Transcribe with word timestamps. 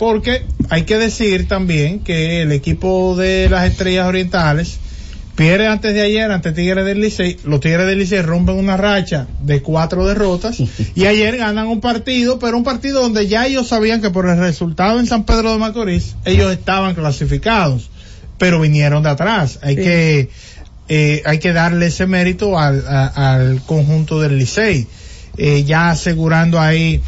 porque 0.00 0.44
hay 0.70 0.84
que 0.84 0.96
decir 0.96 1.46
también 1.46 2.00
que 2.00 2.40
el 2.40 2.52
equipo 2.52 3.14
de 3.16 3.50
las 3.50 3.70
Estrellas 3.70 4.08
Orientales 4.08 4.78
pierde 5.36 5.66
antes 5.66 5.92
de 5.92 6.00
ayer 6.00 6.32
ante 6.32 6.52
Tigres 6.52 6.86
del 6.86 7.02
Licey, 7.02 7.36
los 7.44 7.60
Tigres 7.60 7.86
del 7.86 7.98
Licey 7.98 8.22
rompen 8.22 8.56
una 8.56 8.78
racha 8.78 9.26
de 9.42 9.60
cuatro 9.60 10.06
derrotas 10.06 10.56
y 10.94 11.04
ayer 11.04 11.36
ganan 11.36 11.66
un 11.66 11.82
partido, 11.82 12.38
pero 12.38 12.56
un 12.56 12.64
partido 12.64 13.02
donde 13.02 13.28
ya 13.28 13.46
ellos 13.46 13.68
sabían 13.68 14.00
que 14.00 14.08
por 14.08 14.26
el 14.26 14.38
resultado 14.38 15.00
en 15.00 15.06
San 15.06 15.24
Pedro 15.24 15.52
de 15.52 15.58
Macorís 15.58 16.16
ellos 16.24 16.50
estaban 16.50 16.94
clasificados, 16.94 17.90
pero 18.38 18.58
vinieron 18.58 19.02
de 19.02 19.10
atrás. 19.10 19.58
Hay 19.60 19.76
que 19.76 20.30
eh, 20.88 21.22
hay 21.26 21.38
que 21.40 21.52
darle 21.52 21.88
ese 21.88 22.06
mérito 22.06 22.58
al, 22.58 22.82
al 22.88 23.60
conjunto 23.66 24.18
del 24.18 24.38
Licey, 24.38 24.86
eh, 25.36 25.62
ya 25.64 25.90
asegurando 25.90 26.58
ahí 26.58 27.02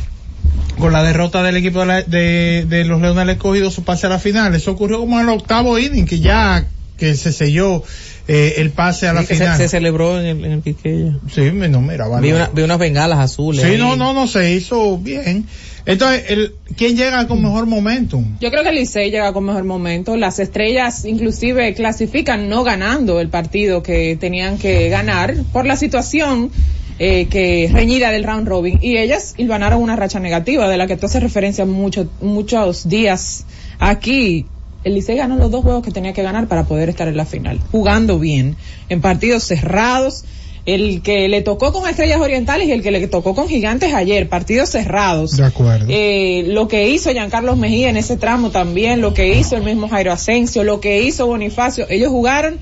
con 0.79 0.93
la 0.93 1.03
derrota 1.03 1.43
del 1.43 1.57
equipo 1.57 1.85
de, 1.85 2.65
de, 2.69 2.85
los 2.85 3.01
Leones 3.01 3.29
escogido 3.37 3.71
su 3.71 3.85
pase 3.85 4.07
a 4.07 4.11
la 4.11 4.19
final. 4.19 4.55
Eso 4.55 4.73
ocurrió 4.73 4.99
como 4.99 5.21
en 5.21 5.29
el 5.29 5.35
octavo 5.35 5.79
inning, 5.79 6.07
que 6.07 6.21
ya 6.21 6.67
que 6.97 7.17
se 7.17 7.33
selló 7.33 7.83
eh, 8.29 8.55
el 8.59 8.71
pase 8.71 9.09
a 9.09 9.13
la 9.13 9.25
final. 9.25 9.57
Se, 9.57 9.69
celebró 9.69 10.21
en 10.21 10.27
el, 10.27 10.45
en 10.45 10.53
el 10.53 11.21
Sí, 11.33 11.51
no, 11.51 11.81
mira, 11.81 12.07
Vi, 12.21 12.33
vi, 12.55 12.63
unas 12.63 12.79
bengalas 12.79 13.19
azules. 13.19 13.65
Sí, 13.65 13.77
no, 13.77 13.97
no, 13.97 14.13
no, 14.13 14.29
se 14.29 14.53
hizo 14.53 14.99
bien. 14.99 15.47
Entonces, 15.85 16.25
el, 16.29 16.55
¿quién 16.77 16.97
llega 16.97 17.27
con 17.27 17.43
mejor 17.43 17.67
momento? 17.67 18.23
Yo 18.41 18.51
creo 18.51 18.63
que 18.63 18.69
el 18.69 18.77
Licey 18.77 19.11
llega 19.11 19.33
con 19.33 19.45
mejor 19.45 19.65
momento. 19.65 20.17
Las 20.17 20.39
estrellas 20.39 21.05
inclusive 21.05 21.75
clasifican 21.75 22.49
no 22.49 22.63
ganando 22.63 23.19
el 23.19 23.29
partido 23.29 23.83
que 23.83 24.17
tenían 24.21 24.59
que 24.59 24.89
ganar 24.89 25.35
por 25.53 25.67
la 25.67 25.77
situación 25.77 26.53
eh, 26.99 27.27
que 27.27 27.69
reñida 27.73 28.11
del 28.11 28.25
round 28.25 28.47
robin 28.47 28.79
y 28.83 28.97
ellas 28.99 29.35
ganaron 29.39 29.83
una 29.83 29.97
racha 29.97 30.21
negativa 30.21 30.69
de 30.69 30.77
la 30.77 30.87
que 30.87 30.97
tú 30.97 31.07
haces 31.07 31.23
referencia 31.23 31.65
mucho, 31.65 32.09
muchos 32.21 32.89
días 32.89 33.45
aquí. 33.79 34.47
El 34.85 34.95
Licey 34.95 35.17
ganó 35.17 35.37
los 35.37 35.51
dos 35.51 35.63
juegos 35.63 35.85
que 35.85 35.93
tenía 35.93 36.13
que 36.13 36.23
ganar 36.23 36.49
para 36.49 36.65
poder 36.65 36.89
estar 36.89 37.07
en 37.07 37.17
la 37.17 37.25
final, 37.25 37.61
jugando 37.71 38.19
bien, 38.19 38.57
en 38.89 39.01
partidos 39.01 39.45
cerrados 39.45 40.25
el 40.65 41.03
que 41.03 41.29
le 41.29 41.43
tocó 41.43 41.73
con 41.73 41.89
Estrellas 41.89 42.21
Orientales 42.21 42.69
y 42.69 42.73
el 42.73 42.83
que 42.83 42.93
le 42.93 43.07
tocó 43.09 43.35
con 43.35 43.49
Gigantes 43.49 43.95
ayer, 43.95 44.29
partidos 44.29 44.71
cerrados. 44.71 45.37
De 45.37 45.45
acuerdo. 45.45 45.87
Eh, 45.89 46.45
lo 46.49 46.69
que 46.69 46.89
hizo 46.89 47.11
Giancarlos 47.11 47.57
Mejía 47.57 47.91
en 47.91 47.97
ese 47.97 48.17
tramo 48.17 48.51
también, 48.51 49.01
lo 49.01 49.13
que 49.13 49.37
hizo 49.37 49.57
el 49.57 49.65
mismo 49.65 49.89
Jairo 49.89 50.13
Asensio, 50.13 50.63
lo 50.63 50.81
que 50.81 51.03
hizo 51.03 51.27
Bonifacio, 51.27 51.87
ellos 51.89 52.11
jugaron 52.11 52.59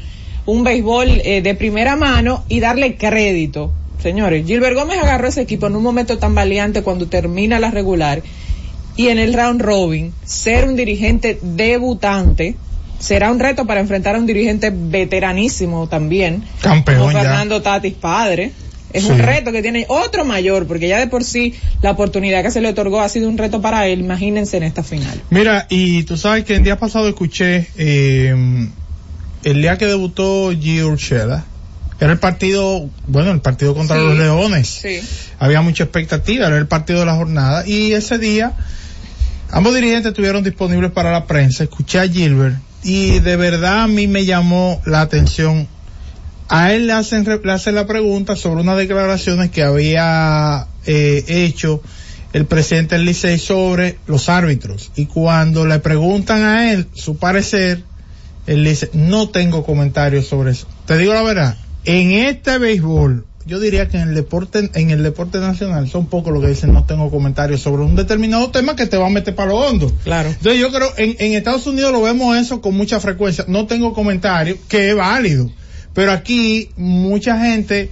un 0.46 0.64
béisbol 0.64 1.08
eh, 1.24 1.42
de 1.42 1.54
primera 1.54 1.96
mano 1.96 2.44
y 2.48 2.60
darle 2.60 2.96
crédito. 2.96 3.72
Señores, 4.02 4.46
Gilbert 4.46 4.74
Gómez 4.74 4.98
agarró 4.98 5.28
ese 5.28 5.42
equipo 5.42 5.66
en 5.66 5.76
un 5.76 5.82
momento 5.82 6.18
tan 6.18 6.34
valiente 6.34 6.82
cuando 6.82 7.06
termina 7.06 7.58
la 7.58 7.70
regular 7.70 8.22
y 8.96 9.08
en 9.08 9.18
el 9.18 9.34
round 9.34 9.60
robin 9.62 10.12
ser 10.24 10.66
un 10.66 10.76
dirigente 10.76 11.38
debutante 11.42 12.56
será 12.98 13.30
un 13.30 13.40
reto 13.40 13.66
para 13.66 13.80
enfrentar 13.80 14.14
a 14.14 14.18
un 14.18 14.26
dirigente 14.26 14.70
veteranísimo 14.72 15.88
también. 15.88 16.44
Campeón. 16.60 16.98
Como 16.98 17.10
Fernando 17.12 17.62
Tatis 17.62 17.94
padre. 17.94 18.52
Es 18.92 19.04
un 19.04 19.20
reto 19.20 19.52
que 19.52 19.62
tiene 19.62 19.86
otro 19.88 20.24
mayor, 20.24 20.66
porque 20.66 20.88
ya 20.88 20.98
de 20.98 21.06
por 21.06 21.22
sí 21.22 21.54
la 21.80 21.92
oportunidad 21.92 22.42
que 22.42 22.50
se 22.50 22.60
le 22.60 22.70
otorgó 22.70 23.00
ha 23.00 23.08
sido 23.08 23.28
un 23.28 23.38
reto 23.38 23.62
para 23.62 23.86
él. 23.86 24.00
Imagínense 24.00 24.56
en 24.56 24.64
esta 24.64 24.82
final. 24.82 25.22
Mira, 25.30 25.66
y 25.70 26.02
tú 26.02 26.16
sabes 26.16 26.44
que 26.44 26.56
el 26.56 26.64
día 26.64 26.76
pasado 26.76 27.08
escuché 27.08 27.68
eh, 27.78 28.34
el 29.44 29.62
día 29.62 29.78
que 29.78 29.86
debutó 29.86 30.50
Gio 30.50 30.88
Urshela. 30.88 31.44
Era 32.00 32.12
el 32.12 32.18
partido, 32.18 32.88
bueno, 33.06 33.30
el 33.30 33.40
partido 33.42 33.74
contra 33.74 33.96
los 33.98 34.16
Leones. 34.16 34.68
Sí. 34.68 35.00
Había 35.38 35.60
mucha 35.60 35.84
expectativa, 35.84 36.46
era 36.46 36.56
el 36.56 36.66
partido 36.66 37.00
de 37.00 37.06
la 37.06 37.14
jornada. 37.14 37.66
Y 37.66 37.92
ese 37.92 38.18
día, 38.18 38.54
ambos 39.50 39.74
dirigentes 39.74 40.10
estuvieron 40.10 40.42
disponibles 40.42 40.90
para 40.92 41.12
la 41.12 41.26
prensa. 41.26 41.62
Escuché 41.62 42.00
a 42.00 42.08
Gilbert 42.08 42.56
y 42.82 43.18
de 43.20 43.36
verdad 43.36 43.82
a 43.82 43.86
mí 43.86 44.06
me 44.06 44.24
llamó 44.24 44.80
la 44.86 45.02
atención. 45.02 45.68
A 46.48 46.72
él 46.72 46.86
le 46.86 46.94
hacen, 46.94 47.24
le 47.44 47.52
hacen 47.52 47.74
la 47.74 47.86
pregunta 47.86 48.34
sobre 48.34 48.62
unas 48.62 48.78
declaraciones 48.78 49.50
que 49.50 49.62
había 49.62 50.66
eh, 50.86 51.24
hecho 51.28 51.82
el 52.32 52.46
presidente 52.46 52.94
del 52.94 53.04
Licey 53.04 53.38
sobre 53.38 53.98
los 54.06 54.30
árbitros. 54.30 54.90
Y 54.96 55.06
cuando 55.06 55.66
le 55.66 55.80
preguntan 55.80 56.44
a 56.44 56.72
él 56.72 56.86
su 56.94 57.18
parecer, 57.18 57.84
él 58.46 58.64
dice, 58.64 58.90
no 58.94 59.28
tengo 59.28 59.64
comentarios 59.64 60.26
sobre 60.26 60.52
eso. 60.52 60.66
Te 60.86 60.96
digo 60.96 61.12
la 61.12 61.22
verdad, 61.22 61.56
en 61.84 62.10
este 62.12 62.58
béisbol 62.58 63.24
yo 63.46 63.58
diría 63.58 63.88
que 63.88 63.96
en 63.96 64.10
el 64.10 64.14
deporte, 64.14 64.70
en 64.74 64.90
el 64.90 65.02
deporte 65.02 65.38
nacional 65.38 65.88
son 65.88 66.06
pocos 66.06 66.32
los 66.32 66.42
que 66.42 66.48
dicen 66.48 66.72
no 66.72 66.84
tengo 66.84 67.10
comentarios 67.10 67.60
sobre 67.60 67.82
un 67.82 67.96
determinado 67.96 68.50
tema 68.50 68.76
que 68.76 68.86
te 68.86 68.96
va 68.96 69.06
a 69.06 69.10
meter 69.10 69.34
para 69.34 69.50
lo 69.50 69.56
hondo. 69.56 69.90
Claro. 70.04 70.28
Entonces 70.28 70.60
yo 70.60 70.70
creo, 70.70 70.92
en, 70.96 71.16
en 71.18 71.32
Estados 71.32 71.66
Unidos 71.66 71.90
lo 71.90 72.02
vemos 72.02 72.36
eso 72.36 72.60
con 72.60 72.76
mucha 72.76 73.00
frecuencia. 73.00 73.44
No 73.48 73.66
tengo 73.66 73.92
comentarios, 73.94 74.58
que 74.68 74.90
es 74.90 74.96
válido. 74.96 75.50
Pero 75.94 76.12
aquí 76.12 76.70
mucha 76.76 77.40
gente, 77.40 77.90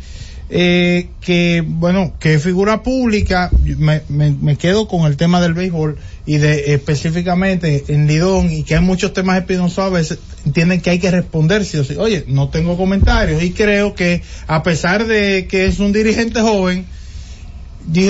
eh, 0.50 1.08
que, 1.20 1.62
bueno, 1.66 2.14
que 2.18 2.38
figura 2.38 2.82
pública, 2.82 3.50
me, 3.62 4.02
me, 4.08 4.30
me, 4.30 4.56
quedo 4.56 4.88
con 4.88 5.06
el 5.06 5.16
tema 5.16 5.40
del 5.40 5.52
béisbol 5.52 5.98
y 6.24 6.38
de 6.38 6.72
específicamente 6.72 7.84
en 7.88 8.06
Lidón 8.06 8.50
y 8.50 8.62
que 8.62 8.76
hay 8.76 8.80
muchos 8.80 9.12
temas 9.12 9.38
espinosos 9.38 9.78
a 9.78 9.88
veces, 9.90 10.18
entienden 10.46 10.80
que 10.80 10.90
hay 10.90 10.98
que 10.98 11.10
responder 11.10 11.62
o 11.62 11.64
sí. 11.64 11.96
Oye, 11.98 12.24
no 12.28 12.48
tengo 12.48 12.76
comentarios 12.76 13.42
y 13.42 13.50
creo 13.52 13.94
que 13.94 14.22
a 14.46 14.62
pesar 14.62 15.06
de 15.06 15.46
que 15.48 15.66
es 15.66 15.80
un 15.80 15.92
dirigente 15.92 16.40
joven, 16.40 16.86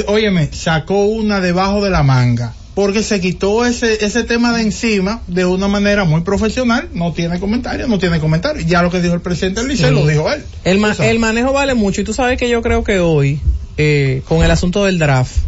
óyeme, 0.06 0.48
sacó 0.52 1.06
una 1.06 1.40
debajo 1.40 1.82
de 1.82 1.90
la 1.90 2.02
manga 2.02 2.54
porque 2.78 3.02
se 3.02 3.20
quitó 3.20 3.66
ese, 3.66 4.04
ese 4.04 4.22
tema 4.22 4.56
de 4.56 4.62
encima 4.62 5.20
de 5.26 5.44
una 5.44 5.66
manera 5.66 6.04
muy 6.04 6.20
profesional, 6.20 6.88
no 6.94 7.12
tiene 7.12 7.40
comentarios, 7.40 7.88
no 7.88 7.98
tiene 7.98 8.20
comentarios. 8.20 8.66
Ya 8.66 8.82
lo 8.82 8.90
que 8.92 9.00
dijo 9.00 9.14
el 9.14 9.20
presidente 9.20 9.62
del 9.62 9.70
liceo 9.70 9.90
lo 9.90 10.06
dijo 10.06 10.32
él. 10.32 10.44
El, 10.62 10.78
ma 10.78 10.94
el 11.00 11.18
manejo 11.18 11.52
vale 11.52 11.74
mucho 11.74 12.02
y 12.02 12.04
tú 12.04 12.14
sabes 12.14 12.38
que 12.38 12.48
yo 12.48 12.62
creo 12.62 12.84
que 12.84 13.00
hoy, 13.00 13.40
eh, 13.78 14.22
con 14.28 14.44
el 14.44 14.50
asunto 14.52 14.84
del 14.84 15.00
draft, 15.00 15.38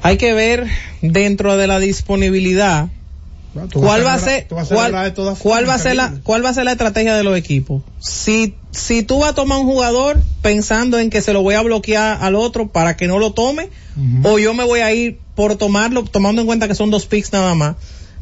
hay 0.00 0.16
que 0.16 0.32
ver 0.32 0.66
dentro 1.02 1.58
de 1.58 1.66
la 1.66 1.78
disponibilidad 1.80 2.88
¿Cuál 3.72 4.06
va 4.06 4.14
a 4.14 4.18
ser 4.18 4.46
cuál, 4.48 5.14
cuál 5.38 5.68
va 5.68 5.74
a 5.74 5.78
ser 5.78 5.96
la 5.96 6.14
cuál 6.22 6.44
va 6.44 6.50
a 6.50 6.54
ser 6.54 6.64
la 6.64 6.72
estrategia 6.72 7.16
de 7.16 7.24
los 7.24 7.36
equipos? 7.36 7.82
Si 7.98 8.54
si 8.70 9.02
tú 9.02 9.20
vas 9.20 9.30
a 9.30 9.34
tomar 9.34 9.58
un 9.58 9.66
jugador 9.66 10.20
pensando 10.42 10.98
en 10.98 11.10
que 11.10 11.20
se 11.20 11.32
lo 11.32 11.42
voy 11.42 11.54
a 11.54 11.62
bloquear 11.62 12.18
al 12.20 12.34
otro 12.34 12.68
para 12.68 12.96
que 12.96 13.06
no 13.06 13.18
lo 13.18 13.32
tome 13.32 13.70
uh 13.96 14.00
-huh. 14.00 14.32
o 14.34 14.38
yo 14.38 14.54
me 14.54 14.64
voy 14.64 14.80
a 14.80 14.92
ir 14.92 15.18
por 15.34 15.56
tomarlo 15.56 16.04
tomando 16.04 16.40
en 16.40 16.46
cuenta 16.46 16.68
que 16.68 16.74
son 16.74 16.90
dos 16.90 17.06
picks 17.06 17.32
nada 17.32 17.54
más 17.54 17.76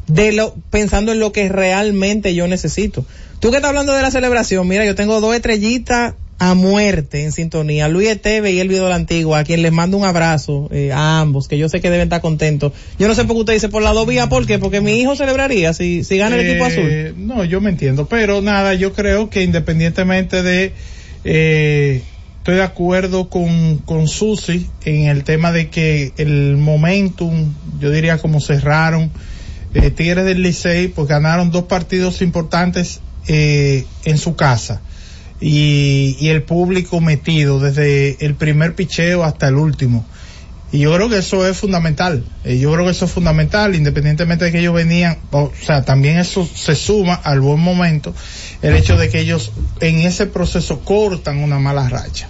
de 0.07 0.31
lo 0.31 0.55
pensando 0.69 1.11
en 1.11 1.19
lo 1.19 1.31
que 1.31 1.49
realmente 1.49 2.33
yo 2.33 2.47
necesito. 2.47 3.05
Tú 3.39 3.51
que 3.51 3.57
estás 3.57 3.69
hablando 3.69 3.93
de 3.93 4.01
la 4.01 4.09
celebración, 4.09 4.67
mira, 4.67 4.85
yo 4.85 4.95
tengo 4.95 5.21
dos 5.21 5.35
estrellitas 5.35 6.15
a 6.39 6.53
muerte 6.53 7.23
en 7.23 7.31
sintonía. 7.31 7.87
Luis 7.87 8.09
Esteve 8.09 8.51
y 8.51 8.59
Elvido 8.59 8.87
la 8.89 8.95
Antigua, 8.95 9.39
a 9.39 9.43
quien 9.43 9.61
les 9.61 9.71
mando 9.71 9.97
un 9.97 10.05
abrazo 10.05 10.69
eh, 10.71 10.91
a 10.91 11.19
ambos, 11.19 11.47
que 11.47 11.57
yo 11.57 11.69
sé 11.69 11.81
que 11.81 11.89
deben 11.89 12.05
estar 12.05 12.21
contentos. 12.21 12.73
Yo 12.99 13.07
no 13.07 13.15
sé 13.15 13.23
por 13.23 13.35
qué 13.35 13.39
usted 13.39 13.53
dice 13.53 13.69
por 13.69 13.81
la 13.81 13.91
dos 13.91 14.07
vías, 14.07 14.27
¿por 14.27 14.45
qué? 14.45 14.59
Porque 14.59 14.81
mi 14.81 14.99
hijo 14.99 15.15
celebraría 15.15 15.73
si, 15.73 16.03
si 16.03 16.17
gana 16.17 16.35
el 16.35 16.41
eh, 16.41 16.49
equipo 16.51 16.65
azul. 16.65 17.15
No, 17.17 17.43
yo 17.43 17.61
me 17.61 17.69
entiendo, 17.69 18.07
pero 18.07 18.41
nada, 18.41 18.73
yo 18.73 18.93
creo 18.93 19.29
que 19.29 19.43
independientemente 19.43 20.43
de, 20.43 20.73
eh, 21.23 22.03
estoy 22.37 22.55
de 22.55 22.63
acuerdo 22.63 23.29
con, 23.29 23.79
con 23.79 24.07
Susi 24.07 24.67
en 24.85 25.07
el 25.07 25.23
tema 25.23 25.51
de 25.51 25.69
que 25.69 26.13
el 26.17 26.55
momentum, 26.55 27.53
yo 27.79 27.91
diría 27.91 28.19
como 28.19 28.39
cerraron, 28.39 29.11
eh, 29.73 29.91
Tigres 29.91 30.23
del 30.23 30.41
Licey, 30.41 30.87
pues 30.87 31.07
ganaron 31.07 31.51
dos 31.51 31.63
partidos 31.63 32.21
importantes 32.21 33.01
eh, 33.27 33.85
en 34.05 34.17
su 34.17 34.35
casa 34.35 34.81
y, 35.39 36.17
y, 36.19 36.29
el 36.29 36.43
público 36.43 36.99
metido 36.99 37.59
desde 37.59 38.23
el 38.25 38.35
primer 38.35 38.75
picheo 38.75 39.23
hasta 39.23 39.47
el 39.47 39.55
último. 39.55 40.05
Y 40.71 40.79
yo 40.79 40.93
creo 40.93 41.07
que 41.09 41.17
eso 41.17 41.47
es 41.47 41.57
fundamental. 41.57 42.25
Eh, 42.43 42.59
yo 42.59 42.71
creo 42.73 42.85
que 42.85 42.91
eso 42.91 43.05
es 43.05 43.11
fundamental, 43.11 43.73
independientemente 43.75 44.45
de 44.45 44.51
que 44.51 44.59
ellos 44.59 44.73
venían, 44.73 45.17
o 45.31 45.51
sea, 45.61 45.83
también 45.85 46.17
eso 46.17 46.45
se 46.45 46.75
suma 46.75 47.13
al 47.13 47.39
buen 47.39 47.59
momento, 47.59 48.13
el 48.61 48.75
hecho 48.75 48.97
de 48.97 49.09
que 49.09 49.19
ellos 49.19 49.51
en 49.79 49.99
ese 49.99 50.25
proceso 50.25 50.81
cortan 50.81 51.37
una 51.37 51.59
mala 51.59 51.87
racha. 51.87 52.27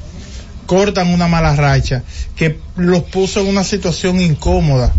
Cortan 0.68 1.08
una 1.08 1.28
mala 1.28 1.56
racha 1.56 2.04
que 2.36 2.60
los 2.76 3.04
puso 3.04 3.42
en 3.42 3.48
una 3.48 3.64
situación 3.64 4.22
incómoda. 4.22 4.94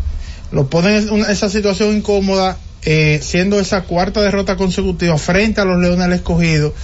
Los 0.50 0.66
ponen 0.68 1.08
en 1.08 1.20
esa 1.30 1.48
situación 1.50 1.94
incómoda 1.96 2.56
eh, 2.82 3.20
siendo 3.22 3.60
esa 3.60 3.82
cuarta 3.82 4.22
derrota 4.22 4.56
consecutiva 4.56 5.18
frente 5.18 5.60
a 5.60 5.64
los 5.64 5.78
Leones 5.78 6.06
del 6.06 6.12
Escogido 6.14 6.74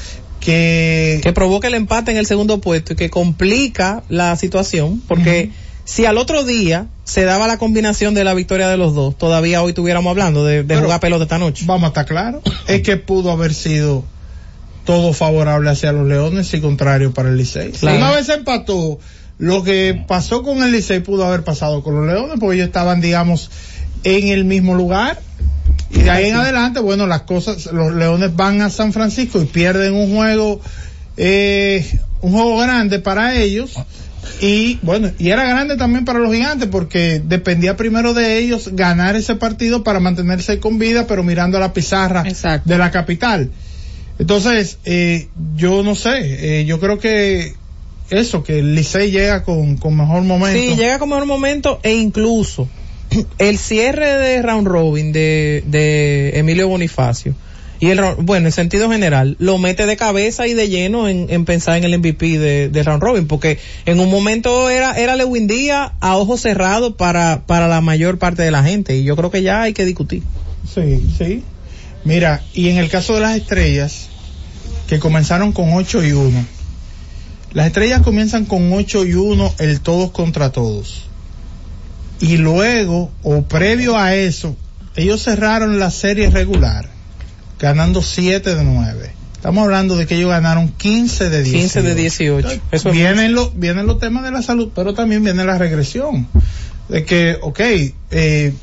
que 0.44 1.20
que 1.22 1.32
provoca 1.32 1.68
el 1.68 1.74
empate 1.74 2.10
en 2.10 2.18
el 2.18 2.26
segundo 2.26 2.60
puesto 2.60 2.92
y 2.92 2.96
que 2.96 3.10
complica 3.10 4.02
la 4.08 4.36
situación 4.36 5.02
porque 5.08 5.48
uh 5.48 5.52
-huh. 5.52 5.84
si 5.84 6.04
al 6.04 6.18
otro 6.18 6.44
día 6.44 6.86
se 7.04 7.24
daba 7.24 7.48
la 7.48 7.58
combinación 7.58 8.14
de 8.14 8.24
la 8.24 8.34
victoria 8.34 8.68
de 8.68 8.76
los 8.76 8.94
dos 8.94 9.16
todavía 9.16 9.62
hoy 9.62 9.70
estuviéramos 9.70 10.10
hablando 10.10 10.44
de, 10.44 10.62
de 10.62 10.76
jugar 10.76 11.00
pelota 11.00 11.24
esta 11.24 11.38
noche 11.38 11.64
vamos 11.66 11.84
a 11.84 11.88
estar 11.88 12.04
claro 12.04 12.42
es 12.68 12.82
que 12.82 12.98
pudo 12.98 13.30
haber 13.30 13.54
sido 13.54 14.04
todo 14.84 15.14
favorable 15.14 15.70
hacia 15.70 15.92
los 15.92 16.06
Leones 16.06 16.52
y 16.52 16.60
contrario 16.60 17.14
para 17.14 17.30
el 17.30 17.38
Licey 17.38 17.72
claro. 17.72 17.96
una 17.96 18.10
vez 18.12 18.28
empató 18.28 18.98
lo 19.38 19.64
que 19.64 20.04
pasó 20.06 20.42
con 20.42 20.62
el 20.62 20.72
Licey 20.72 21.00
pudo 21.00 21.24
haber 21.24 21.42
pasado 21.42 21.82
con 21.82 21.96
los 21.96 22.06
Leones 22.06 22.36
porque 22.38 22.56
ellos 22.56 22.66
estaban 22.66 23.00
digamos 23.00 23.50
en 24.04 24.28
el 24.28 24.44
mismo 24.44 24.74
lugar 24.74 25.18
Y 25.94 26.02
de 26.02 26.10
ahí 26.10 26.26
en 26.26 26.36
adelante, 26.36 26.80
bueno, 26.80 27.06
las 27.06 27.22
cosas, 27.22 27.66
los 27.66 27.94
Leones 27.94 28.34
van 28.34 28.60
a 28.60 28.70
San 28.70 28.92
Francisco 28.92 29.40
y 29.40 29.46
pierden 29.46 29.94
un 29.94 30.14
juego, 30.14 30.60
eh, 31.16 31.86
un 32.20 32.32
juego 32.32 32.58
grande 32.58 32.98
para 32.98 33.36
ellos. 33.36 33.74
Y 34.40 34.78
bueno, 34.82 35.10
y 35.18 35.30
era 35.30 35.44
grande 35.44 35.76
también 35.76 36.04
para 36.04 36.18
los 36.18 36.32
gigantes 36.32 36.68
porque 36.68 37.22
dependía 37.24 37.76
primero 37.76 38.14
de 38.14 38.38
ellos 38.38 38.70
ganar 38.72 39.16
ese 39.16 39.36
partido 39.36 39.84
para 39.84 40.00
mantenerse 40.00 40.58
con 40.58 40.78
vida, 40.78 41.06
pero 41.06 41.22
mirando 41.22 41.58
a 41.58 41.60
la 41.60 41.72
pizarra 41.72 42.24
de 42.64 42.78
la 42.78 42.90
capital. 42.90 43.50
Entonces, 44.18 44.78
eh, 44.84 45.28
yo 45.56 45.82
no 45.82 45.94
sé, 45.94 46.60
eh, 46.60 46.64
yo 46.64 46.80
creo 46.80 46.98
que 46.98 47.54
eso, 48.10 48.42
que 48.42 48.60
el 48.60 48.74
Licey 48.74 49.10
llega 49.10 49.42
con, 49.42 49.76
con 49.76 49.96
mejor 49.96 50.22
momento. 50.22 50.58
Sí, 50.58 50.76
llega 50.76 50.98
con 50.98 51.08
mejor 51.08 51.26
momento 51.26 51.80
e 51.82 51.94
incluso 51.94 52.68
el 53.38 53.58
cierre 53.58 54.18
de 54.18 54.42
round 54.42 54.66
robin 54.66 55.12
de, 55.12 55.64
de 55.66 56.38
Emilio 56.38 56.68
Bonifacio 56.68 57.34
y 57.80 57.90
el 57.90 58.00
bueno 58.18 58.46
en 58.46 58.52
sentido 58.52 58.90
general 58.90 59.36
lo 59.38 59.58
mete 59.58 59.86
de 59.86 59.96
cabeza 59.96 60.46
y 60.46 60.54
de 60.54 60.68
lleno 60.68 61.08
en, 61.08 61.44
pensar 61.44 61.76
en 61.76 61.84
el 61.84 61.98
MVP 61.98 62.38
de, 62.38 62.82
round 62.82 63.02
robin 63.02 63.26
porque 63.26 63.58
en 63.84 64.00
un 64.00 64.10
momento 64.10 64.70
era 64.70 64.98
era 64.98 65.16
Lewin 65.16 65.46
Díaz 65.46 65.92
a 66.00 66.16
ojos 66.16 66.40
cerrados 66.40 66.94
para 66.94 67.42
para 67.46 67.68
la 67.68 67.80
mayor 67.80 68.18
parte 68.18 68.42
de 68.42 68.50
la 68.50 68.62
gente 68.62 68.96
y 68.96 69.04
yo 69.04 69.16
creo 69.16 69.30
que 69.30 69.42
ya 69.42 69.62
hay 69.62 69.72
que 69.72 69.84
discutir. 69.84 70.22
Sí 70.72 71.04
sí. 71.18 71.42
Mira 72.04 72.42
y 72.54 72.68
en 72.68 72.78
el 72.78 72.88
caso 72.88 73.14
de 73.14 73.20
las 73.20 73.36
estrellas 73.36 74.08
que 74.88 74.98
comenzaron 74.98 75.52
con 75.52 75.72
8 75.72 76.04
y 76.04 76.12
1 76.12 76.44
las 77.54 77.66
estrellas 77.66 78.02
comienzan 78.02 78.44
con 78.44 78.72
8 78.72 79.04
y 79.04 79.14
1 79.14 79.54
el 79.58 79.80
todos 79.80 80.10
contra 80.10 80.52
todos 80.52 81.04
y 82.20 82.36
luego 82.36 83.10
o 83.22 83.42
previo 83.42 83.98
a 83.98 84.14
eso 84.14 84.56
ellos 84.96 85.22
cerraron 85.22 85.78
la 85.78 85.90
serie 85.90 86.30
regular 86.30 86.88
ganando 87.58 88.02
7 88.02 88.54
de 88.54 88.64
9 88.64 89.12
estamos 89.34 89.64
hablando 89.64 89.96
de 89.96 90.06
que 90.06 90.16
ellos 90.16 90.30
ganaron 90.30 90.68
15 90.68 91.28
de 91.28 91.42
18 91.42 91.60
15 91.60 91.82
de 91.82 91.94
18 91.94 92.48
Eso 92.72 92.90
vienen, 92.90 93.34
los, 93.34 93.58
vienen 93.58 93.86
los 93.86 93.98
temas 93.98 94.24
de 94.24 94.30
la 94.30 94.42
salud 94.42 94.70
pero 94.74 94.94
también 94.94 95.22
viene 95.22 95.44
la 95.44 95.58
regresión. 95.58 96.26
De 96.88 97.04
que 97.04 97.36
ok 97.40 97.60
eh, 98.10 98.54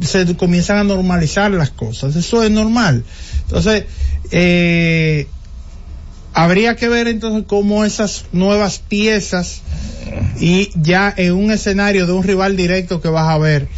se 0.00 0.36
comienzan 0.36 0.78
a 0.78 0.84
normalizar 0.84 1.50
las 1.50 1.70
cosas. 1.70 2.16
Eso 2.16 2.42
es 2.42 2.50
normal. 2.50 3.02
Entonces 3.46 3.84
eh, 4.30 5.26
habría 6.36 6.76
que 6.76 6.90
ver 6.90 7.08
entonces 7.08 7.44
cómo 7.46 7.86
esas 7.86 8.26
nuevas 8.30 8.78
piezas 8.78 9.62
y 10.38 10.70
ya 10.74 11.12
en 11.16 11.32
un 11.32 11.50
escenario 11.50 12.06
de 12.06 12.12
un 12.12 12.22
rival 12.22 12.58
directo 12.58 13.00
que 13.00 13.08
vas 13.08 13.30
a 13.30 13.38
ver 13.38 13.68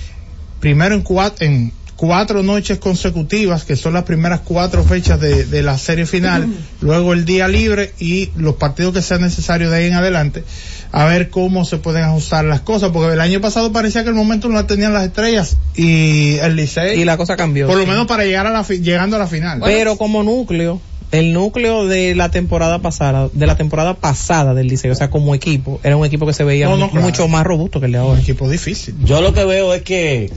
primero 0.59 0.97
en 0.97 1.03
cuatro, 1.03 1.47
en 1.47 1.73
cuatro 1.95 2.43
noches 2.43 2.79
consecutivas, 2.79 3.63
que 3.63 3.77
son 3.77 3.93
las 3.93 4.03
primeras 4.03 4.41
cuatro 4.41 4.83
fechas 4.83 5.21
de, 5.21 5.63
la 5.63 5.79
serie 5.79 6.05
final, 6.05 6.49
luego 6.81 7.13
el 7.13 7.25
día 7.25 7.47
libre 7.47 7.93
y 8.01 8.31
los 8.35 8.57
partidos 8.57 8.93
que 8.93 9.03
sean 9.03 9.21
necesarios 9.21 9.71
de 9.71 9.77
ahí 9.77 9.87
en 9.87 9.95
adelante, 9.95 10.43
a 10.91 11.05
ver 11.05 11.31
cómo 11.31 11.65
se 11.65 11.77
pueden 11.77 12.03
ajustar 12.03 12.45
las 12.45 12.63
cosas, 12.63 12.91
porque 12.91 13.13
el 13.13 13.21
año 13.21 13.41
pasado 13.41 13.71
parecía 13.71 14.03
que 14.03 14.09
el 14.09 14.17
momento 14.17 14.49
no 14.49 14.67
tenían 14.67 14.93
las 14.93 15.05
estrellas 15.05 15.57
y 15.77 16.39
el 16.39 16.57
Licey. 16.57 17.01
Y 17.01 17.05
la 17.05 17.17
cosa 17.17 17.37
cambió. 17.37 17.69
Por 17.69 17.79
lo 17.79 17.87
menos 17.87 18.09
para 18.09 18.25
llegar 18.25 18.49
a 18.49 18.51
la, 18.51 18.65
llegando 18.65 19.15
a 19.15 19.21
la 19.21 19.29
final. 19.29 19.61
Pero 19.65 19.97
como 19.97 20.25
núcleo, 20.25 20.81
el 21.11 21.33
núcleo 21.33 21.87
de 21.87 22.15
la 22.15 22.31
temporada 22.31 22.81
pasada, 22.81 23.31
de 23.33 23.47
la 23.47 23.57
temporada 23.57 23.95
pasada 23.95 24.55
del 24.55 24.69
Liceo, 24.69 24.93
o 24.93 24.95
sea, 24.95 25.11
como 25.11 25.35
equipo, 25.35 25.81
era 25.83 25.97
un 25.97 26.05
equipo 26.05 26.27
que 26.27 26.35
se 26.35 26.45
veía 26.45 26.69
mucho 26.69 27.29
más 27.29 27.45
robusto 27.45 27.81
que 27.81 27.87
el 27.87 27.93
de 27.93 27.99
ahora. 27.99 28.15
Un 28.15 28.21
equipo 28.21 28.49
difícil. 28.49 28.95
Yo 29.05 29.21
lo 29.23 29.33
que 29.33 29.45
veo 29.45 29.73
es 29.73 29.83
que 29.83 30.31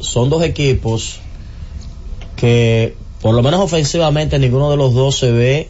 son 0.00 0.30
dos 0.30 0.42
equipos 0.42 1.20
que, 2.36 2.94
por 3.20 3.34
lo 3.34 3.42
menos 3.42 3.60
ofensivamente, 3.60 4.38
ninguno 4.38 4.70
de 4.70 4.76
los 4.76 4.94
dos 4.94 5.16
se 5.18 5.30
ve 5.30 5.68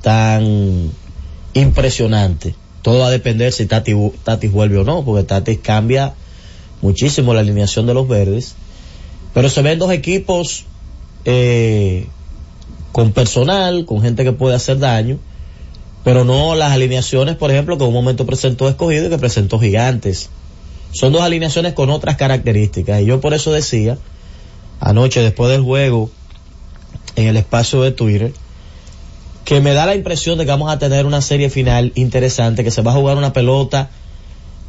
tan 0.00 0.90
impresionante. 1.52 2.54
Todo 2.82 3.00
va 3.00 3.06
a 3.06 3.10
depender 3.10 3.52
si 3.52 3.66
Tatis, 3.66 3.96
Tatis 4.24 4.50
vuelve 4.50 4.78
o 4.78 4.84
no, 4.84 5.04
porque 5.04 5.24
Tatis 5.24 5.58
cambia 5.58 6.14
muchísimo 6.82 7.34
la 7.34 7.40
alineación 7.40 7.86
de 7.86 7.94
los 7.94 8.08
verdes. 8.08 8.54
Pero 9.32 9.48
se 9.48 9.62
ven 9.62 9.78
dos 9.78 9.90
equipos 9.90 10.64
eh, 11.24 12.06
con 12.94 13.10
personal, 13.10 13.86
con 13.86 14.02
gente 14.02 14.22
que 14.22 14.30
puede 14.30 14.54
hacer 14.54 14.78
daño, 14.78 15.18
pero 16.04 16.24
no 16.24 16.54
las 16.54 16.70
alineaciones, 16.70 17.34
por 17.34 17.50
ejemplo, 17.50 17.76
que 17.76 17.82
en 17.82 17.88
un 17.88 17.94
momento 17.94 18.24
presentó 18.24 18.68
escogido 18.68 19.08
y 19.08 19.10
que 19.10 19.18
presentó 19.18 19.58
gigantes. 19.58 20.30
Son 20.92 21.12
dos 21.12 21.22
alineaciones 21.22 21.72
con 21.72 21.90
otras 21.90 22.16
características. 22.16 23.02
Y 23.02 23.06
yo 23.06 23.20
por 23.20 23.34
eso 23.34 23.50
decía, 23.50 23.98
anoche 24.78 25.22
después 25.22 25.50
del 25.50 25.62
juego, 25.62 26.08
en 27.16 27.26
el 27.26 27.36
espacio 27.36 27.82
de 27.82 27.90
Twitter, 27.90 28.32
que 29.44 29.60
me 29.60 29.72
da 29.72 29.86
la 29.86 29.96
impresión 29.96 30.38
de 30.38 30.44
que 30.44 30.52
vamos 30.52 30.70
a 30.70 30.78
tener 30.78 31.04
una 31.04 31.20
serie 31.20 31.50
final 31.50 31.90
interesante, 31.96 32.62
que 32.62 32.70
se 32.70 32.82
va 32.82 32.92
a 32.92 32.94
jugar 32.94 33.16
una 33.16 33.32
pelota 33.32 33.90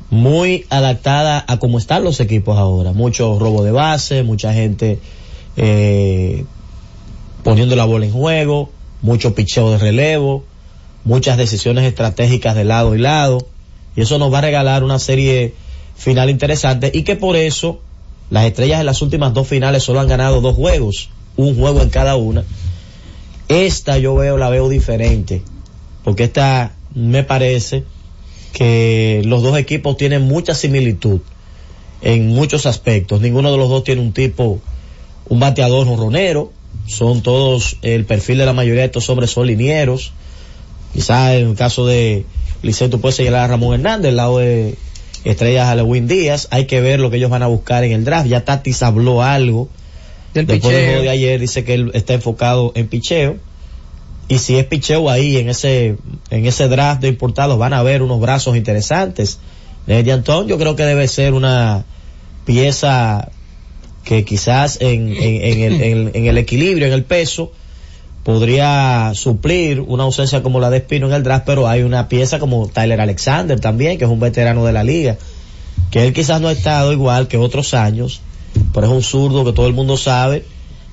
muy 0.10 0.66
adaptada 0.72 1.46
a 1.48 1.60
cómo 1.60 1.78
están 1.78 2.04
los 2.04 2.20
equipos 2.20 2.58
ahora. 2.58 2.92
Mucho 2.92 3.38
robo 3.38 3.64
de 3.64 3.72
base, 3.72 4.24
mucha 4.24 4.52
gente 4.52 5.00
eh, 5.58 6.44
poniendo 7.46 7.76
la 7.76 7.86
bola 7.86 8.08
en 8.08 8.12
juego, 8.12 8.72
mucho 9.04 9.36
picheo 9.36 9.70
de 9.70 9.78
relevo, 9.78 10.44
muchas 11.04 11.38
decisiones 11.38 11.84
estratégicas 11.84 12.56
de 12.56 12.64
lado 12.64 12.96
y 12.96 12.98
lado, 12.98 13.38
y 13.96 14.02
eso 14.02 14.18
nos 14.18 14.34
va 14.34 14.40
a 14.40 14.42
regalar 14.42 14.84
una 14.84 14.98
serie 14.98 15.54
final 15.96 16.32
interesante 16.32 16.90
y 16.92 17.04
que 17.04 17.16
por 17.16 17.36
eso 17.36 17.82
las 18.32 18.46
estrellas 18.46 18.80
en 18.80 18.88
las 18.88 19.04
últimas 19.04 19.36
dos 19.36 19.48
finales 19.48 19.84
solo 19.84 20.00
han 20.00 20.08
ganado 20.08 20.42
dos 20.42 20.56
juegos, 20.56 21.12
un 21.38 21.56
juego 21.56 21.84
en 21.84 21.90
cada 21.92 22.16
una. 22.16 22.44
Esta 23.48 24.00
yo 24.00 24.16
veo, 24.16 24.38
la 24.38 24.50
veo 24.50 24.68
diferente, 24.68 25.44
porque 26.04 26.24
esta 26.24 26.74
me 26.96 27.24
parece 27.24 27.84
que 28.54 29.22
los 29.24 29.44
dos 29.44 29.56
equipos 29.60 29.98
tienen 29.98 30.24
mucha 30.24 30.56
similitud 30.56 31.20
en 32.02 32.26
muchos 32.26 32.66
aspectos. 32.66 33.22
Ninguno 33.22 33.52
de 33.52 33.58
los 33.60 33.70
dos 33.70 33.84
tiene 33.84 34.02
un 34.02 34.14
tipo, 34.14 34.62
un 35.30 35.40
bateador 35.40 35.86
ronero, 35.96 36.52
son 36.88 37.22
todos, 37.22 37.78
el 37.82 38.06
perfil 38.06 38.38
de 38.38 38.46
la 38.46 38.54
mayoría 38.54 38.82
de 38.82 38.88
estos 38.88 39.10
hombres 39.10 39.32
son 39.32 39.48
linieros. 39.48 40.14
Quizás 40.94 41.34
en 41.34 41.50
el 41.50 41.56
caso 41.56 41.86
de 41.86 42.26
Liceo 42.62 42.90
tú 42.90 43.02
puedes 43.02 43.16
señalar 43.16 43.46
a 43.46 43.48
Ramón 43.48 43.74
Hernández, 43.74 44.10
el 44.10 44.18
lado 44.18 44.38
de 44.38 44.76
Estrellas 45.24 45.68
Halloween 45.68 46.08
Díaz. 46.08 46.48
Hay 46.52 46.66
que 46.66 46.82
ver 46.82 47.00
lo 47.00 47.10
que 47.10 47.18
ellos 47.18 47.30
van 47.30 47.44
a 47.44 47.48
buscar 47.48 47.84
en 47.84 47.92
el 47.92 48.06
draft. 48.06 48.28
Ya 48.28 48.46
Tatis 48.46 48.84
habló 48.84 49.22
algo. 49.24 49.68
Del 50.34 50.46
Después 50.46 50.76
del 50.76 50.86
juego 50.86 51.02
de 51.04 51.10
ayer 51.10 51.40
dice 51.40 51.64
que 51.64 51.74
él 51.74 51.92
está 51.94 52.14
enfocado 52.14 52.72
en 52.76 52.88
picheo. 52.88 53.38
Y 54.28 54.40
si 54.40 54.58
es 54.58 54.66
picheo 54.66 55.10
ahí 55.10 55.38
en 55.38 55.50
ese, 55.50 55.98
en 56.30 56.46
ese 56.46 56.68
draft 56.68 57.02
de 57.02 57.08
importados 57.08 57.58
van 57.58 57.74
a 57.74 57.84
ver 57.84 58.02
unos 58.02 58.20
brazos 58.20 58.56
interesantes. 58.56 59.40
De 59.86 60.12
Antón 60.12 60.48
yo 60.48 60.58
creo 60.58 60.76
que 60.76 60.84
debe 60.84 61.08
ser 61.08 61.34
una 61.34 61.86
pieza 62.46 63.30
que 64.06 64.24
quizás 64.24 64.78
en, 64.80 65.14
en, 65.14 65.62
el, 65.62 66.12
en, 66.14 66.26
el, 66.26 66.38
equilibrio, 66.38 66.88
en 66.88 66.94
el 66.94 67.04
peso, 67.04 67.52
podría 68.24 69.12
suplir 69.16 69.82
una 69.82 70.04
ausencia 70.04 70.42
como 70.42 70.60
la 70.60 70.70
de 70.70 70.78
Espino 70.78 71.08
en 71.08 71.14
el 71.14 71.24
draft, 71.24 71.46
pero 71.46 71.68
hay 71.68 71.82
una 71.82 72.08
pieza 72.08 72.40
como 72.40 72.68
Tyler 72.68 73.02
Alexander 73.02 73.60
también, 73.60 73.98
que 73.98 74.06
es 74.06 74.10
un 74.10 74.20
veterano 74.20 74.64
de 74.64 74.74
la 74.74 74.84
liga, 74.84 75.18
que 75.92 76.06
él 76.06 76.14
quizás 76.14 76.40
no 76.40 76.48
ha 76.48 76.52
estado 76.52 76.94
igual 76.94 77.28
que 77.28 77.38
otros 77.38 77.74
años, 77.74 78.22
pero 78.74 78.88
es 78.88 78.94
un 78.94 79.04
zurdo 79.04 79.44
que 79.44 79.52
todo 79.52 79.68
el 79.68 79.74
mundo 79.74 79.98
sabe 79.98 80.46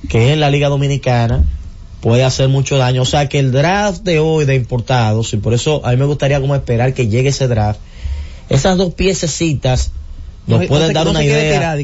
que 0.08 0.32
en 0.32 0.40
la 0.40 0.50
liga 0.50 0.68
dominicana, 0.68 1.44
puede 2.02 2.24
hacer 2.24 2.48
mucho 2.48 2.76
daño. 2.76 3.02
O 3.02 3.06
sea 3.06 3.28
que 3.28 3.38
el 3.38 3.52
draft 3.52 4.02
de 4.02 4.18
hoy 4.18 4.44
de 4.44 4.56
importados, 4.56 5.32
y 5.32 5.36
por 5.38 5.54
eso 5.54 5.86
a 5.86 5.92
mí 5.92 5.96
me 5.96 6.04
gustaría 6.04 6.40
como 6.40 6.54
esperar 6.54 6.92
que 6.92 7.08
llegue 7.08 7.30
ese 7.30 7.48
draft, 7.48 7.80
esas 8.50 8.76
dos 8.76 8.92
piececitas 8.92 9.92
nos 10.46 10.66
pueden 10.66 10.92
dar 10.92 11.06
una 11.06 11.22
idea. 11.22 11.76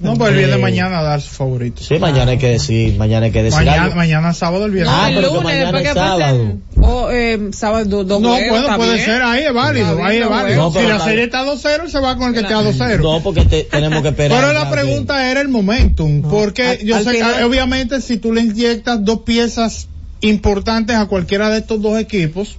no, 0.00 0.14
pues 0.16 0.30
el 0.30 0.36
viernes 0.36 0.60
mañana 0.60 1.02
dar 1.02 1.20
su 1.20 1.30
favorito. 1.30 1.82
Sí, 1.82 1.98
mañana 1.98 2.32
hay 2.32 2.38
que 2.38 2.48
decir, 2.48 2.96
mañana 2.96 3.26
hay 3.26 3.32
que 3.32 3.42
decir. 3.42 3.64
Mañana, 3.64 3.94
mañana 3.94 4.32
sábado, 4.32 4.66
el 4.66 4.72
viernes. 4.72 4.94
Ah, 4.96 5.10
pero 5.14 5.28
lunes, 5.28 5.44
mañana 5.44 5.80
es 5.80 5.94
sábado. 5.94 6.56
O 6.80 7.10
eh, 7.10 7.50
sábado, 7.52 8.04
dos 8.04 8.20
No, 8.20 8.30
puede, 8.30 8.76
puede 8.76 9.04
ser, 9.04 9.22
ahí 9.22 9.44
es 9.44 9.52
válido, 9.52 10.04
ahí 10.04 10.18
es 10.18 10.28
válido. 10.28 10.72
si 10.72 10.82
la 10.82 11.00
serie 11.00 11.24
está 11.24 11.44
2-0, 11.44 11.88
se 11.88 12.00
va 12.00 12.16
con 12.16 12.28
el 12.28 12.34
que 12.34 12.40
está 12.40 12.62
2-0. 12.62 13.00
No, 13.00 13.22
porque 13.22 13.44
tenemos 13.44 14.02
que 14.02 14.08
esperar. 14.08 14.40
Pero 14.40 14.52
la 14.52 14.70
pregunta 14.70 15.30
era 15.30 15.40
el 15.40 15.48
momentum, 15.48 16.22
porque 16.22 16.80
yo 16.84 17.02
sé 17.02 17.12
que 17.12 17.44
obviamente 17.44 18.00
si 18.00 18.18
tú 18.18 18.32
le 18.32 18.40
inyectas 18.40 19.04
dos 19.04 19.20
piezas 19.20 19.88
importantes 20.20 20.96
a 20.96 21.06
cualquiera 21.06 21.50
de 21.50 21.58
estos 21.58 21.80
dos 21.80 21.98
equipos, 21.98 22.58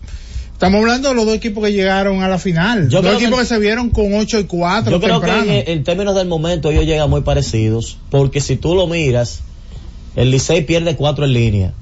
Estamos 0.55 0.79
hablando 0.79 1.09
de 1.09 1.15
los 1.15 1.25
dos 1.25 1.35
equipos 1.35 1.65
que 1.65 1.73
llegaron 1.73 2.23
a 2.23 2.29
la 2.29 2.39
final. 2.39 2.87
Yo 2.87 3.01
dos 3.01 3.21
equipos 3.21 3.41
que, 3.41 3.45
se 3.45 3.59
vieron 3.59 3.89
con 3.89 4.13
8 4.13 4.39
y 4.39 4.43
4. 4.45 4.89
Yo 4.89 5.01
creo 5.01 5.19
que 5.19 5.65
en, 5.67 5.83
términos 5.83 6.15
del 6.15 6.29
momento 6.29 6.71
ellos 6.71 6.85
llegan 6.85 7.09
muy 7.09 7.23
parecidos. 7.23 7.97
Porque 8.09 8.39
si 8.39 8.55
tú 8.55 8.73
lo 8.73 8.87
miras, 8.87 9.41
el 10.15 10.31
Licey 10.31 10.61
pierde 10.61 10.95
4 10.95 11.25
en 11.25 11.33
línea. 11.33 11.73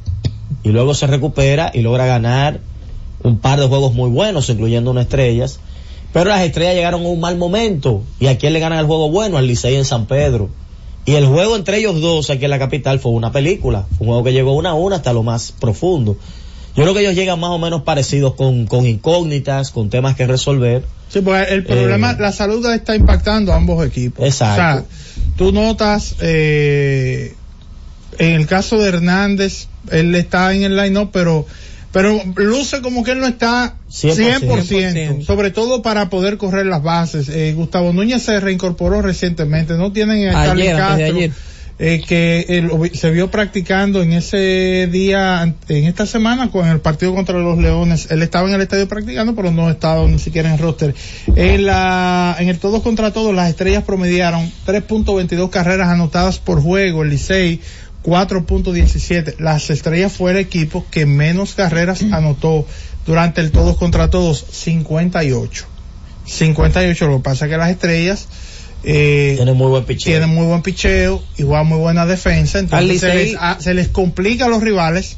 Y 0.63 0.69
luego 0.69 0.95
se 0.95 1.05
recupera 1.05 1.69
y 1.71 1.83
logra 1.83 2.07
ganar 2.07 2.61
un 3.21 3.37
par 3.37 3.59
de 3.59 3.67
juegos 3.67 3.93
muy 3.93 4.09
buenos, 4.09 4.49
incluyendo 4.49 4.89
unas 4.89 5.03
estrellas. 5.03 5.59
Pero 6.11 6.31
las 6.31 6.41
estrellas 6.41 6.73
llegaron 6.73 7.05
a 7.05 7.09
un 7.09 7.19
mal 7.19 7.37
momento. 7.37 8.01
¿Y 8.19 8.25
a 8.25 8.39
quién 8.39 8.53
le 8.53 8.59
ganan 8.59 8.79
el 8.79 8.87
juego 8.87 9.11
bueno? 9.11 9.37
Al 9.37 9.45
Licey 9.45 9.75
en 9.75 9.85
San 9.85 10.07
Pedro. 10.07 10.49
Y 11.05 11.13
el 11.13 11.27
juego 11.27 11.55
entre 11.57 11.77
ellos 11.77 12.01
dos 12.01 12.31
aquí 12.31 12.45
en 12.45 12.49
la 12.49 12.57
capital 12.57 12.99
fue 12.99 13.11
una 13.11 13.31
película. 13.31 13.85
Fue 13.99 14.07
un 14.07 14.07
juego 14.07 14.23
que 14.23 14.33
llegó 14.33 14.53
una 14.55 14.71
a 14.71 14.73
una 14.73 14.95
hasta 14.95 15.13
lo 15.13 15.21
más 15.21 15.51
profundo. 15.51 16.17
Yo 16.75 16.83
creo 16.83 16.93
que 16.93 17.01
ellos 17.01 17.15
llegan 17.15 17.39
más 17.39 17.51
o 17.51 17.59
menos 17.59 17.83
parecidos 17.83 18.33
con, 18.35 18.65
con 18.65 18.85
incógnitas, 18.85 19.71
con 19.71 19.89
temas 19.89 20.15
que 20.15 20.25
resolver. 20.25 20.83
Sí, 21.09 21.21
porque 21.21 21.43
el 21.53 21.63
problema, 21.63 22.11
Eh, 22.11 22.15
la 22.19 22.31
salud 22.31 22.65
está 22.73 22.95
impactando 22.95 23.53
a 23.53 23.57
ambos 23.57 23.85
equipos. 23.85 24.25
Exacto. 24.25 24.61
O 24.61 24.65
sea, 24.65 25.35
tú 25.37 25.51
notas, 25.51 26.15
eh, 26.19 27.35
en 28.17 28.31
el 28.31 28.47
caso 28.47 28.79
de 28.79 28.89
Hernández, 28.89 29.67
él 29.91 30.15
está 30.15 30.51
en 30.53 30.63
el 30.63 30.75
line-up, 30.75 31.11
pero, 31.13 31.45
pero 31.91 32.19
luce 32.35 32.81
como 32.81 33.03
que 33.03 33.11
él 33.11 33.19
no 33.19 33.27
está 33.27 33.75
100%, 33.91 34.63
100%. 34.63 35.25
sobre 35.25 35.51
todo 35.51 35.83
para 35.83 36.09
poder 36.09 36.37
correr 36.37 36.65
las 36.65 36.81
bases. 36.81 37.29
Eh, 37.29 37.53
Gustavo 37.53 37.93
Núñez 37.93 38.23
se 38.23 38.39
reincorporó 38.39 39.03
recientemente, 39.03 39.75
no 39.75 39.91
tienen 39.91 40.29
a 40.29 40.41
Ayer, 40.51 40.75
Castro. 40.75 41.05
ayer. 41.05 41.31
Eh, 41.79 42.01
que 42.07 42.67
vi- 42.79 42.95
se 42.97 43.09
vio 43.11 43.31
practicando 43.31 44.01
en 44.03 44.13
ese 44.13 44.87
día, 44.91 45.53
en 45.67 45.85
esta 45.85 46.05
semana 46.05 46.51
con 46.51 46.67
el 46.67 46.79
partido 46.81 47.13
contra 47.15 47.37
los 47.39 47.57
Leones. 47.57 48.09
Él 48.11 48.21
estaba 48.21 48.47
en 48.47 48.55
el 48.55 48.61
estadio 48.61 48.87
practicando, 48.87 49.35
pero 49.35 49.51
no 49.51 49.69
estaba 49.69 50.05
ni 50.07 50.19
siquiera 50.19 50.49
en 50.49 50.55
el 50.55 50.59
roster. 50.61 50.93
En, 51.35 51.65
la, 51.65 52.35
en 52.39 52.49
el 52.49 52.59
todos 52.59 52.83
contra 52.83 53.11
todos, 53.11 53.33
las 53.33 53.49
estrellas 53.49 53.83
promediaron 53.83 54.51
3.22 54.65 55.49
carreras 55.49 55.89
anotadas 55.89 56.39
por 56.39 56.61
juego. 56.61 57.03
El 57.03 57.09
Licey 57.09 57.59
4.17. 58.03 59.35
Las 59.39 59.69
estrellas 59.69 60.11
fue 60.13 60.31
el 60.31 60.37
equipo 60.37 60.85
que 60.91 61.05
menos 61.05 61.53
carreras 61.55 62.03
anotó 62.11 62.65
durante 63.05 63.41
el 63.41 63.51
todos 63.51 63.77
contra 63.77 64.09
todos, 64.09 64.45
58. 64.51 65.65
58. 66.25 67.07
Lo 67.07 67.17
que 67.17 67.23
pasa 67.23 67.45
es 67.45 67.51
que 67.51 67.57
las 67.57 67.69
estrellas 67.71 68.27
eh, 68.83 69.33
Tiene 69.37 69.53
muy 69.53 69.67
buen 69.67 69.85
picheo. 69.85 70.11
tienen 70.13 70.29
muy 70.35 70.45
buen 70.45 70.61
picheo 70.61 71.21
y 71.37 71.43
juegan 71.43 71.67
muy 71.67 71.77
buena 71.79 72.05
defensa, 72.05 72.59
entonces 72.59 72.99
se 72.99 73.13
les, 73.13 73.35
a- 73.39 73.57
se 73.59 73.73
les 73.73 73.87
complica 73.89 74.45
a 74.45 74.49
los 74.49 74.61
rivales 74.61 75.17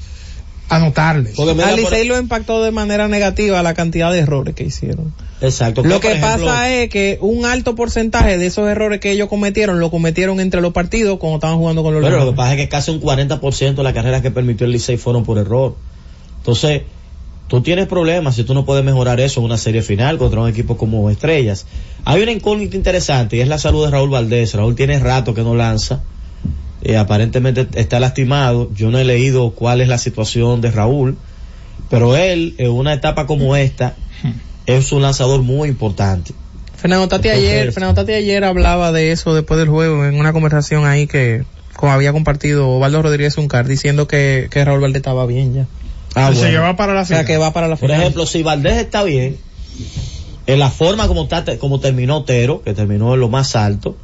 anotarles. 0.70 1.38
Al 1.40 1.56
por- 1.56 1.76
Licey 1.76 2.08
lo 2.08 2.18
impactó 2.18 2.64
de 2.64 2.72
manera 2.72 3.08
negativa 3.08 3.62
la 3.62 3.74
cantidad 3.76 4.12
de 4.12 4.20
errores 4.20 4.56
que 4.56 4.64
hicieron. 4.64 5.14
Exacto. 5.42 5.84
Lo 5.84 6.00
que 6.00 6.08
ejemplo, 6.14 6.46
pasa 6.46 6.74
es 6.74 6.90
que 6.90 7.18
un 7.22 7.46
alto 7.46 7.76
porcentaje 7.76 8.38
de 8.38 8.48
esos 8.48 8.68
errores 8.68 9.00
que 9.00 9.12
ellos 9.12 9.30
cometieron 9.30 9.80
lo 9.80 9.92
cometieron 9.92 10.40
entre 10.40 10.62
los 10.62 10.74
partidos 10.74 11.20
cuando 11.20 11.36
estaban 11.38 11.58
jugando 11.58 11.84
con 11.84 11.94
los 11.94 12.04
Pero 12.04 12.18
lo 12.24 12.32
que 12.32 12.36
pasa 12.36 12.54
es 12.54 12.58
que 12.58 12.70
casi 12.70 12.92
un 12.92 13.00
40% 13.02 13.76
de 13.76 13.84
las 13.84 13.94
carreras 13.94 14.22
que 14.22 14.32
permitió 14.32 14.66
el 14.66 14.72
Licey 14.72 14.98
fueron 14.98 15.24
por 15.24 15.38
error. 15.38 15.76
Entonces, 16.38 16.84
tú 17.48 17.62
tienes 17.62 17.88
problemas 17.88 18.36
si 18.36 18.44
tú 18.44 18.54
no 18.54 18.66
puedes 18.66 18.84
mejorar 18.84 19.20
eso 19.20 19.40
en 19.40 19.46
una 19.46 19.58
serie 19.58 19.82
final 19.82 20.18
contra 20.18 20.42
un 20.42 20.50
equipo 20.50 20.78
como 20.78 21.10
Estrellas. 21.10 21.66
Hay 22.04 22.22
una 22.22 22.32
incógnita 22.32 22.76
interesante 22.76 23.38
y 23.38 23.42
es 23.42 23.48
la 23.48 23.58
salud 23.58 23.86
de 23.86 23.92
Raúl 23.92 24.10
Valdés. 24.10 24.54
Raúl 24.54 24.76
tiene 24.76 25.00
rato 25.00 25.34
que 25.34 25.42
no 25.44 25.56
lanza. 25.56 26.02
Eh, 26.82 26.98
aparentemente 26.98 27.68
está 27.76 28.00
lastimado. 28.00 28.70
Yo 28.76 28.92
no 28.92 29.00
he 29.00 29.04
leído 29.04 29.52
cuál 29.52 29.82
es 29.82 29.88
la 29.88 29.98
situación 29.98 30.62
de 30.62 30.72
Raúl. 30.72 31.18
Pero 31.90 32.16
él, 32.16 32.56
en 32.58 32.72
una 32.72 32.94
etapa 32.94 33.26
como 33.28 33.56
esta, 33.56 33.96
es 34.66 34.92
un 34.92 35.02
lanzador 35.02 35.42
muy 35.44 35.70
importante. 35.70 36.34
Fernando 36.76 37.08
Tati 37.08 37.30
Entonces- 37.30 37.50
ayer, 37.50 37.72
Fernando 37.72 38.02
Tati 38.02 38.14
ayer 38.14 38.44
hablaba 38.44 38.92
de 38.92 39.12
eso 39.12 39.34
después 39.34 39.60
del 39.60 39.70
juego 39.70 40.06
en 40.06 40.20
una 40.20 40.34
conversación 40.34 40.86
ahí 40.86 41.08
que 41.08 41.44
había 41.82 42.12
compartido 42.12 42.70
Osvaldo 42.70 43.02
Rodríguez 43.02 43.38
Uncar 43.38 43.68
diciendo 43.68 44.08
que, 44.08 44.48
que 44.50 44.64
Raúl 44.66 44.82
Valdés 44.82 44.98
estaba 44.98 45.26
bien 45.26 45.54
ya. 45.54 45.68
Ah, 46.16 46.30
se 46.32 46.36
bueno. 46.40 46.52
lleva 46.52 46.76
para 46.76 46.94
la 46.94 47.02
O 47.02 47.06
sea 47.06 47.18
final. 47.20 47.26
que 47.28 47.38
va 47.38 47.54
para 47.54 47.68
la 47.68 47.76
Por 47.76 47.90
final. 47.90 48.02
ejemplo, 48.02 48.26
si 48.26 48.42
Valdés 48.44 48.78
está 48.78 49.04
bien, 49.04 49.38
en 50.48 50.60
la 50.60 50.70
forma 50.70 51.08
como, 51.08 51.24
está, 51.24 51.58
como 51.58 51.80
terminó 51.80 52.18
Otero, 52.18 52.62
que 52.64 52.74
terminó 52.74 53.14
en 53.14 53.20
lo 53.20 53.30
más 53.30 53.56
alto, 53.56 53.98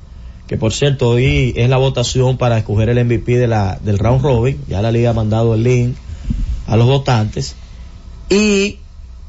que 0.47 0.57
por 0.57 0.73
cierto 0.73 1.09
hoy 1.09 1.53
es 1.55 1.69
la 1.69 1.77
votación 1.77 2.37
para 2.37 2.57
escoger 2.57 2.89
el 2.89 3.03
MVP 3.05 3.37
de 3.37 3.47
la, 3.47 3.79
del 3.81 3.97
round 3.99 4.21
robin, 4.21 4.59
ya 4.67 4.81
la 4.81 4.91
liga 4.91 5.11
ha 5.11 5.13
mandado 5.13 5.53
el 5.55 5.63
link 5.63 5.95
a 6.67 6.75
los 6.75 6.87
votantes, 6.87 7.55
y 8.29 8.77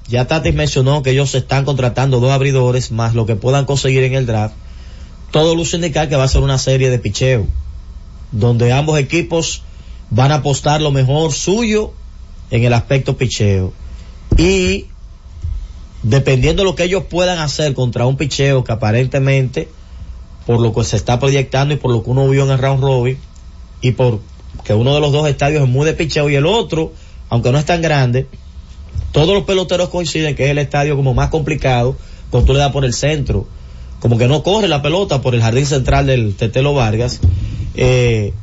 ya 0.08 0.26
Tatis 0.26 0.54
mencionó 0.54 1.02
que 1.02 1.10
ellos 1.10 1.34
están 1.36 1.64
contratando 1.64 2.18
dos 2.18 2.32
abridores 2.32 2.90
más 2.90 3.14
lo 3.14 3.26
que 3.26 3.36
puedan 3.36 3.64
conseguir 3.66 4.02
en 4.02 4.14
el 4.14 4.26
draft, 4.26 4.54
todo 5.30 5.54
luce 5.54 5.76
indicar 5.76 6.08
que 6.08 6.16
va 6.16 6.24
a 6.24 6.28
ser 6.28 6.42
una 6.42 6.58
serie 6.58 6.90
de 6.90 6.98
picheo, 6.98 7.46
donde 8.32 8.72
ambos 8.72 8.98
equipos 8.98 9.62
van 10.10 10.32
a 10.32 10.36
apostar 10.36 10.80
lo 10.80 10.90
mejor 10.90 11.32
suyo 11.32 11.92
en 12.52 12.62
el 12.64 12.73
aspecto 12.75 13.16
picheo. 13.16 13.73
Y 14.37 14.87
dependiendo 16.02 16.62
de 16.62 16.68
lo 16.68 16.76
que 16.76 16.85
ellos 16.85 17.04
puedan 17.09 17.38
hacer 17.38 17.75
contra 17.75 18.06
un 18.06 18.16
picheo 18.16 18.62
que 18.62 18.73
aparentemente, 18.73 19.68
por 20.47 20.61
lo 20.61 20.73
que 20.73 20.85
se 20.85 20.97
está 20.97 21.18
proyectando 21.18 21.75
y 21.75 21.78
por 21.78 21.90
lo 21.90 22.04
que 22.04 22.11
uno 22.11 22.28
vio 22.28 22.44
en 22.44 22.50
el 22.50 22.59
round 22.59 22.82
robin, 22.82 23.18
y 23.80 23.92
por 23.92 24.21
que 24.64 24.75
uno 24.75 24.94
de 24.94 25.00
los 25.00 25.12
dos 25.12 25.26
estadios 25.28 25.62
es 25.62 25.68
muy 25.68 25.87
de 25.87 25.94
picheo 25.94 26.28
y 26.28 26.37
el 26.37 26.44
otro, 26.44 26.92
aunque 27.30 27.50
no 27.50 27.59
es 27.59 27.64
tan 27.64 27.80
grande, 27.80 28.26
todos 29.12 29.35
los 29.35 29.44
peloteros 29.44 29.88
coinciden 29.88 30.35
que 30.37 30.44
es 30.44 30.50
el 30.50 30.59
estadio 30.59 30.94
como 30.94 31.14
más 31.14 31.30
complicado 31.30 31.97
cuando 32.30 32.47
tú 32.47 32.52
le 32.52 32.59
das 32.59 32.73
por 32.73 32.85
el 32.85 32.92
centro. 32.92 33.47
Como 33.99 34.18
que 34.18 34.28
no 34.28 34.42
corre 34.42 34.68
la 34.68 34.82
pelota 34.82 35.23
por 35.23 35.35
el 35.35 35.40
jardín 35.40 35.64
central 35.64 36.06
del 36.06 36.35
Tetelo 36.35 36.75
Vargas. 36.75 37.21
Eh, 37.75 38.35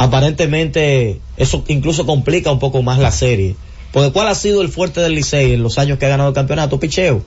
aparentemente 0.00 1.20
eso 1.36 1.62
incluso 1.68 2.06
complica 2.06 2.50
un 2.50 2.58
poco 2.58 2.82
más 2.82 2.98
la 2.98 3.12
serie. 3.12 3.54
Porque 3.92 4.10
¿cuál 4.12 4.28
ha 4.28 4.34
sido 4.34 4.62
el 4.62 4.70
fuerte 4.70 5.02
del 5.02 5.14
Licey 5.14 5.52
en 5.52 5.62
los 5.62 5.78
años 5.78 5.98
que 5.98 6.06
ha 6.06 6.08
ganado 6.08 6.30
el 6.30 6.34
campeonato? 6.34 6.80
Picheo. 6.80 7.22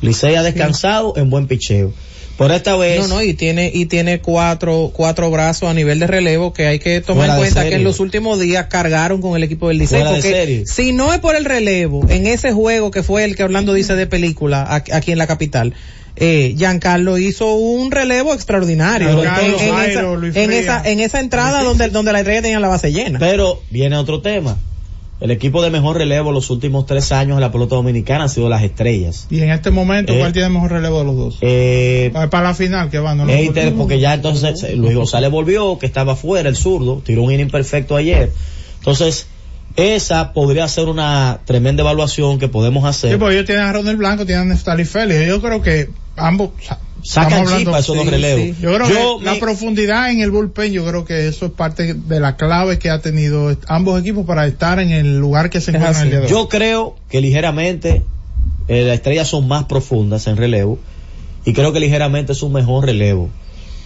Licey 0.00 0.34
ha 0.34 0.42
descansado 0.42 1.12
en 1.18 1.28
buen 1.28 1.46
picheo. 1.46 1.92
Por 2.38 2.52
esta 2.52 2.74
vez... 2.76 3.00
No, 3.00 3.16
no, 3.16 3.22
y 3.22 3.34
tiene, 3.34 3.70
y 3.74 3.84
tiene 3.84 4.22
cuatro, 4.22 4.90
cuatro 4.94 5.30
brazos 5.30 5.68
a 5.68 5.74
nivel 5.74 5.98
de 5.98 6.06
relevo 6.06 6.54
que 6.54 6.68
hay 6.68 6.78
que 6.78 7.02
tomar 7.02 7.28
en 7.28 7.36
cuenta 7.36 7.68
que 7.68 7.74
en 7.74 7.84
los 7.84 8.00
últimos 8.00 8.40
días 8.40 8.68
cargaron 8.70 9.20
con 9.20 9.36
el 9.36 9.42
equipo 9.42 9.68
del 9.68 9.80
de 9.80 9.86
Porque 9.86 10.64
si 10.66 10.92
no 10.92 11.12
es 11.12 11.18
por 11.18 11.36
el 11.36 11.44
relevo, 11.44 12.08
en 12.08 12.26
ese 12.26 12.52
juego 12.52 12.90
que 12.90 13.02
fue 13.02 13.24
el 13.24 13.36
que 13.36 13.44
Orlando 13.44 13.74
dice 13.74 13.94
de 13.94 14.06
película 14.06 14.66
aquí 14.70 15.12
en 15.12 15.18
la 15.18 15.26
capital, 15.26 15.74
eh, 16.16 16.54
Giancarlo 16.56 17.18
hizo 17.18 17.54
un 17.54 17.90
relevo 17.90 18.34
extraordinario 18.34 19.08
en, 19.08 19.16
Giancarlo, 19.20 19.58
en 19.58 19.74
Jairo, 19.74 20.26
esa, 20.26 20.40
en 20.42 20.52
esa, 20.52 20.82
en 20.90 21.00
esa 21.00 21.20
entrada 21.20 21.62
donde, 21.62 21.88
donde 21.88 22.12
la 22.12 22.18
estrella 22.20 22.42
tenía 22.42 22.60
la 22.60 22.68
base 22.68 22.92
llena. 22.92 23.18
Pero 23.18 23.60
viene 23.70 23.96
otro 23.96 24.20
tema. 24.20 24.56
El 25.20 25.30
equipo 25.30 25.60
de 25.62 25.68
mejor 25.68 25.98
relevo 25.98 26.32
los 26.32 26.48
últimos 26.48 26.86
tres 26.86 27.12
años 27.12 27.34
en 27.34 27.42
la 27.42 27.52
pelota 27.52 27.74
dominicana 27.74 28.22
han 28.24 28.30
sido 28.30 28.48
las 28.48 28.62
estrellas. 28.62 29.26
Y 29.28 29.40
en 29.42 29.50
este 29.50 29.70
momento, 29.70 30.14
Eh. 30.14 30.18
¿cuál 30.18 30.32
tiene 30.32 30.48
mejor 30.48 30.72
relevo 30.72 30.98
de 31.00 31.04
los 31.04 31.16
dos? 31.16 31.38
Eh, 31.42 32.08
Para, 32.14 32.30
para 32.30 32.48
la 32.48 32.54
final 32.54 32.88
que 32.88 32.98
van, 33.00 33.18
¿no? 33.18 33.28
es 33.28 33.44
inter- 33.44 33.74
porque 33.74 34.00
ya 34.00 34.14
entonces 34.14 34.62
eh, 34.62 34.76
Luis 34.76 34.94
González 34.94 35.30
volvió, 35.30 35.78
que 35.78 35.84
estaba 35.84 36.16
fuera, 36.16 36.48
el 36.48 36.56
zurdo, 36.56 37.02
tiró 37.04 37.22
un 37.22 37.32
inning 37.32 37.50
perfecto 37.50 37.96
ayer. 37.96 38.32
Entonces, 38.78 39.26
esa 39.76 40.32
podría 40.32 40.66
ser 40.68 40.88
una 40.88 41.40
tremenda 41.44 41.82
evaluación 41.82 42.38
que 42.38 42.48
podemos 42.48 42.82
Sí, 42.82 42.88
hacer. 42.88 43.18
porque 43.18 43.34
ellos 43.36 43.46
tienen 43.46 43.64
a 43.64 43.72
Ronald 43.72 43.98
Blanco, 43.98 44.26
tienen 44.26 44.52
a 44.52 44.56
Félix. 44.56 45.26
Yo 45.26 45.40
creo 45.40 45.62
que 45.62 45.90
ambos 46.16 46.50
Sacan 47.02 47.32
hablando- 47.32 47.58
chispa 47.58 47.78
esos 47.78 47.96
dos 47.96 48.06
relevos. 48.06 48.42
sí. 48.44 48.54
Yo 48.60 48.74
creo 48.74 48.88
Yo 48.88 49.18
que 49.20 49.24
la 49.24 49.38
profundidad 49.40 50.10
en 50.10 50.20
el 50.20 50.30
bullpen, 50.30 50.70
yo 50.72 50.84
creo 50.84 51.04
que 51.06 51.28
eso 51.28 51.46
es 51.46 51.52
parte 51.52 51.94
de 51.94 52.20
la 52.20 52.36
clave 52.36 52.78
que 52.78 52.90
ha 52.90 53.00
tenido 53.00 53.56
ambos 53.68 53.98
equipos 54.00 54.26
para 54.26 54.46
estar 54.46 54.78
en 54.80 54.90
el 54.90 55.18
lugar 55.18 55.48
que 55.48 55.60
se 55.62 55.70
encuentran 55.70 56.02
el 56.04 56.10
día 56.10 56.18
de 56.20 56.24
hoy. 56.26 56.30
Yo 56.30 56.48
creo 56.50 56.96
que 57.08 57.20
ligeramente 57.22 58.02
eh, 58.68 58.82
las 58.84 58.96
estrellas 58.96 59.28
son 59.28 59.48
más 59.48 59.64
profundas 59.64 60.26
en 60.26 60.36
relevo 60.36 60.78
y 61.46 61.54
creo 61.54 61.72
que 61.72 61.80
ligeramente 61.80 62.32
es 62.32 62.42
un 62.42 62.52
mejor 62.52 62.84
relevo. 62.84 63.30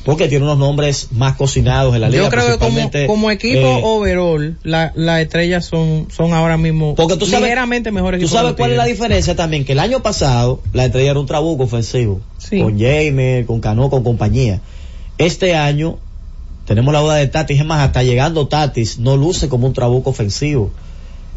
Porque 0.04 0.28
tiene 0.28 0.44
unos 0.44 0.58
nombres 0.58 1.08
más 1.12 1.34
cocinados 1.36 1.94
en 1.94 2.02
la 2.02 2.08
liga. 2.10 2.24
Yo 2.24 2.30
creo 2.30 2.58
que 2.58 3.06
como, 3.06 3.30
equipo 3.30 3.58
eh, 3.60 3.80
overall, 3.82 4.58
la- 4.62 4.92
las 4.94 5.20
estrellas 5.22 5.64
son, 5.64 6.08
son 6.14 6.34
ahora 6.34 6.56
mismo 6.58 6.94
Porque 6.94 7.16
tú 7.16 7.24
sabes, 7.24 7.42
ligeramente 7.44 7.90
mejor 7.90 8.18
tú 8.18 8.28
sabes 8.28 8.52
cuál 8.52 8.72
es 8.72 8.76
la 8.76 8.84
diferencia 8.84 9.34
también, 9.34 9.64
que 9.64 9.72
el 9.72 9.78
año 9.80 10.02
pasado 10.02 10.60
la 10.74 10.84
estrella 10.84 11.12
era 11.12 11.20
un 11.20 11.26
trabuco 11.26 11.64
ofensivo, 11.64 12.20
Sí. 12.38 12.60
con 12.60 12.78
Jaime, 12.78 13.44
con 13.46 13.60
Cano, 13.60 13.88
con 13.88 14.04
compañía. 14.04 14.60
Este 15.16 15.54
año 15.54 15.98
tenemos 16.66 16.92
la 16.92 17.00
duda 17.00 17.14
de 17.16 17.26
Tatis, 17.28 17.58
es 17.60 17.64
más, 17.66 17.80
hasta 17.86 18.02
llegando 18.02 18.46
Tatis, 18.48 18.98
no 18.98 19.16
luce 19.16 19.48
como 19.48 19.66
un 19.66 19.72
trabuco 19.72 20.10
ofensivo 20.10 20.70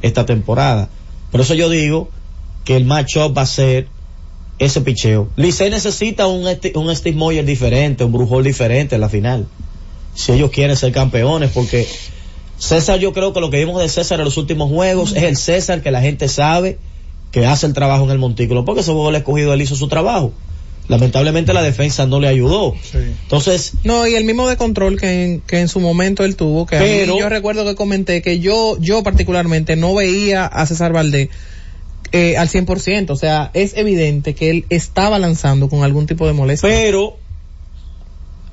esta 0.02 0.26
temporada. 0.26 0.90
Por 1.32 1.42
eso 1.42 1.54
yo 1.54 1.70
digo 1.70 2.10
que 2.66 2.76
el 2.76 2.84
matchup 2.86 3.38
va 3.38 3.44
a 3.44 3.46
ser 3.46 3.88
ese 4.60 4.82
picheo. 4.82 5.30
Licey 5.36 5.70
necesita 5.70 6.28
un, 6.28 6.46
Esti- 6.48 6.76
un 6.76 6.94
Steve 6.96 7.16
Moyer 7.16 7.46
diferente, 7.46 8.04
un 8.04 8.12
Brujol 8.12 8.44
diferente 8.44 8.96
en 8.96 9.02
la 9.02 9.10
final. 9.10 9.48
Si 10.16 10.32
ellos 10.32 10.50
quieren 10.52 10.76
ser 10.76 10.92
campeones, 10.92 11.52
porque 11.54 11.88
César, 12.58 13.00
yo 13.00 13.14
creo 13.14 13.34
que 13.34 13.40
lo 13.40 13.50
que 13.52 13.58
vimos 13.60 13.80
de 13.82 13.88
César 13.88 14.20
en 14.20 14.26
los 14.26 14.38
últimos 14.38 14.70
juegos 14.70 15.16
es 15.16 15.24
el 15.24 15.38
César 15.38 15.82
que 15.84 15.92
la 15.92 16.02
gente 16.02 16.28
sabe 16.28 16.80
que 17.32 17.46
hace 17.46 17.68
el 17.68 17.74
trabajo 17.74 18.06
en 18.06 18.12
el 18.12 18.18
montículo, 18.20 18.66
porque 18.66 18.82
ese 18.82 18.92
juego 18.92 19.12
le 19.12 19.20
escogido, 19.20 19.54
él 19.54 19.62
hizo 19.62 19.76
su 19.76 19.88
trabajo. 19.88 20.34
Lamentablemente 20.88 21.54
la 21.54 21.62
defensa 21.62 22.06
no 22.08 22.20
le 22.22 22.30
ayudó. 22.30 22.74
Sí. 22.82 22.98
Entonces, 23.24 23.74
No, 23.84 24.08
y 24.08 24.16
el 24.16 24.24
mismo 24.24 24.48
de 24.48 24.56
control 24.56 24.98
que 24.98 25.24
en, 25.26 25.42
que 25.42 25.60
en 25.60 25.68
su 25.68 25.82
momento 25.82 26.24
él 26.24 26.36
tuvo, 26.38 26.66
que 26.66 26.78
a 26.78 26.80
mí 26.80 26.86
Pero- 26.88 27.20
yo 27.20 27.28
recuerdo 27.30 27.66
que 27.66 27.76
comenté 27.76 28.22
que 28.22 28.40
yo, 28.40 28.78
yo 28.80 29.04
particularmente 29.04 29.76
no 29.76 29.94
veía 29.94 30.46
a 30.46 30.66
César 30.66 30.94
Valdés 30.94 31.28
eh, 32.12 32.38
al 32.38 32.50
100%, 32.50 33.10
o 33.10 33.16
sea, 33.16 33.52
es 33.54 33.76
evidente 33.76 34.36
que 34.36 34.50
él 34.50 34.66
estaba 34.70 35.20
lanzando 35.20 35.70
con 35.70 35.84
algún 35.84 36.08
tipo 36.08 36.28
de 36.28 36.34
molestia. 36.34 36.70
pero 36.70 37.18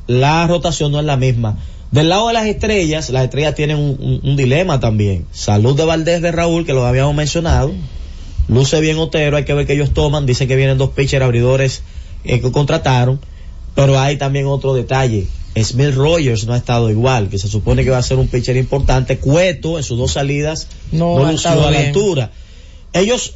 la 0.06 0.46
rotación 0.46 0.92
no 0.92 1.00
es 1.00 1.06
la 1.06 1.16
misma. 1.16 1.58
Del 1.90 2.08
lado 2.08 2.28
de 2.28 2.34
las 2.34 2.46
estrellas, 2.46 3.10
las 3.10 3.24
estrellas 3.24 3.54
tienen 3.54 3.78
un, 3.78 4.36
dilema 4.36 4.80
también. 4.80 5.26
Salud 5.30 5.76
de 5.76 5.84
Valdés 5.84 6.20
de 6.22 6.32
Raúl, 6.32 6.66
que 6.66 6.72
lo 6.72 6.84
habíamos 6.84 7.14
mencionado. 7.14 7.72
Luce 8.48 8.80
bien 8.80 8.98
Otero, 8.98 9.36
hay 9.36 9.44
que 9.44 9.54
ver 9.54 9.66
que 9.66 9.74
ellos 9.74 9.94
toman. 9.94 10.26
Dicen 10.26 10.48
que 10.48 10.56
vienen 10.56 10.76
dos 10.76 10.90
pitchers 10.90 11.22
abridores 11.22 11.82
eh, 12.24 12.40
que 12.40 12.50
contrataron. 12.50 13.20
Pero 13.76 13.98
hay 13.98 14.16
también 14.16 14.46
otro 14.46 14.74
detalle. 14.74 15.28
Smith 15.62 15.94
Rogers 15.94 16.46
no 16.46 16.54
ha 16.54 16.56
estado 16.56 16.90
igual, 16.90 17.28
que 17.28 17.38
se 17.38 17.46
supone 17.46 17.84
que 17.84 17.90
va 17.90 17.98
a 17.98 18.02
ser 18.02 18.18
un 18.18 18.26
pitcher 18.26 18.56
importante. 18.56 19.18
Cueto 19.18 19.78
en 19.78 19.84
sus 19.84 19.96
dos 19.96 20.12
salidas 20.12 20.66
no, 20.90 21.16
no 21.20 21.26
a 21.28 21.70
la 21.70 21.78
altura. 21.78 22.32
Ellos 22.92 23.34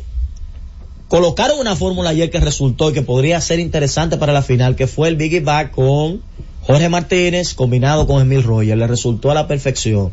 colocaron 1.09 1.59
una 1.59 1.75
fórmula 1.75 2.11
ayer 2.11 2.31
que 2.31 2.41
resultó 2.41 2.91
y 2.91 2.93
que 2.93 3.03
podría 3.03 3.41
ser 3.41 3.61
interesante 3.61 4.17
para 4.17 4.33
la 4.33 4.43
final, 4.43 4.77
que 4.77 4.87
fue 4.87 5.09
el 5.09 5.17
Biggie 5.17 5.41
Back 5.41 5.73
con 5.73 6.23
Jorge 6.63 6.89
Martínez 6.89 7.55
combinado 7.55 8.07
con 8.07 8.21
Emil 8.21 8.43
Rogers. 8.43 8.79
Le 8.79 8.87
resultó 8.87 9.31
a 9.31 9.35
la 9.35 9.47
perfección. 9.47 10.13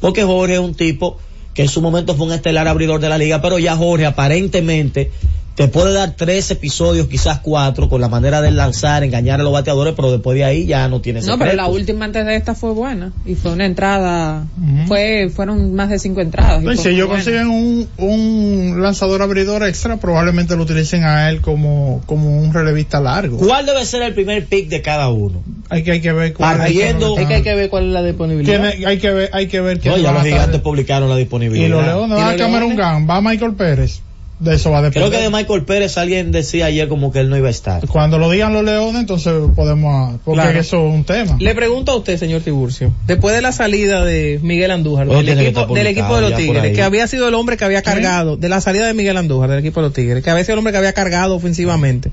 Porque 0.00 0.24
Jorge 0.24 0.54
es 0.54 0.60
un 0.60 0.74
tipo 0.74 1.18
que 1.52 1.62
en 1.62 1.68
su 1.68 1.82
momento 1.82 2.14
fue 2.14 2.26
un 2.26 2.32
estelar 2.32 2.68
abridor 2.68 3.00
de 3.00 3.08
la 3.08 3.18
liga, 3.18 3.42
pero 3.42 3.58
ya 3.58 3.76
Jorge 3.76 4.06
aparentemente 4.06 5.10
te 5.54 5.68
puede 5.68 5.92
dar 5.92 6.14
tres 6.16 6.50
episodios, 6.50 7.06
quizás 7.08 7.40
cuatro, 7.40 7.88
con 7.88 8.00
la 8.00 8.08
manera 8.08 8.40
de 8.40 8.50
lanzar, 8.50 9.04
engañar 9.04 9.40
a 9.40 9.42
los 9.42 9.52
bateadores, 9.52 9.94
pero 9.94 10.10
después 10.10 10.36
de 10.36 10.44
ahí 10.44 10.66
ya 10.66 10.88
no 10.88 11.00
tiene 11.00 11.20
No, 11.22 11.38
pero 11.38 11.52
la 11.52 11.66
última 11.66 12.04
antes 12.04 12.24
de 12.24 12.36
esta 12.36 12.54
fue 12.54 12.72
buena. 12.72 13.12
Y 13.26 13.34
fue 13.34 13.52
una 13.52 13.66
entrada, 13.66 14.46
fue, 14.86 15.30
fueron 15.34 15.74
más 15.74 15.90
de 15.90 15.98
cinco 15.98 16.20
entradas. 16.20 16.62
si 16.78 16.88
ellos 16.88 17.08
consiguen 17.08 17.48
un, 17.48 17.88
un 17.98 18.82
lanzador 18.82 19.22
abridor 19.22 19.62
extra, 19.64 19.98
probablemente 19.98 20.56
lo 20.56 20.62
utilicen 20.62 21.04
a 21.04 21.28
él 21.28 21.40
como, 21.40 22.00
como 22.06 22.40
un 22.40 22.54
relevista 22.54 23.00
largo. 23.00 23.38
¿Cuál 23.38 23.66
debe 23.66 23.84
ser 23.84 24.02
el 24.02 24.14
primer 24.14 24.46
pick 24.46 24.68
de 24.68 24.82
cada 24.82 25.10
uno? 25.10 25.42
Hay 25.68 25.82
que, 25.82 25.92
hay 25.92 26.00
que 26.00 26.12
ver 26.12 26.32
cuál 26.32 26.60
es, 26.60 26.62
hay 26.62 27.42
que 27.42 27.54
ver 27.54 27.70
cuál 27.70 27.86
es 27.86 27.92
la 27.92 28.02
disponibilidad. 28.02 28.64
hay 28.64 28.98
que 28.98 29.10
ver, 29.10 29.30
hay 29.32 29.46
que 29.46 29.60
ver 29.60 29.84
no, 29.84 29.96
ya 29.96 30.12
los 30.12 30.22
gigantes 30.22 30.60
publicaron 30.60 31.08
la 31.08 31.16
disponibilidad. 31.16 31.66
Y 31.66 31.68
los 31.68 31.84
leones, 31.84 32.18
va 32.18 32.30
a 32.30 32.36
Cameron 32.36 32.76
Gunn, 32.76 33.08
va 33.08 33.20
Michael 33.20 33.54
Pérez 33.54 34.00
de 34.40 34.54
eso 34.54 34.70
va 34.70 34.78
a 34.78 34.82
depender. 34.82 35.08
Creo 35.08 35.20
que 35.20 35.24
de 35.24 35.30
Michael 35.30 35.64
Pérez 35.64 35.98
alguien 35.98 36.32
decía 36.32 36.66
ayer 36.66 36.88
como 36.88 37.12
que 37.12 37.20
él 37.20 37.28
no 37.28 37.36
iba 37.36 37.48
a 37.48 37.50
estar. 37.50 37.86
Cuando 37.86 38.18
lo 38.18 38.30
digan 38.30 38.52
los 38.52 38.64
leones, 38.64 39.00
entonces 39.00 39.34
podemos, 39.54 40.18
porque 40.24 40.58
eso 40.58 40.88
es 40.88 40.94
un 40.94 41.04
tema. 41.04 41.36
Le 41.38 41.54
pregunto 41.54 41.92
a 41.92 41.96
usted, 41.96 42.18
señor 42.18 42.40
Tiburcio, 42.40 42.92
después 43.06 43.34
de 43.34 43.42
la 43.42 43.52
salida 43.52 44.04
de 44.04 44.40
Miguel 44.42 44.70
Andújar, 44.70 45.06
del, 45.06 45.28
equipo, 45.28 45.74
del 45.74 45.86
equipo 45.86 46.16
de 46.16 46.22
los 46.22 46.34
Tigres, 46.34 46.74
que 46.74 46.82
había 46.82 47.06
sido 47.06 47.28
el 47.28 47.34
hombre 47.34 47.56
que 47.56 47.64
había 47.64 47.82
cargado, 47.82 48.36
de 48.36 48.48
la 48.48 48.60
salida 48.60 48.86
de 48.86 48.94
Miguel 48.94 49.16
Andújar 49.18 49.50
del 49.50 49.58
equipo 49.60 49.80
de 49.80 49.88
los 49.88 49.94
Tigres, 49.94 50.24
que 50.24 50.30
había 50.30 50.44
sido 50.44 50.54
el 50.54 50.58
hombre 50.58 50.72
que 50.72 50.78
había 50.78 50.94
cargado 50.94 51.36
ofensivamente, 51.36 52.10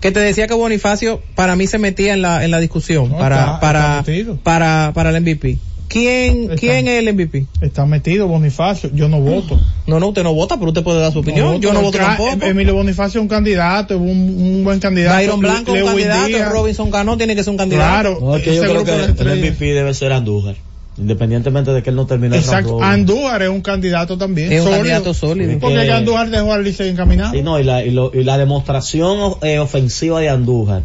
que 0.00 0.10
te 0.10 0.20
decía 0.20 0.46
que 0.48 0.54
Bonifacio 0.54 1.22
para 1.34 1.54
mí 1.54 1.66
se 1.66 1.78
metía 1.78 2.12
en 2.12 2.22
la, 2.22 2.44
en 2.44 2.50
la 2.50 2.58
discusión 2.58 3.10
para, 3.10 3.60
para, 3.60 4.04
para, 4.42 4.92
para 4.94 5.10
el 5.10 5.20
MVP. 5.22 5.58
¿Quién, 5.88 6.48
¿Quién 6.56 6.86
es 6.86 7.02
el 7.02 7.14
MVP? 7.14 7.46
Está 7.62 7.86
metido 7.86 8.28
Bonifacio, 8.28 8.90
yo 8.92 9.08
no 9.08 9.20
voto. 9.20 9.58
No, 9.86 9.98
no, 9.98 10.08
usted 10.08 10.22
no 10.22 10.34
vota, 10.34 10.56
pero 10.56 10.68
usted 10.68 10.82
puede 10.82 11.00
dar 11.00 11.12
su 11.12 11.20
opinión. 11.20 11.60
yo 11.60 11.72
no 11.72 11.80
voto 11.80 11.98
tampoco. 11.98 12.44
Emilio 12.44 12.74
Bonifacio 12.74 13.20
es 13.20 13.22
un 13.22 13.28
candidato, 13.28 13.96
un, 13.96 14.08
un 14.08 14.64
buen 14.64 14.80
candidato. 14.80 15.16
Byron 15.16 15.40
Blanco 15.40 15.74
es 15.74 15.82
un 15.82 15.88
candidato, 15.88 16.50
Robinson 16.50 16.90
Cano 16.90 17.16
tiene 17.16 17.34
que 17.34 17.42
ser 17.42 17.50
un 17.52 17.56
candidato. 17.56 18.18
Claro. 18.18 18.38
yo 18.38 18.62
creo 18.62 18.84
que 18.84 19.22
el 19.22 19.38
MVP 19.38 19.72
debe 19.72 19.94
ser 19.94 20.12
Andújar. 20.12 20.56
Independientemente 20.98 21.70
de 21.70 21.82
que 21.82 21.90
él 21.90 21.96
no 21.96 22.06
termine 22.06 22.36
Exacto. 22.36 22.82
Andújar 22.82 23.42
es 23.42 23.48
un 23.48 23.60
candidato 23.60 24.18
también. 24.18 24.52
Es 24.52 24.62
un 24.62 24.72
candidato 24.72 25.14
sólido. 25.14 25.58
Porque 25.60 25.90
Andújar 25.90 26.28
dejó 26.28 26.52
al 26.52 26.64
Licey 26.64 26.90
encaminado. 26.90 27.32
Sí, 27.32 27.42
no, 27.42 27.58
y 27.58 27.64
la, 27.64 27.84
y, 27.84 27.92
lo, 27.92 28.10
y 28.12 28.24
la 28.24 28.36
demostración 28.36 29.34
eh, 29.42 29.58
ofensiva 29.58 30.20
de 30.20 30.28
Andújar 30.28 30.82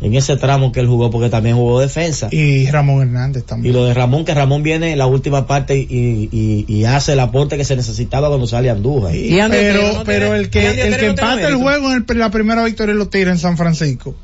en 0.00 0.14
ese 0.14 0.36
tramo 0.36 0.72
que 0.72 0.80
él 0.80 0.86
jugó 0.86 1.10
porque 1.10 1.30
también 1.30 1.56
jugó 1.56 1.80
defensa. 1.80 2.28
Y 2.30 2.66
Ramón 2.70 3.02
Hernández 3.02 3.44
también. 3.44 3.74
Y 3.74 3.76
lo 3.76 3.84
de 3.84 3.94
Ramón, 3.94 4.24
que 4.24 4.34
Ramón 4.34 4.62
viene 4.62 4.92
en 4.92 4.98
la 4.98 5.06
última 5.06 5.46
parte 5.46 5.76
y, 5.78 6.28
y, 6.30 6.64
y 6.68 6.84
hace 6.84 7.14
el 7.14 7.20
aporte 7.20 7.56
que 7.56 7.64
se 7.64 7.76
necesitaba 7.76 8.28
cuando 8.28 8.46
sale 8.46 8.70
Andújar. 8.70 9.12
pero, 9.50 10.02
pero 10.04 10.34
el 10.34 10.50
que, 10.50 10.68
el 10.88 10.96
que 10.96 11.06
empata 11.06 11.48
el 11.48 11.56
juego 11.56 11.92
en 11.92 12.04
la 12.18 12.30
primera 12.30 12.64
victoria 12.64 12.94
lo 12.94 13.08
tira 13.08 13.30
en 13.32 13.38
San 13.38 13.56
Francisco. 13.56 14.14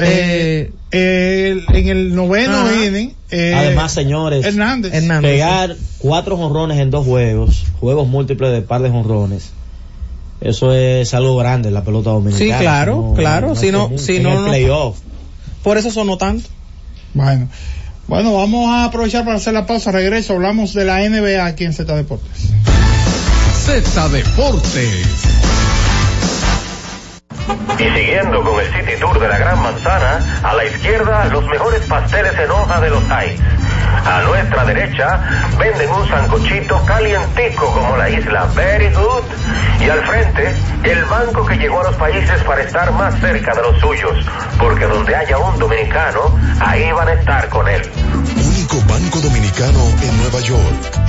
Eh, 0.00 0.72
eh, 0.90 1.60
en 1.68 1.88
el 1.88 2.14
noveno 2.14 2.82
inning. 2.82 3.12
Eh, 3.30 3.52
Además, 3.54 3.92
señores, 3.92 4.44
Hernández. 4.44 4.92
pegar 5.20 5.76
cuatro 5.98 6.36
jonrones 6.36 6.78
en 6.78 6.90
dos 6.90 7.04
juegos, 7.04 7.64
juegos 7.78 8.08
múltiples 8.08 8.52
de 8.52 8.62
par 8.62 8.80
de 8.82 8.88
jonrones 8.88 9.50
eso 10.40 10.74
es 10.74 11.14
algo 11.14 11.36
grande 11.36 11.70
la 11.70 11.82
pelota 11.82 12.10
dominicana. 12.10 12.58
Sí, 12.58 12.62
claro, 12.62 13.14
claro. 13.16 13.54
si 13.54 13.72
no, 13.72 13.90
si 13.96 14.20
no, 14.20 14.44
playoff. 14.46 14.98
Por 15.62 15.78
eso 15.78 15.90
sonó 15.90 16.18
tanto. 16.18 16.48
Bueno. 17.14 17.48
Bueno, 18.06 18.34
vamos 18.34 18.68
a 18.70 18.84
aprovechar 18.84 19.24
para 19.24 19.38
hacer 19.38 19.52
la 19.52 19.66
pausa. 19.66 19.90
Regreso, 19.90 20.34
hablamos 20.34 20.74
de 20.74 20.84
la 20.84 21.00
NBA 21.00 21.44
aquí 21.44 21.64
en 21.64 21.72
Z 21.72 21.92
Deportes. 21.96 22.50
Z 23.64 24.08
Deportes. 24.10 25.24
Y 27.78 27.98
siguiendo 27.98 28.42
con 28.42 28.60
el 28.60 28.66
City 28.66 29.00
Tour 29.00 29.18
de 29.18 29.28
la 29.28 29.38
Gran 29.38 29.60
Manzana, 29.60 30.40
a 30.42 30.54
la 30.54 30.64
izquierda 30.66 31.26
los 31.26 31.44
mejores 31.46 31.84
pasteles 31.86 32.32
en 32.38 32.50
hoja 32.50 32.80
de 32.80 32.90
los 32.90 33.02
Heights 33.10 33.42
a 34.04 34.22
nuestra 34.22 34.64
derecha 34.64 35.20
venden 35.58 35.90
un 35.90 36.08
sancochito 36.08 36.84
calientico 36.84 37.72
como 37.72 37.96
la 37.96 38.10
isla 38.10 38.46
Very 38.54 38.92
Good. 38.92 39.24
Y 39.80 39.88
al 39.88 40.00
frente, 40.06 40.54
el 40.84 41.04
banco 41.04 41.44
que 41.46 41.56
llegó 41.56 41.80
a 41.80 41.84
los 41.84 41.96
países 41.96 42.42
para 42.44 42.62
estar 42.62 42.92
más 42.92 43.18
cerca 43.20 43.54
de 43.54 43.62
los 43.62 43.80
suyos. 43.80 44.16
Porque 44.58 44.86
donde 44.86 45.14
haya 45.14 45.38
un 45.38 45.58
dominicano, 45.58 46.38
ahí 46.60 46.90
van 46.92 47.08
a 47.08 47.12
estar 47.14 47.48
con 47.48 47.68
él. 47.68 47.82
Único 48.36 48.80
banco 48.88 49.20
dominicano 49.20 49.80
en 50.02 50.16
Nueva 50.18 50.40
York. 50.40 51.06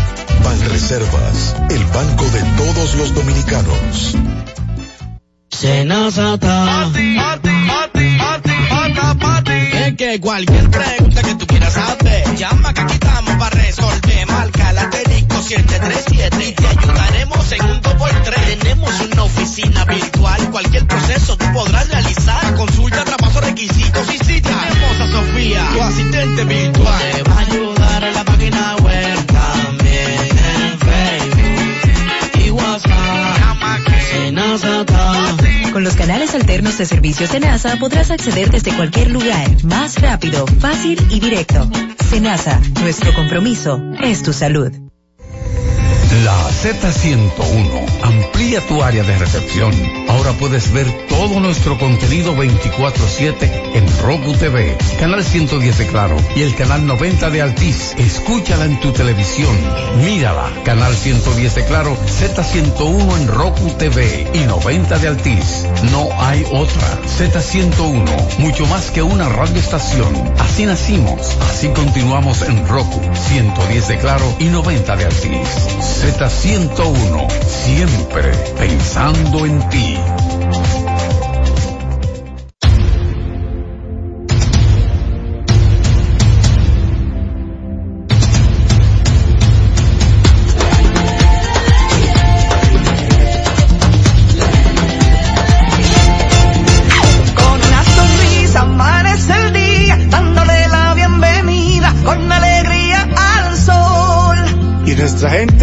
Reservas, 0.70 1.56
el 1.70 1.84
banco 1.86 2.26
de 2.26 2.42
todos 2.58 2.96
los 2.96 3.14
dominicanos. 3.14 4.16
Que 9.96 10.20
cualquier 10.20 10.70
pregunta 10.70 11.22
que 11.24 11.36
tú 11.36 11.48
quieras 11.48 11.74
saber, 11.74 12.36
llama 12.36 12.74
que 12.74 12.82
aquí 12.82 12.94
estamos 12.94 13.36
para 13.36 13.56
resolver. 13.56 14.28
Marca 14.28 14.74
la 14.74 14.92
737 14.92 16.46
y 16.46 16.52
te 16.52 16.68
ayudaremos 16.68 17.52
en 17.54 17.64
un 17.64 17.82
2x3. 17.82 18.60
Tenemos 18.60 19.00
una 19.00 19.24
oficina 19.24 19.86
virtual, 19.86 20.52
cualquier 20.52 20.86
proceso 20.88 21.38
tú 21.38 21.46
podrás 21.54 21.90
realizar. 21.90 22.56
Consulta, 22.56 23.06
traspaso, 23.06 23.40
requisitos 23.40 24.14
y 24.14 24.18
si 24.26 24.42
tenemos 24.42 25.00
a 25.00 25.08
Sofía, 25.08 25.70
tu 25.74 25.82
asistente 25.82 26.44
virtual. 26.44 27.12
Te 27.14 27.24
va 27.24 27.36
a 27.36 27.40
ayudar 27.40 28.04
a 28.04 28.12
la 28.12 28.26
página 28.26 28.76
web 28.84 29.26
también 29.26 30.38
en 30.38 30.80
Facebook 30.80 32.46
y 32.46 32.50
WhatsApp. 32.52 33.40
Llama 33.40 33.80
los 35.88 35.96
canales 35.96 36.36
alternos 36.36 36.78
de 36.78 36.86
servicios 36.86 37.32
de 37.32 37.40
NASA 37.40 37.78
podrás 37.78 38.12
acceder 38.12 38.52
desde 38.52 38.76
cualquier 38.76 39.10
lugar, 39.10 39.64
más 39.64 40.02
rápido, 40.02 40.46
fácil 40.60 41.00
y 41.10 41.22
directo. 41.22 41.66
Senasa, 42.10 42.60
nuestro 42.82 43.14
compromiso 43.14 43.82
es 44.02 44.22
tu 44.22 44.34
salud. 44.34 44.87
La 46.24 46.50
Z101 46.50 47.86
amplía 48.02 48.66
tu 48.66 48.82
área 48.82 49.04
de 49.04 49.18
recepción. 49.18 49.74
Ahora 50.08 50.32
puedes 50.32 50.72
ver 50.72 50.88
todo 51.10 51.40
nuestro 51.42 51.78
contenido 51.78 52.34
24/7 52.34 53.52
en 53.74 53.86
Roku 54.00 54.34
TV, 54.34 54.78
canal 55.00 55.24
110 55.24 55.78
de 55.78 55.88
Claro 55.88 56.16
y 56.36 56.44
el 56.44 56.56
canal 56.56 56.88
90 56.88 57.30
de 57.30 57.42
Altiz. 57.42 57.94
Escúchala 57.98 58.66
en 58.66 58.80
tu 58.80 58.94
televisión, 58.94 59.56
mírala, 59.98 60.50
canal 60.64 60.96
110 60.96 61.56
de 61.56 61.66
Claro, 61.66 61.98
Z101 62.06 63.18
en 63.18 63.28
Roku 63.28 63.70
TV 63.78 64.28
y 64.34 64.40
90 64.40 65.00
de 65.00 65.08
Altiz. 65.10 65.66
No 65.92 66.08
hay 66.20 66.46
otra. 66.52 67.00
Z101, 67.06 68.40
mucho 68.40 68.66
más 68.68 68.92
que 68.92 69.04
una 69.04 69.28
radioestación. 69.28 70.34
Así 70.40 70.66
nacimos, 70.66 71.38
así 71.50 71.68
continuamos 71.70 72.44
en 72.44 72.66
Roku, 72.66 73.02
110 73.28 73.88
de 73.90 73.98
Claro 73.98 74.36
y 74.40 74.46
90 74.46 74.96
de 74.96 75.06
Altiz. 75.06 75.97
Z101, 75.98 77.28
siempre 77.48 78.32
pensando 78.56 79.48
en 79.48 79.68
ti. 79.70 79.98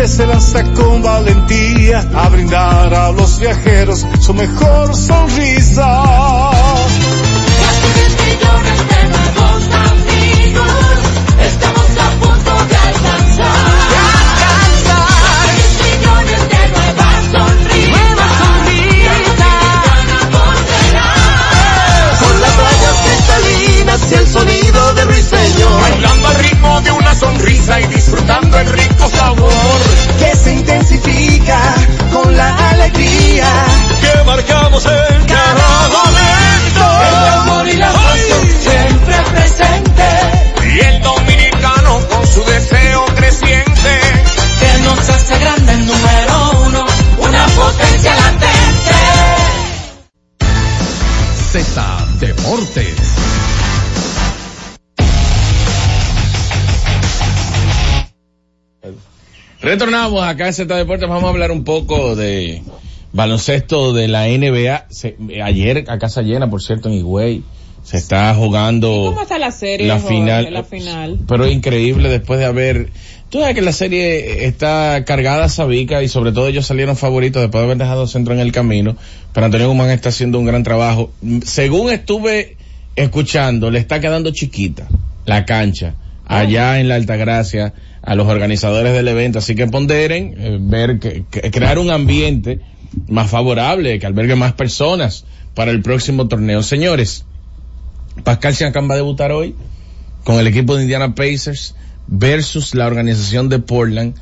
Se 0.07 0.27
lanza 0.27 0.63
con 0.75 1.03
valentía 1.03 2.07
a 2.15 2.29
brindar 2.29 2.93
a 2.95 3.11
los 3.13 3.39
viajeros 3.39 4.07
su 4.21 4.35
mejor 4.35 4.95
sonrisa. 4.95 6.24
Retornamos 59.79 60.23
acá 60.23 60.47
en 60.47 60.55
Z 60.55 60.73
Deportes, 60.77 61.09
vamos 61.09 61.25
a 61.25 61.31
hablar 61.31 61.51
un 61.51 61.65
poco 61.65 62.15
de 62.15 62.63
baloncesto 63.13 63.93
de 63.93 64.07
la 64.07 64.29
NBA. 64.29 64.87
Se- 64.89 65.17
ayer, 65.45 65.87
a 65.89 65.99
casa 65.99 66.23
llena, 66.23 66.49
por 66.49 66.63
cierto, 66.63 66.89
en 66.89 66.95
Higüey, 66.95 67.43
se 67.83 67.97
está 67.97 68.33
jugando 68.37 68.87
¿Cómo 69.07 69.21
está 69.23 69.37
la 69.41 69.51
serie? 69.51 69.89
la 69.89 69.95
Jorge, 69.99 70.15
final. 70.17 70.53
La 70.55 70.63
final. 70.63 71.19
Pero 71.27 71.49
increíble 71.49 72.09
después 72.09 72.39
de 72.39 72.47
haber... 72.47 72.91
Tú 73.31 73.41
sabes 73.41 73.57
que 73.57 73.63
la 73.63 73.73
serie 73.73 74.47
está 74.47 75.03
cargada 75.05 75.47
a 75.47 75.49
Sabica 75.49 76.05
y 76.05 76.09
sobre 76.09 76.31
todo 76.31 76.47
ellos 76.47 76.67
salieron 76.67 76.97
favoritos 76.97 77.43
después 77.43 77.63
de 77.63 77.65
haber 77.65 77.79
dejado 77.79 78.07
centro 78.07 78.33
en 78.33 78.39
el 78.39 78.53
camino. 78.53 78.97
Pero 79.33 79.47
Antonio 79.47 79.67
Guzmán 79.67 79.91
está 79.91 80.11
haciendo 80.11 80.39
un 80.39 80.45
gran 80.45 80.63
trabajo. 80.63 81.11
Según 81.45 81.91
estuve 81.91 82.59
escuchando, 82.95 83.73
le 83.73 83.81
está 83.81 83.99
quedando 83.99 84.31
chiquita 84.31 84.87
la 85.27 85.45
cancha 85.45 85.95
allá 86.27 86.79
en 86.79 86.87
la 86.87 86.95
Altagracia 86.95 87.75
a 88.07 88.15
los 88.15 88.29
organizadores 88.29 88.93
del 88.93 89.09
evento. 89.09 89.39
Así 89.39 89.55
que 89.55 89.67
ponderen, 89.67 90.35
eh, 90.39 90.59
ver 90.61 90.99
que, 90.99 91.25
crear 91.51 91.79
un 91.79 91.91
ambiente 91.91 92.61
más 93.09 93.31
favorable, 93.31 93.99
que 93.99 94.07
albergue 94.07 94.37
más 94.37 94.53
personas 94.53 95.25
para 95.55 95.71
el 95.71 95.83
próximo 95.83 96.29
torneo. 96.29 96.63
Señores, 96.63 97.25
Pascal 98.23 98.55
Siakam 98.55 98.89
va 98.89 98.95
a 98.95 98.99
debutar 98.99 99.33
hoy 99.33 99.55
con 100.23 100.39
el 100.39 100.47
equipo 100.47 100.77
de 100.77 100.83
Indiana 100.83 101.15
Pacers 101.15 101.75
versus 102.07 102.75
la 102.75 102.87
organización 102.87 103.49
de 103.49 103.59
Portland 103.59 104.15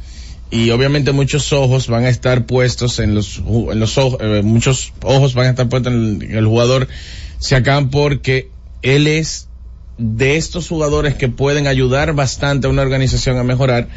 y 0.51 0.71
obviamente 0.71 1.12
muchos 1.12 1.53
ojos 1.53 1.88
van 1.88 2.05
a 2.05 2.09
estar 2.09 2.47
puestos 2.47 2.99
en 2.99 3.14
los 3.14 3.38
en 3.38 3.81
los 3.81 3.99
ojos 3.99 4.18
eh, 4.21 4.42
muchos 4.45 4.92
ojos 5.03 5.35
van 5.35 5.47
a 5.47 5.51
estar 5.51 5.68
puestos 5.68 5.92
en 5.92 5.99
el, 5.99 6.23
en 6.23 6.37
el 6.37 6.47
jugador 6.47 6.88
Siakam 7.38 7.90
porque 7.90 8.51
él 8.83 9.07
es 9.07 9.49
de 9.99 10.37
estos 10.37 10.69
jugadores 10.69 11.15
que 11.15 11.29
pueden 11.29 11.67
ayudar 11.67 12.15
bastante 12.15 12.67
a 12.67 12.71
una 12.71 12.83
organización 12.83 13.39
a 13.39 13.45
mejorar 13.45 13.89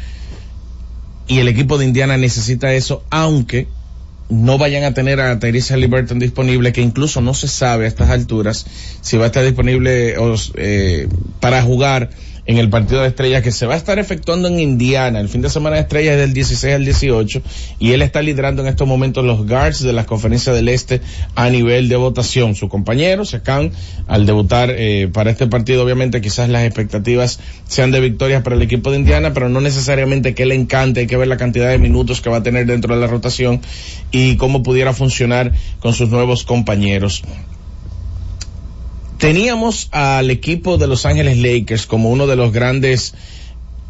y 1.26 1.38
el 1.38 1.48
equipo 1.48 1.78
de 1.78 1.86
Indiana 1.86 2.16
necesita 2.16 2.72
eso 2.74 3.02
aunque 3.10 3.66
no 4.28 4.58
vayan 4.58 4.84
a 4.84 4.92
tener 4.92 5.20
a 5.20 5.38
Tyrese 5.38 5.76
Liberton 5.76 6.18
disponible, 6.18 6.72
que 6.72 6.80
incluso 6.80 7.20
no 7.20 7.32
se 7.32 7.46
sabe 7.48 7.84
a 7.84 7.88
estas 7.88 8.10
alturas 8.10 8.66
si 9.00 9.16
va 9.16 9.24
a 9.24 9.26
estar 9.28 9.44
disponible 9.44 10.16
eh, 10.56 11.08
para 11.40 11.62
jugar 11.62 12.10
en 12.46 12.58
el 12.58 12.70
partido 12.70 13.02
de 13.02 13.08
estrellas 13.08 13.42
que 13.42 13.52
se 13.52 13.66
va 13.66 13.74
a 13.74 13.76
estar 13.76 13.98
efectuando 13.98 14.48
en 14.48 14.60
Indiana. 14.60 15.20
El 15.20 15.28
fin 15.28 15.42
de 15.42 15.50
semana 15.50 15.76
de 15.76 15.82
estrellas 15.82 16.14
es 16.14 16.20
del 16.20 16.32
16 16.32 16.74
al 16.74 16.84
18 16.84 17.42
y 17.78 17.92
él 17.92 18.02
está 18.02 18.22
liderando 18.22 18.62
en 18.62 18.68
estos 18.68 18.86
momentos 18.86 19.24
los 19.24 19.46
guards 19.46 19.82
de 19.82 19.92
las 19.92 20.06
conferencias 20.06 20.54
del 20.54 20.68
este 20.68 21.00
a 21.34 21.50
nivel 21.50 21.88
de 21.88 21.96
votación. 21.96 22.54
Su 22.54 22.68
compañero, 22.68 23.24
Secan, 23.24 23.72
al 24.06 24.26
debutar 24.26 24.70
eh, 24.70 25.08
para 25.12 25.30
este 25.30 25.46
partido, 25.46 25.84
obviamente 25.84 26.20
quizás 26.20 26.48
las 26.48 26.64
expectativas 26.64 27.40
sean 27.66 27.90
de 27.90 28.00
victorias 28.00 28.42
para 28.42 28.56
el 28.56 28.62
equipo 28.62 28.90
de 28.90 28.98
Indiana, 28.98 29.32
pero 29.34 29.48
no 29.48 29.60
necesariamente 29.60 30.34
que 30.34 30.46
le 30.46 30.54
encante, 30.54 31.00
hay 31.00 31.06
que 31.06 31.16
ver 31.16 31.28
la 31.28 31.36
cantidad 31.36 31.68
de 31.68 31.78
minutos 31.78 32.20
que 32.20 32.30
va 32.30 32.38
a 32.38 32.42
tener 32.42 32.66
dentro 32.66 32.94
de 32.94 33.00
la 33.00 33.06
rotación 33.08 33.60
y 34.12 34.36
cómo 34.36 34.62
pudiera 34.62 34.92
funcionar 34.92 35.52
con 35.80 35.92
sus 35.92 36.10
nuevos 36.10 36.44
compañeros. 36.44 37.22
Teníamos 39.18 39.88
al 39.92 40.30
equipo 40.30 40.76
de 40.76 40.86
Los 40.86 41.06
Ángeles 41.06 41.38
Lakers 41.38 41.86
como 41.86 42.10
uno 42.10 42.26
de 42.26 42.36
los 42.36 42.52
grandes 42.52 43.14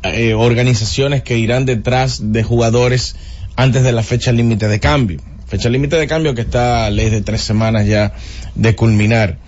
eh, 0.03 0.35
organizaciones 0.35 1.23
que 1.23 1.37
irán 1.37 1.65
detrás 1.65 2.33
de 2.33 2.45
jugadores 2.45 3.17
antes 3.57 3.83
de 3.83 3.93
la 3.93 4.03
fecha 4.03 4.31
límite 4.31 4.69
de 4.69 4.79
cambio. 4.79 5.21
Fecha 5.47 5.69
límite 5.69 5.97
de 5.97 6.07
cambio 6.07 6.35
que 6.35 6.43
está 6.43 6.87
a 6.87 6.91
ley 6.91 7.11
de 7.11 7.23
tres 7.23 7.41
semanas 7.41 7.87
ya 7.87 8.15
de 8.55 8.77
culminar. 8.77 9.39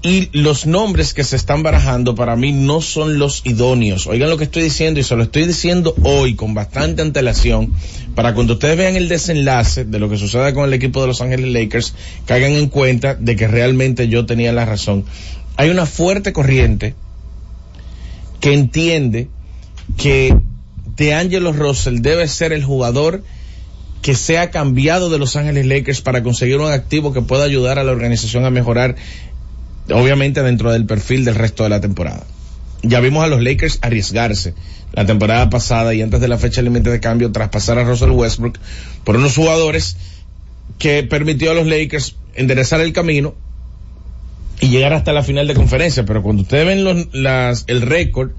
Y 0.00 0.28
los 0.32 0.64
nombres 0.64 1.12
que 1.12 1.24
se 1.24 1.34
están 1.34 1.64
barajando 1.64 2.14
para 2.14 2.36
mí 2.36 2.52
no 2.52 2.80
son 2.80 3.18
los 3.18 3.44
idóneos. 3.44 4.06
Oigan 4.06 4.30
lo 4.30 4.36
que 4.36 4.44
estoy 4.44 4.62
diciendo 4.62 5.00
y 5.00 5.02
se 5.02 5.16
lo 5.16 5.24
estoy 5.24 5.44
diciendo 5.44 5.92
hoy 6.04 6.36
con 6.36 6.54
bastante 6.54 7.02
antelación 7.02 7.72
para 8.14 8.32
cuando 8.32 8.52
ustedes 8.54 8.76
vean 8.76 8.94
el 8.94 9.08
desenlace 9.08 9.84
de 9.84 9.98
lo 9.98 10.08
que 10.08 10.16
sucede 10.16 10.54
con 10.54 10.64
el 10.64 10.74
equipo 10.74 11.00
de 11.00 11.08
Los 11.08 11.20
Ángeles 11.20 11.52
Lakers, 11.52 11.94
caigan 12.26 12.52
en 12.52 12.68
cuenta 12.68 13.16
de 13.16 13.34
que 13.34 13.48
realmente 13.48 14.08
yo 14.08 14.24
tenía 14.24 14.52
la 14.52 14.64
razón. 14.64 15.04
Hay 15.56 15.70
una 15.70 15.84
fuerte 15.84 16.32
corriente 16.32 16.94
que 18.40 18.52
entiende 18.52 19.28
que 19.96 20.36
DeAngelo 20.96 21.52
Russell 21.52 22.02
debe 22.02 22.28
ser 22.28 22.52
el 22.52 22.62
jugador 22.62 23.24
que 24.02 24.14
sea 24.14 24.50
cambiado 24.50 25.10
de 25.10 25.18
Los 25.18 25.36
Ángeles 25.36 25.66
Lakers 25.66 26.00
para 26.02 26.22
conseguir 26.22 26.58
un 26.58 26.70
activo 26.70 27.12
que 27.12 27.20
pueda 27.20 27.44
ayudar 27.44 27.78
a 27.78 27.84
la 27.84 27.92
organización 27.92 28.44
a 28.44 28.50
mejorar 28.50 28.96
obviamente 29.90 30.42
dentro 30.42 30.72
del 30.72 30.86
perfil 30.86 31.24
del 31.24 31.34
resto 31.34 31.62
de 31.62 31.68
la 31.70 31.80
temporada. 31.80 32.24
Ya 32.82 33.00
vimos 33.00 33.24
a 33.24 33.26
los 33.26 33.42
Lakers 33.42 33.78
arriesgarse 33.82 34.54
la 34.92 35.04
temporada 35.04 35.50
pasada 35.50 35.94
y 35.94 36.02
antes 36.02 36.20
de 36.20 36.28
la 36.28 36.38
fecha 36.38 36.62
límite 36.62 36.90
de 36.90 37.00
cambio 37.00 37.32
traspasar 37.32 37.78
a 37.78 37.84
Russell 37.84 38.10
Westbrook 38.10 38.58
por 39.04 39.16
unos 39.16 39.34
jugadores 39.34 39.96
que 40.78 41.02
permitió 41.02 41.50
a 41.50 41.54
los 41.54 41.66
Lakers 41.66 42.16
enderezar 42.34 42.80
el 42.80 42.92
camino 42.92 43.34
y 44.60 44.68
llegar 44.68 44.92
hasta 44.92 45.12
la 45.12 45.22
final 45.22 45.46
de 45.46 45.54
conferencia. 45.54 46.04
Pero 46.04 46.22
cuando 46.22 46.42
ustedes 46.42 46.66
ven 46.66 46.84
los, 46.84 47.08
las, 47.12 47.64
el 47.66 47.82
récord 47.82 48.30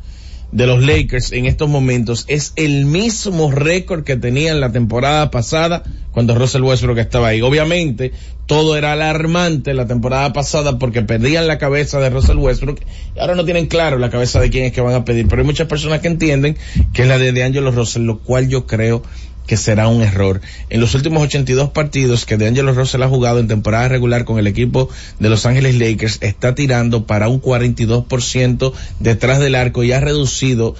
de 0.51 0.65
los 0.65 0.83
Lakers 0.83 1.31
en 1.31 1.45
estos 1.45 1.69
momentos 1.69 2.25
es 2.27 2.53
el 2.55 2.85
mismo 2.85 3.51
récord 3.51 4.03
que 4.03 4.15
tenían 4.15 4.59
la 4.59 4.71
temporada 4.71 5.29
pasada 5.29 5.83
cuando 6.11 6.35
Russell 6.35 6.63
Westbrook 6.63 6.97
estaba 6.97 7.27
ahí. 7.27 7.41
Obviamente, 7.41 8.11
todo 8.45 8.75
era 8.75 8.93
alarmante 8.93 9.73
la 9.73 9.85
temporada 9.85 10.33
pasada 10.33 10.79
porque 10.79 11.03
perdían 11.03 11.47
la 11.47 11.59
cabeza 11.59 11.99
de 11.99 12.09
Russell 12.09 12.37
Westbrook 12.37 12.79
y 13.15 13.19
ahora 13.19 13.35
no 13.35 13.45
tienen 13.45 13.67
claro 13.67 13.99
la 13.99 14.09
cabeza 14.09 14.39
de 14.39 14.49
quién 14.49 14.65
es 14.65 14.73
que 14.73 14.81
van 14.81 14.95
a 14.95 15.05
pedir. 15.05 15.27
Pero 15.27 15.43
hay 15.43 15.45
muchas 15.45 15.67
personas 15.67 15.99
que 15.99 16.07
entienden 16.07 16.57
que 16.93 17.03
es 17.03 17.07
la 17.07 17.19
de 17.19 17.31
DeAngelo 17.31 17.71
Russell, 17.71 18.03
lo 18.03 18.19
cual 18.19 18.49
yo 18.49 18.65
creo 18.65 19.03
que 19.49 19.57
será 19.57 19.87
un 19.87 20.03
error. 20.03 20.41
En 20.69 20.79
los 20.79 20.93
últimos 20.93 21.23
82 21.23 21.71
partidos 21.71 22.27
que 22.27 22.37
DeAngelo 22.37 22.71
Russell 22.71 23.01
ha 23.01 23.07
jugado 23.07 23.39
en 23.39 23.47
temporada 23.47 23.87
regular 23.87 24.23
con 24.23 24.37
el 24.37 24.45
equipo 24.45 24.89
de 25.19 25.27
Los 25.27 25.47
Ángeles 25.47 25.73
Lakers, 25.73 26.19
está 26.21 26.53
tirando 26.53 27.07
para 27.07 27.29
un 27.29 27.41
42% 27.41 28.73
detrás 28.99 29.39
del 29.39 29.55
arco 29.55 29.83
y 29.83 29.91
ha 29.91 29.99
reducido 29.99 30.75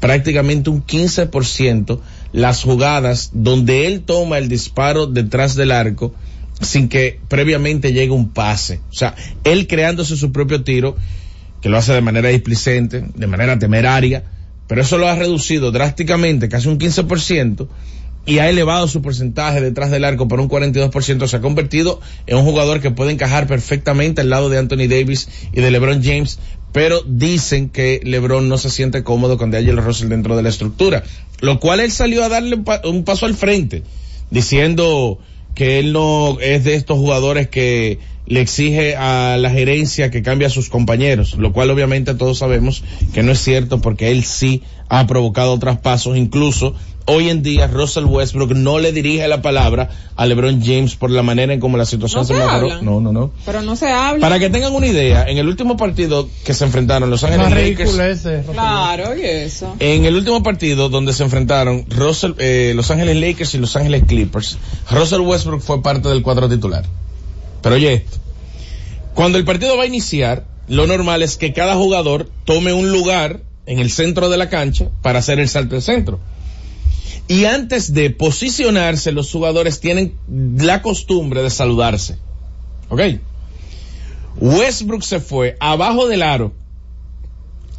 prácticamente 0.00 0.68
un 0.68 0.84
15% 0.84 1.98
las 2.32 2.62
jugadas 2.62 3.30
donde 3.32 3.86
él 3.86 4.02
toma 4.02 4.36
el 4.36 4.50
disparo 4.50 5.06
detrás 5.06 5.54
del 5.54 5.72
arco 5.72 6.14
sin 6.60 6.90
que 6.90 7.20
previamente 7.28 7.94
llegue 7.94 8.10
un 8.10 8.28
pase. 8.28 8.80
O 8.90 8.94
sea, 8.94 9.14
él 9.44 9.66
creándose 9.66 10.18
su 10.18 10.30
propio 10.30 10.62
tiro, 10.62 10.94
que 11.62 11.70
lo 11.70 11.78
hace 11.78 11.94
de 11.94 12.02
manera 12.02 12.28
displicente, 12.28 13.02
de 13.14 13.26
manera 13.26 13.58
temeraria, 13.58 14.24
pero 14.66 14.82
eso 14.82 14.98
lo 14.98 15.08
ha 15.08 15.14
reducido 15.14 15.70
drásticamente, 15.70 16.48
casi 16.48 16.68
un 16.68 16.78
15%, 16.78 17.68
y 18.26 18.38
ha 18.38 18.48
elevado 18.48 18.88
su 18.88 19.02
porcentaje 19.02 19.60
detrás 19.60 19.90
del 19.90 20.04
arco 20.04 20.28
por 20.28 20.40
un 20.40 20.48
42%, 20.48 21.26
se 21.26 21.36
ha 21.36 21.40
convertido 21.40 22.00
en 22.26 22.38
un 22.38 22.44
jugador 22.44 22.80
que 22.80 22.90
puede 22.90 23.12
encajar 23.12 23.46
perfectamente 23.46 24.22
al 24.22 24.30
lado 24.30 24.48
de 24.48 24.58
Anthony 24.58 24.88
Davis 24.88 25.28
y 25.52 25.60
de 25.60 25.70
LeBron 25.70 26.02
James, 26.02 26.38
pero 26.72 27.02
dicen 27.06 27.68
que 27.68 28.00
LeBron 28.02 28.48
no 28.48 28.58
se 28.58 28.70
siente 28.70 29.04
cómodo 29.04 29.36
con 29.36 29.50
DeAngelo 29.50 29.82
Russell 29.82 30.08
dentro 30.08 30.36
de 30.36 30.42
la 30.42 30.48
estructura, 30.48 31.04
lo 31.40 31.60
cual 31.60 31.80
él 31.80 31.92
salió 31.92 32.24
a 32.24 32.28
darle 32.28 32.58
un 32.84 33.04
paso 33.04 33.26
al 33.26 33.34
frente, 33.34 33.82
diciendo 34.30 35.18
que 35.54 35.78
él 35.78 35.92
no 35.92 36.38
es 36.40 36.64
de 36.64 36.74
estos 36.74 36.98
jugadores 36.98 37.48
que 37.48 37.98
le 38.26 38.40
exige 38.40 38.96
a 38.96 39.36
la 39.38 39.50
gerencia 39.50 40.10
que 40.10 40.22
cambie 40.22 40.46
a 40.46 40.50
sus 40.50 40.68
compañeros, 40.68 41.36
lo 41.38 41.52
cual 41.52 41.70
obviamente 41.70 42.14
todos 42.14 42.38
sabemos 42.38 42.82
que 43.12 43.22
no 43.22 43.32
es 43.32 43.40
cierto 43.40 43.80
porque 43.80 44.10
él 44.10 44.24
sí 44.24 44.62
ha 44.88 45.06
provocado 45.06 45.58
traspasos, 45.58 46.16
incluso 46.16 46.74
hoy 47.06 47.28
en 47.28 47.42
día 47.42 47.66
Russell 47.66 48.04
Westbrook 48.04 48.52
no 48.52 48.78
le 48.78 48.92
dirige 48.92 49.26
la 49.28 49.42
palabra 49.42 49.90
a 50.16 50.26
LeBron 50.26 50.62
James 50.62 50.96
por 50.96 51.10
la 51.10 51.22
manera 51.22 51.52
en 51.52 51.60
cómo 51.60 51.76
la 51.76 51.84
situación 51.84 52.22
No 52.22 52.26
se 52.26 52.34
se 52.34 52.40
mejoró. 52.40 52.82
No, 52.82 53.00
no, 53.00 53.12
no. 53.12 53.30
Pero 53.44 53.62
no 53.62 53.76
se 53.76 53.90
habla. 53.90 54.20
Para 54.20 54.38
que 54.38 54.48
tengan 54.48 54.72
una 54.72 54.86
idea, 54.86 55.28
en 55.28 55.38
el 55.38 55.48
último 55.48 55.76
partido 55.76 56.28
que 56.44 56.54
se 56.54 56.64
enfrentaron 56.64 57.10
Los 57.10 57.24
Ángeles 57.24 57.50
Lakers, 57.50 57.78
ridículo 57.78 58.04
ese. 58.04 58.42
Claro, 58.50 59.16
y 59.18 59.24
eso. 59.24 59.74
en 59.78 60.04
el 60.04 60.16
último 60.16 60.42
partido 60.42 60.88
donde 60.88 61.12
se 61.12 61.24
enfrentaron 61.24 61.84
Russell, 61.90 62.32
eh, 62.38 62.72
Los 62.74 62.90
Ángeles 62.90 63.16
Lakers 63.16 63.54
y 63.54 63.58
Los 63.58 63.76
Ángeles 63.76 64.04
Clippers, 64.06 64.58
Russell 64.90 65.20
Westbrook 65.20 65.60
fue 65.60 65.82
parte 65.82 66.08
del 66.08 66.22
cuadro 66.22 66.48
titular. 66.48 66.84
Pero 67.64 67.74
oye 67.74 68.04
cuando 69.14 69.38
el 69.38 69.44
partido 69.44 69.76
va 69.76 69.84
a 69.84 69.86
iniciar, 69.86 70.44
lo 70.68 70.86
normal 70.86 71.22
es 71.22 71.36
que 71.36 71.52
cada 71.52 71.76
jugador 71.76 72.28
tome 72.44 72.72
un 72.72 72.90
lugar 72.90 73.42
en 73.66 73.78
el 73.78 73.90
centro 73.90 74.28
de 74.28 74.36
la 74.36 74.50
cancha 74.50 74.90
para 75.02 75.20
hacer 75.20 75.38
el 75.38 75.48
salto 75.48 75.76
al 75.76 75.82
centro. 75.82 76.18
Y 77.28 77.44
antes 77.44 77.94
de 77.94 78.10
posicionarse, 78.10 79.12
los 79.12 79.30
jugadores 79.30 79.80
tienen 79.80 80.16
la 80.28 80.82
costumbre 80.82 81.42
de 81.42 81.50
saludarse. 81.50 82.18
¿Ok? 82.88 83.00
Westbrook 84.36 85.02
se 85.02 85.20
fue 85.20 85.56
abajo 85.60 86.08
del 86.08 86.22
aro 86.22 86.52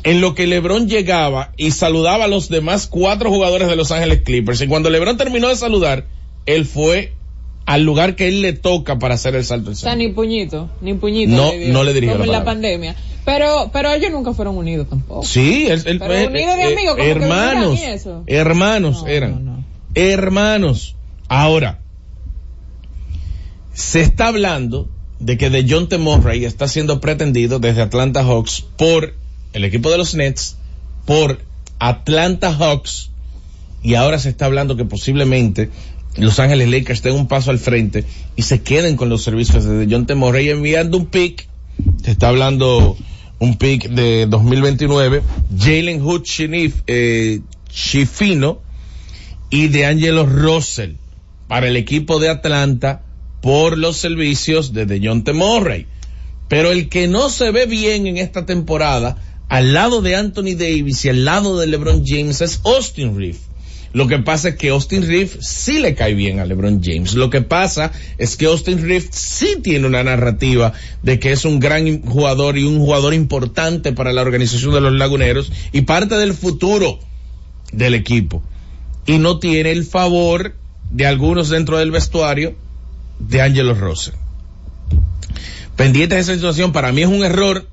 en 0.04 0.21
lo 0.21 0.36
que 0.36 0.48
LeBron 0.48 0.88
llegaba 0.88 1.52
y 1.58 1.71
saludaba 1.71 2.26
a 2.26 2.30
los 2.30 2.48
demás 2.48 2.88
cuatro 2.88 3.30
jugadores 3.30 3.67
de 3.67 3.76
Los 3.76 3.91
Ángeles 3.91 4.21
Clippers. 4.21 4.62
Y 4.62 4.67
cuando 4.67 4.89
LeBron 4.89 5.17
terminó 5.17 5.50
de 5.50 5.58
saludar, 5.58 6.06
él 6.45 6.65
fue 6.65 7.13
al 7.65 7.84
lugar 7.84 8.15
que 8.15 8.28
él 8.28 8.41
le 8.41 8.54
toca 8.54 8.99
para 8.99 9.15
hacer 9.15 9.36
el 9.36 9.43
salto 9.43 9.69
al 9.69 9.73
O 9.73 9.75
sea, 9.78 9.95
ni 9.95 10.10
puñito, 10.10 10.69
ni 10.82 10.93
puñito. 10.93 11.36
No, 11.36 11.51
le 11.51 11.69
no 11.69 11.84
le 11.84 11.93
dirigió 11.93 12.17
Como 12.17 12.25
la 12.25 12.34
en 12.34 12.39
la 12.39 12.45
pandemia. 12.45 12.95
Pero, 13.25 13.71
pero 13.73 13.91
ellos 13.91 14.12
nunca 14.12 14.34
fueron 14.34 14.56
unidos 14.58 14.88
tampoco. 14.88 15.23
Sí, 15.23 15.65
el, 15.67 15.82
el- 15.88 15.97
Pero 15.99 16.13
eh, 16.13 16.28
unidos 16.28 16.56
de 16.58 16.62
eh, 16.62 16.73
amigos, 16.73 16.91
como 16.95 17.04
que 17.04 17.10
hermanos, 17.10 17.80
y 17.80 17.84
eso. 17.84 18.23
hermanos 18.28 19.01
No, 19.01 19.08
eran, 19.08 19.45
no, 19.45 19.51
no. 19.58 19.63
hermanos. 19.95 20.95
Ahora, 21.28 21.80
se 23.73 24.01
está 24.01 24.28
hablando 24.28 24.88
de 25.19 25.38
que 25.38 25.49
de 25.49 25.65
John 25.67 25.89
T. 25.89 25.97
Murray 25.97 26.45
está 26.45 26.67
siendo 26.67 26.99
pretendido 27.01 27.60
desde 27.60 27.82
Atlanta 27.82 28.23
Hawks 28.23 28.62
por 28.78 29.15
el 29.54 29.63
equipo 29.63 29.89
de 29.89 29.97
los 29.97 30.13
Nets, 30.15 30.58
por 31.06 31.39
Atlanta 31.80 32.54
Hawks, 32.54 33.10
y 33.82 33.95
ahora 33.95 34.19
se 34.19 34.30
está 34.30 34.45
hablando 34.45 34.75
que 34.78 34.86
posiblemente 34.86 35.69
Los 36.17 36.39
Ángeles 36.39 36.69
Lakers 36.69 37.01
den 37.01 37.15
un 37.15 37.28
paso 37.28 37.51
al 37.51 37.60
frente 37.60 38.06
y 38.36 38.43
se 38.43 38.62
queden 38.62 38.95
con 38.95 39.10
los 39.10 39.23
servicios 39.23 39.65
de 39.65 39.88
John 39.89 40.06
T. 40.06 40.15
Murray 40.15 40.49
enviando 40.49 40.97
un 40.97 41.08
pick, 41.08 41.47
se 42.04 42.12
está 42.12 42.30
hablando 42.30 42.95
un 43.39 43.58
pick 43.58 43.89
de 43.89 44.25
2029, 44.28 45.21
Jalen 45.58 46.01
Hood 46.01 46.21
Chinif- 46.21 46.84
eh, 46.88 47.41
Chifino 47.69 48.62
y 49.49 49.67
de 49.67 49.86
Angelo 49.86 50.25
Russell 50.25 50.93
para 51.47 51.67
el 51.67 51.75
equipo 51.75 52.19
de 52.19 52.30
Atlanta 52.30 53.04
por 53.41 53.78
los 53.78 53.97
servicios 53.97 54.73
de 54.73 54.86
DeJounte 54.86 55.34
Murray. 55.34 55.86
Pero 56.47 56.71
el 56.71 56.89
que 56.89 57.08
no 57.08 57.30
se 57.30 57.51
ve 57.51 57.65
bien 57.65 58.08
en 58.08 58.17
esta 58.17 58.45
temporada, 58.45 59.17
al 59.49 59.73
lado 59.73 60.01
de 60.01 60.15
Anthony 60.15 60.56
Davis 60.58 61.04
y 61.06 61.10
al 61.10 61.25
lado 61.25 61.60
de 61.60 61.67
LeBron 61.67 62.04
James, 62.06 62.41
es 62.41 62.62
Austin 62.63 63.17
Reeves. 63.17 63.44
Lo 63.95 64.08
que 64.08 64.19
pasa 64.19 64.49
es 64.49 64.55
que 64.55 64.71
Austin 64.71 65.08
Reeves 65.08 65.38
sí 65.39 65.79
le 65.79 65.95
cae 65.95 66.15
bien 66.15 66.41
a 66.41 66.45
LeBron 66.45 66.81
James. 66.84 67.13
Lo 67.13 67.29
que 67.29 67.39
pasa 67.39 67.93
es 68.17 68.36
que 68.36 68.45
Austin 68.45 68.81
Reeves 68.81 69.08
sí 69.12 69.62
tiene 69.63 69.88
una 69.88 70.03
narrativa 70.03 70.73
de 71.01 71.17
que 71.17 71.31
es 71.31 71.45
un 71.45 71.62
gran 71.62 72.01
jugador 72.01 72.58
y 72.58 72.65
un 72.65 72.77
jugador 72.77 73.13
importante 73.13 73.93
para 73.93 74.12
la 74.12 74.21
organización 74.21 74.73
de 74.73 74.81
los 74.81 74.91
laguneros 74.91 75.49
y 75.71 75.84
parte 75.84 76.15
del 76.15 76.34
futuro 76.34 76.99
del 77.71 77.93
equipo. 77.93 78.43
Y 79.05 79.17
no 79.17 79.39
tiene 79.39 79.71
el 79.71 79.86
favor 79.86 80.55
de 80.91 81.05
algunos 81.05 81.47
dentro 81.47 81.77
del 81.77 81.91
vestuario 81.91 82.53
de 83.19 83.41
Angelo 83.41 83.75
Russell. 83.75 84.15
Pendiente 85.77 86.15
de 86.15 86.21
esa 86.21 86.34
situación, 86.34 86.73
para 86.73 86.91
mí 86.91 87.03
es 87.03 87.08
un 87.08 87.23
error 87.23 87.65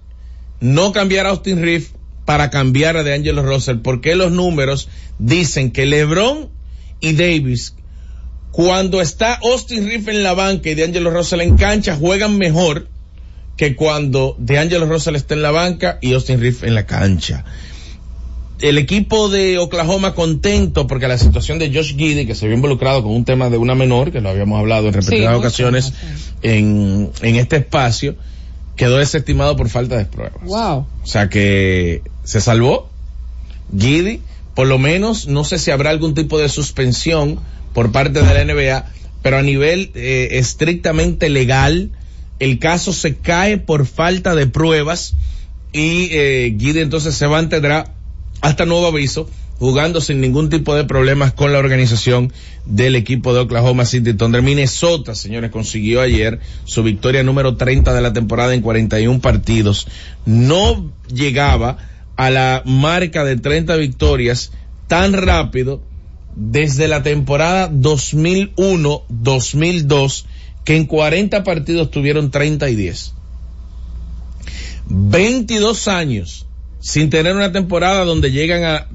no 0.60 0.92
cambiar 0.92 1.26
a 1.26 1.30
Austin 1.30 1.60
Reeves 1.60 1.94
para 2.24 2.50
cambiar 2.50 2.96
a 2.96 3.02
de 3.02 3.14
Angelo 3.14 3.42
Russell, 3.42 3.78
porque 3.78 4.14
los 4.14 4.32
números 4.32 4.88
dicen 5.18 5.70
que 5.70 5.86
LeBron 5.86 6.48
y 7.00 7.14
Davis, 7.14 7.74
cuando 8.52 9.00
está 9.00 9.34
Austin 9.34 9.86
Reeves 9.86 10.14
en 10.14 10.22
la 10.22 10.34
banca 10.34 10.70
y 10.70 10.74
de 10.74 10.84
Angelo 10.84 11.10
Russell 11.10 11.40
en 11.40 11.56
cancha, 11.56 11.96
juegan 11.96 12.38
mejor 12.38 12.88
que 13.56 13.74
cuando 13.76 14.36
de 14.38 14.58
Angelo 14.58 14.86
Russell 14.86 15.16
está 15.16 15.34
en 15.34 15.42
la 15.42 15.50
banca 15.50 15.98
y 16.00 16.12
Austin 16.12 16.40
Reeves 16.40 16.62
en 16.62 16.74
la 16.74 16.86
cancha. 16.86 17.44
El 18.60 18.78
equipo 18.78 19.28
de 19.28 19.58
Oklahoma 19.58 20.14
contento 20.14 20.86
porque 20.86 21.08
la 21.08 21.18
situación 21.18 21.58
de 21.58 21.74
Josh 21.74 21.96
Giddy, 21.96 22.26
que 22.26 22.36
se 22.36 22.46
vio 22.46 22.54
involucrado 22.54 23.02
con 23.02 23.12
un 23.12 23.24
tema 23.24 23.50
de 23.50 23.56
una 23.56 23.74
menor, 23.74 24.12
que 24.12 24.20
lo 24.20 24.28
habíamos 24.28 24.60
hablado 24.60 24.86
en 24.86 24.94
repetidas 24.94 25.36
ocasiones 25.36 25.92
en, 26.42 27.10
en 27.22 27.36
este 27.36 27.56
espacio, 27.56 28.14
quedó 28.76 28.98
desestimado 28.98 29.56
por 29.56 29.68
falta 29.68 29.96
de 29.96 30.04
pruebas. 30.04 30.42
Wow. 30.44 30.86
O 31.02 31.06
sea 31.06 31.28
que 31.28 32.02
se 32.24 32.40
salvó. 32.40 32.90
Giddy, 33.76 34.20
por 34.54 34.66
lo 34.66 34.78
menos, 34.78 35.26
no 35.28 35.44
sé 35.44 35.58
si 35.58 35.70
habrá 35.70 35.90
algún 35.90 36.14
tipo 36.14 36.38
de 36.38 36.48
suspensión 36.48 37.40
por 37.72 37.90
parte 37.90 38.22
de 38.22 38.34
la 38.34 38.44
NBA, 38.44 38.86
pero 39.22 39.38
a 39.38 39.42
nivel 39.42 39.90
eh, 39.94 40.28
estrictamente 40.32 41.30
legal, 41.30 41.90
el 42.38 42.58
caso 42.58 42.92
se 42.92 43.16
cae 43.16 43.56
por 43.56 43.86
falta 43.86 44.34
de 44.34 44.46
pruebas 44.46 45.14
y 45.72 46.08
eh, 46.10 46.54
Giddy 46.58 46.80
entonces 46.80 47.14
se 47.14 47.28
mantendrá 47.28 47.94
hasta 48.42 48.66
nuevo 48.66 48.88
aviso 48.88 49.28
jugando 49.62 50.00
sin 50.00 50.20
ningún 50.20 50.50
tipo 50.50 50.74
de 50.74 50.82
problemas 50.82 51.34
con 51.34 51.52
la 51.52 51.60
organización 51.60 52.32
del 52.66 52.96
equipo 52.96 53.32
de 53.32 53.42
Oklahoma 53.42 53.84
City 53.84 54.12
Thunder. 54.12 54.42
Minnesota, 54.42 55.14
señores, 55.14 55.52
consiguió 55.52 56.00
ayer 56.00 56.40
su 56.64 56.82
victoria 56.82 57.22
número 57.22 57.56
30 57.56 57.94
de 57.94 58.00
la 58.00 58.12
temporada 58.12 58.54
en 58.54 58.60
41 58.60 59.20
partidos. 59.20 59.86
No 60.26 60.90
llegaba 61.14 61.78
a 62.16 62.30
la 62.30 62.64
marca 62.66 63.22
de 63.22 63.36
30 63.36 63.76
victorias 63.76 64.50
tan 64.88 65.12
rápido 65.12 65.80
desde 66.34 66.88
la 66.88 67.04
temporada 67.04 67.70
2001-2002 67.70 70.24
que 70.64 70.74
en 70.74 70.86
40 70.86 71.44
partidos 71.44 71.92
tuvieron 71.92 72.32
30 72.32 72.68
y 72.68 72.74
10. 72.74 73.14
22 74.88 75.86
años 75.86 76.46
sin 76.80 77.10
tener 77.10 77.36
una 77.36 77.52
temporada 77.52 78.04
donde 78.04 78.32
llegan 78.32 78.64
a 78.64 78.88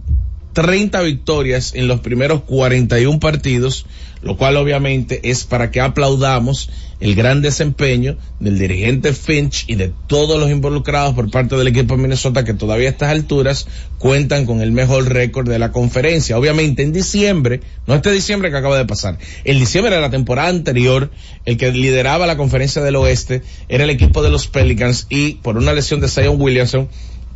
30 0.58 1.02
victorias 1.02 1.76
en 1.76 1.88
los 1.88 2.00
primeros 2.00 2.42
41 2.42 3.20
partidos, 3.20 3.86
lo 4.24 4.38
cual 4.38 4.58
obviamente 4.58 5.30
es 5.30 5.44
para 5.44 5.70
que 5.70 5.82
aplaudamos 5.82 6.72
el 7.00 7.14
gran 7.14 7.44
desempeño 7.44 8.18
del 8.40 8.58
dirigente 8.58 9.14
Finch 9.14 9.66
y 9.68 9.76
de 9.76 9.94
todos 10.08 10.40
los 10.40 10.50
involucrados 10.50 11.14
por 11.14 11.30
parte 11.30 11.56
del 11.58 11.68
equipo 11.68 11.96
de 11.96 12.02
Minnesota 12.02 12.44
que 12.44 12.56
todavía 12.56 12.88
a 12.88 12.92
estas 12.92 13.12
alturas 13.12 13.68
cuentan 14.00 14.48
con 14.48 14.62
el 14.62 14.72
mejor 14.72 15.08
récord 15.14 15.48
de 15.48 15.60
la 15.60 15.72
conferencia. 15.72 16.40
Obviamente 16.40 16.82
en 16.82 16.92
diciembre, 16.92 17.62
no 17.86 17.94
este 17.94 18.10
diciembre 18.12 18.50
que 18.50 18.58
acaba 18.58 18.80
de 18.80 18.86
pasar, 18.86 19.20
el 19.44 19.60
diciembre 19.60 19.94
de 19.94 20.02
la 20.02 20.10
temporada 20.10 20.50
anterior, 20.50 21.12
el 21.46 21.58
que 21.58 21.72
lideraba 21.72 22.26
la 22.26 22.36
conferencia 22.36 22.82
del 22.82 22.96
oeste 22.96 23.44
era 23.70 23.84
el 23.84 23.92
equipo 23.92 24.24
de 24.24 24.32
los 24.32 24.48
Pelicans 24.48 25.06
y 25.12 25.34
por 25.36 25.56
una 25.56 25.74
lesión 25.74 26.02
de 26.02 26.08
Zion 26.08 26.42
Williamson 26.42 26.90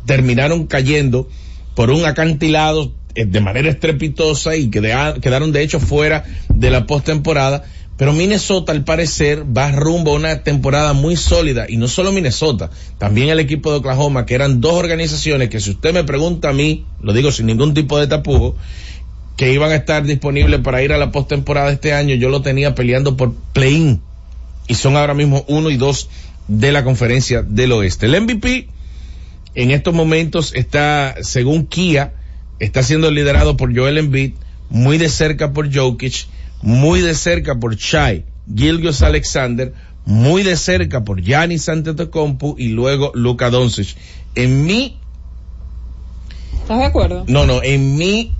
terminaron 0.06 0.66
cayendo 0.66 1.28
por 1.76 1.90
un 1.90 2.04
acantilado 2.04 2.92
de 3.14 3.40
manera 3.40 3.68
estrepitosa 3.70 4.56
y 4.56 4.68
queda- 4.70 5.14
quedaron 5.20 5.52
de 5.52 5.62
hecho 5.62 5.80
fuera 5.80 6.24
de 6.48 6.70
la 6.70 6.86
postemporada. 6.86 7.64
Pero 7.98 8.12
Minnesota 8.14 8.72
al 8.72 8.84
parecer 8.84 9.44
va 9.56 9.70
rumbo 9.70 10.12
a 10.12 10.16
una 10.16 10.42
temporada 10.42 10.92
muy 10.92 11.14
sólida 11.14 11.66
y 11.68 11.76
no 11.76 11.88
solo 11.88 12.10
Minnesota, 12.10 12.70
también 12.98 13.28
el 13.28 13.38
equipo 13.38 13.70
de 13.70 13.78
Oklahoma, 13.78 14.24
que 14.26 14.34
eran 14.34 14.60
dos 14.60 14.72
organizaciones 14.74 15.50
que 15.50 15.60
si 15.60 15.70
usted 15.70 15.92
me 15.92 16.02
pregunta 16.02 16.48
a 16.48 16.52
mí, 16.52 16.84
lo 17.00 17.12
digo 17.12 17.30
sin 17.30 17.46
ningún 17.46 17.74
tipo 17.74 17.98
de 17.98 18.06
tapujo, 18.06 18.56
que 19.36 19.52
iban 19.52 19.70
a 19.70 19.76
estar 19.76 20.04
disponibles 20.04 20.60
para 20.60 20.82
ir 20.82 20.92
a 20.92 20.98
la 20.98 21.12
postemporada 21.12 21.70
este 21.70 21.92
año, 21.92 22.14
yo 22.14 22.28
lo 22.28 22.42
tenía 22.42 22.74
peleando 22.74 23.16
por 23.16 23.34
play-in 23.52 24.00
y 24.66 24.74
son 24.74 24.96
ahora 24.96 25.14
mismo 25.14 25.44
uno 25.46 25.70
y 25.70 25.76
dos 25.76 26.08
de 26.48 26.72
la 26.72 26.84
conferencia 26.84 27.42
del 27.42 27.72
oeste. 27.72 28.06
El 28.06 28.20
MVP 28.22 28.68
en 29.54 29.70
estos 29.70 29.94
momentos 29.94 30.52
está, 30.54 31.16
según 31.20 31.66
Kia, 31.66 32.14
está 32.64 32.82
siendo 32.82 33.10
liderado 33.10 33.56
por 33.56 33.76
Joel 33.76 33.98
Embiid, 33.98 34.32
muy 34.70 34.98
de 34.98 35.08
cerca 35.08 35.52
por 35.52 35.72
Jokic, 35.74 36.26
muy 36.62 37.00
de 37.00 37.14
cerca 37.14 37.56
por 37.58 37.76
Shai, 37.76 38.24
Gilgios 38.54 39.02
Alexander, 39.02 39.72
muy 40.04 40.42
de 40.42 40.56
cerca 40.56 41.04
por 41.04 41.20
Giannis 41.20 41.68
Antetokounmpo 41.68 42.54
y 42.58 42.68
luego 42.68 43.12
Luka 43.14 43.50
Doncic. 43.50 43.96
En 44.34 44.64
mi, 44.66 44.96
¿Estás 46.62 46.78
de 46.78 46.84
acuerdo? 46.84 47.24
no, 47.26 47.46
no, 47.46 47.62
en 47.62 47.96
mi 47.96 48.32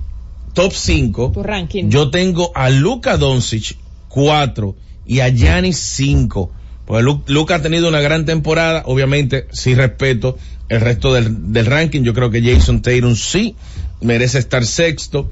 top 0.53 0.71
5, 0.73 1.31
Tu 1.33 1.43
ranking. 1.43 1.89
yo 1.89 2.09
tengo 2.09 2.51
a 2.55 2.69
Luka 2.69 3.17
Doncic 3.17 3.77
4 4.09 4.75
y 5.05 5.19
a 5.19 5.29
Giannis 5.29 5.77
5. 5.77 6.51
Pues 6.85 7.03
Lu- 7.03 7.23
Luka 7.27 7.55
ha 7.55 7.61
tenido 7.61 7.87
una 7.87 8.01
gran 8.01 8.25
temporada, 8.25 8.83
obviamente 8.85 9.47
sí 9.51 9.73
respeto 9.75 10.37
el 10.73 10.81
resto 10.81 11.13
del, 11.13 11.53
del 11.53 11.65
ranking, 11.65 12.01
yo 12.01 12.13
creo 12.13 12.29
que 12.29 12.41
Jason 12.41 12.81
Tatum 12.81 13.15
sí 13.15 13.55
merece 14.01 14.39
estar 14.39 14.65
sexto, 14.65 15.29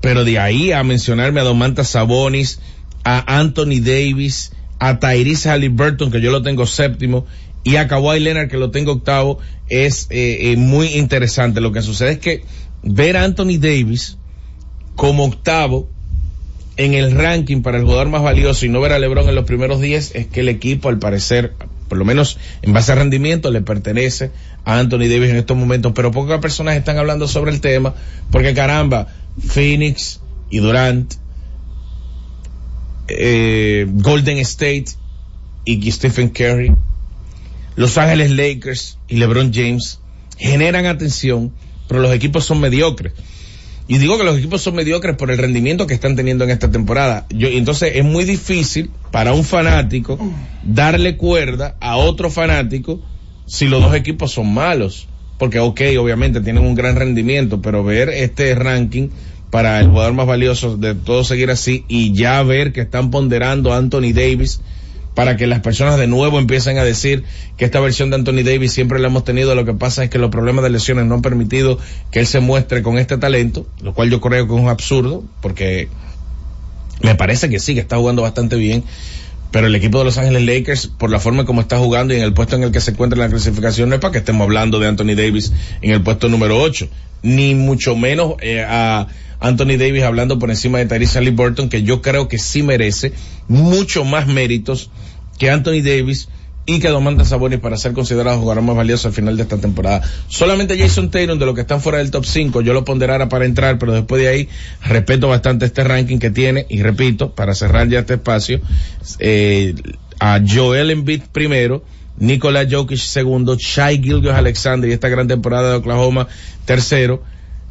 pero 0.00 0.24
de 0.24 0.38
ahí 0.38 0.72
a 0.72 0.82
mencionarme 0.84 1.40
a 1.40 1.44
Domantas 1.44 1.88
Sabonis, 1.88 2.60
a 3.04 3.38
Anthony 3.38 3.80
Davis, 3.80 4.52
a 4.78 4.98
Tyrese 4.98 5.48
Halliburton, 5.48 6.10
que 6.10 6.20
yo 6.20 6.30
lo 6.30 6.42
tengo 6.42 6.66
séptimo, 6.66 7.26
y 7.64 7.76
a 7.76 7.88
Kawhi 7.88 8.20
Leonard, 8.20 8.48
que 8.48 8.58
lo 8.58 8.70
tengo 8.70 8.92
octavo, 8.92 9.38
es 9.68 10.06
eh, 10.10 10.52
eh, 10.52 10.56
muy 10.56 10.88
interesante. 10.88 11.60
Lo 11.60 11.72
que 11.72 11.82
sucede 11.82 12.12
es 12.12 12.18
que 12.18 12.44
ver 12.82 13.16
a 13.16 13.24
Anthony 13.24 13.58
Davis 13.58 14.18
como 14.94 15.24
octavo 15.24 15.88
en 16.76 16.94
el 16.94 17.12
ranking 17.12 17.62
para 17.62 17.78
el 17.78 17.84
jugador 17.84 18.08
más 18.08 18.22
valioso 18.22 18.66
y 18.66 18.68
no 18.68 18.80
ver 18.80 18.92
a 18.92 18.98
LeBron 18.98 19.28
en 19.28 19.34
los 19.34 19.46
primeros 19.46 19.80
10 19.80 20.14
es 20.14 20.26
que 20.26 20.40
el 20.40 20.48
equipo 20.48 20.88
al 20.88 20.98
parecer, 20.98 21.54
por 21.88 21.98
lo 21.98 22.04
menos 22.04 22.38
en 22.62 22.72
base 22.72 22.92
a 22.92 22.94
rendimiento, 22.94 23.50
le 23.50 23.62
pertenece 23.62 24.30
a 24.64 24.78
Anthony 24.78 25.08
Davis 25.08 25.30
en 25.30 25.36
estos 25.36 25.56
momentos, 25.56 25.92
pero 25.94 26.10
pocas 26.10 26.40
personas 26.40 26.76
están 26.76 26.98
hablando 26.98 27.28
sobre 27.28 27.52
el 27.52 27.60
tema 27.60 27.94
porque 28.30 28.54
caramba, 28.54 29.08
Phoenix 29.38 30.20
y 30.50 30.58
Durant, 30.58 31.14
eh, 33.08 33.86
Golden 33.88 34.38
State 34.38 34.86
y 35.64 35.90
Stephen 35.90 36.30
Curry, 36.30 36.72
Los 37.76 37.98
Ángeles 37.98 38.30
Lakers 38.30 38.98
y 39.08 39.16
LeBron 39.16 39.52
James 39.52 40.00
generan 40.38 40.86
atención, 40.86 41.52
pero 41.88 42.00
los 42.00 42.12
equipos 42.12 42.44
son 42.44 42.60
mediocres. 42.60 43.12
Y 43.88 43.98
digo 43.98 44.18
que 44.18 44.24
los 44.24 44.38
equipos 44.38 44.62
son 44.62 44.74
mediocres 44.74 45.16
por 45.16 45.30
el 45.30 45.38
rendimiento 45.38 45.86
que 45.86 45.94
están 45.94 46.16
teniendo 46.16 46.44
en 46.44 46.50
esta 46.50 46.70
temporada. 46.70 47.26
Yo, 47.30 47.48
entonces 47.48 47.92
es 47.94 48.04
muy 48.04 48.24
difícil 48.24 48.90
para 49.12 49.32
un 49.32 49.44
fanático 49.44 50.18
darle 50.64 51.16
cuerda 51.16 51.76
a 51.80 51.96
otro 51.96 52.30
fanático 52.30 53.00
si 53.46 53.68
los 53.68 53.80
dos 53.80 53.94
equipos 53.94 54.32
son 54.32 54.52
malos. 54.52 55.06
Porque, 55.38 55.60
ok, 55.60 55.80
obviamente 56.00 56.40
tienen 56.40 56.64
un 56.64 56.74
gran 56.74 56.96
rendimiento, 56.96 57.60
pero 57.62 57.84
ver 57.84 58.08
este 58.08 58.54
ranking 58.54 59.08
para 59.50 59.80
el 59.80 59.88
jugador 59.88 60.14
más 60.14 60.26
valioso 60.26 60.76
de 60.76 60.94
todo 60.94 61.22
seguir 61.22 61.50
así 61.50 61.84
y 61.88 62.12
ya 62.12 62.42
ver 62.42 62.72
que 62.72 62.80
están 62.80 63.10
ponderando 63.10 63.72
a 63.72 63.76
Anthony 63.76 64.12
Davis 64.12 64.60
para 65.16 65.38
que 65.38 65.46
las 65.46 65.60
personas 65.60 65.98
de 65.98 66.06
nuevo 66.06 66.38
empiecen 66.38 66.76
a 66.76 66.84
decir 66.84 67.24
que 67.56 67.64
esta 67.64 67.80
versión 67.80 68.10
de 68.10 68.16
Anthony 68.16 68.44
Davis 68.44 68.72
siempre 68.72 68.98
la 68.98 69.08
hemos 69.08 69.24
tenido, 69.24 69.54
lo 69.54 69.64
que 69.64 69.72
pasa 69.72 70.04
es 70.04 70.10
que 70.10 70.18
los 70.18 70.30
problemas 70.30 70.62
de 70.62 70.68
lesiones 70.68 71.06
no 71.06 71.14
han 71.14 71.22
permitido 71.22 71.78
que 72.10 72.20
él 72.20 72.26
se 72.26 72.40
muestre 72.40 72.82
con 72.82 72.98
este 72.98 73.16
talento, 73.16 73.66
lo 73.80 73.94
cual 73.94 74.10
yo 74.10 74.20
creo 74.20 74.46
que 74.46 74.54
es 74.54 74.60
un 74.60 74.68
absurdo, 74.68 75.24
porque 75.40 75.88
me 77.00 77.14
parece 77.14 77.48
que 77.48 77.58
sí, 77.60 77.72
que 77.72 77.80
está 77.80 77.96
jugando 77.96 78.20
bastante 78.20 78.56
bien, 78.56 78.84
pero 79.50 79.66
el 79.66 79.74
equipo 79.74 79.98
de 79.98 80.04
Los 80.04 80.18
Ángeles 80.18 80.42
Lakers, 80.42 80.86
por 80.88 81.10
la 81.10 81.20
forma 81.20 81.44
como 81.44 81.60
está 81.60 81.78
jugando 81.78 82.14
y 82.14 82.18
en 82.18 82.22
el 82.22 82.32
puesto 82.32 82.56
en 82.56 82.64
el 82.64 82.72
que 82.72 82.80
se 82.80 82.90
encuentra 82.90 83.16
en 83.16 83.22
la 83.22 83.30
clasificación, 83.30 83.88
no 83.88 83.94
es 83.94 84.00
para 84.00 84.12
que 84.12 84.18
estemos 84.18 84.42
hablando 84.42 84.78
de 84.78 84.88
Anthony 84.88 85.14
Davis 85.16 85.52
en 85.82 85.92
el 85.92 86.02
puesto 86.02 86.28
número 86.28 86.60
8, 86.60 86.88
ni 87.22 87.54
mucho 87.54 87.96
menos 87.96 88.34
eh, 88.40 88.64
a 88.66 89.06
Anthony 89.40 89.76
Davis 89.78 90.02
hablando 90.02 90.38
por 90.38 90.50
encima 90.50 90.78
de 90.78 90.86
Tyrese 90.86 91.30
Burton, 91.30 91.68
que 91.68 91.82
yo 91.82 92.02
creo 92.02 92.28
que 92.28 92.38
sí 92.38 92.62
merece 92.62 93.12
mucho 93.48 94.04
más 94.04 94.26
méritos 94.26 94.90
que 95.38 95.50
Anthony 95.50 95.82
Davis 95.82 96.28
y 96.66 96.80
que 96.80 96.88
Domantas 96.88 97.28
Sabonis 97.28 97.60
para 97.60 97.76
ser 97.76 97.92
considerado 97.92 98.40
jugador 98.40 98.62
más 98.62 98.76
valioso 98.76 99.06
al 99.06 99.14
final 99.14 99.36
de 99.36 99.44
esta 99.44 99.56
temporada. 99.58 100.02
Solamente 100.28 100.76
Jason 100.76 101.10
Taylor, 101.10 101.38
de 101.38 101.46
los 101.46 101.54
que 101.54 101.60
están 101.60 101.80
fuera 101.80 101.98
del 101.98 102.10
top 102.10 102.26
5, 102.26 102.60
yo 102.60 102.72
lo 102.72 102.84
ponderara 102.84 103.28
para 103.28 103.44
entrar, 103.44 103.78
pero 103.78 103.92
después 103.92 104.20
de 104.20 104.28
ahí 104.28 104.48
respeto 104.84 105.28
bastante 105.28 105.64
este 105.64 105.84
ranking 105.84 106.18
que 106.18 106.30
tiene 106.30 106.66
y 106.68 106.82
repito, 106.82 107.32
para 107.32 107.54
cerrar 107.54 107.88
ya 107.88 108.00
este 108.00 108.14
espacio, 108.14 108.60
eh, 109.20 109.74
a 110.18 110.40
Joel 110.46 110.90
Embiid 110.90 111.22
primero, 111.30 111.84
Nikola 112.18 112.66
Jokic 112.68 112.98
segundo, 112.98 113.56
Shai 113.56 114.02
Gilgis 114.02 114.32
Alexander 114.32 114.90
y 114.90 114.92
esta 114.92 115.08
gran 115.08 115.28
temporada 115.28 115.70
de 115.70 115.76
Oklahoma 115.76 116.26
tercero, 116.64 117.22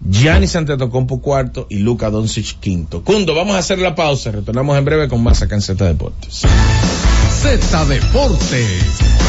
Giannis 0.07 0.55
Antetokounmpo 0.55 1.19
cuarto 1.19 1.67
y 1.69 1.79
Luka 1.79 2.09
Doncic 2.09 2.59
quinto. 2.59 3.03
Cundo, 3.03 3.33
vamos 3.33 3.55
a 3.55 3.59
hacer 3.59 3.79
la 3.79 3.95
pausa. 3.95 4.31
Retornamos 4.31 4.77
en 4.77 4.85
breve 4.85 5.07
con 5.07 5.23
más 5.23 5.41
acá 5.41 5.55
en 5.55 5.77
Deportes. 5.77 6.43
Z 7.45 7.85
Deportes. 7.87 9.24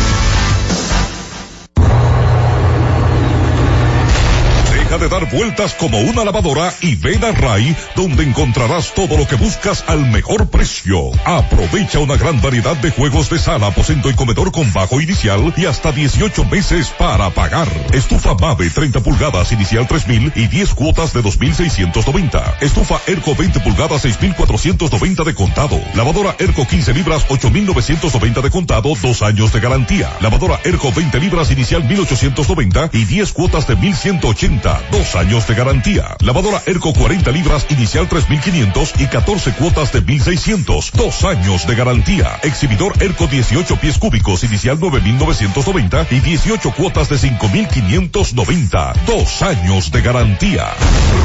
Deja 4.97 5.09
de 5.09 5.21
dar 5.21 5.31
vueltas 5.31 5.75
como 5.75 5.99
una 5.99 6.25
lavadora 6.25 6.73
y 6.81 6.95
ven 6.95 7.23
a 7.23 7.33
Ray, 7.33 7.77
donde 7.97 8.23
encontrarás 8.23 8.95
todo 8.95 9.19
lo 9.19 9.27
que 9.27 9.35
buscas 9.35 9.85
al 9.89 10.07
mejor 10.07 10.49
precio. 10.49 11.11
Aprovecha 11.25 11.99
una 11.99 12.17
gran 12.17 12.41
variedad 12.41 12.77
de 12.77 12.91
juegos 12.91 13.29
de 13.29 13.39
sala, 13.39 13.67
aposento 13.67 14.09
y 14.09 14.15
comedor 14.15 14.53
con 14.53 14.73
bajo 14.73 15.01
inicial 15.01 15.53
y 15.57 15.67
hasta 15.67 15.93
18 15.93 16.47
meses 16.47 16.89
para 16.99 17.29
pagar. 17.31 17.69
Estufa 17.93 18.35
Mave 18.35 18.71
30 18.71 19.01
pulgadas 19.01 19.53
inicial 19.53 19.87
3000 19.87 20.33
y 20.35 20.47
10 20.47 20.75
cuotas 20.75 21.13
de 21.13 21.21
2690. 21.21 22.59
Estufa 22.61 22.99
Erco 23.07 23.35
20 23.35 23.61
pulgadas 23.61 24.03
6490 24.03 25.25
de 25.25 25.35
contado. 25.35 25.79
Lavadora 25.95 26.37
Erco 26.39 26.67
15 26.67 26.95
libras 26.95 27.27
8990 27.29 28.41
de 28.41 28.51
contado, 28.51 28.95
dos 29.03 29.23
años 29.23 29.53
de 29.53 29.61
garantía. 29.61 30.11
Lavadora 30.21 30.59
Erco 30.65 30.91
20 30.91 31.21
libras 31.21 31.51
inicial 31.51 31.85
1890 31.85 32.91
y 32.95 33.05
10 33.05 33.33
cuotas 33.33 33.67
de 33.67 33.77
1180 33.77 34.86
dos 34.91 35.15
años 35.17 35.47
de 35.47 35.55
garantía. 35.55 36.17
Lavadora 36.21 36.63
Erco 36.67 36.93
40 36.93 37.31
libras 37.31 37.67
inicial 37.71 38.09
3500 38.09 38.95
y 38.99 39.07
14 39.07 39.53
cuotas 39.53 39.93
de 39.93 40.01
1600, 40.01 40.93
dos 40.93 41.25
años 41.25 41.67
de 41.67 41.75
garantía. 41.75 42.39
Exhibidor 42.43 42.93
Erco 43.03 43.27
18 43.27 43.77
pies 43.77 43.99
cúbicos 43.99 44.45
inicial 44.45 44.79
9990 44.81 46.07
y 46.11 46.21
18 46.21 46.71
cuotas 46.73 47.09
de 47.09 47.19
5590, 47.19 48.93
dos 49.07 49.43
años 49.43 49.91
de 49.91 50.03
garantía. 50.03 50.67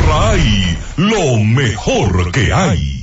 RAI, 0.08 0.78
lo 0.98 1.38
mejor 1.38 2.32
que 2.32 2.54
hay. 2.54 3.01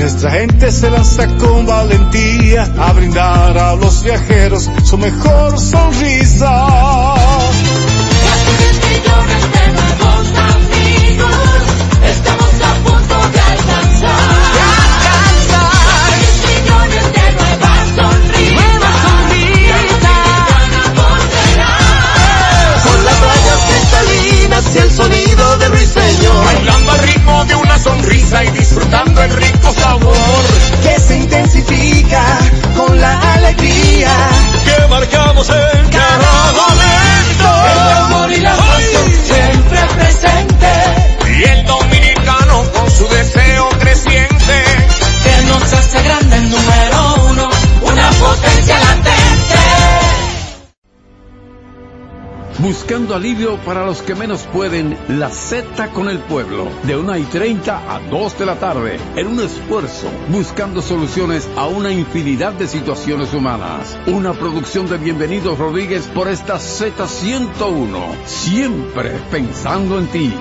Nuestra 0.00 0.30
gente 0.30 0.72
se 0.72 0.90
lanza 0.90 1.26
con 1.36 1.66
valentía 1.66 2.66
a 2.78 2.92
brindar 2.94 3.58
a 3.58 3.76
los 3.76 4.02
viajeros 4.02 4.70
su 4.82 4.96
mejor 4.96 5.60
sonrisa. 5.60 6.48
Casi 8.24 8.50
10 8.56 8.80
millones 8.88 9.42
de 9.52 9.72
nuevos 9.76 10.26
amigos, 10.54 11.36
estamos 12.08 12.48
a 12.48 12.72
punto 12.82 13.14
de 13.28 13.40
alcanzar. 13.40 14.40
De 14.56 14.62
alcanzar. 14.80 16.08
10 16.16 16.32
millones 16.48 17.04
de 17.12 17.26
nuevas 17.36 17.84
sonrisas. 17.94 18.56
Nuevas 18.56 18.96
sonrisas. 19.04 19.68
Con 22.84 22.98
las 23.04 23.16
playas 23.16 23.60
cristalinas 23.68 24.64
y 24.74 24.78
el 24.78 24.90
sonido 24.90 25.58
de 25.58 25.68
ruiseñor. 25.68 26.79
Sonrisa 27.82 28.44
y 28.44 28.50
disfrutando 28.50 29.22
el 29.22 29.30
rico 29.30 29.72
sabor. 29.72 30.44
Que 30.82 31.00
se 31.00 31.16
intensifica 31.16 32.22
con 32.76 33.00
la 33.00 33.34
alegría. 33.34 34.10
Que 34.64 34.88
marcamos 34.88 35.48
en 35.48 35.88
cada 35.88 36.52
momento. 36.60 37.48
El 37.72 37.88
amor 38.04 38.32
y 38.32 38.40
la 38.40 38.56
pasión 38.56 39.10
siempre 39.24 39.80
presente. 39.94 41.38
Y 41.38 41.42
el 41.44 41.66
dominicano 41.66 42.70
con 42.72 42.90
su 42.90 43.08
deseo 43.08 43.68
creciente. 43.80 44.64
Que 45.24 45.42
nos 45.46 45.72
hace 45.72 46.02
grande 46.02 46.36
el 46.36 46.50
número 46.50 47.29
Buscando 52.62 53.14
alivio 53.14 53.56
para 53.64 53.86
los 53.86 54.02
que 54.02 54.14
menos 54.14 54.42
pueden, 54.52 54.98
la 55.08 55.30
Z 55.30 55.92
con 55.92 56.10
el 56.10 56.18
pueblo, 56.18 56.68
de 56.82 56.94
1 56.94 57.16
y 57.16 57.22
30 57.22 57.94
a 57.94 58.00
2 58.00 58.38
de 58.38 58.44
la 58.44 58.56
tarde, 58.56 58.98
en 59.16 59.28
un 59.28 59.40
esfuerzo, 59.40 60.08
buscando 60.28 60.82
soluciones 60.82 61.48
a 61.56 61.66
una 61.68 61.90
infinidad 61.90 62.52
de 62.52 62.68
situaciones 62.68 63.32
humanas. 63.32 63.98
Una 64.06 64.34
producción 64.34 64.90
de 64.90 64.98
Bienvenidos 64.98 65.58
Rodríguez 65.58 66.06
por 66.08 66.28
esta 66.28 66.56
Z101, 66.56 68.26
siempre 68.26 69.12
pensando 69.30 69.98
en 69.98 70.06
ti. 70.08 70.34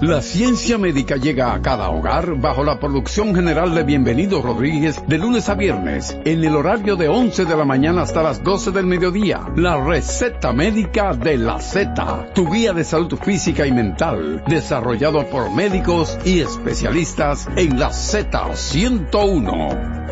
La 0.00 0.22
ciencia 0.22 0.78
médica 0.78 1.16
llega 1.16 1.52
a 1.52 1.60
cada 1.60 1.90
hogar 1.90 2.40
bajo 2.40 2.64
la 2.64 2.80
producción 2.80 3.34
general 3.34 3.74
de 3.74 3.82
Bienvenido 3.82 4.40
Rodríguez 4.40 5.02
de 5.06 5.18
lunes 5.18 5.50
a 5.50 5.56
viernes 5.56 6.16
en 6.24 6.42
el 6.42 6.56
horario 6.56 6.96
de 6.96 7.08
11 7.08 7.44
de 7.44 7.54
la 7.54 7.66
mañana 7.66 8.00
hasta 8.00 8.22
las 8.22 8.42
12 8.42 8.70
del 8.70 8.86
mediodía. 8.86 9.42
La 9.56 9.76
receta 9.76 10.54
médica 10.54 11.12
de 11.12 11.36
la 11.36 11.60
Z, 11.60 12.30
tu 12.34 12.50
guía 12.50 12.72
de 12.72 12.82
salud 12.82 13.14
física 13.22 13.66
y 13.66 13.72
mental, 13.72 14.42
desarrollado 14.46 15.28
por 15.28 15.50
médicos 15.50 16.16
y 16.24 16.40
especialistas 16.40 17.46
en 17.56 17.78
la 17.78 17.90
Z101. 17.90 20.06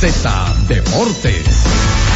Z 0.00 0.54
Deportes. 0.66 2.11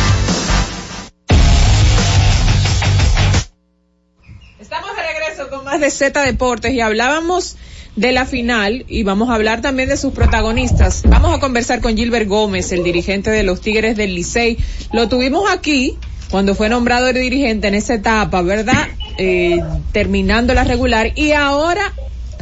Más 5.66 5.80
de 5.80 5.90
Z 5.90 6.22
Deportes 6.22 6.72
y 6.72 6.80
hablábamos 6.80 7.56
de 7.96 8.12
la 8.12 8.24
final 8.24 8.84
y 8.86 9.02
vamos 9.02 9.30
a 9.30 9.34
hablar 9.34 9.62
también 9.62 9.88
de 9.88 9.96
sus 9.96 10.12
protagonistas. 10.12 11.02
Vamos 11.08 11.34
a 11.34 11.40
conversar 11.40 11.80
con 11.80 11.96
Gilbert 11.96 12.28
Gómez, 12.28 12.70
el 12.70 12.84
dirigente 12.84 13.30
de 13.32 13.42
los 13.42 13.60
Tigres 13.60 13.96
del 13.96 14.14
Licey. 14.14 14.58
Lo 14.92 15.08
tuvimos 15.08 15.50
aquí 15.50 15.98
cuando 16.30 16.54
fue 16.54 16.68
nombrado 16.68 17.08
el 17.08 17.16
dirigente 17.16 17.66
en 17.66 17.74
esa 17.74 17.94
etapa, 17.94 18.42
¿verdad? 18.42 18.86
Eh, 19.18 19.60
terminando 19.90 20.54
la 20.54 20.62
regular 20.62 21.10
y 21.16 21.32
ahora 21.32 21.92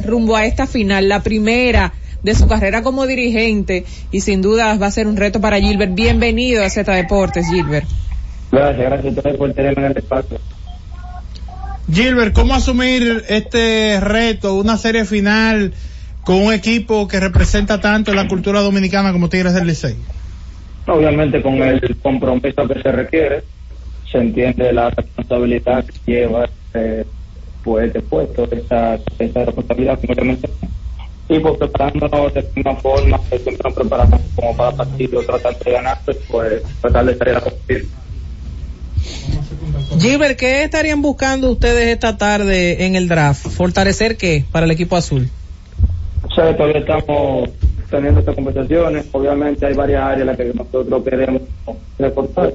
rumbo 0.05 0.35
a 0.35 0.45
esta 0.45 0.67
final, 0.67 1.09
la 1.09 1.23
primera 1.23 1.93
de 2.21 2.35
su 2.35 2.47
carrera 2.47 2.83
como 2.83 3.07
dirigente 3.07 3.85
y 4.11 4.21
sin 4.21 4.43
duda 4.43 4.77
va 4.77 4.85
a 4.85 4.91
ser 4.91 5.07
un 5.07 5.17
reto 5.17 5.41
para 5.41 5.59
Gilbert. 5.59 5.95
Bienvenido 5.95 6.63
a 6.63 6.69
Z 6.69 6.93
Deportes, 6.93 7.47
Gilbert. 7.49 7.87
Gracias, 8.51 9.01
gracias 9.01 9.35
por 9.35 9.51
tenerme 9.51 9.87
en 9.87 9.91
el 9.93 9.97
espacio. 9.97 10.37
Gilbert, 11.91 12.33
¿cómo 12.33 12.55
asumir 12.55 13.23
este 13.29 13.99
reto, 13.99 14.55
una 14.55 14.77
serie 14.77 15.05
final 15.05 15.73
con 16.23 16.37
un 16.37 16.53
equipo 16.53 17.07
que 17.07 17.19
representa 17.19 17.79
tanto 17.79 18.13
la 18.13 18.27
cultura 18.27 18.61
dominicana 18.61 19.11
como 19.11 19.29
Tigres 19.29 19.53
del 19.53 19.67
Licey? 19.67 19.95
Obviamente 20.87 21.41
con 21.41 21.61
el 21.61 21.95
compromiso 22.01 22.67
que 22.67 22.81
se 22.81 22.91
requiere, 22.91 23.43
se 24.11 24.17
entiende 24.17 24.73
la 24.73 24.89
responsabilidad 24.89 25.85
que 25.85 26.11
lleva 26.11 26.49
eh, 26.73 27.05
pues 27.63 27.87
este 27.87 28.01
puesto, 28.01 28.47
esa, 28.51 28.97
responsabilidad 29.17 29.99
obviamente 30.07 30.49
y 31.27 31.39
pues 31.39 31.57
preparándonos 31.57 32.33
de 32.33 32.47
una 32.57 32.75
forma 32.75 33.19
que 33.29 33.39
siempre 33.39 33.63
nos 33.63 33.73
preparamos 33.73 34.21
como 34.35 34.55
para 34.55 34.71
partido, 34.75 35.23
tratar 35.23 35.57
de 35.57 35.71
ganar, 35.71 35.97
pues 36.29 36.63
tratar 36.81 37.05
de 37.05 37.17
salir 37.17 37.35
a 37.35 37.41
competir. 37.41 37.87
Gilbert, 39.99 40.37
¿qué 40.37 40.63
estarían 40.63 41.01
buscando 41.01 41.51
ustedes 41.51 41.87
esta 41.87 42.17
tarde 42.17 42.85
en 42.85 42.95
el 42.95 43.07
draft? 43.07 43.47
¿Fortalecer 43.47 44.17
qué 44.17 44.45
para 44.51 44.65
el 44.65 44.71
equipo 44.71 44.95
azul? 44.95 45.29
O 46.23 46.33
sea, 46.33 46.55
todavía 46.55 46.79
estamos 46.79 47.49
teniendo 47.89 48.19
estas 48.19 48.35
conversaciones. 48.35 49.05
Obviamente 49.11 49.65
hay 49.65 49.73
varias 49.73 50.03
áreas 50.03 50.21
en 50.21 50.27
las 50.27 50.37
que 50.37 50.53
nosotros 50.53 51.03
queremos 51.03 51.41
reportar. 51.97 52.53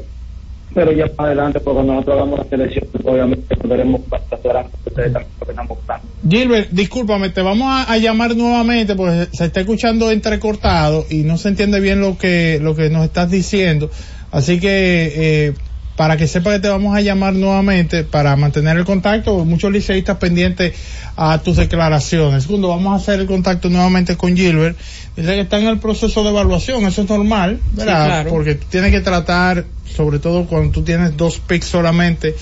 Pero 0.73 0.93
ya 0.93 1.07
más 1.07 1.27
adelante, 1.27 1.59
pues 1.61 1.75
cuando 1.75 1.95
nosotros 1.95 2.17
hagamos 2.17 2.39
la 2.39 2.45
selección, 2.45 2.87
obviamente 3.05 3.57
podremos 3.57 4.01
pasar 4.03 4.67
ustedes 4.87 5.13
también 5.13 5.33
lo 5.41 5.47
que 5.47 5.53
están 5.53 5.67
buscando. 5.67 6.07
Gilbert, 6.29 6.71
discúlpame, 6.71 7.31
te 7.31 7.43
vamos 7.43 7.67
a, 7.69 7.93
a, 7.93 7.99
llamar 7.99 8.37
nuevamente 8.37 8.95
porque 8.95 9.27
se 9.33 9.47
está 9.47 9.61
escuchando 9.61 10.13
entrecortado 10.13 11.07
y 11.11 11.23
no 11.23 11.39
se 11.39 11.49
entiende 11.49 11.81
bien 11.81 12.01
lo 12.01 12.17
que, 12.17 12.61
lo 12.63 12.77
que 12.77 12.89
nos 12.89 13.05
estás 13.05 13.31
diciendo. 13.31 13.91
Así 14.31 14.61
que, 14.61 15.49
eh, 15.49 15.55
para 15.97 16.16
que 16.16 16.26
sepa 16.26 16.53
que 16.53 16.61
te 16.61 16.68
vamos 16.68 16.97
a 16.97 17.01
llamar 17.01 17.34
nuevamente 17.34 18.05
para 18.05 18.34
mantener 18.36 18.76
el 18.76 18.84
contacto, 18.84 19.45
muchos 19.45 19.70
liceístas 19.70 20.16
pendientes 20.16 20.74
a 21.16 21.38
tus 21.38 21.57
declaraciones. 21.57 22.45
Segundo, 22.45 22.68
vamos 22.68 22.93
a 22.93 22.97
hacer 22.97 23.20
el 23.20 23.26
contacto 23.26 23.68
nuevamente 23.68 24.16
con 24.16 24.36
Gilbert. 24.36 24.78
Dice 25.16 25.34
que 25.34 25.41
está 25.41 25.59
en 25.59 25.66
el 25.66 25.78
proceso 25.78 26.22
de 26.22 26.30
evaluación, 26.30 26.86
eso 26.86 27.03
es 27.03 27.09
normal, 27.09 27.61
¿verdad? 27.72 28.05
Sí, 28.05 28.07
claro. 28.07 28.30
Porque 28.30 28.55
tienes 28.55 28.93
que 28.93 29.01
tratar, 29.01 29.66
sobre 29.95 30.18
todo 30.18 30.47
cuando 30.47 30.70
tú 30.70 30.82
tienes 30.82 31.16
dos 31.16 31.38
picks 31.38 31.66
solamente, 31.66 32.34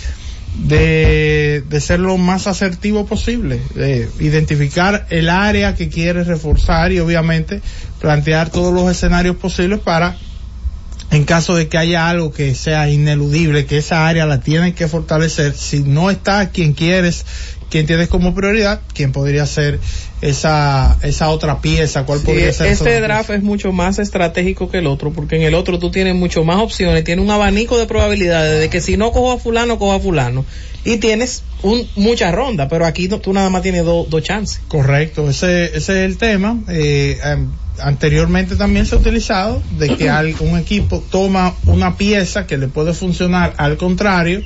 de, 0.56 1.62
de 1.68 1.80
ser 1.80 2.00
lo 2.00 2.16
más 2.16 2.46
asertivo 2.46 3.06
posible, 3.06 3.60
de 3.74 4.08
identificar 4.20 5.06
el 5.10 5.30
área 5.30 5.74
que 5.74 5.88
quieres 5.88 6.26
reforzar 6.26 6.92
y 6.92 7.00
obviamente 7.00 7.60
plantear 8.00 8.50
todos 8.50 8.72
los 8.72 8.90
escenarios 8.90 9.36
posibles 9.36 9.80
para 9.80 10.16
en 11.10 11.24
caso 11.24 11.54
de 11.54 11.68
que 11.68 11.78
haya 11.78 12.08
algo 12.08 12.32
que 12.32 12.54
sea 12.54 12.88
ineludible, 12.90 13.66
que 13.66 13.78
esa 13.78 14.06
área 14.06 14.26
la 14.26 14.40
tienen 14.40 14.74
que 14.74 14.88
fortalecer, 14.88 15.54
si 15.54 15.80
no 15.80 16.10
está 16.10 16.50
quien 16.50 16.74
quieres, 16.74 17.24
quien 17.70 17.86
tienes 17.86 18.08
como 18.08 18.34
prioridad, 18.34 18.80
quién 18.94 19.12
podría 19.12 19.46
ser 19.46 19.78
esa, 20.20 20.98
esa 21.02 21.30
otra 21.30 21.60
pieza, 21.60 22.04
cuál 22.04 22.20
sí, 22.20 22.26
podría 22.26 22.52
ser 22.52 22.68
Este 22.68 23.00
draft 23.00 23.28
pieza? 23.28 23.38
es 23.38 23.42
mucho 23.42 23.72
más 23.72 23.98
estratégico 23.98 24.70
que 24.70 24.78
el 24.78 24.86
otro, 24.86 25.12
porque 25.12 25.36
en 25.36 25.42
el 25.42 25.54
otro 25.54 25.78
tú 25.78 25.90
tienes 25.90 26.14
mucho 26.14 26.44
más 26.44 26.58
opciones, 26.58 27.04
tienes 27.04 27.24
un 27.24 27.30
abanico 27.30 27.78
de 27.78 27.86
probabilidades 27.86 28.60
de 28.60 28.68
que 28.68 28.80
si 28.80 28.96
no 28.96 29.12
cojo 29.12 29.32
a 29.32 29.38
fulano, 29.38 29.78
cojo 29.78 29.92
a 29.92 30.00
fulano. 30.00 30.44
Y 30.84 30.96
tienes 30.98 31.42
un, 31.62 31.86
muchas 31.96 32.34
rondas, 32.34 32.68
pero 32.70 32.86
aquí 32.86 33.08
no, 33.08 33.18
tú 33.18 33.32
nada 33.32 33.50
más 33.50 33.62
tienes 33.62 33.84
dos 33.84 34.08
do 34.08 34.20
chances. 34.20 34.60
Correcto, 34.68 35.28
ese, 35.28 35.64
ese 35.66 35.76
es 35.76 35.88
el 35.88 36.16
tema. 36.16 36.58
Eh, 36.68 37.18
um, 37.34 37.50
anteriormente 37.80 38.56
también 38.56 38.86
se 38.86 38.94
ha 38.94 38.98
utilizado 38.98 39.62
de 39.78 39.96
que 39.96 40.10
un 40.40 40.58
equipo 40.58 41.02
toma 41.10 41.54
una 41.66 41.96
pieza 41.96 42.46
que 42.46 42.58
le 42.58 42.68
puede 42.68 42.92
funcionar 42.92 43.54
al 43.56 43.76
contrario 43.76 44.42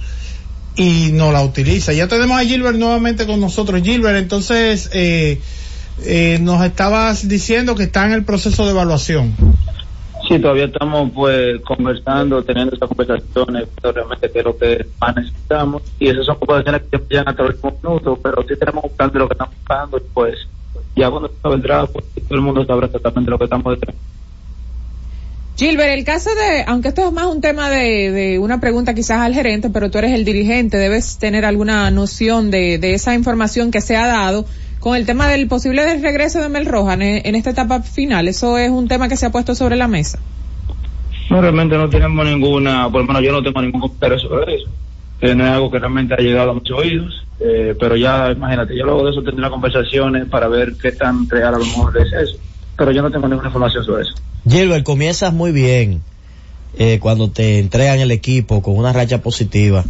y 0.76 1.10
no 1.12 1.32
la 1.32 1.42
utiliza. 1.42 1.92
Ya 1.92 2.08
tenemos 2.08 2.38
a 2.38 2.44
Gilbert 2.44 2.78
nuevamente 2.78 3.26
con 3.26 3.40
nosotros. 3.40 3.82
Gilbert, 3.82 4.16
entonces 4.16 4.90
eh, 4.92 5.40
eh, 6.04 6.38
nos 6.40 6.64
estabas 6.64 7.28
diciendo 7.28 7.74
que 7.74 7.84
está 7.84 8.06
en 8.06 8.12
el 8.12 8.24
proceso 8.24 8.64
de 8.64 8.70
evaluación. 8.70 9.34
Sí, 10.28 10.38
todavía 10.38 10.66
estamos 10.66 11.10
pues 11.12 11.60
conversando, 11.62 12.42
teniendo 12.44 12.76
esas 12.76 12.88
conversaciones, 12.88 13.68
realmente 13.82 14.30
que 14.30 14.38
es 14.38 14.44
lo 14.44 14.56
que 14.56 14.86
más 15.00 15.16
necesitamos 15.16 15.82
y 15.98 16.08
esas 16.08 16.26
son 16.26 16.36
conversaciones 16.36 16.82
que 16.90 16.98
llegan 17.10 17.28
hasta 17.28 17.42
los 17.42 17.54
últimos 17.54 17.82
minutos, 17.82 18.18
pero 18.22 18.42
sí 18.48 18.54
tenemos 18.58 18.84
un 18.84 18.90
plan 18.96 19.10
de 19.10 19.18
lo 19.18 19.28
que 19.28 19.34
estamos 19.34 19.54
buscando 19.56 19.98
y 19.98 20.02
pues 20.14 20.48
ya 20.96 21.10
cuando 21.10 21.28
se 21.28 21.48
vendrá, 21.48 21.86
pues 21.86 22.04
todo 22.28 22.34
el 22.34 22.40
mundo 22.40 22.64
sabrá 22.64 22.86
exactamente 22.86 23.30
lo 23.30 23.38
que 23.38 23.44
estamos 23.44 23.74
detrás. 23.74 23.96
Gilbert, 25.56 25.90
el 25.90 26.04
caso 26.04 26.30
de, 26.34 26.64
aunque 26.66 26.88
esto 26.88 27.06
es 27.06 27.12
más 27.12 27.26
un 27.26 27.40
tema 27.40 27.68
de, 27.68 28.10
de, 28.10 28.38
una 28.38 28.58
pregunta 28.60 28.94
quizás 28.94 29.20
al 29.20 29.34
gerente, 29.34 29.70
pero 29.70 29.90
tú 29.90 29.98
eres 29.98 30.12
el 30.12 30.24
dirigente, 30.24 30.78
debes 30.78 31.18
tener 31.18 31.44
alguna 31.44 31.90
noción 31.90 32.50
de, 32.50 32.78
de 32.78 32.94
esa 32.94 33.14
información 33.14 33.70
que 33.70 33.80
se 33.80 33.96
ha 33.96 34.06
dado 34.06 34.46
con 34.80 34.96
el 34.96 35.06
tema 35.06 35.28
del 35.28 35.46
posible 35.48 35.84
regreso 35.98 36.40
de 36.40 36.48
Mel 36.48 36.66
Rojas 36.66 36.94
en, 36.94 37.02
en, 37.24 37.34
esta 37.34 37.50
etapa 37.50 37.82
final. 37.82 38.28
¿Eso 38.28 38.58
es 38.58 38.70
un 38.70 38.88
tema 38.88 39.08
que 39.08 39.16
se 39.16 39.26
ha 39.26 39.30
puesto 39.30 39.54
sobre 39.54 39.76
la 39.76 39.88
mesa? 39.88 40.18
No, 41.30 41.40
realmente 41.40 41.76
no 41.76 41.88
tenemos 41.88 42.26
ninguna, 42.26 42.90
por 42.90 43.02
lo 43.02 43.06
menos 43.06 43.22
yo 43.22 43.32
no 43.32 43.42
tengo 43.42 43.62
ningún 43.62 43.80
comentario 43.82 44.18
sobre 44.18 44.56
eso. 44.56 44.68
Eh, 45.22 45.36
no 45.36 45.46
es 45.46 45.50
algo 45.52 45.70
que 45.70 45.78
realmente 45.78 46.14
ha 46.14 46.18
llegado 46.18 46.50
a 46.50 46.54
muchos 46.54 46.76
oídos, 46.76 47.24
eh, 47.38 47.76
pero 47.78 47.96
ya 47.96 48.32
imagínate, 48.32 48.76
yo 48.76 48.84
luego 48.84 49.04
de 49.04 49.12
eso 49.12 49.22
tendré 49.22 49.48
conversaciones 49.48 50.28
para 50.28 50.48
ver 50.48 50.74
qué 50.82 50.90
tan 50.90 51.28
real 51.30 51.54
a 51.54 51.58
lo 51.58 51.64
mejor 51.64 51.96
es 51.96 52.12
eso, 52.12 52.38
pero 52.76 52.90
yo 52.90 53.02
no 53.02 53.10
tengo 53.10 53.28
ninguna 53.28 53.46
información 53.46 53.84
sobre 53.84 54.02
eso. 54.02 54.14
Gilbert, 54.48 54.84
comienzas 54.84 55.32
muy 55.32 55.52
bien 55.52 56.02
eh, 56.76 56.98
cuando 57.00 57.30
te 57.30 57.60
entregan 57.60 58.00
el 58.00 58.10
equipo 58.10 58.62
con 58.62 58.76
una 58.76 58.92
racha 58.92 59.22
positiva 59.22 59.84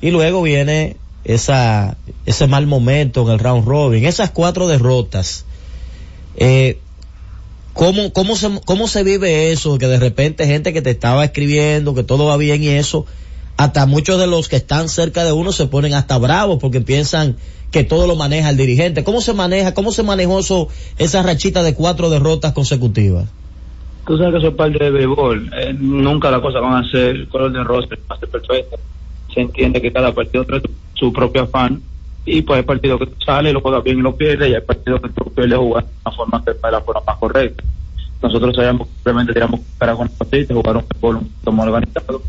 y 0.00 0.10
luego 0.10 0.40
viene 0.40 0.96
esa 1.24 1.98
ese 2.24 2.46
mal 2.46 2.66
momento 2.66 3.26
en 3.26 3.32
el 3.34 3.38
round 3.38 3.66
robin, 3.66 4.06
esas 4.06 4.30
cuatro 4.30 4.68
derrotas. 4.68 5.44
Eh, 6.36 6.78
¿cómo, 7.74 8.12
cómo, 8.14 8.36
se, 8.36 8.48
¿Cómo 8.64 8.88
se 8.88 9.02
vive 9.04 9.52
eso? 9.52 9.76
Que 9.76 9.86
de 9.86 9.98
repente 9.98 10.46
gente 10.46 10.72
que 10.72 10.80
te 10.80 10.90
estaba 10.90 11.24
escribiendo, 11.24 11.94
que 11.94 12.04
todo 12.04 12.24
va 12.26 12.38
bien 12.38 12.62
y 12.62 12.68
eso, 12.68 13.06
hasta 13.56 13.86
muchos 13.86 14.18
de 14.18 14.26
los 14.26 14.48
que 14.48 14.56
están 14.56 14.88
cerca 14.88 15.24
de 15.24 15.32
uno 15.32 15.52
se 15.52 15.66
ponen 15.66 15.94
hasta 15.94 16.18
bravos 16.18 16.58
porque 16.60 16.80
piensan 16.80 17.36
que 17.70 17.84
todo 17.84 18.06
lo 18.06 18.16
maneja 18.16 18.50
el 18.50 18.56
dirigente. 18.56 19.02
¿Cómo 19.02 19.20
se 19.20 19.32
maneja, 19.32 19.74
cómo 19.74 19.92
se 19.92 20.02
manejó 20.02 20.40
eso, 20.40 20.68
esa 20.98 21.22
rachita 21.22 21.62
de 21.62 21.74
cuatro 21.74 22.10
derrotas 22.10 22.52
consecutivas? 22.52 23.28
Tú 24.06 24.18
sabes 24.18 24.32
que 24.32 24.38
eso 24.38 24.48
es 24.48 24.54
parte 24.54 24.84
de 24.84 24.90
béisbol. 24.90 25.50
Eh, 25.56 25.74
nunca 25.78 26.30
las 26.30 26.40
cosas 26.40 26.60
van 26.60 26.84
a 26.84 26.90
ser 26.90 27.28
color 27.28 27.52
de 27.52 27.64
rosa, 27.64 27.88
va 28.10 28.16
a 28.16 28.18
ser. 28.18 28.66
Se 29.32 29.40
entiende 29.40 29.80
que 29.80 29.92
cada 29.92 30.12
partido 30.12 30.44
trae 30.44 30.60
su 30.94 31.12
propio 31.12 31.42
afán 31.42 31.80
y 32.26 32.42
pues 32.42 32.58
hay 32.58 32.64
partidos 32.64 33.00
que 33.00 33.24
sale, 33.24 33.52
lo 33.52 33.60
juegas 33.60 33.82
bien 33.82 33.98
y 33.98 34.02
lo 34.02 34.14
pierdes 34.14 34.50
y 34.50 34.54
hay 34.54 34.60
partidos 34.60 35.00
que 35.00 35.08
tú 35.08 35.32
pierdes 35.32 35.58
jugar 35.58 35.84
de 35.84 36.70
la 36.70 36.80
forma 36.80 37.02
más 37.06 37.16
correcta. 37.18 37.64
Nosotros 38.22 38.54
sabíamos 38.54 38.86
que 38.86 38.94
simplemente 38.94 39.32
tiramos 39.32 39.60
para 39.78 39.96
con 39.96 40.10
el 40.30 40.46
jugar 40.46 40.76
un 40.76 40.84
fútbol 40.84 41.16
un 41.16 41.28
poquito 41.28 41.52
más 41.52 41.66
organizado 41.66 42.22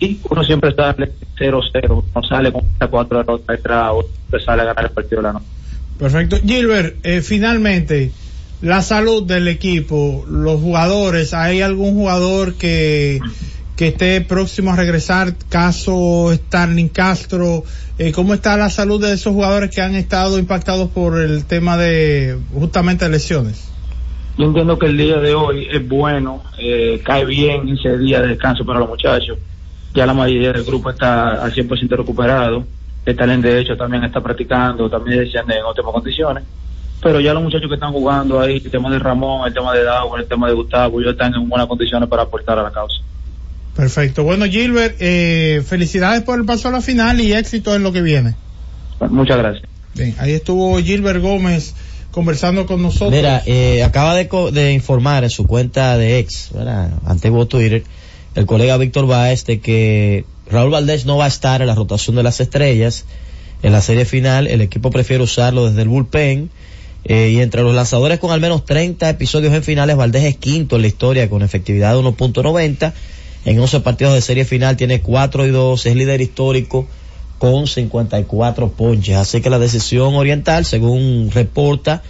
y 0.00 0.18
uno 0.28 0.42
siempre 0.42 0.74
sale 0.74 1.12
0-0, 1.38 2.04
no 2.14 2.22
sale 2.22 2.50
con 2.50 2.62
4 2.78 3.18
derrotas 3.18 3.46
detrás 3.46 3.92
o 3.92 4.04
sale 4.44 4.62
a 4.62 4.64
ganar 4.64 4.86
el 4.86 4.90
partido 4.90 5.20
de 5.20 5.28
la 5.28 5.32
noche. 5.34 5.46
Perfecto. 5.98 6.36
Gilbert, 6.42 6.96
eh, 7.04 7.20
finalmente, 7.20 8.10
la 8.62 8.80
salud 8.80 9.22
del 9.24 9.46
equipo, 9.48 10.24
los 10.26 10.58
jugadores, 10.58 11.34
¿hay 11.34 11.60
algún 11.60 11.94
jugador 11.94 12.54
que, 12.54 13.20
que 13.76 13.88
esté 13.88 14.22
próximo 14.22 14.72
a 14.72 14.76
regresar? 14.76 15.34
Caso 15.50 16.32
Starling 16.32 16.88
Castro, 16.88 17.64
eh, 17.98 18.12
¿cómo 18.12 18.32
está 18.32 18.56
la 18.56 18.70
salud 18.70 19.02
de 19.02 19.12
esos 19.12 19.34
jugadores 19.34 19.70
que 19.70 19.82
han 19.82 19.94
estado 19.94 20.38
impactados 20.38 20.88
por 20.88 21.20
el 21.20 21.44
tema 21.44 21.76
de 21.76 22.38
justamente 22.54 23.06
lesiones? 23.10 23.68
Yo 24.38 24.46
entiendo 24.46 24.78
que 24.78 24.86
el 24.86 24.96
día 24.96 25.18
de 25.18 25.34
hoy 25.34 25.68
es 25.70 25.86
bueno, 25.86 26.42
eh, 26.58 27.02
cae 27.04 27.26
bien 27.26 27.68
ese 27.68 27.98
día 27.98 28.22
de 28.22 28.28
descanso 28.28 28.64
para 28.64 28.78
los 28.78 28.88
muchachos 28.88 29.36
ya 29.94 30.06
la 30.06 30.14
mayoría 30.14 30.52
del 30.52 30.64
grupo 30.64 30.90
está 30.90 31.42
al 31.42 31.52
100% 31.52 31.96
recuperado. 31.96 32.64
El 33.04 33.16
talento 33.16 33.48
de 33.48 33.60
hecho 33.60 33.76
también 33.76 34.04
está 34.04 34.20
practicando, 34.20 34.88
también 34.90 35.20
decían 35.24 35.50
en 35.50 35.64
óptimas 35.64 35.92
condiciones. 35.92 36.44
Pero 37.02 37.18
ya 37.18 37.32
los 37.32 37.42
muchachos 37.42 37.68
que 37.68 37.74
están 37.74 37.92
jugando 37.92 38.40
ahí, 38.40 38.60
el 38.62 38.70
tema 38.70 38.90
de 38.90 38.98
Ramón, 38.98 39.48
el 39.48 39.54
tema 39.54 39.72
de 39.72 39.84
Dauer, 39.84 40.22
el 40.22 40.28
tema 40.28 40.48
de 40.48 40.54
Gustavo, 40.54 41.00
ya 41.00 41.10
están 41.10 41.34
en 41.34 41.48
buenas 41.48 41.66
condiciones 41.66 42.08
para 42.08 42.24
aportar 42.24 42.58
a 42.58 42.62
la 42.62 42.70
causa. 42.70 42.96
Perfecto. 43.74 44.24
Bueno, 44.24 44.44
Gilbert, 44.44 44.96
eh, 45.00 45.62
felicidades 45.66 46.22
por 46.22 46.38
el 46.38 46.44
paso 46.44 46.68
a 46.68 46.72
la 46.72 46.82
final 46.82 47.20
y 47.20 47.32
éxito 47.32 47.74
en 47.74 47.82
lo 47.82 47.92
que 47.92 48.02
viene. 48.02 48.34
Muchas 49.08 49.38
gracias. 49.38 49.64
Bien, 49.94 50.14
ahí 50.18 50.32
estuvo 50.32 50.78
Gilbert 50.78 51.20
Gómez 51.20 51.74
conversando 52.10 52.66
con 52.66 52.82
nosotros. 52.82 53.12
Mira, 53.12 53.42
eh, 53.46 53.82
acaba 53.82 54.14
de, 54.14 54.28
de, 54.52 54.72
informar 54.72 55.24
en 55.24 55.30
su 55.30 55.46
cuenta 55.46 55.96
de 55.96 56.18
ex, 56.18 56.50
¿verdad? 56.52 56.90
Antiguo 57.06 57.46
Twitter, 57.46 57.84
el 58.34 58.46
colega 58.46 58.76
Víctor 58.76 59.06
Baez 59.06 59.44
de 59.44 59.60
que 59.60 60.24
Raúl 60.50 60.70
Valdés 60.70 61.06
no 61.06 61.16
va 61.16 61.24
a 61.26 61.28
estar 61.28 61.60
en 61.60 61.66
la 61.66 61.74
rotación 61.74 62.16
de 62.16 62.22
las 62.22 62.40
estrellas 62.40 63.04
en 63.62 63.72
la 63.72 63.80
serie 63.80 64.04
final. 64.04 64.46
El 64.46 64.60
equipo 64.60 64.90
prefiere 64.90 65.22
usarlo 65.22 65.66
desde 65.66 65.82
el 65.82 65.88
bullpen. 65.88 66.50
Eh, 67.04 67.30
y 67.30 67.40
entre 67.40 67.62
los 67.62 67.74
lanzadores 67.74 68.18
con 68.18 68.30
al 68.30 68.40
menos 68.40 68.66
30 68.66 69.08
episodios 69.08 69.54
en 69.54 69.62
finales, 69.62 69.96
Valdés 69.96 70.24
es 70.24 70.36
quinto 70.36 70.76
en 70.76 70.82
la 70.82 70.88
historia 70.88 71.30
con 71.30 71.42
efectividad 71.42 71.94
de 71.94 72.00
1.90. 72.00 72.92
En 73.46 73.58
11 73.58 73.80
partidos 73.80 74.12
de 74.12 74.20
serie 74.20 74.44
final 74.44 74.76
tiene 74.76 75.00
4 75.00 75.46
y 75.46 75.50
2, 75.50 75.86
es 75.86 75.96
líder 75.96 76.20
histórico 76.20 76.86
con 77.38 77.66
54 77.66 78.72
ponches. 78.72 79.16
Así 79.16 79.40
que 79.40 79.48
la 79.48 79.58
decisión 79.58 80.14
oriental, 80.14 80.66
según 80.66 81.30
reporta 81.32 82.02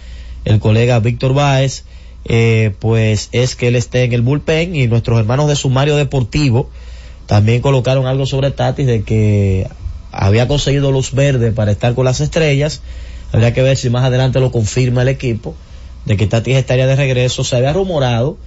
el 0.43 0.59
colega 0.59 0.99
Víctor 0.99 1.33
Báez, 1.33 1.85
eh, 2.25 2.75
pues 2.79 3.29
es 3.31 3.55
que 3.55 3.67
él 3.67 3.75
esté 3.75 4.03
en 4.03 4.13
el 4.13 4.21
bullpen 4.21 4.75
y 4.75 4.87
nuestros 4.87 5.19
hermanos 5.19 5.47
de 5.47 5.55
Sumario 5.55 5.95
Deportivo 5.95 6.69
también 7.25 7.61
colocaron 7.61 8.05
algo 8.05 8.25
sobre 8.25 8.51
Tatis 8.51 8.85
de 8.85 9.03
que 9.03 9.67
había 10.11 10.47
conseguido 10.47 10.91
luz 10.91 11.13
verde 11.13 11.51
para 11.51 11.71
estar 11.71 11.95
con 11.95 12.05
las 12.05 12.19
estrellas. 12.19 12.81
Habría 13.31 13.53
que 13.53 13.61
ver 13.61 13.77
si 13.77 13.89
más 13.89 14.03
adelante 14.03 14.39
lo 14.39 14.51
confirma 14.51 15.03
el 15.03 15.07
equipo 15.07 15.55
de 16.05 16.17
que 16.17 16.27
Tatis 16.27 16.57
estaría 16.57 16.87
de 16.87 16.95
regreso. 16.95 17.43
Se 17.43 17.55
había 17.55 17.73
rumorado 17.73 18.37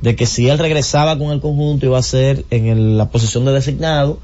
de 0.00 0.16
que 0.16 0.26
si 0.26 0.48
él 0.48 0.58
regresaba 0.58 1.16
con 1.16 1.30
el 1.30 1.40
conjunto 1.40 1.86
iba 1.86 1.98
a 1.98 2.02
ser 2.02 2.44
en 2.50 2.98
la 2.98 3.10
posición 3.10 3.44
de 3.44 3.52
designado. 3.52 4.18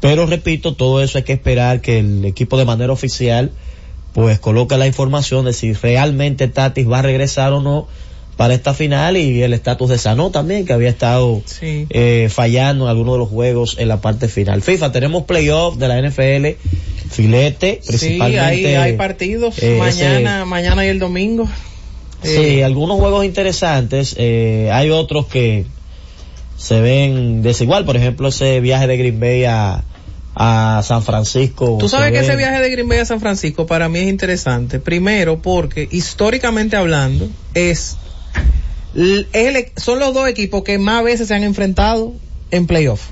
Pero 0.00 0.26
repito, 0.26 0.74
todo 0.74 1.02
eso 1.02 1.18
hay 1.18 1.24
que 1.24 1.34
esperar 1.34 1.80
que 1.80 1.98
el 1.98 2.24
equipo 2.24 2.56
de 2.56 2.64
manera 2.64 2.92
oficial 2.92 3.50
pues 4.14 4.38
coloque 4.38 4.76
la 4.78 4.86
información 4.86 5.44
de 5.44 5.52
si 5.52 5.74
realmente 5.74 6.48
Tatis 6.48 6.90
va 6.90 7.00
a 7.00 7.02
regresar 7.02 7.52
o 7.52 7.60
no 7.60 7.86
para 8.38 8.54
esta 8.54 8.72
final 8.72 9.16
y 9.16 9.42
el 9.42 9.52
estatus 9.52 9.90
de 9.90 9.98
Sano 9.98 10.30
también, 10.30 10.64
que 10.64 10.72
había 10.72 10.90
estado 10.90 11.42
eh, 11.60 12.28
fallando 12.30 12.84
en 12.84 12.90
algunos 12.90 13.14
de 13.14 13.18
los 13.18 13.28
juegos 13.28 13.74
en 13.80 13.88
la 13.88 14.00
parte 14.00 14.28
final. 14.28 14.62
FIFA, 14.62 14.92
tenemos 14.92 15.24
playoff 15.24 15.76
de 15.76 15.88
la 15.88 16.00
NFL, 16.00 16.46
filete, 17.10 17.80
principalmente. 17.84 18.54
Sí, 18.54 18.66
hay, 18.66 18.74
hay 18.76 18.96
partidos 18.96 19.60
eh, 19.60 19.76
mañana, 19.80 20.44
mañana 20.44 20.86
y 20.86 20.88
el 20.88 21.00
domingo. 21.00 21.48
Sí, 22.22 22.28
Eh, 22.36 22.64
algunos 22.64 23.00
juegos 23.00 23.24
interesantes, 23.24 24.14
eh, 24.18 24.70
hay 24.72 24.90
otros 24.90 25.26
que 25.26 25.66
se 26.56 26.80
ven 26.80 27.42
desigual, 27.42 27.84
por 27.84 27.96
ejemplo 27.96 28.28
ese 28.28 28.60
viaje 28.60 28.86
de 28.86 28.96
Green 28.98 29.18
Bay 29.18 29.46
a, 29.46 29.82
a 30.36 30.80
San 30.84 31.02
Francisco. 31.02 31.76
Tú 31.80 31.88
sabes 31.88 32.12
que 32.12 32.20
ese 32.20 32.36
viaje 32.36 32.62
de 32.62 32.70
Green 32.70 32.86
Bay 32.86 33.00
a 33.00 33.04
San 33.04 33.18
Francisco 33.18 33.66
para 33.66 33.88
mí 33.88 33.98
es 33.98 34.08
interesante. 34.08 34.78
Primero 34.78 35.42
porque 35.42 35.88
históricamente 35.90 36.76
hablando 36.76 37.28
es 37.54 37.96
son 39.76 39.98
los 39.98 40.14
dos 40.14 40.28
equipos 40.28 40.62
que 40.64 40.78
más 40.78 41.04
veces 41.04 41.28
se 41.28 41.34
han 41.34 41.44
enfrentado 41.44 42.14
en 42.50 42.66
playoff. 42.66 43.02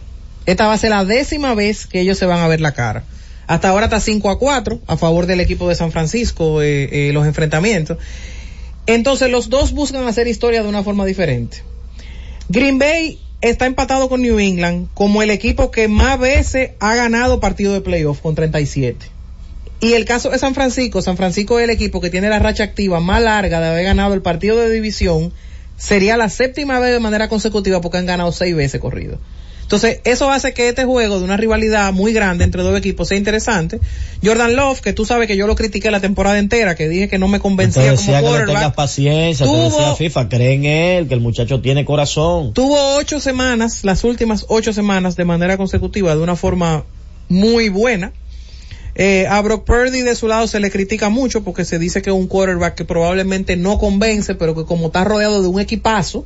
Esta 0.46 0.66
va 0.66 0.74
a 0.74 0.78
ser 0.78 0.90
la 0.90 1.04
décima 1.04 1.54
vez 1.54 1.86
que 1.86 2.00
ellos 2.00 2.18
se 2.18 2.26
van 2.26 2.38
a 2.40 2.48
ver 2.48 2.60
la 2.60 2.72
cara. 2.72 3.04
Hasta 3.46 3.68
ahora 3.68 3.86
está 3.86 4.00
5 4.00 4.30
a 4.30 4.38
4 4.38 4.80
a 4.86 4.96
favor 4.96 5.26
del 5.26 5.40
equipo 5.40 5.68
de 5.68 5.74
San 5.74 5.92
Francisco 5.92 6.62
eh, 6.62 7.08
eh, 7.08 7.12
los 7.12 7.26
enfrentamientos. 7.26 7.98
Entonces 8.86 9.30
los 9.30 9.48
dos 9.48 9.72
buscan 9.72 10.06
hacer 10.06 10.28
historia 10.28 10.62
de 10.62 10.68
una 10.68 10.82
forma 10.82 11.04
diferente. 11.04 11.62
Green 12.48 12.78
Bay 12.78 13.18
está 13.40 13.66
empatado 13.66 14.08
con 14.08 14.22
New 14.22 14.38
England 14.38 14.88
como 14.94 15.22
el 15.22 15.30
equipo 15.30 15.70
que 15.70 15.88
más 15.88 16.18
veces 16.18 16.70
ha 16.80 16.94
ganado 16.94 17.40
partido 17.40 17.72
de 17.72 17.80
playoff 17.80 18.20
con 18.20 18.34
37. 18.34 19.15
Y 19.80 19.92
el 19.92 20.04
caso 20.04 20.30
de 20.30 20.38
San 20.38 20.54
Francisco, 20.54 21.02
San 21.02 21.16
Francisco 21.16 21.58
es 21.58 21.64
el 21.64 21.70
equipo 21.70 22.00
que 22.00 22.10
tiene 22.10 22.28
la 22.30 22.38
racha 22.38 22.64
activa 22.64 23.00
más 23.00 23.22
larga 23.22 23.60
de 23.60 23.66
haber 23.68 23.84
ganado 23.84 24.14
el 24.14 24.22
partido 24.22 24.56
de 24.56 24.70
división, 24.70 25.32
sería 25.76 26.16
la 26.16 26.30
séptima 26.30 26.78
vez 26.80 26.92
de 26.92 27.00
manera 27.00 27.28
consecutiva 27.28 27.80
porque 27.80 27.98
han 27.98 28.06
ganado 28.06 28.32
seis 28.32 28.56
veces 28.56 28.80
corrido. 28.80 29.18
Entonces, 29.60 29.98
eso 30.04 30.30
hace 30.30 30.54
que 30.54 30.68
este 30.68 30.84
juego 30.84 31.18
de 31.18 31.24
una 31.24 31.36
rivalidad 31.36 31.92
muy 31.92 32.12
grande 32.12 32.44
entre 32.44 32.62
dos 32.62 32.78
equipos 32.78 33.08
sea 33.08 33.18
interesante. 33.18 33.80
Jordan 34.24 34.54
Love, 34.54 34.80
que 34.80 34.92
tú 34.92 35.04
sabes 35.04 35.26
que 35.26 35.36
yo 35.36 35.48
lo 35.48 35.56
critiqué 35.56 35.90
la 35.90 35.98
temporada 35.98 36.38
entera, 36.38 36.76
que 36.76 36.88
dije 36.88 37.08
que 37.08 37.18
no 37.18 37.26
me 37.26 37.40
convencía 37.40 37.90
decía 37.90 38.20
como 38.20 38.32
que 38.32 38.38
le 38.38 38.46
tengas 38.46 38.74
paciencia, 38.74 39.44
Tuvo- 39.44 39.96
FIFA, 39.96 40.28
cree 40.28 40.52
en 40.54 40.64
él, 40.66 41.08
que 41.08 41.14
el 41.14 41.20
muchacho 41.20 41.60
tiene 41.60 41.84
corazón. 41.84 42.54
Tuvo 42.54 42.94
ocho 42.96 43.18
semanas, 43.18 43.82
las 43.82 44.04
últimas 44.04 44.46
ocho 44.48 44.72
semanas 44.72 45.16
de 45.16 45.24
manera 45.24 45.56
consecutiva, 45.56 46.14
de 46.14 46.22
una 46.22 46.36
forma 46.36 46.84
muy 47.28 47.68
buena. 47.68 48.12
Eh, 48.98 49.26
a 49.28 49.42
Brock 49.42 49.64
Purdy 49.64 50.00
de 50.00 50.14
su 50.14 50.26
lado 50.26 50.46
se 50.46 50.58
le 50.58 50.70
critica 50.70 51.10
mucho 51.10 51.44
porque 51.44 51.66
se 51.66 51.78
dice 51.78 52.00
que 52.00 52.08
es 52.08 52.16
un 52.16 52.26
quarterback 52.28 52.74
que 52.74 52.84
probablemente 52.86 53.56
no 53.56 53.78
convence, 53.78 54.34
pero 54.34 54.54
que 54.54 54.64
como 54.64 54.86
está 54.86 55.04
rodeado 55.04 55.42
de 55.42 55.48
un 55.48 55.60
equipazo, 55.60 56.24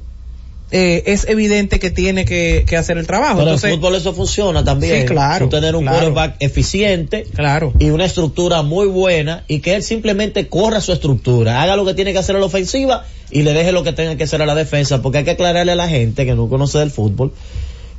eh, 0.71 1.03
es 1.07 1.27
evidente 1.29 1.81
que 1.81 1.91
tiene 1.91 2.25
que, 2.25 2.65
que 2.69 2.77
hacer 2.77 2.97
el 2.97 3.09
trabajo. 3.09 3.39
Pero 3.39 3.49
Entonces, 3.49 3.71
el 3.71 3.77
fútbol 3.77 3.97
eso 3.97 4.15
funciona 4.15 4.63
también. 4.63 5.01
Sí, 5.01 5.07
claro, 5.07 5.47
Tú 5.47 5.51
tener 5.51 5.75
un 5.75 5.83
claro. 5.83 5.99
quarterback 5.99 6.37
eficiente 6.39 7.27
claro. 7.35 7.73
y 7.81 7.91
una 7.91 8.05
estructura 8.05 8.63
muy 8.63 8.87
buena 8.87 9.43
y 9.49 9.59
que 9.59 9.75
él 9.75 9.83
simplemente 9.83 10.47
corra 10.47 10.81
su 10.81 10.93
estructura, 10.93 11.63
haga 11.63 11.75
lo 11.75 11.85
que 11.85 11.95
tiene 11.95 12.13
que 12.13 12.19
hacer 12.19 12.37
a 12.37 12.39
la 12.39 12.47
ofensiva 12.47 13.05
y 13.33 13.43
le 13.43 13.53
deje 13.53 13.73
lo 13.73 13.83
que 13.83 13.93
tenga 13.93 14.15
que 14.17 14.25
hacer 14.25 14.43
a 14.43 14.47
la 14.47 14.55
defensa, 14.55 15.03
porque 15.03 15.19
hay 15.19 15.25
que 15.25 15.33
aclararle 15.33 15.73
a 15.73 15.77
la 15.77 15.89
gente 15.89 16.25
que 16.25 16.37
no 16.37 16.49
conoce 16.49 16.79
del 16.79 16.93
fútbol 16.93 17.33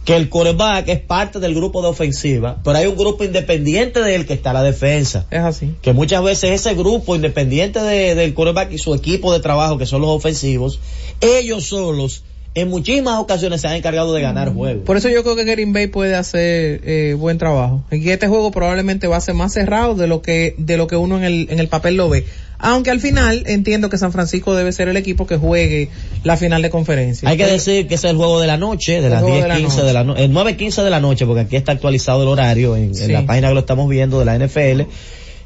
que 0.06 0.16
el 0.16 0.30
quarterback 0.30 0.88
es 0.88 1.00
parte 1.00 1.40
del 1.40 1.54
grupo 1.54 1.82
de 1.84 1.88
ofensiva, 1.90 2.58
pero 2.64 2.78
hay 2.78 2.88
un 2.88 2.96
grupo 2.98 3.24
independiente 3.24 4.02
de 4.02 4.16
él 4.16 4.26
que 4.26 4.34
está 4.34 4.50
a 4.50 4.54
la 4.54 4.64
defensa. 4.64 5.28
es 5.30 5.40
así. 5.42 5.76
Que 5.82 5.94
muchas 5.94 6.24
veces 6.24 6.52
ese 6.52 6.74
grupo 6.74 7.16
independiente 7.16 7.80
de- 7.82 8.16
del 8.16 8.34
quarterback 8.34 8.72
y 8.72 8.78
su 8.80 8.96
equipo 8.96 9.32
de 9.32 9.40
trabajo, 9.42 9.78
que 9.78 9.86
son 9.86 10.02
los 10.02 10.10
ofensivos, 10.10 10.80
ellos 11.22 11.66
solos 11.66 12.24
en 12.54 12.68
muchísimas 12.68 13.18
ocasiones 13.20 13.62
se 13.62 13.68
han 13.68 13.76
encargado 13.76 14.14
de 14.14 14.22
ganar 14.22 14.54
juegos. 14.54 14.84
Por 14.84 14.98
eso 14.98 15.08
yo 15.10 15.24
creo 15.24 15.36
que 15.38 15.46
Green 15.46 15.72
Bay 15.72 15.88
puede 15.88 16.16
hacer 16.16 16.82
eh, 16.84 17.16
buen 17.18 17.38
trabajo. 17.38 17.84
Y 17.92 18.02
que 18.02 18.14
este 18.14 18.28
juego 18.28 18.52
probablemente 18.52 19.08
va 19.08 19.18
a 19.18 19.22
ser 19.22 19.36
más 19.36 19.54
cerrado 19.54 19.96
de 19.96 20.08
lo 20.08 20.22
que 20.22 20.56
de 20.58 20.76
lo 20.76 20.88
que 20.88 20.98
uno 20.98 21.18
en 21.18 21.24
el 21.24 21.48
en 21.50 21.60
el 21.60 21.70
papel 21.70 21.96
lo 21.96 22.10
ve. 22.10 22.26
Aunque 22.64 22.92
al 22.92 23.00
final 23.00 23.44
entiendo 23.48 23.90
que 23.90 23.98
San 23.98 24.12
Francisco 24.12 24.54
debe 24.54 24.72
ser 24.72 24.88
el 24.88 24.98
equipo 24.98 25.26
que 25.26 25.38
juegue 25.38 25.90
la 26.24 26.38
final 26.38 26.62
de 26.62 26.70
conferencia. 26.70 27.28
Hay 27.28 27.38
que 27.38 27.48
decir 27.48 27.88
que 27.88 27.96
ese 27.96 28.08
es 28.08 28.12
el 28.12 28.18
juego 28.18 28.40
de 28.40 28.48
la 28.48 28.58
noche, 28.58 29.00
de 29.00 29.08
El 29.08 29.14
las 29.14 29.22
juego 29.22 29.36
10, 29.38 29.44
de 29.44 29.50
la 29.50 29.56
15 29.58 29.76
noche. 29.78 29.88
de 29.88 29.94
la 29.94 30.04
noche, 30.04 30.24
el 30.26 30.32
9, 30.34 30.58
15 30.58 30.82
de 30.84 30.90
la 30.90 31.00
noche, 31.00 31.26
porque 31.26 31.42
aquí 31.42 31.56
está 31.56 31.72
actualizado 31.72 32.22
el 32.22 32.28
horario 32.28 32.76
en, 32.76 32.92
en 32.96 33.14
la 33.14 33.26
página 33.26 33.48
que 33.48 33.54
lo 33.56 33.62
estamos 33.62 33.90
viendo 33.90 34.20
de 34.20 34.26
la 34.26 34.38
NFL. 34.38 34.82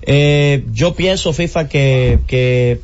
Eh, 0.01 0.65
yo 0.73 0.93
pienso, 0.95 1.31
FIFA, 1.33 1.69
que, 1.69 2.19
que 2.27 2.79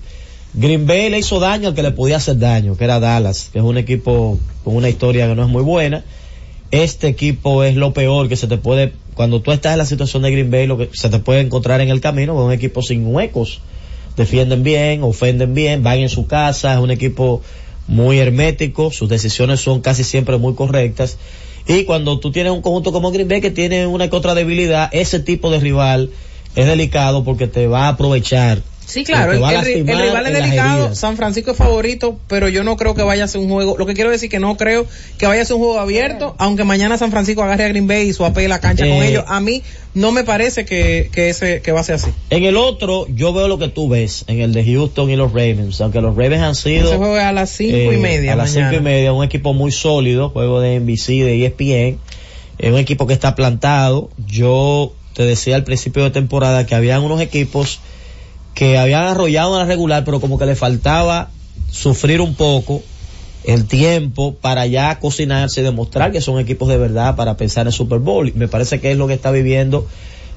Green 0.54 0.86
Bay 0.86 1.10
le 1.10 1.20
hizo 1.20 1.40
daño 1.40 1.70
al 1.70 1.76
que 1.76 1.82
le 1.82 1.92
podía 1.92 2.18
hacer 2.18 2.38
daño, 2.38 2.76
que 2.76 2.84
era 2.84 3.00
Dallas, 3.00 3.50
que 3.54 3.60
es 3.60 3.64
un 3.64 3.78
equipo 3.78 4.38
con 4.66 4.76
una 4.76 4.90
historia 4.90 5.28
que 5.28 5.36
no 5.36 5.44
es 5.44 5.50
muy 5.50 5.64
buena. 5.64 6.04
Este 6.72 7.08
equipo 7.08 7.64
es 7.64 7.78
lo 7.78 7.94
peor 7.94 8.28
que 8.28 8.36
se 8.36 8.48
te 8.48 8.58
puede, 8.58 8.92
cuando 9.14 9.42
tú 9.42 9.54
estás 9.54 9.74
en 9.74 9.78
la 9.78 9.86
situación 9.86 10.24
de 10.24 10.32
Green 10.32 10.52
Bay, 10.52 10.68
lo 10.68 10.78
que 10.78 10.90
se 10.92 11.10
te 11.10 11.20
puede 11.20 11.40
encontrar 11.40 11.80
en 11.80 11.88
el 11.88 12.02
camino, 12.02 12.34
es 12.34 12.46
un 12.46 12.52
equipo 12.52 12.82
sin 12.82 13.08
huecos. 13.08 13.62
Defienden 14.18 14.62
bien, 14.62 15.04
ofenden 15.04 15.54
bien, 15.54 15.84
van 15.84 16.00
en 16.00 16.10
su 16.10 16.28
casa, 16.28 16.74
es 16.74 16.80
un 16.80 16.92
equipo 16.92 17.42
muy 17.88 18.20
hermético, 18.20 18.92
sus 18.92 19.08
decisiones 19.08 19.62
son 19.62 19.80
casi 19.80 20.04
siempre 20.04 20.38
muy 20.38 20.54
correctas. 20.54 21.18
Y 21.66 21.86
cuando 21.86 22.20
tú 22.20 22.32
tienes 22.32 22.52
un 22.52 22.62
conjunto 22.62 22.92
como 22.92 23.12
Green 23.12 23.30
Bay 23.30 23.40
que 23.40 23.52
tiene 23.52 23.88
una 23.88 24.10
que 24.10 24.16
otra 24.18 24.36
debilidad, 24.36 24.90
ese 24.92 25.22
tipo 25.22 25.50
de 25.50 25.60
rival 25.62 26.10
es 26.56 26.66
delicado 26.66 27.24
porque 27.24 27.48
te 27.48 27.68
va 27.68 27.86
a 27.86 27.90
aprovechar. 27.90 28.62
Sí, 28.92 29.04
claro, 29.06 29.32
el, 29.32 29.38
el 29.38 29.44
ri- 29.44 29.50
el 29.52 29.56
lastimar 29.86 30.02
rival 30.04 30.28
es 30.28 30.34
delicado. 30.34 30.96
San 30.96 31.16
Francisco 31.18 31.52
es 31.52 31.58
favorito, 31.58 32.20
pero 32.28 32.50
yo 32.50 32.64
no 32.64 32.76
creo 32.76 32.94
que 32.94 33.04
vaya 33.04 33.24
a 33.24 33.28
ser 33.28 33.40
un 33.42 33.50
juego, 33.50 33.78
lo 33.78 33.86
que 33.86 33.94
quiero 33.94 34.10
decir 34.12 34.30
que 34.30 34.40
no 34.40 34.58
creo 34.58 34.86
que 35.18 35.28
vaya 35.28 35.42
a 35.42 35.46
ser 35.46 35.56
un 35.56 35.62
juego 35.64 35.80
abierto, 35.80 36.36
aunque 36.40 36.64
mañana 36.66 36.98
San 36.98 37.12
Francisco 37.12 37.42
agarre 37.44 37.64
a 37.66 37.68
Green 37.70 37.88
Bay 37.88 38.10
y 38.10 38.14
swapee 38.14 38.48
la 38.48 38.60
cancha 38.60 38.84
con 38.86 38.98
Eh. 38.98 39.10
ellos, 39.10 39.24
a 39.28 39.40
mí 39.40 39.64
no 39.94 40.12
me 40.12 40.24
parece 40.24 40.66
que, 40.66 41.10
que 41.14 41.30
ese, 41.30 41.62
que 41.62 41.72
va 41.72 41.80
a 41.82 41.84
ser 41.84 41.96
así. 41.96 42.12
En 42.30 42.44
el 42.44 42.58
otro, 42.58 43.08
yo 43.08 43.32
veo 43.34 43.48
lo 43.48 43.58
que 43.60 43.68
tú 43.70 43.88
ves, 43.90 44.26
en 44.28 44.42
el 44.42 44.52
de 44.54 44.66
Houston 44.66 45.10
y 45.10 45.16
los 45.16 45.32
Ravens, 45.32 45.80
aunque 45.82 46.02
los 46.02 46.16
Ravens 46.16 46.42
han 46.44 46.56
sido... 46.56 46.88
Ese 46.90 46.98
juego 46.98 47.18
es 47.18 47.24
a 47.24 47.32
las 47.32 47.50
cinco 47.50 47.78
y 47.94 47.96
eh, 47.96 47.98
media 47.98 48.34
A 48.34 48.36
las 48.36 48.50
mañana. 48.52 48.72
cinco 48.72 48.82
y 48.82 48.84
media, 48.84 49.14
un 49.14 49.24
equipo 49.24 49.54
muy 49.54 49.72
sólido, 49.72 50.30
juego 50.30 50.60
de 50.60 50.80
NBC, 50.80 51.08
de 51.24 51.44
E 51.44 51.46
ESPN, 51.46 52.00
es 52.58 52.72
un 52.72 52.78
equipo 52.78 53.08
que 53.08 53.14
está 53.14 53.36
plantado. 53.36 54.10
Yo 54.28 54.94
te 55.14 55.24
decía 55.24 55.56
al 55.56 55.64
principio 55.64 56.04
de 56.04 56.12
temporada 56.12 56.66
que 56.66 56.76
habían 56.76 57.02
unos 57.04 57.20
equipos 57.22 57.80
que 58.54 58.78
habían 58.78 59.04
arrollado 59.04 59.54
en 59.54 59.60
la 59.60 59.66
regular, 59.66 60.04
pero 60.06 60.20
como 60.20 60.38
que 60.38 60.46
le 60.46 60.56
faltaba 60.56 61.30
sufrir 61.72 62.22
un 62.22 62.36
poco 62.36 62.84
el 63.44 63.66
tiempo 63.66 64.36
para 64.36 64.68
ya 64.68 65.00
cocinarse 65.00 65.62
y 65.62 65.64
demostrar 65.64 66.12
que 66.12 66.22
son 66.22 66.40
equipos 66.40 66.68
de 66.70 66.78
verdad 66.78 67.16
para 67.16 67.38
pensar 67.38 67.66
en 67.66 67.72
Super 67.72 68.00
Bowl. 68.00 68.28
Y 68.30 68.34
me 68.34 68.48
parece 68.48 68.80
que 68.80 68.92
es 68.92 68.98
lo 68.98 69.08
que 69.08 69.14
está 69.16 69.32
viviendo 69.32 69.88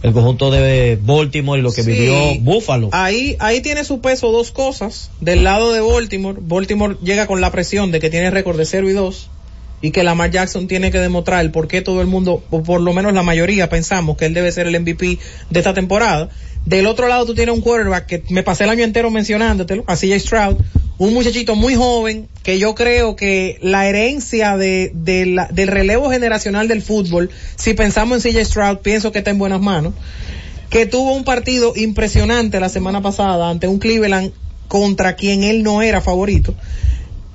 el 0.02 0.12
conjunto 0.12 0.50
de 0.50 0.98
Baltimore 1.02 1.58
y 1.58 1.62
lo 1.62 1.72
que 1.72 1.82
Sí. 1.82 1.90
vivió 1.90 2.14
Buffalo. 2.40 2.90
Ahí, 2.92 3.36
ahí 3.40 3.60
tiene 3.62 3.84
su 3.84 4.00
peso 4.00 4.32
dos 4.32 4.50
cosas. 4.52 5.10
Del 5.20 5.44
lado 5.44 5.72
de 5.72 5.80
Baltimore, 5.80 6.38
Baltimore 6.40 6.96
llega 7.02 7.26
con 7.26 7.40
la 7.40 7.50
presión 7.50 7.90
de 7.90 8.00
que 8.00 8.10
tiene 8.10 8.30
récord 8.30 8.56
de 8.58 8.66
0 8.66 8.88
y 8.90 8.92
2 8.92 9.28
y 9.84 9.90
que 9.90 10.02
Lamar 10.02 10.30
Jackson 10.30 10.66
tiene 10.66 10.90
que 10.90 10.98
demostrar 10.98 11.50
por 11.52 11.68
qué 11.68 11.82
todo 11.82 12.00
el 12.00 12.06
mundo, 12.06 12.42
o 12.50 12.62
por 12.62 12.80
lo 12.80 12.94
menos 12.94 13.12
la 13.12 13.22
mayoría, 13.22 13.68
pensamos 13.68 14.16
que 14.16 14.24
él 14.24 14.32
debe 14.32 14.50
ser 14.50 14.66
el 14.66 14.80
MVP 14.80 15.18
de 15.50 15.58
esta 15.60 15.74
temporada. 15.74 16.30
Del 16.64 16.86
otro 16.86 17.06
lado 17.06 17.26
tú 17.26 17.34
tienes 17.34 17.54
un 17.54 17.60
quarterback 17.60 18.06
que 18.06 18.22
me 18.30 18.42
pasé 18.42 18.64
el 18.64 18.70
año 18.70 18.82
entero 18.84 19.10
mencionándotelo, 19.10 19.84
a 19.86 19.94
CJ 19.96 20.18
Stroud, 20.20 20.56
un 20.96 21.12
muchachito 21.12 21.54
muy 21.54 21.74
joven 21.74 22.28
que 22.42 22.58
yo 22.58 22.74
creo 22.74 23.14
que 23.14 23.58
la 23.60 23.86
herencia 23.86 24.56
de, 24.56 24.90
de 24.94 25.26
la- 25.26 25.48
del 25.48 25.68
relevo 25.68 26.08
generacional 26.10 26.66
del 26.66 26.80
fútbol, 26.80 27.28
si 27.56 27.74
pensamos 27.74 28.24
en 28.24 28.32
CJ 28.32 28.44
Stroud, 28.46 28.78
pienso 28.78 29.12
que 29.12 29.18
está 29.18 29.30
en 29.32 29.38
buenas 29.38 29.60
manos 29.60 29.92
que 30.70 30.86
tuvo 30.86 31.12
un 31.12 31.24
partido 31.24 31.74
impresionante 31.76 32.58
la 32.58 32.70
semana 32.70 33.02
pasada 33.02 33.50
ante 33.50 33.68
un 33.68 33.78
Cleveland 33.78 34.32
contra 34.66 35.14
quien 35.14 35.44
él 35.44 35.62
no 35.62 35.82
era 35.82 36.00
favorito. 36.00 36.54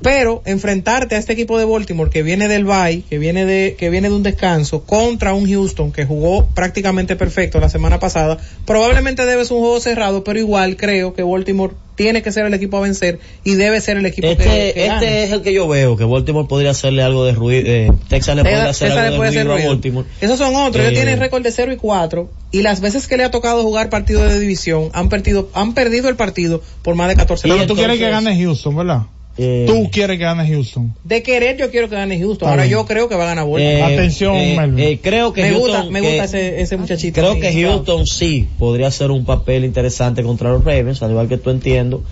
Pero 0.02 0.41
enfrentarte 0.45 1.16
a 1.16 1.18
este 1.18 1.34
equipo 1.34 1.58
de 1.58 1.66
Baltimore 1.66 2.10
que 2.10 2.24
viene 2.24 2.47
del 2.47 2.66
bye, 2.66 3.04
que 3.10 3.18
viene 3.20 3.45
de, 3.45 3.76
que 3.78 3.89
viene 3.89 4.10
de 4.10 4.16
un 4.16 4.24
descanso, 4.24 4.84
contra 4.84 5.34
un 5.34 5.50
Houston 5.50 5.91
que 5.91 6.06
jugó 6.06 6.47
prácticamente 6.47 7.16
perfecto 7.16 7.60
la 7.60 7.70
semana 7.70 8.00
pasada, 8.00 8.38
probablemente 8.66 9.26
debe 9.26 9.43
ser 9.45 9.58
un 9.58 9.64
juego 9.64 9.80
cerrado, 9.80 10.24
pero 10.24 10.39
igual 10.39 10.78
creo 10.78 11.14
que 11.14 11.24
Baltimore 11.24 11.74
tiene 11.95 12.22
que 12.22 12.32
ser 12.32 12.45
el 12.45 12.54
equipo 12.54 12.78
a 12.78 12.80
vencer 12.80 13.20
y 13.43 13.56
debe 13.56 13.82
ser 13.82 13.97
el 13.97 14.06
equipo 14.06 14.28
Este, 14.28 14.43
que, 14.43 14.50
que 14.50 14.70
este 14.70 14.88
gane. 14.88 15.24
es 15.24 15.32
el 15.34 15.41
que 15.41 15.52
yo 15.52 15.68
veo, 15.68 15.97
que 15.97 16.06
Baltimore 16.06 16.47
podría 16.47 16.72
hacerle 16.72 17.04
algo 17.04 17.26
de 17.26 17.34
ruido, 17.34 17.64
eh, 17.68 17.91
Texas 18.08 18.38
le 18.38 18.43
puede 18.43 18.56
hacer 18.56 18.88
Texas 18.88 19.06
algo 19.06 19.18
puede 19.18 19.32
de 19.32 19.43
ruido 19.43 19.66
a. 19.66 19.68
Baltimore. 19.68 20.08
Esos 20.22 20.38
son 20.38 20.56
otros. 20.56 20.78
Ellos 20.78 20.93
Eh, 20.93 20.95
tienen 20.95 21.20
récord 21.20 21.43
de 21.43 21.52
0 21.52 21.74
y 21.74 21.76
4 21.76 22.30
y 22.52 22.62
las 22.62 22.80
veces 22.80 23.06
que 23.08 23.18
le 23.18 23.26
ha 23.26 23.32
tocado 23.32 23.64
jugar 23.64 23.89
partidos 23.89 24.32
de 24.32 24.39
división 24.39 24.89
han 24.93 25.10
perdido, 25.10 25.50
han 25.54 25.74
perdido 25.74 26.08
el 26.08 26.16
partido 26.16 26.62
por 26.84 26.95
más 26.95 27.10
de 27.10 27.18
14 27.18 27.50
Pero 27.50 27.68
tú 27.68 27.76
quieres 27.76 28.00
que 28.00 28.10
gane 28.10 28.41
Houston, 28.41 28.78
¿verdad? 28.78 29.02
Eh, 29.42 29.64
Tú 29.68 29.90
quieres 29.90 30.18
que 30.18 30.24
gane 30.26 30.46
Houston. 30.50 30.94
De 31.06 31.24
querer 31.24 31.56
yo 31.56 31.72
quiero 31.72 31.88
que 31.88 31.96
gane 31.96 32.20
Houston. 32.20 32.50
Ahora 32.50 32.66
yo 32.66 32.86
creo 32.86 33.08
que 33.08 33.16
va 33.16 33.24
a 33.24 33.28
ganar 33.28 33.46
Baltimore. 33.48 33.80
eh, 33.80 33.84
Atención, 33.84 34.36
eh, 34.36 34.70
eh, 34.78 35.00
creo 35.02 35.32
que 35.32 35.44
me 35.44 35.52
Houston, 35.52 35.72
gusta, 35.72 35.90
me 35.92 36.02
que- 36.02 36.08
gusta 36.10 36.24
ese, 36.26 36.62
ese 36.62 36.76
muchachito. 36.78 37.22
Creo 37.22 37.32
ahí. 37.34 37.40
que 37.40 37.64
Houston 37.64 38.06
sí 38.06 38.48
podría 38.60 38.88
hacer 38.88 39.12
un 39.12 39.24
papel 39.24 39.64
interesante 39.64 40.24
contra 40.24 40.50
los 40.52 40.66
Ravens, 40.66 41.02
al 41.04 41.12
igual 41.12 41.30
que 41.30 41.38
tú 41.38 41.52
entiendo 41.52 42.04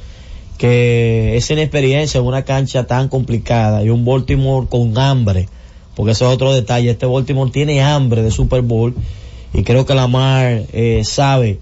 que 0.58 1.36
esa 1.38 1.54
inexperiencia 1.54 2.20
en 2.20 2.26
una 2.26 2.44
cancha 2.46 2.88
tan 2.88 3.10
complicada 3.10 3.84
y 3.84 3.90
un 3.90 4.06
Baltimore 4.06 4.68
con 4.70 4.98
hambre, 4.98 5.48
porque 5.96 6.14
eso 6.14 6.28
es 6.30 6.34
otro 6.34 6.54
detalle, 6.54 6.92
este 6.92 7.06
Baltimore 7.06 7.52
tiene 7.52 7.82
hambre 7.82 8.22
de 8.24 8.32
Super 8.32 8.62
Bowl 8.62 8.96
y 9.54 9.64
creo 9.64 9.86
que 9.86 9.94
Lamar 9.94 10.64
eh, 10.74 11.02
sabe 11.04 11.60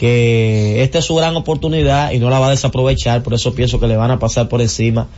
que 0.00 0.82
esta 0.82 0.98
es 0.98 1.04
su 1.04 1.14
gran 1.14 1.36
oportunidad 1.36 2.10
y 2.12 2.18
no 2.18 2.30
la 2.30 2.38
va 2.38 2.46
a 2.46 2.50
desaprovechar, 2.50 3.22
por 3.22 3.34
eso 3.34 3.54
pienso 3.54 3.78
que 3.78 3.86
le 3.86 3.96
van 3.96 4.10
a 4.10 4.18
pasar 4.18 4.48
por 4.48 4.62
encima 4.62 5.08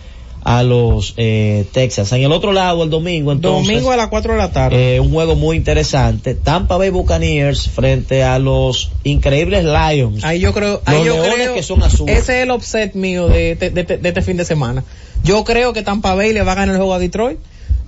a 0.44 0.64
los 0.64 1.14
eh, 1.18 1.66
Texas. 1.72 2.10
En 2.12 2.22
el 2.22 2.32
otro 2.32 2.52
lado, 2.52 2.82
el 2.82 2.90
domingo, 2.90 3.30
entonces, 3.30 3.64
Domingo 3.68 3.92
a 3.92 3.96
las 3.96 4.08
4 4.08 4.32
de 4.32 4.38
la 4.38 4.50
tarde. 4.50 4.96
eh, 4.96 5.00
un 5.00 5.12
juego 5.12 5.36
muy 5.36 5.56
interesante. 5.56 6.34
Tampa 6.34 6.76
Bay 6.78 6.90
Buccaneers 6.90 7.68
frente 7.68 8.24
a 8.24 8.40
los 8.40 8.90
increíbles 9.04 9.64
Lions. 9.64 10.24
Ahí 10.24 10.40
yo 10.40 10.52
creo, 10.52 10.82
ahí 10.84 10.96
los 10.96 11.06
yo 11.06 11.12
leones 11.22 11.34
creo, 11.36 11.54
que 11.54 11.62
son 11.62 11.80
azules. 11.84 12.18
ese 12.18 12.38
es 12.38 12.42
el 12.42 12.50
upset 12.50 12.94
mío 12.94 13.28
de, 13.28 13.54
de- 13.54 13.70
de- 13.70 13.84
de 13.98 14.08
este 14.08 14.20
fin 14.22 14.36
de 14.36 14.44
semana. 14.44 14.82
Yo 15.22 15.44
creo 15.44 15.72
que 15.72 15.82
Tampa 15.82 16.16
Bay 16.16 16.32
le 16.32 16.42
va 16.42 16.52
a 16.52 16.54
ganar 16.56 16.70
el 16.74 16.78
juego 16.78 16.94
a 16.94 16.98
Detroit. 16.98 17.38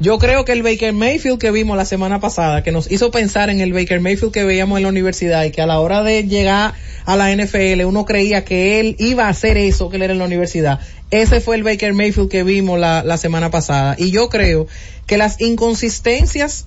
Yo 0.01 0.19
creo 0.19 0.45
que 0.45 0.53
el 0.53 0.65
Baker 0.65 0.93
Mayfield 0.93 1.39
que 1.39 1.53
vimos 1.53 1.77
la 1.77 1.85
semana 1.85 2.19
pasada, 2.19 2.65
que 2.65 2.73
nos 2.73 2.91
hizo 2.91 3.13
pensar 3.13 3.49
en 3.49 3.61
el 3.61 3.73
Baker 3.73 4.01
Mayfield 4.01 4.33
que 4.33 4.43
veíamos 4.43 4.79
en 4.79 4.83
la 4.83 4.89
universidad 4.89 5.45
y 5.45 5.53
que 5.53 5.63
a 5.63 5.67
la 5.67 5.79
hora 5.79 6.03
de 6.03 6.25
llegar 6.25 6.75
a 7.05 7.17
la 7.17 7.33
NFL 7.35 7.85
uno 7.85 8.05
creía 8.05 8.45
que 8.45 8.81
él 8.81 8.97
iba 8.99 9.27
a 9.27 9.29
hacer 9.29 9.57
eso 9.57 9.91
que 9.91 9.97
él 9.97 10.03
era 10.03 10.13
en 10.13 10.19
la 10.19 10.25
universidad. 10.25 10.81
Ese 11.13 11.41
fue 11.41 11.55
el 11.55 11.63
Baker 11.63 11.95
Mayfield 11.95 12.29
que 12.29 12.43
vimos 12.43 12.79
la, 12.81 13.17
semana 13.19 13.53
pasada. 13.53 13.95
Y 13.97 14.11
yo 14.11 14.29
creo 14.29 14.67
que 15.07 15.17
las 15.17 15.41
inconsistencias 15.41 16.67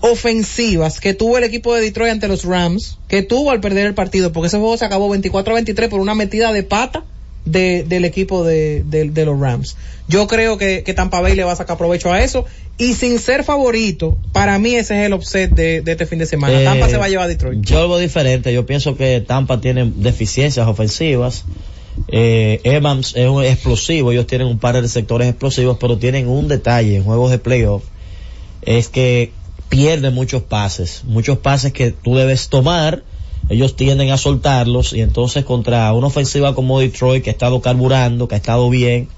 ofensivas 0.00 1.00
que 1.00 1.12
tuvo 1.12 1.36
el 1.36 1.44
equipo 1.44 1.74
de 1.74 1.82
Detroit 1.82 2.12
ante 2.12 2.28
los 2.28 2.44
Rams, 2.44 2.98
que 3.08 3.22
tuvo 3.22 3.50
al 3.50 3.60
perder 3.60 3.86
el 3.86 3.94
partido, 3.94 4.32
porque 4.32 4.46
ese 4.46 4.56
juego 4.56 4.78
se 4.78 4.86
acabó 4.86 5.14
24-23 5.14 5.90
por 5.90 6.00
una 6.00 6.14
metida 6.14 6.50
de 6.50 6.62
pata 6.62 7.04
de, 7.44 7.84
del 7.84 8.04
equipo 8.04 8.44
de, 8.44 8.82
de- 8.84 9.10
de 9.10 9.24
los 9.24 9.38
Rams. 9.38 9.76
Yo 10.08 10.26
creo 10.26 10.58
que, 10.58 10.82
que 10.82 10.94
Tampa 10.94 11.20
Bay 11.20 11.34
le 11.34 11.44
va 11.44 11.52
a 11.52 11.56
sacar 11.56 11.76
provecho 11.78 12.12
a 12.12 12.22
eso 12.22 12.44
y 12.78 12.94
sin 12.94 13.18
ser 13.18 13.44
favorito, 13.44 14.16
para 14.32 14.58
mí 14.58 14.74
ese 14.74 15.00
es 15.00 15.06
el 15.06 15.14
upset 15.14 15.50
de, 15.52 15.80
de 15.82 15.92
este 15.92 16.06
fin 16.06 16.18
de 16.18 16.26
semana. 16.26 16.60
Eh, 16.60 16.64
Tampa 16.64 16.88
se 16.88 16.96
va 16.98 17.06
a 17.06 17.08
llevar 17.08 17.24
a 17.24 17.28
Detroit. 17.28 17.60
Yo 17.64 17.88
veo 17.88 17.98
diferente. 17.98 18.52
Yo 18.52 18.66
pienso 18.66 18.96
que 18.96 19.20
Tampa 19.20 19.60
tiene 19.60 19.90
deficiencias 19.96 20.66
ofensivas. 20.66 21.44
Eh, 22.08 22.60
Evans 22.64 23.14
es 23.16 23.28
un 23.28 23.44
explosivo. 23.44 24.12
Ellos 24.12 24.26
tienen 24.26 24.46
un 24.48 24.58
par 24.58 24.80
de 24.80 24.88
sectores 24.88 25.28
explosivos, 25.28 25.76
pero 25.80 25.98
tienen 25.98 26.28
un 26.28 26.48
detalle 26.48 26.96
en 26.96 27.04
juegos 27.04 27.30
de 27.30 27.38
playoff. 27.38 27.84
Es 28.62 28.88
que 28.88 29.32
pierden 29.68 30.14
muchos 30.14 30.42
pases. 30.42 31.02
Muchos 31.04 31.38
pases 31.38 31.72
que 31.72 31.90
tú 31.92 32.16
debes 32.16 32.48
tomar. 32.48 33.02
Ellos 33.48 33.76
tienden 33.76 34.10
a 34.10 34.16
soltarlos 34.16 34.92
y 34.92 35.00
entonces 35.00 35.44
contra 35.44 35.92
una 35.92 36.06
ofensiva 36.06 36.54
como 36.54 36.80
Detroit 36.80 37.24
que 37.24 37.30
ha 37.30 37.32
estado 37.32 37.60
carburando, 37.60 38.28
que 38.28 38.34
ha 38.34 38.38
estado 38.38 38.70
bien. 38.70 39.08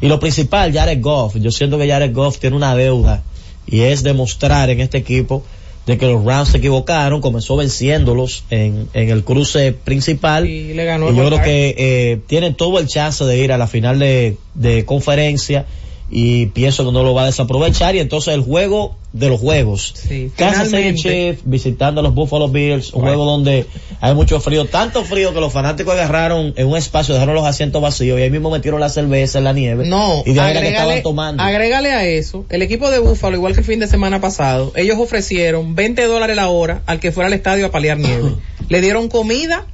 Y 0.00 0.08
lo 0.08 0.20
principal, 0.20 0.72
Jared 0.72 1.00
Goff. 1.00 1.36
Yo 1.36 1.50
siento 1.50 1.78
que 1.78 1.88
Jared 1.88 2.14
Goff 2.14 2.38
tiene 2.38 2.56
una 2.56 2.74
deuda 2.76 3.22
y 3.66 3.80
es 3.80 4.02
demostrar 4.02 4.70
en 4.70 4.80
este 4.80 4.98
equipo 4.98 5.42
de 5.86 5.98
que 5.98 6.06
los 6.06 6.24
Rams 6.24 6.48
se 6.48 6.58
equivocaron, 6.58 7.20
comenzó 7.20 7.56
venciéndolos 7.56 8.44
en, 8.50 8.88
en 8.94 9.10
el 9.10 9.22
cruce 9.22 9.72
principal 9.72 10.48
Y 10.48 10.72
le 10.72 10.84
ganó 10.84 11.12
y 11.12 11.16
yo 11.16 11.26
creo 11.26 11.42
que 11.42 11.74
eh, 11.76 12.20
tienen 12.26 12.54
todo 12.54 12.78
el 12.78 12.86
chance 12.86 13.22
de 13.24 13.38
ir 13.38 13.52
a 13.52 13.58
la 13.58 13.66
final 13.66 13.98
de, 13.98 14.38
de 14.54 14.86
conferencia 14.86 15.66
y 16.10 16.46
pienso 16.46 16.84
que 16.84 16.92
no 16.92 17.02
lo 17.02 17.14
va 17.14 17.22
a 17.22 17.26
desaprovechar 17.26 17.94
y 17.96 17.98
entonces 17.98 18.34
el 18.34 18.42
juego 18.42 18.96
de 19.14 19.28
los 19.28 19.40
juegos 19.40 19.94
Sí, 19.96 20.30
Kansas 20.36 20.68
City. 20.70 20.94
Chiefs 20.94 21.40
visitando 21.44 22.00
a 22.00 22.04
los 22.04 22.14
Buffalo 22.14 22.48
Bills 22.48 22.92
un 22.92 23.00
Bueno. 23.02 23.16
juego 23.16 23.30
donde 23.30 23.66
hay 24.00 24.14
mucho 24.14 24.38
frío 24.40 24.66
tanto 24.66 25.02
frío 25.04 25.32
que 25.32 25.40
los 25.40 25.52
fanáticos 25.52 25.94
agarraron 25.94 26.52
en 26.56 26.66
un 26.66 26.76
espacio 26.76 27.14
dejaron 27.14 27.34
los 27.34 27.46
asientos 27.46 27.80
vacíos 27.80 28.18
y 28.18 28.22
ahí 28.22 28.30
mismo 28.30 28.50
metieron 28.50 28.80
la 28.80 28.88
cerveza 28.90 29.38
en 29.38 29.44
la 29.44 29.52
nieve 29.52 29.86
No, 29.86 30.22
y 30.26 30.34
de 30.34 30.40
ahí 30.40 30.50
era 30.50 30.60
que 30.60 30.66
estaban 30.68 30.88
agrégale, 30.88 31.02
tomando 31.02 31.42
agrégale 31.42 31.92
a 31.92 32.04
eso, 32.04 32.44
el 32.50 32.62
equipo 32.62 32.90
de 32.90 32.98
Búfalo, 32.98 33.36
igual 33.36 33.54
que 33.54 33.60
el 33.60 33.66
fin 33.66 33.80
de 33.80 33.86
semana 33.86 34.20
pasado, 34.20 34.72
ellos 34.76 34.98
ofrecieron 34.98 35.74
20 35.74 36.04
dólares 36.06 36.36
la 36.36 36.48
hora 36.48 36.82
al 36.86 37.00
que 37.00 37.12
fuera 37.12 37.28
al 37.28 37.34
estadio 37.34 37.66
a 37.66 37.70
paliar 37.70 37.98
nieve. 37.98 38.32
le 38.68 38.80
dieron 38.80 39.08
comida 39.08 39.66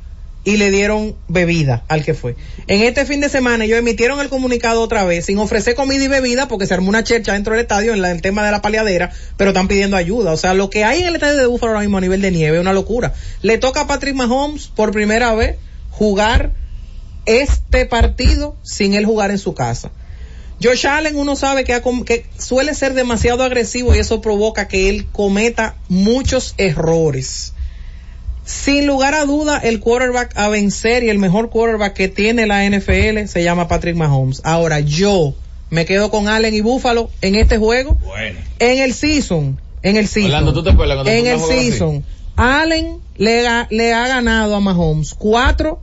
y 0.43 0.57
le 0.57 0.70
dieron 0.70 1.16
bebida 1.28 1.84
al 1.88 2.03
que 2.05 2.14
fue. 2.14 2.34
En 2.66 2.82
este 2.82 3.05
fin 3.05 3.20
de 3.20 3.28
semana 3.28 3.64
ellos 3.66 3.78
emitieron 3.78 4.20
el 4.20 4.30
comunicado 4.30 4.80
otra 4.80 5.05
vez 5.05 5.26
sin 5.26 5.38
ofrecer 5.38 5.74
comida 5.74 6.03
y 6.05 6.09
bebida 6.09 6.49
porque 6.49 6.66
se 6.66 6.72
armó 6.74 6.88
una 6.88 7.05
chercha 7.05 7.34
dentro 7.34 7.53
del 7.55 7.62
estadio 7.62 7.93
en 7.93 8.01
la- 8.01 8.11
el 8.11 8.22
tema 8.22 8.45
de 8.45 8.51
la 8.51 8.62
paliadera, 8.62 9.12
pero 9.36 9.51
están 9.51 9.68
pidiendo 9.68 9.97
ayuda. 9.99 10.32
O 10.32 10.36
sea, 10.38 10.55
lo 10.55 10.70
que 10.70 10.84
hay 10.84 11.01
en 11.01 11.09
el 11.09 11.14
estadio 11.16 11.36
de 11.36 11.47
Búfalo 11.47 11.72
ahora 11.72 11.80
mismo 11.82 11.99
a 11.99 12.01
nivel 12.01 12.22
de 12.22 12.30
nieve 12.30 12.57
es 12.57 12.61
una 12.62 12.72
locura. 12.72 13.12
Le 13.43 13.59
toca 13.59 13.82
a 13.82 13.86
Patrick 13.86 14.14
Mahomes 14.14 14.68
por 14.68 14.93
primera 14.93 15.34
vez 15.34 15.57
jugar 15.91 16.53
este 17.26 17.84
partido 17.86 18.57
sin 18.62 18.95
él 18.95 19.05
jugar 19.05 19.30
en 19.30 19.38
su 19.38 19.55
casa. 19.55 19.91
Josh 20.62 20.86
Allen 20.86 21.16
uno 21.16 21.36
sabe 21.36 21.64
que, 21.64 21.72
ha 21.74 21.82
que 22.05 22.26
suele 22.38 22.74
ser 22.74 22.95
demasiado 22.95 23.43
agresivo 23.45 23.95
y 23.95 23.99
eso 23.99 24.20
provoca 24.20 24.68
que 24.68 24.88
él 24.91 25.07
cometa 25.11 25.76
muchos 25.88 26.55
errores. 26.59 27.55
Sin 28.45 28.86
lugar 28.86 29.14
a 29.14 29.24
duda, 29.24 29.59
el 29.59 29.80
quarterback 29.80 30.36
a 30.36 30.49
vencer 30.49 31.03
y 31.05 31.11
el 31.11 31.18
mejor 31.18 31.51
quarterback 31.51 31.95
que 31.95 32.09
tiene 32.09 32.47
la 32.47 32.68
NFL 32.68 33.26
se 33.26 33.45
llama 33.45 33.68
Patrick 33.68 33.97
Mahomes. 33.97 34.41
Ahora 34.45 34.80
yo 34.80 35.34
me 35.70 35.84
quedo 35.84 36.11
con 36.11 36.28
Allen 36.28 36.55
y 36.55 36.61
Buffalo 36.61 37.11
en 37.20 37.36
este 37.36 37.59
juego. 37.59 37.95
Bueno. 37.95 38.41
En 38.59 38.78
el 38.78 38.93
season, 38.93 39.61
en 39.82 39.97
el 39.97 40.09
season. 40.09 40.30
Orlando, 40.32 40.53
¿tú 40.53 40.62
te 40.64 40.70
acuerdas 40.70 40.97
cuando 40.97 41.11
en 41.12 41.26
el 41.26 41.41
season, 41.41 42.05
Allen 42.36 42.99
le, 43.16 43.45
le 43.70 43.93
ha 43.93 44.09
ganado 44.09 44.57
a 44.57 44.61
Mahomes 44.61 45.14
cuatro, 45.14 45.80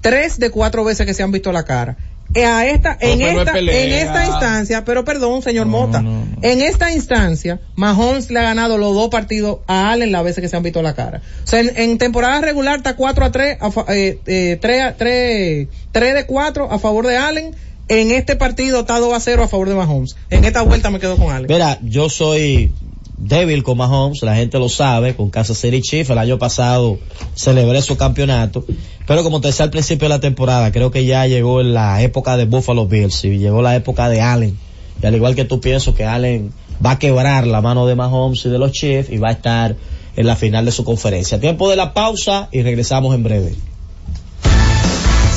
tres 0.00 0.38
de 0.38 0.50
cuatro 0.50 0.84
veces 0.84 1.06
que 1.06 1.14
se 1.14 1.22
han 1.22 1.32
visto 1.32 1.52
la 1.52 1.64
cara. 1.64 1.96
Eh, 2.34 2.44
A 2.44 2.64
esta, 2.66 2.96
en 3.00 3.18
pero 3.18 3.32
no 3.34 3.40
es 3.40 3.46
esta, 3.48 3.58
en 3.58 3.92
esta 3.92 4.26
instancia, 4.26 4.84
pero 4.84 5.04
perdón, 5.04 5.42
señor 5.42 5.66
Mota, 5.66 5.98
en 6.42 6.60
esta 6.62 6.92
instancia, 6.92 7.60
Mahomes 7.74 8.30
le 8.30 8.38
ha 8.38 8.42
ganado 8.42 8.78
los 8.78 8.94
dos 8.94 9.08
partidos 9.08 9.58
a 9.66 9.90
Allen 9.90 10.12
las 10.12 10.22
veces 10.22 10.40
que 10.42 10.48
se 10.48 10.56
han 10.56 10.62
visto 10.62 10.80
la 10.82 10.94
cara. 10.94 11.22
O 11.42 11.46
sea, 11.46 11.58
en, 11.60 11.72
en 11.76 11.98
temporada 11.98 12.40
regular 12.40 12.76
está 12.78 12.94
4 12.94 13.24
a 13.24 13.32
3, 13.32 13.58
a, 13.60 13.70
fa- 13.72 13.84
eh, 13.88 14.20
eh, 14.26 14.58
3, 14.60 14.82
a- 14.82 14.96
3, 14.96 15.68
3 15.90 16.14
de 16.14 16.26
4 16.26 16.70
a 16.70 16.78
favor 16.78 17.06
de 17.06 17.16
Allen. 17.16 17.54
En 17.88 18.12
este 18.12 18.36
partido 18.36 18.80
está 18.82 19.00
2 19.00 19.12
a 19.12 19.18
0 19.18 19.42
a 19.42 19.48
favor 19.48 19.68
de 19.68 19.74
Mahomes. 19.74 20.14
En 20.30 20.44
esta 20.44 20.62
vuelta 20.62 20.90
me 20.90 21.00
quedo 21.00 21.16
con 21.16 21.32
Allen. 21.32 21.48
Mira, 21.48 21.78
yo 21.82 22.08
soy 22.08 22.72
débil 23.20 23.62
con 23.62 23.78
Mahomes, 23.78 24.22
la 24.22 24.34
gente 24.34 24.58
lo 24.58 24.68
sabe, 24.68 25.14
con 25.14 25.30
Kansas 25.30 25.58
City 25.58 25.82
Chiefs, 25.82 26.10
el 26.10 26.18
año 26.18 26.38
pasado 26.38 26.98
celebré 27.34 27.82
su 27.82 27.96
campeonato, 27.96 28.64
pero 29.06 29.22
como 29.22 29.40
te 29.40 29.48
decía 29.48 29.64
al 29.64 29.70
principio 29.70 30.06
de 30.08 30.14
la 30.14 30.20
temporada, 30.20 30.72
creo 30.72 30.90
que 30.90 31.04
ya 31.04 31.26
llegó 31.26 31.62
la 31.62 32.02
época 32.02 32.36
de 32.36 32.46
Buffalo 32.46 32.86
Bills 32.86 33.24
y 33.24 33.38
llegó 33.38 33.62
la 33.62 33.76
época 33.76 34.08
de 34.08 34.20
Allen, 34.20 34.58
y 35.02 35.06
al 35.06 35.14
igual 35.14 35.34
que 35.34 35.44
tú 35.44 35.60
pienso 35.60 35.94
que 35.94 36.04
Allen 36.04 36.52
va 36.84 36.92
a 36.92 36.98
quebrar 36.98 37.46
la 37.46 37.60
mano 37.60 37.86
de 37.86 37.94
Mahomes 37.94 38.44
y 38.46 38.48
de 38.48 38.58
los 38.58 38.72
Chiefs 38.72 39.10
y 39.10 39.18
va 39.18 39.28
a 39.28 39.32
estar 39.32 39.76
en 40.16 40.26
la 40.26 40.36
final 40.36 40.64
de 40.64 40.72
su 40.72 40.84
conferencia. 40.84 41.38
Tiempo 41.38 41.70
de 41.70 41.76
la 41.76 41.94
pausa 41.94 42.48
y 42.50 42.62
regresamos 42.62 43.14
en 43.14 43.22
breve. 43.22 43.54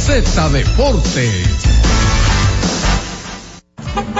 Z 0.05 0.49
Deportes. 0.49 2.02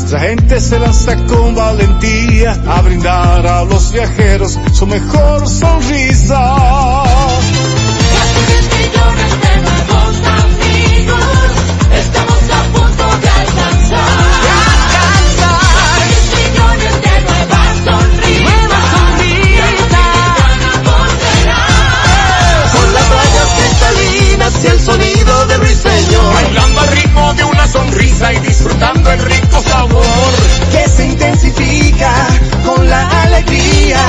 Nuestra 0.00 0.20
gente 0.20 0.60
se 0.60 0.78
lanza 0.78 1.16
con 1.26 1.56
valentía 1.56 2.52
a 2.68 2.82
brindar 2.82 3.44
a 3.44 3.64
los 3.64 3.90
viajeros 3.90 4.56
su 4.72 4.86
mejor 4.86 5.48
sonrisa. 5.48 6.38
Sonrisa 27.78 28.32
y 28.32 28.38
disfrutando 28.40 29.12
el 29.12 29.20
rico 29.20 29.62
sabor. 29.62 30.32
que 30.72 30.88
se 30.88 31.06
intensifica 31.06 32.12
con 32.66 32.88
la 32.88 33.02
alegría. 33.22 34.00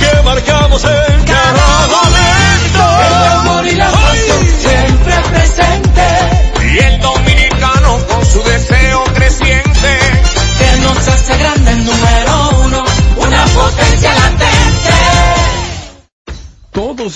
Que 0.00 0.22
marcamos 0.22 0.84
en 0.84 1.24
cada 1.24 1.66
momento. 1.96 2.82
El 3.06 3.24
amor 3.38 3.66
y 3.66 3.74
la 3.76 3.90
pasión 3.90 4.46
siempre 4.64 5.14
presente. 5.30 6.63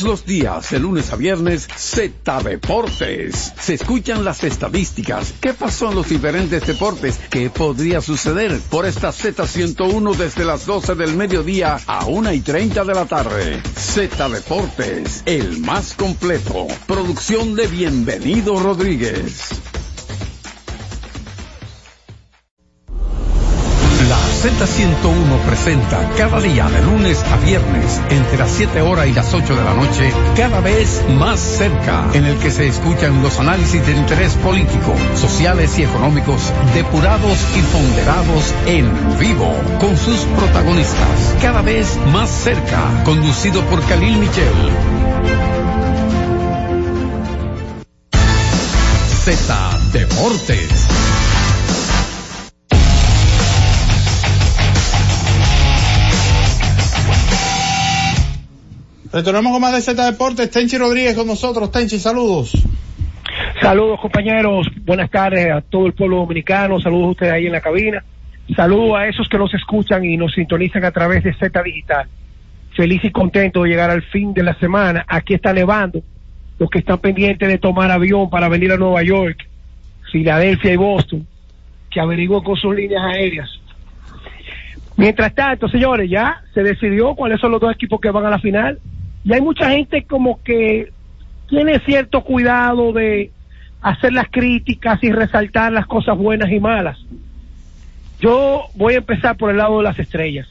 Los 0.03 0.25
días, 0.25 0.71
de 0.71 0.79
lunes 0.79 1.13
a 1.13 1.17
viernes, 1.17 1.67
Z 1.77 2.43
Deportes. 2.43 3.53
Se 3.61 3.75
escuchan 3.75 4.25
las 4.25 4.45
estadísticas. 4.45 5.35
¿Qué 5.41 5.55
pasó 5.55 5.89
en 5.89 5.97
los 5.97 6.09
diferentes 6.09 6.67
deportes? 6.67 7.19
¿Qué 7.31 7.51
podría 7.51 8.01
suceder? 8.01 8.61
Por 8.71 8.87
esta 8.87 9.11
Z101 9.11 10.15
desde 10.15 10.45
las 10.45 10.67
12 10.67 10.95
del 10.95 11.17
mediodía 11.17 11.81
a 11.87 12.07
1 12.07 12.33
y 12.33 12.41
30 12.41 12.85
de 12.85 12.95
la 12.95 13.07
tarde. 13.07 13.63
Z 13.77 14.29
Deportes, 14.29 15.23
el 15.27 15.59
más 15.61 15.95
completo. 15.95 16.69
Producción 16.87 17.55
de 17.55 17.67
Bienvenido 17.67 18.59
Rodríguez. 18.61 19.51
Z101 24.39 25.41
presenta 25.49 26.09
cada 26.17 26.41
día 26.41 26.69
de 26.69 26.81
lunes 26.83 27.25
a 27.25 27.37
viernes 27.39 28.01
entre 28.09 28.39
las 28.39 28.53
7 28.53 28.83
horas 28.83 29.09
y 29.09 29.13
las 29.13 29.35
8 29.35 29.57
de 29.57 29.65
la 29.65 29.75
noche, 29.75 30.13
cada 30.37 30.61
vez 30.61 31.03
más 31.19 31.41
cerca, 31.41 32.05
en 32.13 32.25
el 32.25 32.39
que 32.39 32.53
se 32.53 32.69
escuchan 32.69 33.21
los 33.21 33.41
análisis 33.41 33.85
de 33.85 33.97
interés 33.97 34.35
político, 34.35 34.95
sociales 35.17 35.77
y 35.81 35.83
económicos 35.83 36.53
depurados 36.73 37.37
y 37.57 37.63
ponderados 37.63 38.55
en 38.67 39.19
vivo, 39.19 39.53
con 39.81 39.97
sus 39.97 40.21
protagonistas, 40.21 41.35
cada 41.43 41.61
vez 41.63 41.99
más 42.13 42.31
cerca, 42.31 43.03
conducido 43.05 43.61
por 43.63 43.83
Khalil 43.87 44.19
Michel. 44.19 44.53
Z 49.25 49.79
Deportes. 49.93 51.28
Retornamos 59.13 59.53
con 59.53 59.61
más 59.63 59.73
de 59.73 59.81
Z 59.81 60.05
Deportes. 60.11 60.51
Tenchi 60.51 60.77
Rodríguez 60.77 61.15
con 61.15 61.27
nosotros. 61.27 61.71
Tenchi, 61.71 61.99
saludos. 61.99 62.53
Saludos 63.61 64.01
compañeros, 64.01 64.67
buenas 64.85 65.11
tardes 65.11 65.51
a 65.51 65.61
todo 65.61 65.87
el 65.87 65.93
pueblo 65.93 66.19
dominicano, 66.19 66.81
saludos 66.81 67.07
a 67.07 67.11
ustedes 67.11 67.33
ahí 67.33 67.47
en 67.47 67.53
la 67.53 67.61
cabina, 67.61 68.05
saludos 68.55 68.99
a 68.99 69.07
esos 69.07 69.29
que 69.29 69.37
nos 69.37 69.53
escuchan 69.53 70.05
y 70.05 70.17
nos 70.17 70.33
sintonizan 70.33 70.85
a 70.85 70.93
través 70.93 71.25
de 71.25 71.35
Z 71.35 71.63
Digital. 71.63 72.09
Feliz 72.77 73.03
y 73.05 73.11
contento 73.11 73.63
de 73.63 73.71
llegar 73.71 73.91
al 73.91 74.03
fin 74.03 74.33
de 74.33 74.43
la 74.43 74.55
semana, 74.59 75.05
aquí 75.09 75.35
está 75.35 75.53
nevando, 75.53 76.01
los 76.59 76.71
que 76.71 76.79
están 76.79 76.99
pendientes 76.99 77.49
de 77.49 77.59
tomar 77.59 77.91
avión 77.91 78.31
para 78.31 78.49
venir 78.49 78.73
a 78.73 78.77
Nueva 78.77 79.03
York, 79.03 79.49
Filadelfia 80.13 80.73
y 80.73 80.77
Boston, 80.77 81.27
que 81.91 82.01
averigüen 82.01 82.43
con 82.43 82.57
sus 82.57 82.75
líneas 82.75 83.03
aéreas. 83.05 83.51
Mientras 84.97 85.35
tanto, 85.35 85.69
señores, 85.69 86.09
ya 86.09 86.43
se 86.55 86.63
decidió 86.63 87.15
cuáles 87.15 87.41
son 87.41 87.53
los 87.53 87.61
dos 87.61 87.73
equipos 87.73 88.01
que 88.01 88.11
van 88.11 88.27
a 88.27 88.31
la 88.31 88.39
final. 88.39 88.79
Y 89.29 89.35
hay 89.35 89.43
mucha 89.43 89.69
gente 89.69 90.05
como 90.05 90.43
que 90.43 90.91
tiene 91.51 91.79
cierto 91.81 92.25
cuidado 92.25 92.95
de 92.95 93.31
hacer 93.83 94.15
las 94.15 94.27
críticas 94.31 95.05
y 95.05 95.13
resaltar 95.13 95.71
las 95.71 95.87
cosas 95.87 96.17
buenas 96.17 96.51
y 96.51 96.59
malas. 96.59 96.97
Yo 98.21 98.69
voy 98.75 98.95
a 98.95 98.99
empezar 98.99 99.37
por 99.37 99.51
el 99.51 99.59
lado 99.59 99.77
de 99.77 99.85
las 99.85 99.99
estrellas. 99.99 100.49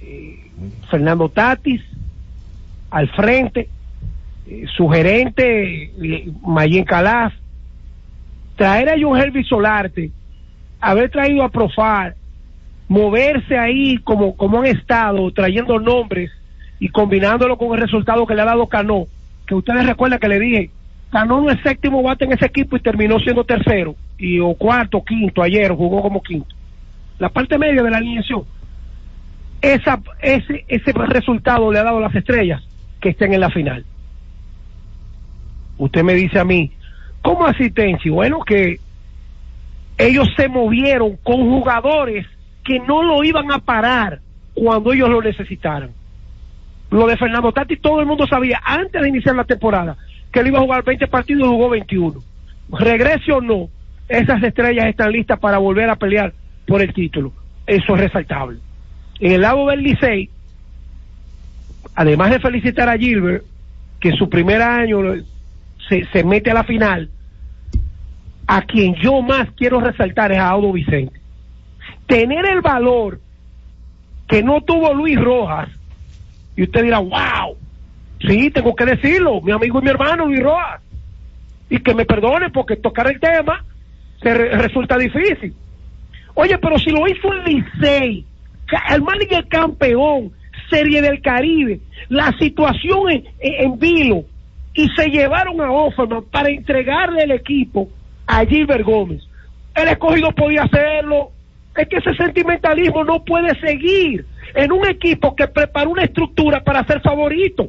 Eh, 0.00 0.38
Fernando 0.88 1.28
Tatis 1.30 1.82
al 2.90 3.08
frente, 3.08 3.68
eh, 4.46 4.64
su 4.76 4.88
gerente 4.88 5.82
eh, 6.00 6.30
Mayen 6.46 6.84
Calaf, 6.84 7.34
traer 8.54 8.88
a 8.88 8.94
John 9.00 9.18
Hervey 9.18 9.42
Solarte, 9.42 10.12
haber 10.80 11.10
traído 11.10 11.42
a 11.42 11.48
Profar, 11.48 12.14
moverse 12.86 13.58
ahí 13.58 13.98
como, 13.98 14.36
como 14.36 14.60
han 14.60 14.66
estado, 14.66 15.28
trayendo 15.32 15.80
nombres 15.80 16.30
y 16.80 16.88
combinándolo 16.88 17.56
con 17.56 17.74
el 17.74 17.82
resultado 17.82 18.26
que 18.26 18.34
le 18.34 18.42
ha 18.42 18.46
dado 18.46 18.66
Cano, 18.66 19.06
que 19.46 19.54
ustedes 19.54 19.86
recuerdan 19.86 20.18
que 20.18 20.28
le 20.28 20.38
dije, 20.38 20.70
Cano 21.10 21.40
no 21.40 21.50
es 21.50 21.60
séptimo 21.62 22.02
bate 22.02 22.24
en 22.24 22.32
ese 22.32 22.46
equipo 22.46 22.76
y 22.76 22.80
terminó 22.80 23.18
siendo 23.18 23.44
tercero, 23.44 23.94
y 24.18 24.38
o 24.40 24.54
cuarto, 24.54 25.02
quinto, 25.02 25.42
ayer 25.42 25.72
jugó 25.72 26.02
como 26.02 26.22
quinto. 26.22 26.54
La 27.18 27.28
parte 27.28 27.58
media 27.58 27.82
de 27.82 27.90
la 27.90 27.98
alineación. 27.98 28.44
Ese, 29.60 30.64
ese 30.68 30.92
resultado 30.92 31.72
le 31.72 31.80
ha 31.80 31.84
dado 31.84 31.98
a 31.98 32.02
las 32.02 32.14
estrellas 32.14 32.62
que 33.00 33.10
estén 33.10 33.34
en 33.34 33.40
la 33.40 33.50
final. 33.50 33.84
Usted 35.78 36.02
me 36.02 36.14
dice 36.14 36.38
a 36.38 36.44
mí, 36.44 36.70
¿cómo 37.22 37.46
así, 37.46 37.70
Tenchi? 37.70 38.10
Bueno, 38.10 38.40
que 38.44 38.78
ellos 39.96 40.28
se 40.36 40.48
movieron 40.48 41.16
con 41.22 41.40
jugadores 41.48 42.26
que 42.64 42.78
no 42.80 43.02
lo 43.02 43.24
iban 43.24 43.50
a 43.50 43.58
parar 43.58 44.20
cuando 44.54 44.92
ellos 44.92 45.08
lo 45.08 45.20
necesitaran. 45.22 45.90
Lo 46.90 47.06
de 47.06 47.16
Fernando 47.16 47.52
Tati 47.52 47.76
todo 47.76 48.00
el 48.00 48.06
mundo 48.06 48.26
sabía 48.26 48.60
antes 48.64 49.00
de 49.00 49.08
iniciar 49.08 49.36
la 49.36 49.44
temporada 49.44 49.96
que 50.32 50.40
él 50.40 50.48
iba 50.48 50.58
a 50.58 50.62
jugar 50.62 50.84
20 50.84 51.06
partidos 51.08 51.46
y 51.46 51.50
jugó 51.50 51.68
21. 51.70 52.22
Regrese 52.70 53.32
o 53.32 53.40
no, 53.40 53.68
esas 54.08 54.42
estrellas 54.42 54.86
están 54.86 55.12
listas 55.12 55.38
para 55.38 55.58
volver 55.58 55.88
a 55.90 55.96
pelear 55.96 56.32
por 56.66 56.82
el 56.82 56.92
título. 56.92 57.32
Eso 57.66 57.94
es 57.94 58.00
resaltable. 58.00 58.58
En 59.20 59.32
el 59.32 59.40
lado 59.42 59.66
del 59.66 59.82
Licey, 59.82 60.30
además 61.94 62.30
de 62.30 62.40
felicitar 62.40 62.88
a 62.88 62.96
Gilbert, 62.96 63.44
que 64.00 64.12
su 64.12 64.28
primer 64.28 64.62
año 64.62 64.98
se, 65.88 66.06
se 66.12 66.24
mete 66.24 66.50
a 66.50 66.54
la 66.54 66.64
final, 66.64 67.10
a 68.46 68.62
quien 68.62 68.94
yo 68.94 69.20
más 69.20 69.48
quiero 69.56 69.80
resaltar 69.80 70.32
es 70.32 70.38
a 70.38 70.48
Audo 70.48 70.72
Vicente. 70.72 71.20
Tener 72.06 72.46
el 72.46 72.60
valor 72.60 73.20
que 74.26 74.42
no 74.42 74.62
tuvo 74.62 74.94
Luis 74.94 75.20
Rojas, 75.20 75.68
y 76.58 76.64
usted 76.64 76.82
dirá, 76.82 76.98
wow, 76.98 77.56
sí, 78.20 78.50
tengo 78.50 78.74
que 78.74 78.84
decirlo, 78.84 79.40
mi 79.40 79.52
amigo 79.52 79.78
y 79.78 79.82
mi 79.82 79.90
hermano 79.90 80.26
Luis 80.26 80.42
Rojas, 80.42 80.80
y 81.70 81.78
que 81.78 81.94
me 81.94 82.04
perdone 82.04 82.50
porque 82.50 82.74
tocar 82.76 83.06
el 83.10 83.20
tema 83.20 83.64
se 84.20 84.34
re- 84.34 84.58
resulta 84.58 84.98
difícil. 84.98 85.54
Oye, 86.34 86.58
pero 86.58 86.78
si 86.78 86.90
lo 86.90 87.06
hizo 87.06 87.32
el 87.32 87.44
Licey, 87.44 88.24
el 88.90 89.02
manager 89.02 89.46
campeón, 89.48 90.32
Serie 90.68 91.00
del 91.00 91.22
Caribe, 91.22 91.78
la 92.08 92.32
situación 92.38 93.10
en, 93.10 93.24
en 93.38 93.78
Vilo, 93.78 94.24
y 94.74 94.88
se 94.96 95.08
llevaron 95.10 95.60
a 95.60 95.70
Offerman 95.70 96.24
para 96.24 96.50
entregarle 96.50 97.22
el 97.22 97.30
equipo 97.30 97.88
a 98.26 98.44
Gilbert 98.44 98.84
Gómez. 98.84 99.22
El 99.74 99.88
escogido 99.88 100.32
podía 100.32 100.62
hacerlo. 100.64 101.30
Es 101.76 101.86
que 101.88 101.98
ese 101.98 102.14
sentimentalismo 102.14 103.04
no 103.04 103.24
puede 103.24 103.58
seguir 103.60 104.26
en 104.54 104.72
un 104.72 104.86
equipo 104.86 105.34
que 105.34 105.48
preparó 105.48 105.90
una 105.90 106.04
estructura 106.04 106.62
para 106.62 106.84
ser 106.84 107.00
favorito, 107.00 107.68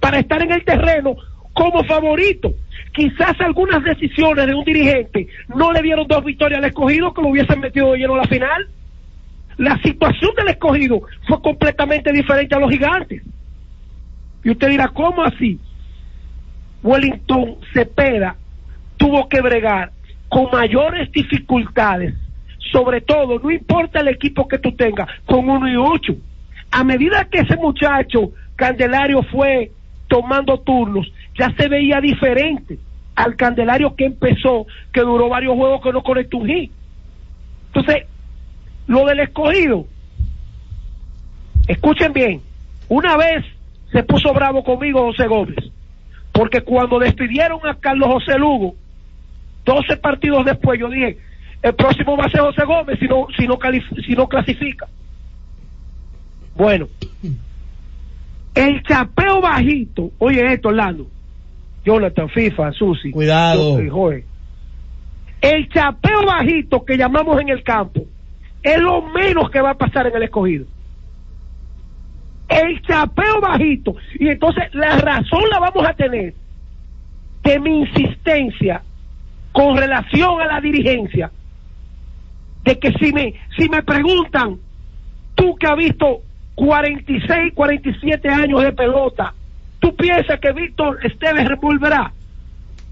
para 0.00 0.18
estar 0.18 0.42
en 0.42 0.52
el 0.52 0.64
terreno 0.64 1.16
como 1.52 1.84
favorito. 1.84 2.54
Quizás 2.92 3.40
algunas 3.40 3.82
decisiones 3.84 4.46
de 4.46 4.54
un 4.54 4.64
dirigente 4.64 5.28
no 5.48 5.72
le 5.72 5.82
dieron 5.82 6.06
dos 6.06 6.24
victorias 6.24 6.58
al 6.58 6.68
escogido 6.68 7.14
que 7.14 7.22
lo 7.22 7.28
hubiesen 7.28 7.60
metido 7.60 7.92
de 7.92 7.98
lleno 7.98 8.14
a 8.14 8.18
la 8.18 8.28
final. 8.28 8.68
La 9.56 9.78
situación 9.82 10.30
del 10.36 10.48
escogido 10.48 11.02
fue 11.28 11.40
completamente 11.42 12.12
diferente 12.12 12.54
a 12.54 12.58
los 12.58 12.70
gigantes. 12.70 13.22
Y 14.42 14.50
usted 14.50 14.68
dirá, 14.68 14.88
¿cómo 14.88 15.22
así? 15.22 15.58
Wellington 16.82 17.56
Cepeda 17.74 18.36
tuvo 18.96 19.28
que 19.28 19.40
bregar 19.40 19.92
con 20.28 20.48
mayores 20.52 21.10
dificultades, 21.12 22.14
sobre 22.72 23.00
todo, 23.00 23.38
no 23.38 23.50
importa 23.50 24.00
el 24.00 24.08
equipo 24.08 24.46
que 24.48 24.58
tú 24.58 24.72
tengas, 24.72 25.08
con 25.26 25.48
uno 25.48 25.68
y 25.68 25.76
ocho. 25.76 26.14
A 26.70 26.84
medida 26.84 27.26
que 27.30 27.40
ese 27.40 27.56
muchacho 27.56 28.32
Candelario 28.56 29.22
fue 29.24 29.72
tomando 30.08 30.58
turnos, 30.60 31.10
ya 31.38 31.52
se 31.56 31.68
veía 31.68 32.00
diferente 32.00 32.78
al 33.16 33.36
Candelario 33.36 33.94
que 33.96 34.06
empezó, 34.06 34.66
que 34.92 35.00
duró 35.00 35.28
varios 35.28 35.54
juegos 35.54 35.82
que 35.82 35.92
no 35.92 36.02
conectó 36.02 36.38
un 36.38 36.46
hit. 36.46 36.72
Entonces, 37.66 38.06
lo 38.86 39.04
del 39.06 39.20
escogido. 39.20 39.86
Escuchen 41.68 42.12
bien, 42.12 42.40
una 42.88 43.16
vez 43.16 43.44
se 43.92 44.02
puso 44.02 44.32
bravo 44.32 44.64
conmigo 44.64 45.04
José 45.06 45.26
Gómez, 45.26 45.58
porque 46.32 46.62
cuando 46.62 46.98
despidieron 46.98 47.60
a 47.64 47.74
Carlos 47.74 48.08
José 48.08 48.38
Lugo, 48.38 48.74
12 49.64 49.96
partidos 49.98 50.44
después, 50.44 50.80
yo 50.80 50.88
dije, 50.88 51.18
el 51.62 51.74
próximo 51.74 52.16
va 52.16 52.24
a 52.24 52.30
ser 52.30 52.40
José 52.40 52.64
Gómez 52.64 52.98
si 52.98 53.06
no, 53.06 53.26
si 53.36 53.46
no, 53.46 53.58
si 54.06 54.12
no 54.14 54.28
clasifica. 54.28 54.88
Bueno, 56.56 56.88
el 58.54 58.82
chapeo 58.82 59.40
bajito, 59.40 60.10
oye 60.18 60.52
esto, 60.52 60.68
Orlando, 60.68 61.06
Jonathan, 61.84 62.28
FIFA, 62.28 62.72
Susi, 62.72 63.10
cuidado, 63.10 63.78
el 65.40 65.68
chapeo 65.70 66.24
bajito 66.26 66.84
que 66.84 66.96
llamamos 66.96 67.40
en 67.40 67.48
el 67.48 67.62
campo 67.62 68.04
es 68.62 68.78
lo 68.78 69.02
menos 69.02 69.50
que 69.50 69.60
va 69.60 69.70
a 69.70 69.78
pasar 69.78 70.06
en 70.06 70.16
el 70.16 70.24
escogido. 70.24 70.66
El 72.48 72.82
chapeo 72.82 73.40
bajito. 73.40 73.96
Y 74.18 74.28
entonces 74.28 74.64
la 74.74 74.96
razón 74.98 75.42
la 75.50 75.60
vamos 75.60 75.88
a 75.88 75.94
tener 75.94 76.34
de 77.42 77.58
mi 77.58 77.80
insistencia 77.80 78.82
con 79.52 79.76
relación 79.76 80.40
a 80.42 80.46
la 80.46 80.60
dirigencia. 80.60 81.30
De 82.64 82.78
que 82.78 82.92
si 82.92 83.12
me, 83.12 83.34
si 83.56 83.68
me 83.68 83.82
preguntan, 83.82 84.58
tú 85.34 85.56
que 85.56 85.66
has 85.66 85.76
visto 85.76 86.22
46, 86.54 87.52
47 87.54 88.28
años 88.28 88.62
de 88.62 88.72
pelota, 88.72 89.34
¿tú 89.78 89.94
piensas 89.96 90.38
que 90.40 90.52
Víctor 90.52 90.98
Esteves 91.04 91.48
revolverá? 91.48 92.12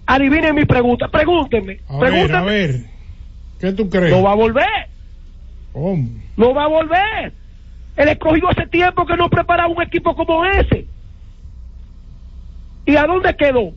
Adivinen 0.07 0.55
mi 0.55 0.65
pregunta, 0.65 1.09
pregúntenme. 1.09 1.81
A 1.89 1.99
ver, 1.99 2.35
a 2.35 2.43
ver, 2.43 2.85
¿qué 3.61 3.73
tú 3.73 3.91
crees? 3.91 4.11
No 4.11 4.23
va 4.23 4.33
a 4.33 4.37
volver. 4.37 4.89
No 6.37 6.55
va 6.55 6.65
a 6.65 6.69
volver. 6.69 7.33
El 7.97 8.09
escogido 8.09 8.49
hace 8.49 8.67
tiempo 8.69 9.05
que 9.05 9.17
no 9.17 9.29
preparaba 9.29 9.69
un 9.69 9.83
equipo 9.83 10.15
como 10.15 10.45
ese. 10.45 10.87
¿Y 12.87 12.97
a 12.97 13.05
dónde 13.05 13.37
quedó? 13.37 13.73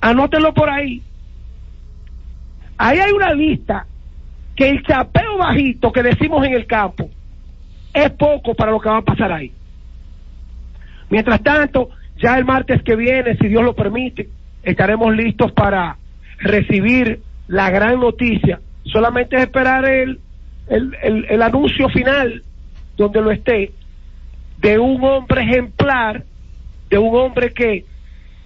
Anótenlo 0.00 0.52
por 0.52 0.68
ahí. 0.68 1.02
Ahí 2.78 2.98
hay 2.98 3.10
una 3.10 3.34
lista 3.34 3.86
que 4.54 4.70
el 4.70 4.82
chapeo 4.84 5.36
bajito 5.36 5.92
que 5.92 6.02
decimos 6.02 6.46
en 6.46 6.54
el 6.54 6.66
campo 6.66 7.10
es 7.92 8.10
poco 8.10 8.54
para 8.54 8.70
lo 8.70 8.80
que 8.80 8.88
va 8.88 8.98
a 8.98 9.02
pasar 9.02 9.32
ahí. 9.32 9.52
Mientras 11.10 11.42
tanto, 11.42 11.90
ya 12.16 12.38
el 12.38 12.44
martes 12.44 12.82
que 12.82 12.94
viene, 12.94 13.36
si 13.36 13.48
Dios 13.48 13.64
lo 13.64 13.74
permite, 13.74 14.28
estaremos 14.62 15.14
listos 15.14 15.52
para 15.52 15.96
recibir 16.38 17.20
la 17.48 17.70
gran 17.70 17.98
noticia. 17.98 18.60
Solamente 18.84 19.36
es 19.36 19.42
esperar 19.42 19.84
el, 19.84 20.20
el, 20.68 21.26
el, 21.28 21.42
anuncio 21.42 21.88
final, 21.88 22.42
donde 22.96 23.20
lo 23.20 23.30
esté, 23.30 23.72
de 24.58 24.78
un 24.78 25.02
hombre 25.02 25.42
ejemplar, 25.42 26.24
de 26.90 26.98
un 26.98 27.16
hombre 27.16 27.52
que 27.52 27.84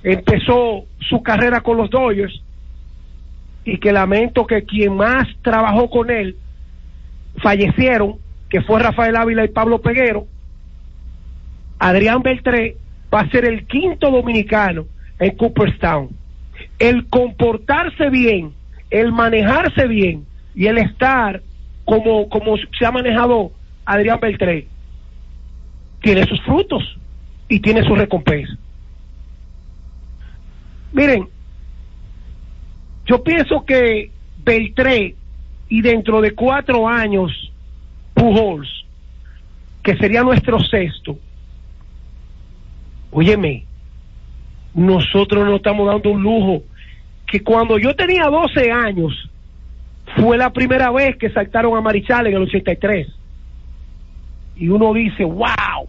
empezó 0.03 0.85
su 1.01 1.23
carrera 1.23 1.61
con 1.61 1.77
los 1.77 1.91
Dodgers 1.91 2.43
y 3.65 3.79
que 3.79 3.93
lamento 3.93 4.47
que 4.47 4.65
quien 4.65 4.97
más 4.97 5.29
trabajó 5.43 5.89
con 5.89 6.11
él 6.11 6.37
fallecieron, 7.43 8.17
que 8.49 8.61
fue 8.63 8.81
Rafael 8.81 9.17
Ávila 9.17 9.45
y 9.45 9.49
Pablo 9.49 9.81
Peguero. 9.81 10.27
Adrián 11.79 12.23
Beltré 12.23 12.77
va 13.13 13.21
a 13.21 13.31
ser 13.31 13.45
el 13.45 13.67
quinto 13.67 14.11
dominicano 14.11 14.87
en 15.19 15.37
Cooperstown. 15.37 16.11
El 16.79 17.07
comportarse 17.07 18.11
bien, 18.11 18.53
el 18.91 19.13
manejarse 19.13 19.87
bien 19.87 20.25
y 20.55 20.67
el 20.67 20.79
estar 20.79 21.43
como, 21.85 22.29
como 22.29 22.57
se 22.79 22.87
ha 22.87 22.93
manejado 22.93 23.53
Adrián 23.85 24.21
Beltré, 24.21 24.67
tiene 26.01 26.27
sus 26.27 26.41
frutos 26.43 26.99
y 27.49 27.61
tiene 27.61 27.83
su 27.85 27.95
recompensa. 27.95 28.57
Miren, 30.93 31.29
yo 33.13 33.23
pienso 33.23 33.63
que 33.67 34.11
Beltré 34.43 35.15
y 35.69 35.83
dentro 35.83 36.23
de 36.23 36.31
cuatro 36.31 36.89
años 36.89 37.53
Pujols, 38.15 38.87
que 39.83 39.95
sería 39.99 40.23
nuestro 40.23 40.59
sexto, 40.61 41.19
Óyeme, 43.11 43.65
nosotros 44.75 45.45
nos 45.45 45.57
estamos 45.57 45.87
dando 45.87 46.09
un 46.09 46.23
lujo 46.23 46.63
que 47.27 47.43
cuando 47.43 47.77
yo 47.77 47.95
tenía 47.95 48.25
12 48.25 48.73
años 48.73 49.31
fue 50.17 50.39
la 50.39 50.51
primera 50.51 50.91
vez 50.91 51.19
que 51.19 51.29
saltaron 51.29 51.77
a 51.77 51.83
Marichal 51.83 52.29
en 52.29 52.37
el 52.37 52.43
83. 52.45 53.09
Y 54.57 54.69
uno 54.71 54.95
dice, 54.95 55.25
wow, 55.25 55.87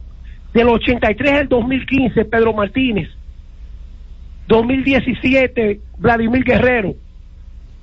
del 0.53 0.67
83 0.67 1.31
al 1.31 1.47
2015 1.47 2.25
Pedro 2.25 2.51
Martínez, 2.51 3.07
2017 4.49 5.79
Vladimir 5.99 6.43
Guerrero, 6.43 6.95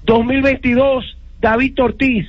2022 0.05 1.17
David 1.41 1.81
Ortiz 1.81 2.27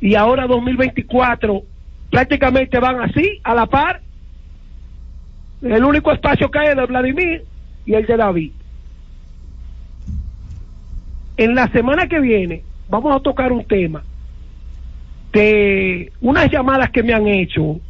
y 0.00 0.14
ahora 0.14 0.46
2024 0.46 1.62
prácticamente 2.10 2.78
van 2.78 3.00
así 3.00 3.40
a 3.42 3.54
la 3.54 3.66
par 3.66 4.00
el 5.62 5.84
único 5.84 6.12
espacio 6.12 6.50
que 6.50 6.58
hay 6.58 6.68
es 6.68 6.76
de 6.76 6.86
Vladimir 6.86 7.44
y 7.84 7.94
el 7.94 8.06
de 8.06 8.16
David. 8.16 8.52
En 11.36 11.54
la 11.54 11.68
semana 11.68 12.06
que 12.06 12.20
viene 12.20 12.62
vamos 12.88 13.14
a 13.14 13.20
tocar 13.20 13.52
un 13.52 13.64
tema 13.64 14.02
de 15.32 16.12
unas 16.20 16.50
llamadas 16.50 16.90
que 16.90 17.02
me 17.02 17.12
han 17.12 17.26
hecho 17.26 17.80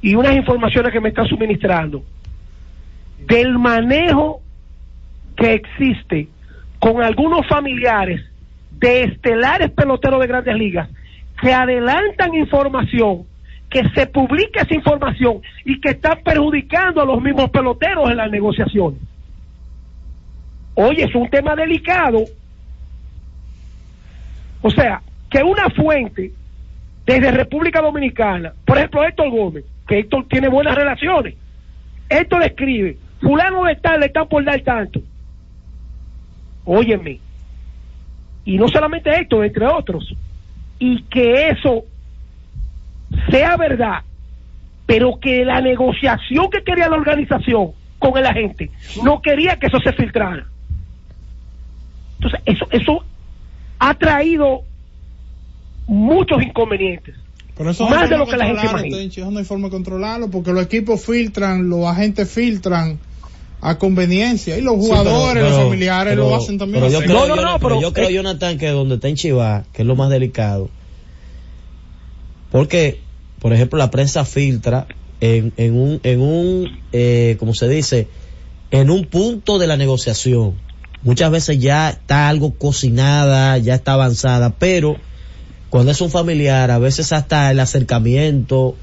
y 0.00 0.14
unas 0.14 0.34
informaciones 0.36 0.92
que 0.92 1.00
me 1.00 1.08
están 1.10 1.26
suministrando 1.26 2.04
del 3.26 3.58
manejo 3.58 4.42
que 5.36 5.54
existe 5.54 6.28
con 6.78 7.02
algunos 7.02 7.46
familiares 7.46 8.27
de 8.78 9.04
estelares 9.04 9.70
peloteros 9.70 10.20
de 10.20 10.26
grandes 10.26 10.54
ligas 10.54 10.88
que 11.40 11.52
adelantan 11.52 12.34
información 12.34 13.24
que 13.70 13.86
se 13.90 14.06
publique 14.06 14.60
esa 14.60 14.74
información 14.74 15.42
y 15.64 15.80
que 15.80 15.90
están 15.90 16.22
perjudicando 16.24 17.02
a 17.02 17.04
los 17.04 17.20
mismos 17.20 17.50
peloteros 17.50 18.10
en 18.10 18.16
las 18.16 18.30
negociaciones. 18.30 19.00
Oye, 20.74 21.04
es 21.04 21.14
un 21.14 21.28
tema 21.28 21.54
delicado. 21.54 22.24
O 24.62 24.70
sea, 24.70 25.02
que 25.30 25.42
una 25.42 25.68
fuente 25.70 26.32
desde 27.04 27.30
República 27.30 27.80
Dominicana, 27.80 28.52
por 28.64 28.78
ejemplo 28.78 29.04
Héctor 29.04 29.30
Gómez, 29.30 29.64
que 29.86 29.98
Héctor 29.98 30.26
tiene 30.28 30.48
buenas 30.48 30.74
relaciones, 30.74 31.34
Héctor 32.08 32.42
escribe, 32.44 32.96
fulano 33.20 33.64
de 33.64 33.76
tal 33.76 34.00
le 34.00 34.06
está 34.06 34.24
por 34.24 34.44
dar 34.44 34.60
tanto. 34.60 35.00
Óyeme. 36.64 37.20
Y 38.44 38.56
no 38.56 38.68
solamente 38.68 39.10
Héctor, 39.10 39.44
entre 39.44 39.66
otros. 39.66 40.14
Y 40.78 41.02
que 41.04 41.48
eso 41.48 41.84
sea 43.30 43.56
verdad, 43.56 44.02
pero 44.86 45.18
que 45.20 45.44
la 45.44 45.60
negociación 45.60 46.48
que 46.50 46.62
quería 46.62 46.88
la 46.88 46.96
organización 46.96 47.72
con 47.98 48.16
el 48.16 48.26
agente 48.26 48.70
no 49.02 49.20
quería 49.20 49.56
que 49.56 49.66
eso 49.66 49.78
se 49.80 49.92
filtrara. 49.92 50.46
Entonces, 52.16 52.40
eso, 52.46 52.66
eso 52.70 53.04
ha 53.78 53.94
traído 53.94 54.62
muchos 55.86 56.42
inconvenientes. 56.42 57.16
más 57.58 58.10
de 58.10 58.18
lo 58.18 58.26
que 58.26 58.36
la 58.36 58.46
gente 58.46 58.66
imagina. 58.66 58.96
Eso 58.98 59.30
no 59.30 59.38
hay 59.38 59.44
forma 59.44 59.66
de 59.66 59.70
controlarlo 59.70 60.30
porque 60.30 60.52
los 60.52 60.64
equipos 60.64 61.04
filtran, 61.04 61.68
los 61.68 61.86
agentes 61.86 62.30
filtran 62.30 62.98
a 63.60 63.78
conveniencia 63.78 64.56
y 64.56 64.60
los 64.60 64.76
jugadores, 64.76 65.42
los 65.42 65.56
familiares 65.56 66.16
lo 66.16 66.34
hacen 66.34 66.58
también. 66.58 66.84
Pero 66.84 66.92
yo 66.92 67.06
creo, 67.06 67.26
no, 67.26 67.36
no, 67.36 67.42
no, 67.42 67.58
pero, 67.58 67.80
yo 67.80 67.92
creo, 67.92 68.10
Jonathan, 68.10 68.58
que 68.58 68.68
donde 68.68 68.96
está 68.96 69.08
en 69.08 69.16
Chivá, 69.16 69.64
que 69.72 69.82
es 69.82 69.88
lo 69.88 69.96
más 69.96 70.10
delicado, 70.10 70.70
porque, 72.50 73.00
por 73.40 73.52
ejemplo, 73.52 73.78
la 73.78 73.90
prensa 73.90 74.24
filtra 74.24 74.86
en, 75.20 75.52
en 75.56 75.76
un, 75.76 76.00
en 76.02 76.20
un 76.20 76.78
eh, 76.92 77.36
como 77.38 77.54
se 77.54 77.68
dice, 77.68 78.08
en 78.70 78.90
un 78.90 79.04
punto 79.06 79.58
de 79.58 79.66
la 79.66 79.76
negociación. 79.76 80.54
Muchas 81.02 81.30
veces 81.30 81.58
ya 81.58 81.90
está 81.90 82.28
algo 82.28 82.54
cocinada, 82.54 83.56
ya 83.58 83.74
está 83.74 83.92
avanzada, 83.92 84.54
pero 84.58 84.96
cuando 85.70 85.92
es 85.92 86.00
un 86.00 86.10
familiar, 86.10 86.70
a 86.70 86.78
veces 86.78 87.12
hasta 87.12 87.50
el 87.50 87.60
acercamiento, 87.60 88.74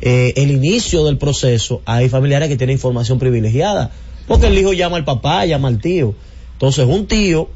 eh, 0.00 0.32
el 0.36 0.50
inicio 0.50 1.04
del 1.04 1.18
proceso, 1.18 1.82
hay 1.84 2.08
familiares 2.08 2.48
que 2.48 2.56
tienen 2.56 2.74
información 2.74 3.18
privilegiada, 3.18 3.90
porque 4.30 4.46
el 4.46 4.56
hijo 4.56 4.72
llama 4.72 4.96
al 4.96 5.04
papá, 5.04 5.44
llama 5.44 5.66
al 5.66 5.80
tío. 5.80 6.14
Entonces, 6.52 6.86
un 6.86 7.08
tío 7.08 7.50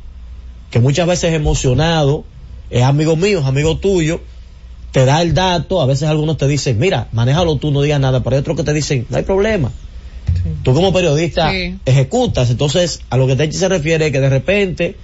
que 0.73 0.81
muchas 0.81 1.07
veces 1.07 1.31
es 1.31 1.37
emocionado, 1.37 2.25
es 2.69 2.83
amigo 2.83 3.15
mío, 3.15 3.39
es 3.39 3.47
amigo 3.47 3.77
tuyo, 3.77 4.21
te 4.91 5.05
da 5.05 5.23
el 5.23 5.35
dato, 5.35 5.81
a 5.81 5.87
veces 5.87 6.09
algunos 6.09 6.37
te 6.37 6.49
dicen, 6.49 6.77
mira, 6.81 7.07
manéjalo 7.13 7.59
tú, 7.59 7.71
no 7.71 7.81
digas 7.81 8.01
nada, 8.01 8.25
pero 8.25 8.35
hay 8.35 8.41
otros 8.41 8.57
que 8.57 8.65
te 8.65 8.73
dicen, 8.73 9.07
no 9.09 9.19
hay 9.19 9.23
problema. 9.23 9.71
Tú 10.65 10.75
como 10.75 10.93
periodista 10.93 11.53
ejecutas, 11.85 12.51
entonces 12.51 13.03
a 13.09 13.19
lo 13.19 13.29
que 13.29 13.37
te 13.37 13.53
se 13.53 13.69
refiere 13.69 14.07
es 14.07 14.13
que 14.13 14.19
de 14.19 14.29
repente 14.29 14.97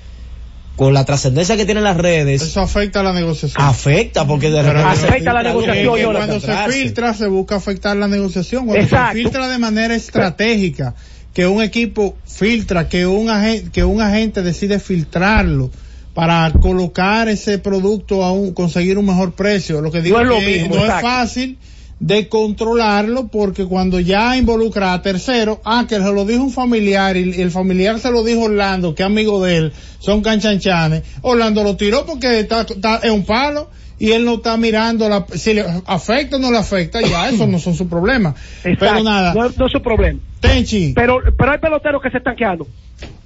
con 0.74 0.92
la 0.92 1.04
trascendencia 1.04 1.56
que 1.56 1.66
tienen 1.66 1.84
las 1.84 1.98
redes. 1.98 2.42
Eso 2.42 2.60
afecta 2.62 2.98
a 2.98 3.02
la 3.04 3.12
negociación. 3.12 3.64
Afecta 3.64 4.26
porque 4.26 4.50
de 4.50 4.60
repente. 4.60 4.88
Afecta 4.88 5.32
la 5.32 5.44
negociación. 5.44 5.94
Que 5.94 6.04
cuando 6.04 6.40
se 6.40 6.56
filtra, 6.68 7.14
se 7.14 7.28
busca 7.28 7.54
afectar 7.54 7.96
la 7.96 8.08
negociación. 8.08 8.66
Cuando 8.66 8.88
se 8.88 9.12
filtra 9.12 9.46
de 9.48 9.58
manera 9.58 9.94
estratégica, 9.94 10.96
que 11.32 11.46
un 11.46 11.62
equipo 11.62 12.16
filtra, 12.24 12.88
que 12.88 13.06
un 13.06 13.30
agente, 13.30 13.70
que 13.70 13.84
un 13.84 14.00
agente 14.00 14.42
decide 14.42 14.78
filtrarlo 14.78 15.70
para 16.14 16.52
colocar 16.60 17.28
ese 17.28 17.58
producto 17.58 18.24
a 18.24 18.32
un, 18.32 18.52
conseguir 18.52 18.98
un 18.98 19.06
mejor 19.06 19.32
precio. 19.32 19.80
Lo 19.80 19.92
que 19.92 20.02
digo 20.02 20.22
no 20.22 20.36
es, 20.36 20.44
que 20.44 20.68
no 20.68 20.84
es 20.84 21.00
fácil 21.00 21.58
de 22.00 22.28
controlarlo 22.28 23.28
porque 23.28 23.66
cuando 23.66 24.00
ya 24.00 24.36
involucra 24.36 24.94
a 24.94 25.02
terceros, 25.02 25.58
ah, 25.64 25.84
que 25.88 25.96
se 25.96 26.12
lo 26.12 26.24
dijo 26.24 26.42
un 26.42 26.50
familiar 26.50 27.16
y 27.16 27.40
el 27.40 27.50
familiar 27.50 28.00
se 28.00 28.10
lo 28.10 28.24
dijo 28.24 28.44
Orlando, 28.44 28.94
que 28.94 29.02
amigo 29.02 29.44
de 29.44 29.56
él, 29.56 29.72
son 29.98 30.22
canchanchanes, 30.22 31.02
Orlando 31.20 31.62
lo 31.62 31.76
tiró 31.76 32.06
porque 32.06 32.40
está, 32.40 32.62
está 32.62 33.00
en 33.02 33.12
un 33.12 33.24
palo 33.24 33.70
y 34.00 34.10
él 34.10 34.24
no 34.24 34.34
está 34.34 34.56
mirando 34.56 35.08
la, 35.08 35.24
si 35.28 35.54
le 35.54 35.64
afecta 35.86 36.36
o 36.36 36.38
no 36.40 36.50
le 36.50 36.58
afecta, 36.58 37.00
ya 37.00 37.28
eso 37.30 37.46
no 37.46 37.60
son 37.60 37.74
su 37.74 37.88
problemas. 37.88 38.34
Pero 38.64 39.04
nada. 39.04 39.32
No, 39.32 39.48
no, 39.56 39.66
es 39.66 39.72
su 39.72 39.80
problema. 39.80 40.18
Tenchi. 40.40 40.92
Pero, 40.94 41.20
pero 41.38 41.52
hay 41.52 41.58
peloteros 41.58 42.02
que 42.02 42.10
se 42.10 42.18
están 42.18 42.34
quedando. 42.34 42.66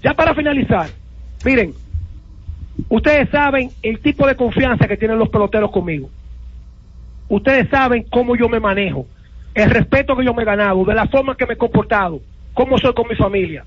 Ya 0.03 0.13
para 0.13 0.35
finalizar, 0.35 0.91
miren, 1.45 1.73
ustedes 2.91 3.31
saben 3.31 3.71
el 3.83 4.01
tipo 4.01 4.27
de 4.27 4.37
confianza 4.37 4.87
que 4.87 4.99
tienen 4.99 5.19
los 5.19 5.31
peloteros 5.31 5.71
conmigo 5.71 6.11
ustedes 7.29 7.69
saben 7.71 8.05
cómo 8.11 8.37
yo 8.37 8.49
me 8.49 8.61
manejo, 8.61 9.07
el 9.55 9.71
respeto 9.71 10.17
que 10.17 10.25
yo 10.25 10.35
me 10.35 10.43
he 10.43 10.47
ganado, 10.47 10.85
de 10.85 10.95
la 10.95 11.07
forma 11.07 11.37
que 11.37 11.47
me 11.47 11.55
he 11.55 11.59
comportado, 11.59 12.21
cómo 12.53 12.79
soy 12.79 12.95
con 12.95 13.09
mi 13.09 13.15
familia. 13.15 13.65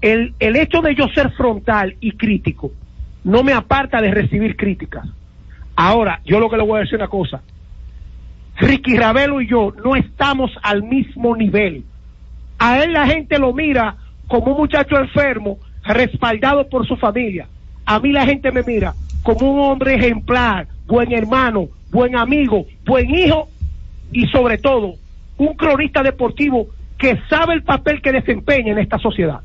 El, 0.00 0.34
el 0.38 0.56
hecho 0.56 0.82
de 0.82 0.94
yo 0.94 1.08
ser 1.08 1.30
frontal 1.32 1.96
y 2.00 2.12
crítico 2.12 2.72
no 3.24 3.42
me 3.42 3.52
aparta 3.52 4.00
de 4.00 4.10
recibir 4.10 4.56
críticas. 4.56 5.06
Ahora, 5.76 6.20
yo 6.24 6.38
lo 6.38 6.48
que 6.48 6.56
le 6.56 6.64
voy 6.64 6.78
a 6.78 6.80
decir 6.82 6.96
una 6.96 7.08
cosa. 7.08 7.42
Ricky 8.56 8.96
Ravelo 8.96 9.40
y 9.40 9.48
yo 9.48 9.72
no 9.84 9.96
estamos 9.96 10.52
al 10.62 10.82
mismo 10.84 11.36
nivel. 11.36 11.84
A 12.58 12.82
él 12.84 12.92
la 12.92 13.06
gente 13.06 13.38
lo 13.38 13.52
mira 13.52 13.96
como 14.28 14.52
un 14.52 14.58
muchacho 14.58 14.96
enfermo, 14.96 15.58
respaldado 15.84 16.68
por 16.68 16.86
su 16.86 16.96
familia. 16.96 17.48
A 17.84 17.98
mí 17.98 18.12
la 18.12 18.24
gente 18.24 18.52
me 18.52 18.62
mira 18.62 18.94
como 19.22 19.50
un 19.50 19.60
hombre 19.60 19.94
ejemplar, 19.94 20.68
buen 20.86 21.12
hermano, 21.12 21.68
buen 21.90 22.16
amigo, 22.16 22.66
buen 22.84 23.10
hijo 23.10 23.48
y 24.12 24.26
sobre 24.28 24.58
todo 24.58 24.94
un 25.36 25.54
cronista 25.54 26.02
deportivo 26.02 26.68
que 26.98 27.18
sabe 27.28 27.54
el 27.54 27.62
papel 27.64 28.00
que 28.00 28.12
desempeña 28.12 28.72
en 28.72 28.78
esta 28.78 28.98
sociedad. 28.98 29.40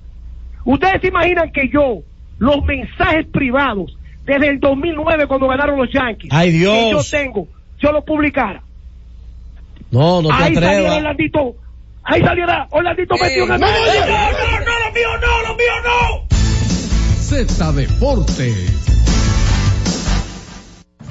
Ustedes 0.65 1.01
se 1.01 1.07
imaginan 1.07 1.51
que 1.51 1.69
yo, 1.69 2.01
los 2.39 2.63
mensajes 2.65 3.27
privados 3.27 3.95
desde 4.25 4.49
el 4.49 4.59
2009 4.59 5.27
cuando 5.27 5.47
ganaron 5.47 5.77
los 5.77 5.89
Yankees, 5.91 6.29
Ay, 6.33 6.51
Dios. 6.51 6.73
que 6.73 6.91
yo 6.91 7.01
tengo, 7.19 7.47
yo 7.79 7.91
lo 7.91 8.03
publicara. 8.03 8.61
No, 9.91 10.21
no 10.21 10.29
te 10.29 10.35
ahí 10.35 10.55
atrevas. 10.55 10.73
saliera 10.75 10.95
Orlandito, 10.97 11.55
ahí 12.03 12.21
saliera 12.21 12.67
Orlandito 12.71 13.15
metió 13.21 13.43
una... 13.45 13.57
No, 13.57 13.67
no, 13.67 13.73
no, 13.73 14.59
no, 14.59 14.85
lo 14.85 14.93
mío 14.93 15.09
no, 15.21 15.47
lo 15.49 15.55
mío 15.55 15.73
no. 15.83 16.27
Z 17.19 17.71
Deportes. 17.73 18.98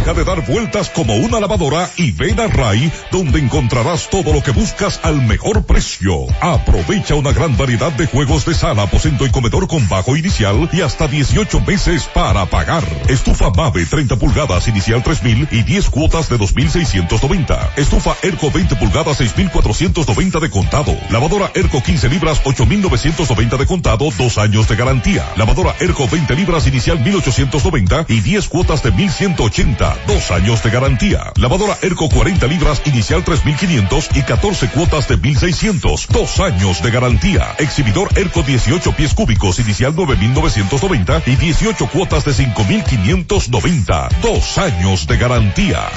Deja 0.00 0.14
de 0.14 0.24
dar 0.24 0.46
vueltas 0.46 0.88
como 0.88 1.14
una 1.14 1.40
lavadora 1.40 1.90
y 1.98 2.12
ven 2.12 2.40
a 2.40 2.46
Ray, 2.46 2.90
donde 3.12 3.38
encontrarás 3.38 4.08
todo 4.08 4.32
lo 4.32 4.42
que 4.42 4.50
buscas 4.50 4.98
al 5.02 5.20
mejor 5.20 5.66
precio. 5.66 6.26
Aprovecha 6.40 7.16
una 7.16 7.32
gran 7.32 7.54
variedad 7.58 7.92
de 7.92 8.06
juegos 8.06 8.46
de 8.46 8.54
sala, 8.54 8.84
aposento 8.84 9.26
y 9.26 9.30
comedor 9.30 9.68
con 9.68 9.86
bajo 9.90 10.16
inicial 10.16 10.70
y 10.72 10.80
hasta 10.80 11.06
18 11.06 11.60
meses 11.66 12.04
para 12.14 12.46
pagar. 12.46 12.82
Estufa 13.08 13.50
Mave 13.50 13.84
30 13.84 14.16
pulgadas 14.16 14.68
inicial 14.68 15.02
3000 15.02 15.48
y 15.50 15.62
10 15.64 15.90
cuotas 15.90 16.30
de 16.30 16.38
2690. 16.38 17.72
Estufa 17.76 18.16
Erco 18.22 18.50
20 18.50 18.76
pulgadas 18.76 19.18
6490 19.18 20.40
de 20.40 20.48
contado. 20.48 20.96
Lavadora 21.10 21.52
Erco 21.54 21.82
15 21.82 22.08
libras 22.08 22.40
8990 22.42 23.56
de 23.58 23.66
contado, 23.66 24.08
dos 24.16 24.38
años 24.38 24.66
de 24.66 24.76
garantía. 24.76 25.30
Lavadora 25.36 25.74
Erco 25.78 26.08
20 26.08 26.34
libras 26.36 26.66
inicial 26.66 26.98
1890 27.00 28.06
y 28.08 28.20
10 28.20 28.48
cuotas 28.48 28.82
de 28.82 28.92
1180 28.92 29.89
dos 30.06 30.30
años 30.30 30.62
de 30.62 30.70
garantía. 30.70 31.32
Lavadora 31.36 31.76
Erco 31.82 32.08
40 32.08 32.46
libras 32.46 32.82
inicial 32.84 33.24
3500 33.24 34.10
y 34.14 34.22
14 34.22 34.68
cuotas 34.68 35.08
de 35.08 35.16
1600, 35.16 36.08
dos 36.08 36.40
años 36.40 36.82
de 36.82 36.90
garantía. 36.90 37.54
Exhibidor 37.58 38.08
Erco 38.16 38.42
18 38.42 38.92
pies 38.92 39.14
cúbicos 39.14 39.58
inicial 39.58 39.94
9990 39.94 41.22
y 41.26 41.36
18 41.36 41.86
cuotas 41.88 42.24
de 42.24 42.34
5590, 42.34 44.08
dos 44.22 44.58
años 44.58 45.06
de 45.06 45.16
garantía. 45.16 45.88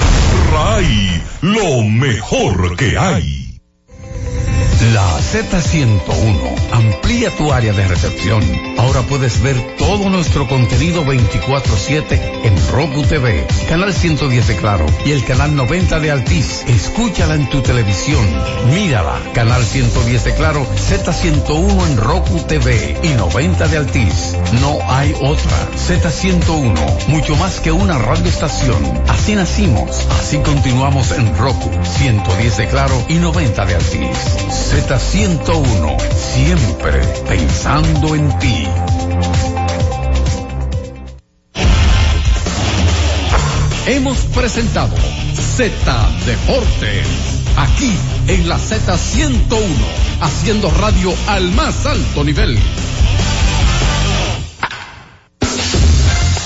RAI, 0.52 1.22
lo 1.42 1.82
mejor 1.82 2.76
que 2.76 2.98
hay. 2.98 3.43
La 4.92 5.18
Z101 5.18 6.54
amplía 6.72 7.30
tu 7.36 7.52
área 7.52 7.72
de 7.72 7.86
recepción. 7.88 8.42
Ahora 8.78 9.02
puedes 9.02 9.40
ver 9.40 9.56
todo 9.78 10.10
nuestro 10.10 10.46
contenido 10.46 11.04
24/7 11.04 12.20
en 12.44 12.68
Roku 12.70 13.02
TV, 13.02 13.46
canal 13.68 13.94
110 13.94 14.46
de 14.48 14.56
Claro 14.56 14.86
y 15.06 15.12
el 15.12 15.24
canal 15.24 15.56
90 15.56 16.00
de 16.00 16.10
Altiz. 16.10 16.64
Escúchala 16.66 17.34
en 17.34 17.48
tu 17.48 17.62
televisión. 17.62 18.24
Mírala, 18.72 19.18
canal 19.32 19.64
110 19.64 20.24
de 20.24 20.34
Claro, 20.34 20.66
Z101 20.76 21.86
en 21.86 21.96
Roku 21.96 22.40
TV 22.40 22.98
y 23.02 23.08
90 23.08 23.68
de 23.68 23.76
Altiz. 23.78 24.36
No 24.60 24.78
hay 24.88 25.14
otra. 25.20 25.68
Z101, 25.76 27.08
mucho 27.08 27.36
más 27.36 27.60
que 27.60 27.72
una 27.72 27.98
radioestación. 27.98 29.02
Así 29.08 29.34
nacimos, 29.34 30.06
así 30.20 30.38
continuamos 30.38 31.10
en 31.12 31.36
Roku, 31.38 31.70
110 31.96 32.56
de 32.58 32.68
Claro 32.68 33.02
y 33.08 33.14
90 33.14 33.64
de 33.64 33.74
Altiz. 33.74 34.18
Z101, 34.48 35.96
siempre 36.16 37.00
pensando 37.28 38.14
en 38.14 38.38
ti. 38.38 38.66
Hemos 43.86 44.18
presentado 44.34 44.96
Z 45.34 45.74
Deportes, 46.24 47.06
aquí 47.56 47.92
en 48.28 48.48
la 48.48 48.56
Z101, 48.56 49.60
haciendo 50.20 50.70
radio 50.70 51.14
al 51.26 51.50
más 51.52 51.84
alto 51.84 52.24
nivel. 52.24 52.58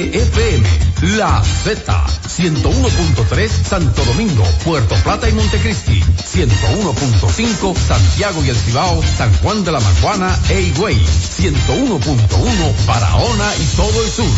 La 1.16 1.42
Z, 1.42 2.06
101.3 2.28 3.48
Santo 3.48 4.04
Domingo, 4.04 4.44
Puerto 4.64 4.94
Plata 4.96 5.28
y 5.28 5.32
Montecristi, 5.32 6.02
101.5 6.02 7.74
Santiago 7.76 8.44
y 8.44 8.50
El 8.50 8.56
Cibao, 8.56 9.02
San 9.16 9.32
Juan 9.38 9.64
de 9.64 9.72
la 9.72 9.80
Maguana 9.80 10.38
e 10.50 10.60
Higüey, 10.60 10.96
101.1 10.96 12.86
Barahona 12.86 13.54
y 13.56 13.64
todo 13.76 14.04
el 14.04 14.10
sur. 14.10 14.30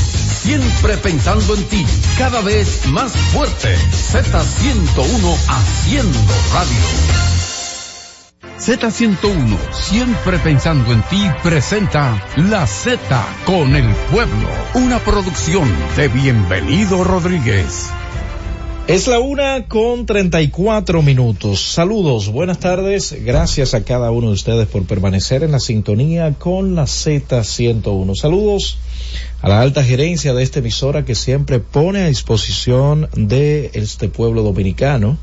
Siempre 0.43 0.97
pensando 0.99 1.55
en 1.55 1.65
ti, 1.65 1.85
cada 2.19 2.41
vez 2.41 2.87
más 2.87 3.13
fuerte. 3.33 3.77
Z101 4.13 5.37
haciendo 5.49 6.19
radio. 6.53 7.42
Z101, 8.59 9.59
siempre 9.73 10.39
pensando 10.39 10.93
en 10.93 11.03
ti, 11.03 11.23
presenta 11.43 12.23
La 12.37 12.67
Z 12.67 13.01
con 13.45 13.75
el 13.75 13.89
pueblo, 14.11 14.49
una 14.75 14.99
producción 15.01 15.69
de 15.97 16.09
Bienvenido 16.09 17.03
Rodríguez. 17.03 17.91
Es 18.87 19.09
la 19.09 19.21
una 19.21 19.67
con 19.69 20.07
34 20.07 21.03
minutos. 21.03 21.61
Saludos, 21.61 22.31
buenas 22.31 22.59
tardes. 22.59 23.17
Gracias 23.25 23.75
a 23.75 23.85
cada 23.85 24.11
uno 24.11 24.29
de 24.29 24.35
ustedes 24.35 24.69
por 24.69 24.85
permanecer 24.85 25.43
en 25.43 25.53
la 25.53 25.61
sintonía 25.61 26.35
con 26.35 26.75
la 26.75 26.85
Z101. 26.85 28.15
Saludos 28.17 28.79
a 29.41 29.49
la 29.49 29.61
alta 29.61 29.83
gerencia 29.83 30.35
de 30.35 30.43
esta 30.43 30.61
emisora 30.61 31.05
que 31.05 31.15
siempre 31.15 31.59
pone 31.59 32.03
a 32.03 32.09
disposición 32.09 33.09
de 33.15 33.71
este 33.75 34.09
pueblo 34.09 34.43
dominicano 34.43 35.19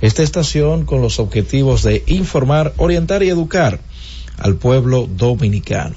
esta 0.00 0.22
estación 0.22 0.84
con 0.84 1.02
los 1.02 1.18
objetivos 1.18 1.82
de 1.82 2.04
informar, 2.06 2.72
orientar 2.76 3.22
y 3.22 3.28
educar 3.28 3.80
al 4.38 4.56
pueblo 4.56 5.08
dominicano. 5.10 5.96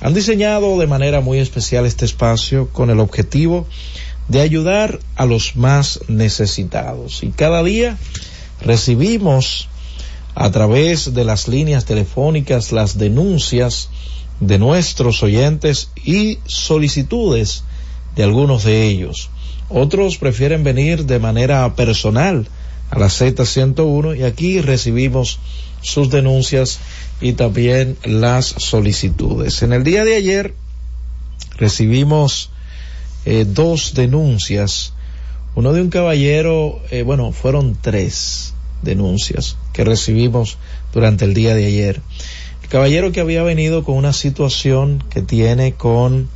Han 0.00 0.14
diseñado 0.14 0.78
de 0.78 0.86
manera 0.86 1.20
muy 1.20 1.38
especial 1.38 1.86
este 1.86 2.04
espacio 2.04 2.68
con 2.68 2.90
el 2.90 3.00
objetivo 3.00 3.66
de 4.28 4.40
ayudar 4.40 5.00
a 5.16 5.26
los 5.26 5.56
más 5.56 6.00
necesitados. 6.08 7.22
Y 7.22 7.30
cada 7.30 7.62
día 7.62 7.98
recibimos 8.60 9.68
a 10.34 10.50
través 10.50 11.14
de 11.14 11.24
las 11.24 11.48
líneas 11.48 11.84
telefónicas 11.84 12.72
las 12.72 12.98
denuncias 12.98 13.88
de 14.38 14.58
nuestros 14.58 15.22
oyentes 15.22 15.90
y 16.04 16.38
solicitudes 16.46 17.64
de 18.16 18.22
algunos 18.22 18.64
de 18.64 18.86
ellos. 18.86 19.30
Otros 19.68 20.16
prefieren 20.18 20.64
venir 20.64 21.04
de 21.06 21.18
manera 21.18 21.74
personal 21.74 22.46
a 22.90 22.98
la 22.98 23.06
Z101 23.06 24.18
y 24.18 24.24
aquí 24.24 24.60
recibimos 24.60 25.38
sus 25.80 26.10
denuncias 26.10 26.80
y 27.20 27.34
también 27.34 27.96
las 28.04 28.46
solicitudes. 28.46 29.62
En 29.62 29.72
el 29.72 29.84
día 29.84 30.04
de 30.04 30.16
ayer 30.16 30.54
recibimos 31.56 32.50
eh, 33.24 33.44
dos 33.46 33.94
denuncias. 33.94 34.92
Uno 35.54 35.72
de 35.72 35.82
un 35.82 35.90
caballero, 35.90 36.80
eh, 36.90 37.02
bueno, 37.02 37.32
fueron 37.32 37.76
tres 37.80 38.54
denuncias 38.82 39.56
que 39.72 39.84
recibimos 39.84 40.58
durante 40.92 41.24
el 41.24 41.34
día 41.34 41.54
de 41.54 41.66
ayer. 41.66 42.00
El 42.62 42.68
caballero 42.68 43.12
que 43.12 43.20
había 43.20 43.42
venido 43.42 43.84
con 43.84 43.96
una 43.96 44.12
situación 44.12 45.04
que 45.10 45.22
tiene 45.22 45.74
con 45.74 46.30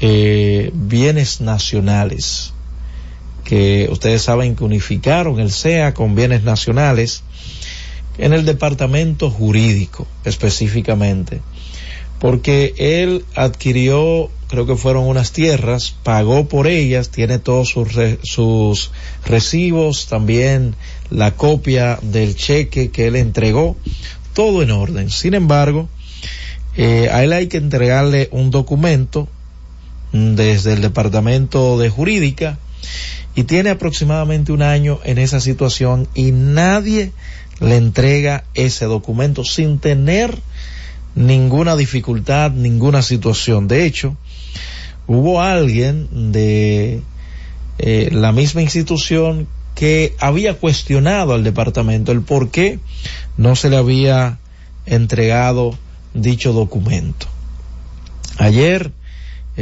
eh, 0.00 0.70
bienes 0.74 1.40
nacionales, 1.40 2.52
que 3.50 3.88
ustedes 3.90 4.22
saben 4.22 4.54
que 4.54 4.62
unificaron 4.62 5.40
el 5.40 5.50
SEA 5.50 5.92
con 5.92 6.14
bienes 6.14 6.44
nacionales 6.44 7.24
en 8.16 8.32
el 8.32 8.44
departamento 8.44 9.28
jurídico 9.28 10.06
específicamente, 10.24 11.40
porque 12.20 12.74
él 12.78 13.24
adquirió, 13.34 14.30
creo 14.46 14.66
que 14.66 14.76
fueron 14.76 15.02
unas 15.02 15.32
tierras, 15.32 15.96
pagó 16.04 16.46
por 16.46 16.68
ellas, 16.68 17.10
tiene 17.10 17.40
todos 17.40 17.70
sus, 17.70 17.88
sus 18.22 18.92
recibos, 19.26 20.06
también 20.06 20.76
la 21.10 21.32
copia 21.32 21.98
del 22.02 22.36
cheque 22.36 22.92
que 22.92 23.08
él 23.08 23.16
entregó, 23.16 23.76
todo 24.32 24.62
en 24.62 24.70
orden. 24.70 25.10
Sin 25.10 25.34
embargo, 25.34 25.88
eh, 26.76 27.08
a 27.10 27.24
él 27.24 27.32
hay 27.32 27.48
que 27.48 27.56
entregarle 27.56 28.28
un 28.30 28.52
documento 28.52 29.26
desde 30.12 30.74
el 30.74 30.82
departamento 30.82 31.80
de 31.80 31.88
jurídica 31.88 32.56
y 33.34 33.44
tiene 33.44 33.70
aproximadamente 33.70 34.52
un 34.52 34.62
año 34.62 34.98
en 35.04 35.18
esa 35.18 35.40
situación 35.40 36.08
y 36.14 36.32
nadie 36.32 37.12
le 37.60 37.76
entrega 37.76 38.44
ese 38.54 38.86
documento 38.86 39.44
sin 39.44 39.78
tener 39.78 40.36
ninguna 41.14 41.76
dificultad, 41.76 42.50
ninguna 42.50 43.02
situación. 43.02 43.68
De 43.68 43.84
hecho, 43.84 44.16
hubo 45.06 45.40
alguien 45.40 46.32
de 46.32 47.02
eh, 47.78 48.08
la 48.12 48.32
misma 48.32 48.62
institución 48.62 49.46
que 49.74 50.14
había 50.18 50.54
cuestionado 50.54 51.34
al 51.34 51.44
departamento 51.44 52.12
el 52.12 52.22
por 52.22 52.50
qué 52.50 52.78
no 53.36 53.56
se 53.56 53.70
le 53.70 53.76
había 53.76 54.38
entregado 54.86 55.78
dicho 56.14 56.52
documento. 56.52 57.26
Ayer 58.38 58.92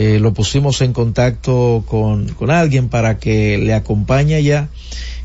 eh, 0.00 0.20
lo 0.20 0.32
pusimos 0.32 0.80
en 0.80 0.92
contacto 0.92 1.82
con, 1.84 2.28
con 2.28 2.52
alguien 2.52 2.88
para 2.88 3.18
que 3.18 3.58
le 3.58 3.74
acompañe 3.74 4.36
allá 4.36 4.68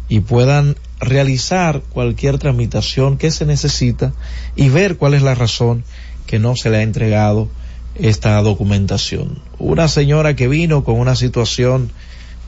y 0.09 0.21
puedan 0.21 0.75
realizar 0.99 1.83
cualquier 1.91 2.39
tramitación 2.39 3.19
que 3.19 3.29
se 3.29 3.45
necesita 3.45 4.13
y 4.55 4.69
ver 4.69 4.97
cuál 4.97 5.13
es 5.13 5.21
la 5.21 5.35
razón 5.35 5.83
que 6.25 6.39
no 6.39 6.55
se 6.55 6.71
le 6.71 6.77
ha 6.77 6.81
entregado 6.81 7.49
esta 7.93 8.41
documentación. 8.41 9.37
Una 9.59 9.87
señora 9.87 10.35
que 10.35 10.47
vino 10.47 10.83
con 10.83 10.99
una 10.99 11.15
situación 11.15 11.91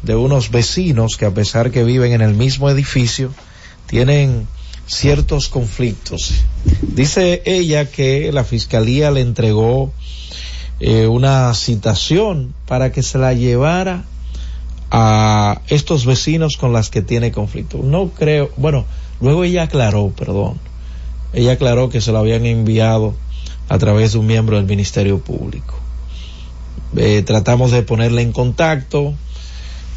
de 0.01 0.15
unos 0.15 0.49
vecinos 0.49 1.17
que 1.17 1.26
a 1.26 1.32
pesar 1.36 1.69
que 1.69 1.84
viven 1.84 2.11
en 2.11 2.21
el 2.21 2.34
mismo 2.34 2.71
edificio, 2.71 3.32
tienen 3.86 4.47
ciertos 4.88 5.47
conflictos. 5.47 6.43
Dice 6.82 7.43
ella 7.45 7.86
que 7.86 8.32
la 8.32 8.43
fiscalía 8.43 9.11
le 9.11 9.21
entregó 9.21 9.93
eh, 10.80 11.07
una 11.07 11.53
citación 11.53 12.53
para 12.67 12.91
que 12.91 13.03
se 13.03 13.17
la 13.17 13.34
llevara 13.34 14.03
a 14.91 15.61
estos 15.67 16.05
vecinos 16.05 16.57
con 16.57 16.73
las 16.73 16.89
que 16.89 17.01
tiene 17.01 17.32
conflicto. 17.32 17.80
No 17.84 18.09
creo, 18.09 18.51
bueno, 18.57 18.86
luego 19.21 19.43
ella 19.43 19.63
aclaró, 19.63 20.09
perdón, 20.09 20.59
ella 21.34 21.53
aclaró 21.53 21.89
que 21.89 22.01
se 22.01 22.11
lo 22.11 22.19
habían 22.19 22.45
enviado 22.45 23.13
a 23.69 23.78
través 23.78 24.13
de 24.13 24.19
un 24.19 24.28
miembro 24.28 24.57
del 24.57 24.65
Ministerio 24.65 25.19
Público. 25.19 25.76
Eh, 26.95 27.23
tratamos 27.26 27.71
de 27.71 27.82
ponerle 27.82 28.21
en 28.21 28.32
contacto 28.32 29.13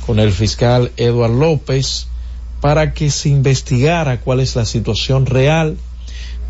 con 0.06 0.18
el 0.18 0.32
fiscal 0.32 0.90
Eduard 0.96 1.32
López 1.32 2.08
para 2.60 2.92
que 2.92 3.10
se 3.10 3.28
investigara 3.28 4.20
cuál 4.20 4.40
es 4.40 4.56
la 4.56 4.64
situación 4.64 5.26
real 5.26 5.76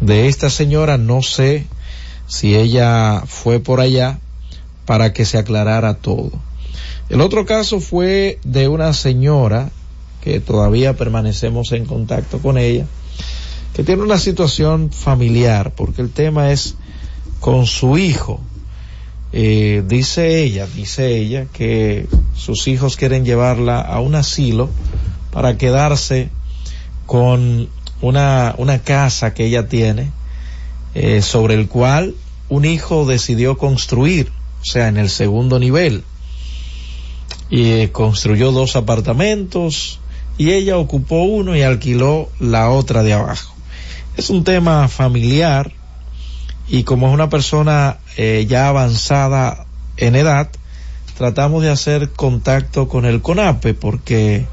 de 0.00 0.28
esta 0.28 0.48
señora. 0.48 0.96
No 0.96 1.22
sé 1.22 1.66
si 2.28 2.54
ella 2.54 3.24
fue 3.26 3.58
por 3.58 3.80
allá 3.80 4.20
para 4.86 5.12
que 5.12 5.24
se 5.24 5.38
aclarara 5.38 5.94
todo. 5.94 6.30
El 7.08 7.20
otro 7.22 7.46
caso 7.46 7.80
fue 7.80 8.38
de 8.44 8.68
una 8.68 8.92
señora 8.92 9.70
que 10.22 10.40
todavía 10.40 10.96
permanecemos 10.96 11.72
en 11.72 11.86
contacto 11.86 12.38
con 12.38 12.58
ella, 12.58 12.86
que 13.72 13.82
tiene 13.82 14.02
una 14.02 14.18
situación 14.18 14.90
familiar, 14.90 15.72
porque 15.74 16.02
el 16.02 16.10
tema 16.10 16.52
es 16.52 16.76
con 17.40 17.66
su 17.66 17.96
hijo. 17.96 18.40
Eh, 19.32 19.82
dice 19.86 20.42
ella, 20.42 20.66
dice 20.66 21.16
ella 21.16 21.46
que 21.52 22.06
sus 22.34 22.66
hijos 22.68 22.96
quieren 22.96 23.24
llevarla 23.24 23.80
a 23.80 24.00
un 24.00 24.14
asilo 24.14 24.70
para 25.32 25.56
quedarse 25.56 26.30
con 27.06 27.68
una, 28.00 28.54
una 28.58 28.78
casa 28.80 29.34
que 29.34 29.46
ella 29.46 29.68
tiene, 29.68 30.10
eh, 30.94 31.22
sobre 31.22 31.54
el 31.54 31.68
cual 31.68 32.14
un 32.48 32.64
hijo 32.64 33.06
decidió 33.06 33.58
construir, 33.58 34.30
o 34.62 34.64
sea, 34.64 34.88
en 34.88 34.96
el 34.96 35.10
segundo 35.10 35.58
nivel 35.58 36.02
y 37.50 37.88
construyó 37.88 38.52
dos 38.52 38.76
apartamentos 38.76 40.00
y 40.36 40.52
ella 40.52 40.76
ocupó 40.76 41.22
uno 41.22 41.56
y 41.56 41.62
alquiló 41.62 42.28
la 42.38 42.70
otra 42.70 43.02
de 43.02 43.14
abajo. 43.14 43.54
Es 44.16 44.30
un 44.30 44.44
tema 44.44 44.88
familiar 44.88 45.72
y 46.68 46.82
como 46.82 47.08
es 47.08 47.14
una 47.14 47.30
persona 47.30 47.98
eh, 48.16 48.46
ya 48.48 48.68
avanzada 48.68 49.66
en 49.96 50.16
edad, 50.16 50.50
tratamos 51.16 51.62
de 51.62 51.70
hacer 51.70 52.10
contacto 52.10 52.88
con 52.88 53.04
el 53.04 53.22
CONAPE 53.22 53.74
porque 53.74 54.46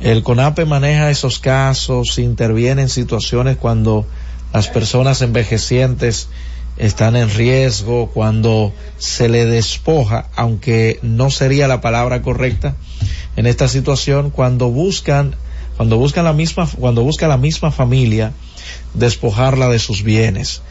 el 0.00 0.22
CONAPE 0.22 0.66
maneja 0.66 1.10
esos 1.10 1.38
casos, 1.38 2.18
interviene 2.18 2.82
en 2.82 2.88
situaciones 2.88 3.56
cuando 3.56 4.06
las 4.52 4.68
personas 4.68 5.22
envejecientes 5.22 6.28
están 6.78 7.16
en 7.16 7.30
riesgo, 7.30 8.08
cuando 8.08 8.72
se 8.98 9.28
le 9.28 9.44
despoja, 9.44 10.28
aunque 10.36 10.98
no 11.02 11.30
sería 11.30 11.68
la 11.68 11.80
palabra 11.80 12.22
correcta 12.22 12.76
en 13.36 13.46
esta 13.46 13.68
situación, 13.68 14.30
cuando 14.30 14.70
buscan, 14.70 15.34
cuando 15.76 15.98
buscan 15.98 16.24
la 16.24 16.32
misma, 16.32 16.68
cuando 16.78 17.02
busca 17.02 17.28
la 17.28 17.36
misma 17.36 17.70
familia 17.70 18.32
despojarla 18.94 19.68
de 19.68 19.78
sus 19.78 20.02
bienes. 20.02 20.62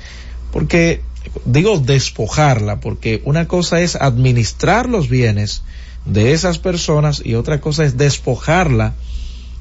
Porque 0.51 1.01
digo 1.45 1.77
despojarla, 1.77 2.79
porque 2.79 3.21
una 3.25 3.47
cosa 3.47 3.81
es 3.81 3.95
administrar 3.95 4.89
los 4.89 5.09
bienes 5.09 5.63
de 6.05 6.31
esas 6.31 6.57
personas 6.57 7.21
y 7.23 7.35
otra 7.35 7.59
cosa 7.59 7.83
es 7.83 7.97
despojarla 7.97 8.93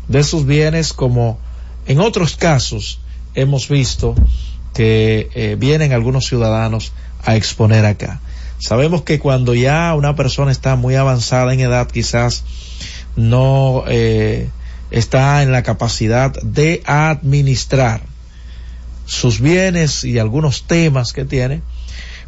de 0.06 0.22
sus 0.22 0.46
bienes 0.46 0.92
como 0.92 1.38
en 1.86 2.00
otros 2.00 2.36
casos 2.36 3.00
hemos 3.36 3.68
visto 3.68 4.14
que 4.74 5.30
eh, 5.34 5.56
vienen 5.58 5.92
algunos 5.92 6.26
ciudadanos 6.26 6.92
a 7.24 7.36
exponer 7.36 7.86
acá. 7.86 8.20
Sabemos 8.58 9.02
que 9.02 9.18
cuando 9.18 9.54
ya 9.54 9.94
una 9.94 10.16
persona 10.16 10.50
está 10.50 10.76
muy 10.76 10.96
avanzada 10.96 11.52
en 11.52 11.60
edad, 11.60 11.88
quizás 11.88 12.44
no 13.14 13.84
eh, 13.88 14.48
está 14.90 15.42
en 15.42 15.52
la 15.52 15.62
capacidad 15.62 16.32
de 16.42 16.82
administrar 16.84 18.02
sus 19.04 19.40
bienes 19.40 20.04
y 20.04 20.18
algunos 20.18 20.64
temas 20.64 21.12
que 21.12 21.24
tiene, 21.24 21.62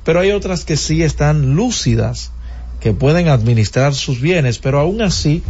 pero 0.05 0.21
hay 0.21 0.31
otras 0.31 0.65
que 0.65 0.77
sí 0.77 1.03
están 1.03 1.55
lúcidas, 1.55 2.31
que 2.81 2.93
pueden 2.93 3.29
administrar 3.29 3.95
sus 3.95 4.21
bienes, 4.21 4.59
pero 4.59 4.79
aún 4.79 5.03
así, 5.03 5.43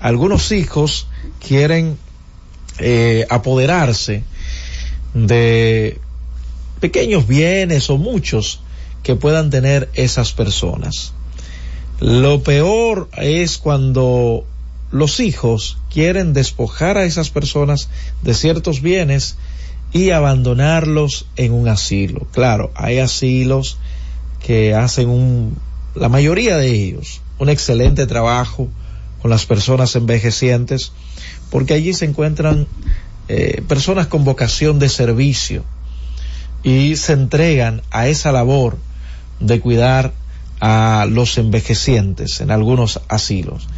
algunos 0.00 0.52
hijos 0.52 1.08
quieren 1.46 1.96
eh, 2.78 3.26
apoderarse 3.30 4.22
de 5.14 5.98
pequeños 6.80 7.26
bienes 7.26 7.90
o 7.90 7.98
muchos 7.98 8.60
que 9.02 9.16
puedan 9.16 9.50
tener 9.50 9.88
esas 9.94 10.32
personas. 10.32 11.12
Lo 12.00 12.42
peor 12.42 13.08
es 13.16 13.58
cuando 13.58 14.44
los 14.90 15.20
hijos 15.20 15.78
quieren 15.92 16.32
despojar 16.32 16.96
a 16.96 17.04
esas 17.04 17.30
personas 17.30 17.88
de 18.22 18.34
ciertos 18.34 18.80
bienes 18.80 19.36
y 19.92 20.10
abandonarlos 20.10 21.26
en 21.36 21.52
un 21.52 21.68
asilo. 21.68 22.26
Claro, 22.32 22.70
hay 22.74 22.98
asilos 22.98 23.78
que 24.44 24.74
hacen 24.74 25.08
un, 25.08 25.58
la 25.94 26.08
mayoría 26.08 26.56
de 26.56 26.70
ellos, 26.70 27.20
un 27.38 27.48
excelente 27.48 28.06
trabajo 28.06 28.68
con 29.20 29.30
las 29.30 29.46
personas 29.46 29.94
envejecientes, 29.96 30.92
porque 31.50 31.74
allí 31.74 31.92
se 31.92 32.06
encuentran 32.06 32.66
eh, 33.32 33.62
personas 33.68 34.08
con 34.08 34.24
vocación 34.24 34.80
de 34.80 34.88
servicio 34.88 35.62
y 36.64 36.96
se 36.96 37.12
entregan 37.12 37.80
a 37.92 38.08
esa 38.08 38.32
labor 38.32 38.76
de 39.38 39.60
cuidar 39.60 40.12
a 40.58 41.06
los 41.08 41.38
envejecientes 41.38 42.40
en 42.40 42.50
algunos 42.50 43.00
asilos. 43.06 43.68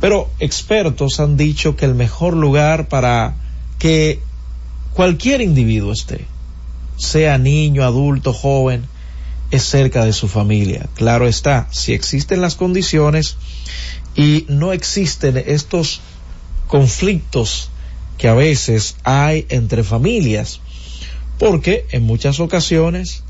Pero 0.00 0.28
expertos 0.40 1.20
han 1.20 1.36
dicho 1.36 1.76
que 1.76 1.84
el 1.84 1.94
mejor 1.94 2.34
lugar 2.34 2.88
para 2.88 3.36
que 3.78 4.18
cualquier 4.92 5.40
individuo 5.40 5.92
esté, 5.92 6.24
sea 6.96 7.38
niño, 7.38 7.84
adulto, 7.84 8.32
joven, 8.32 8.86
es 9.52 9.62
cerca 9.62 10.04
de 10.04 10.12
su 10.12 10.26
familia. 10.26 10.88
Claro 10.96 11.28
está, 11.28 11.68
si 11.70 11.92
existen 11.92 12.40
las 12.40 12.56
condiciones 12.56 13.36
y 14.16 14.46
no 14.48 14.72
existen 14.72 15.36
estos 15.36 16.00
conflictos 16.66 17.70
que 18.18 18.28
a 18.28 18.34
veces 18.34 18.96
hay 19.04 19.46
entre 19.48 19.84
familias, 19.84 20.60
porque 21.38 21.84
en 21.90 22.04
muchas 22.04 22.40
ocasiones, 22.40 23.22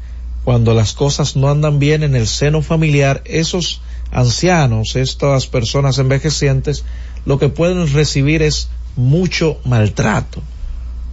cuando 0.45 0.75
las 0.75 0.93
cosas 0.93 1.37
no 1.37 1.51
andan 1.51 1.79
bien 1.79 2.03
en 2.03 2.15
el 2.15 2.27
seno 2.27 2.63
familiar, 2.63 3.23
esos 3.25 3.81
ancianos, 4.13 4.97
estas 4.97 5.47
personas 5.47 5.99
envejecientes, 5.99 6.85
lo 7.25 7.39
que 7.39 7.49
pueden 7.49 7.93
recibir 7.93 8.43
es 8.43 8.69
mucho 8.95 9.59
maltrato 9.65 10.43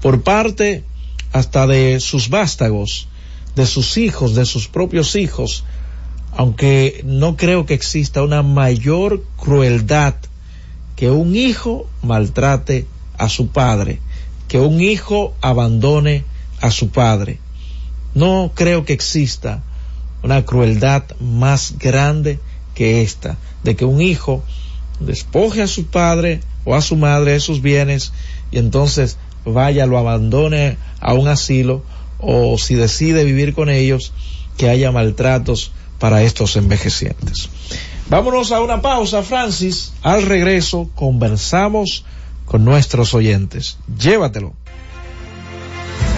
por 0.01 0.21
parte 0.21 0.83
hasta 1.31 1.65
de 1.65 1.99
sus 1.99 2.29
vástagos, 2.29 3.07
de 3.55 3.65
sus 3.65 3.97
hijos, 3.97 4.35
de 4.35 4.45
sus 4.45 4.67
propios 4.67 5.15
hijos, 5.15 5.63
aunque 6.35 7.01
no 7.05 7.37
creo 7.37 7.65
que 7.65 7.73
exista 7.73 8.21
una 8.21 8.43
mayor 8.43 9.23
crueldad 9.37 10.15
que 10.95 11.09
un 11.09 11.35
hijo 11.35 11.87
maltrate 12.01 12.85
a 13.23 13.29
su 13.29 13.47
padre, 13.47 13.99
que 14.47 14.59
un 14.59 14.81
hijo 14.81 15.33
abandone 15.41 16.25
a 16.61 16.71
su 16.71 16.89
padre. 16.89 17.39
No 18.13 18.51
creo 18.53 18.85
que 18.85 18.93
exista 18.93 19.63
una 20.23 20.45
crueldad 20.45 21.03
más 21.19 21.75
grande 21.79 22.39
que 22.75 23.01
esta, 23.01 23.37
de 23.63 23.75
que 23.75 23.85
un 23.85 24.01
hijo 24.01 24.43
despoje 24.99 25.61
a 25.61 25.67
su 25.67 25.85
padre 25.87 26.41
o 26.65 26.75
a 26.75 26.81
su 26.81 26.95
madre 26.95 27.33
de 27.33 27.39
sus 27.39 27.61
bienes 27.61 28.13
y 28.51 28.57
entonces 28.57 29.17
vaya, 29.45 29.85
lo 29.85 29.97
abandone 29.97 30.77
a 30.99 31.13
un 31.13 31.27
asilo 31.27 31.83
o 32.19 32.57
si 32.57 32.75
decide 32.75 33.25
vivir 33.25 33.53
con 33.53 33.69
ellos, 33.69 34.13
que 34.57 34.69
haya 34.69 34.91
maltratos 34.91 35.71
para 35.99 36.23
estos 36.23 36.55
envejecientes. 36.55 37.49
Vámonos 38.09 38.51
a 38.51 38.61
una 38.61 38.81
pausa, 38.81 39.23
Francis. 39.23 39.93
Al 40.01 40.23
regreso 40.23 40.89
conversamos 40.95 42.05
con 42.45 42.65
nuestros 42.65 43.13
oyentes. 43.13 43.77
Llévatelo. 43.97 44.53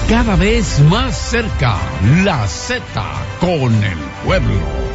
Cada 0.09 0.35
vez 0.35 0.79
más 0.81 1.17
cerca, 1.17 1.77
la 2.23 2.47
Z 2.47 2.83
con 3.39 3.73
el 3.83 3.97
pueblo. 4.23 4.94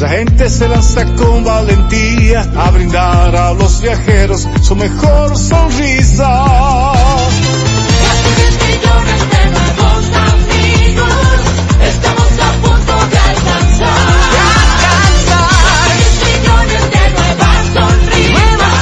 Nuestra 0.00 0.18
gente 0.18 0.48
se 0.48 0.66
lanza 0.66 1.04
con 1.14 1.44
valentía 1.44 2.40
a 2.56 2.70
brindar 2.70 3.36
a 3.36 3.52
los 3.52 3.82
viajeros 3.82 4.48
su 4.62 4.74
mejor 4.74 5.36
sonrisa. 5.36 6.26
millones 8.64 9.20
de 9.30 9.50
nuevos 9.50 10.04
amigos, 10.32 11.12
estamos 11.84 12.32
a 12.40 12.52
punto 12.62 12.94
de 13.10 13.18
alcanzar. 13.18 14.00
De 14.32 14.38
alcanzar. 14.64 15.92
millones 16.24 16.82
de 16.94 17.04
nuevas 17.10 17.60
sonrisas. 17.74 18.40
Nuevas 18.40 18.72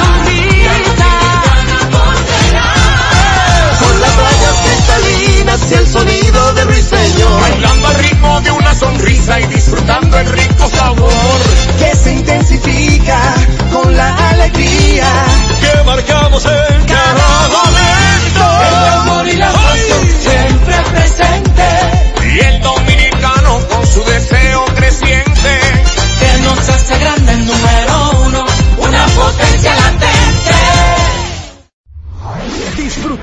Con 3.81 3.95
las 4.01 4.13
playas 4.13 4.57
cristalinas 4.63 5.61
y 5.69 5.75
el 5.75 5.87
sonido 5.89 6.55
de 6.55 6.63
ruiseñor. 6.65 7.41
Bailando 7.41 7.89
al 7.89 7.95
ritmo 7.97 8.41
de 8.41 8.51
una 8.53 8.73
sonrisa 8.73 9.41
y 9.41 9.47
disfrutando 9.49 10.17
el 10.17 10.29
rico 10.29 10.58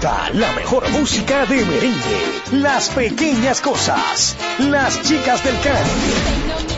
La 0.01 0.51
mejor 0.53 0.89
música 0.91 1.45
de 1.45 1.63
merengue, 1.65 2.41
las 2.51 2.89
pequeñas 2.89 3.61
cosas, 3.61 4.35
las 4.59 5.01
chicas 5.01 5.43
del 5.43 5.57
can. 5.61 6.74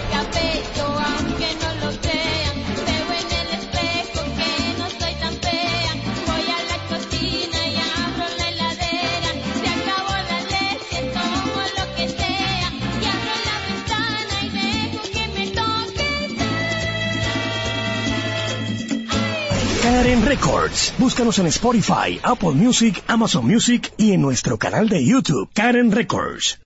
Búscanos 20.98 21.39
en 21.39 21.48
Spotify, 21.48 22.19
Apple 22.23 22.52
Music, 22.52 23.03
Amazon 23.07 23.45
Music 23.45 23.94
y 23.98 24.14
en 24.14 24.22
nuestro 24.22 24.57
canal 24.57 24.89
de 24.89 25.03
YouTube, 25.03 25.49
Karen 25.53 25.91
Records. 25.91 26.60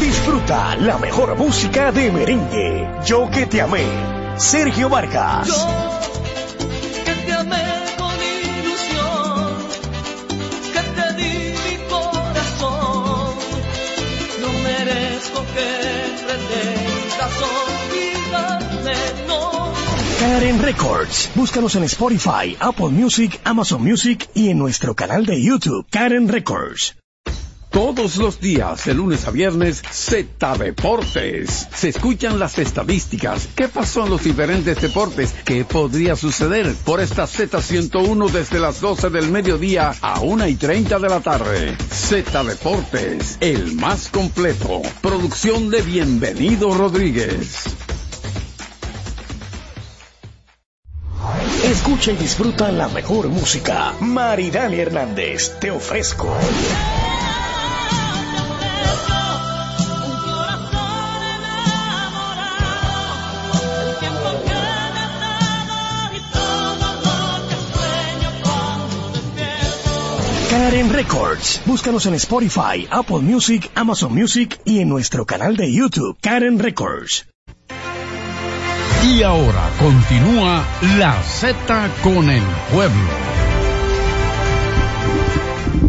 Disfruta 0.00 0.76
la 0.76 0.98
mejor 0.98 1.36
música 1.36 1.92
de 1.92 2.10
merengue. 2.10 2.88
Yo 3.04 3.30
que 3.30 3.46
te 3.46 3.60
amé. 3.60 3.84
Sergio 4.36 4.88
Vargas. 4.88 5.93
Karen 20.34 20.60
Records. 20.60 21.30
Búscanos 21.36 21.76
en 21.76 21.84
Spotify, 21.84 22.56
Apple 22.58 22.88
Music, 22.88 23.40
Amazon 23.44 23.84
Music 23.84 24.28
y 24.34 24.48
en 24.48 24.58
nuestro 24.58 24.96
canal 24.96 25.24
de 25.24 25.40
YouTube, 25.40 25.86
Karen 25.88 26.26
Records. 26.26 26.96
Todos 27.70 28.16
los 28.16 28.40
días, 28.40 28.84
de 28.84 28.94
lunes 28.94 29.28
a 29.28 29.30
viernes, 29.30 29.80
Z 29.88 30.58
Deportes. 30.58 31.68
Se 31.72 31.90
escuchan 31.90 32.40
las 32.40 32.58
estadísticas. 32.58 33.48
¿Qué 33.54 33.68
pasó 33.68 34.06
en 34.06 34.10
los 34.10 34.24
diferentes 34.24 34.80
deportes? 34.82 35.32
¿Qué 35.44 35.64
podría 35.64 36.16
suceder? 36.16 36.74
Por 36.84 37.00
esta 37.00 37.26
Z101 37.28 38.28
desde 38.30 38.58
las 38.58 38.80
12 38.80 39.10
del 39.10 39.30
mediodía 39.30 39.94
a 40.00 40.18
1 40.18 40.48
y 40.48 40.56
30 40.56 40.98
de 40.98 41.08
la 41.08 41.20
tarde. 41.20 41.76
Z 41.92 42.42
Deportes, 42.42 43.38
el 43.40 43.76
más 43.76 44.08
completo. 44.08 44.82
Producción 45.00 45.70
de 45.70 45.82
Bienvenido 45.82 46.74
Rodríguez. 46.74 47.93
Escucha 51.64 52.12
y 52.12 52.16
disfruta 52.16 52.70
la 52.70 52.88
mejor 52.88 53.28
música. 53.28 53.94
Maridani 54.00 54.78
Hernández, 54.78 55.58
te 55.60 55.70
ofrezco. 55.70 56.28
Karen 70.50 70.92
Records. 70.92 71.62
Búscanos 71.66 72.06
en 72.06 72.14
Spotify, 72.14 72.86
Apple 72.90 73.18
Music, 73.18 73.70
Amazon 73.74 74.14
Music 74.14 74.60
y 74.64 74.78
en 74.78 74.88
nuestro 74.88 75.26
canal 75.26 75.56
de 75.56 75.72
YouTube, 75.72 76.16
Karen 76.20 76.58
Records. 76.58 77.26
Y 79.06 79.22
ahora 79.22 79.70
continúa 79.78 80.66
la 80.98 81.22
Z 81.22 81.90
con 82.02 82.30
el 82.30 82.42
pueblo. 82.72 83.10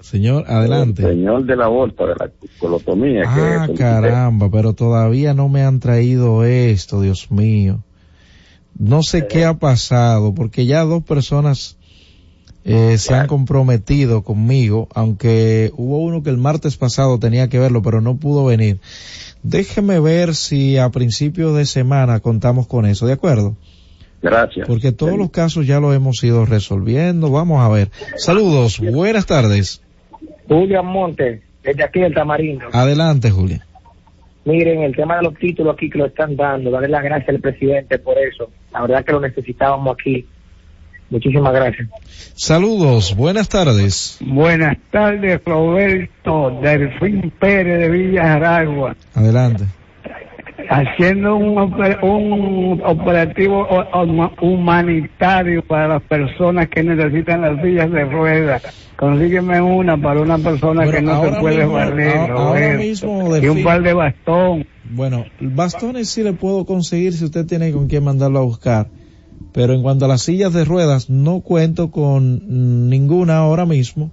Señor, 0.00 0.44
adelante. 0.48 1.02
Señor 1.02 1.44
de 1.44 1.56
la 1.56 1.68
vuelta 1.68 2.04
de 2.04 2.14
la 2.18 2.30
colotomía. 2.58 3.22
Ah, 3.24 3.66
que 3.68 3.74
caramba, 3.74 4.50
pero 4.50 4.72
todavía 4.72 5.32
no 5.32 5.48
me 5.48 5.62
han 5.62 5.78
traído 5.78 6.44
esto, 6.44 7.00
Dios 7.00 7.30
mío. 7.30 7.84
No 8.76 9.02
sé 9.02 9.28
qué 9.28 9.44
ha 9.44 9.54
pasado, 9.54 10.34
porque 10.34 10.66
ya 10.66 10.82
dos 10.82 11.04
personas 11.04 11.76
eh, 12.64 12.96
se 12.98 13.14
han 13.14 13.28
comprometido 13.28 14.22
conmigo, 14.22 14.88
aunque 14.94 15.72
hubo 15.76 15.98
uno 15.98 16.22
que 16.22 16.30
el 16.30 16.38
martes 16.38 16.76
pasado 16.76 17.18
tenía 17.18 17.48
que 17.48 17.60
verlo, 17.60 17.82
pero 17.82 18.00
no 18.00 18.16
pudo 18.16 18.44
venir. 18.44 18.80
Déjeme 19.44 20.00
ver 20.00 20.34
si 20.34 20.78
a 20.78 20.90
principios 20.90 21.56
de 21.56 21.66
semana 21.66 22.20
contamos 22.20 22.66
con 22.66 22.86
eso, 22.86 23.06
¿de 23.06 23.12
acuerdo? 23.12 23.56
Gracias. 24.22 24.68
Porque 24.68 24.92
todos 24.92 25.18
los 25.18 25.30
casos 25.30 25.66
ya 25.66 25.80
los 25.80 25.94
hemos 25.94 26.22
ido 26.22 26.46
resolviendo. 26.46 27.30
Vamos 27.30 27.60
a 27.60 27.68
ver. 27.68 27.90
Saludos, 28.16 28.78
buenas 28.78 29.26
tardes. 29.26 29.82
Julián 30.48 30.86
Montes, 30.86 31.42
desde 31.62 31.82
aquí 31.82 32.00
del 32.00 32.14
Tamarindo. 32.14 32.66
Adelante, 32.72 33.30
Julia. 33.30 33.66
Miren, 34.44 34.82
el 34.82 34.94
tema 34.94 35.16
de 35.16 35.22
los 35.22 35.34
títulos 35.34 35.74
aquí 35.74 35.88
que 35.88 35.98
lo 35.98 36.06
están 36.06 36.36
dando, 36.36 36.70
darle 36.70 36.88
las 36.88 37.02
gracias 37.02 37.28
al 37.28 37.40
presidente 37.40 37.98
por 37.98 38.16
eso. 38.18 38.50
La 38.72 38.82
verdad 38.82 39.04
que 39.04 39.12
lo 39.12 39.20
necesitábamos 39.20 39.94
aquí. 39.98 40.26
Muchísimas 41.10 41.52
gracias. 41.52 41.88
Saludos, 42.34 43.14
buenas 43.14 43.48
tardes. 43.48 44.18
Buenas 44.20 44.78
tardes, 44.90 45.40
Roberto 45.44 46.58
Delfín 46.62 47.30
Pérez 47.38 47.80
de 47.80 47.88
Villa 47.90 48.34
Aragua, 48.34 48.96
Adelante. 49.14 49.64
Haciendo 50.68 51.36
un, 51.36 51.58
un 52.02 52.82
operativo 52.84 53.66
humanitario 54.40 55.62
para 55.66 55.88
las 55.88 56.02
personas 56.02 56.68
que 56.68 56.82
necesitan 56.82 57.40
las 57.42 57.60
sillas 57.62 57.90
de 57.90 58.04
ruedas. 58.04 58.62
Consígueme 58.96 59.60
una 59.60 59.96
para 60.00 60.20
una 60.20 60.38
persona 60.38 60.88
que 60.90 61.02
no 61.02 61.22
se 61.24 61.32
puede 61.40 61.56
mismo- 61.58 61.72
barrer, 61.72 62.30
ahora- 62.30 62.76
mismo, 62.78 63.36
y 63.36 63.48
un 63.48 63.62
par 63.64 63.82
de 63.82 63.92
bastón. 63.94 64.66
Bueno, 64.90 65.24
bastones 65.40 66.08
sí 66.08 66.22
le 66.22 66.32
puedo 66.34 66.64
conseguir 66.66 67.12
si 67.12 67.24
usted 67.24 67.46
tiene 67.46 67.72
con 67.72 67.88
quién 67.88 68.04
mandarlo 68.04 68.38
a 68.40 68.42
buscar. 68.42 68.88
Pero 69.52 69.74
en 69.74 69.82
cuanto 69.82 70.04
a 70.04 70.08
las 70.08 70.22
sillas 70.22 70.52
de 70.52 70.64
ruedas, 70.64 71.10
no 71.10 71.40
cuento 71.40 71.90
con 71.90 72.88
ninguna 72.88 73.38
ahora 73.38 73.66
mismo. 73.66 74.12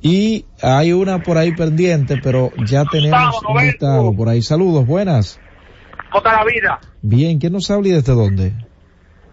Y 0.00 0.44
hay 0.62 0.92
una 0.92 1.22
por 1.22 1.38
ahí 1.38 1.52
pendiente, 1.52 2.16
pero 2.22 2.50
ya 2.66 2.84
tenemos 2.84 3.40
un 3.48 3.62
listado 3.62 4.12
por 4.14 4.28
ahí. 4.28 4.42
Saludos, 4.42 4.86
buenas. 4.86 5.40
¿Cómo 6.14 6.24
está 6.28 6.44
la 6.44 6.44
vida? 6.44 6.78
Bien, 7.02 7.40
¿quién 7.40 7.52
nos 7.52 7.68
habla 7.72 7.88
y 7.88 7.90
desde 7.90 8.12
dónde? 8.14 8.52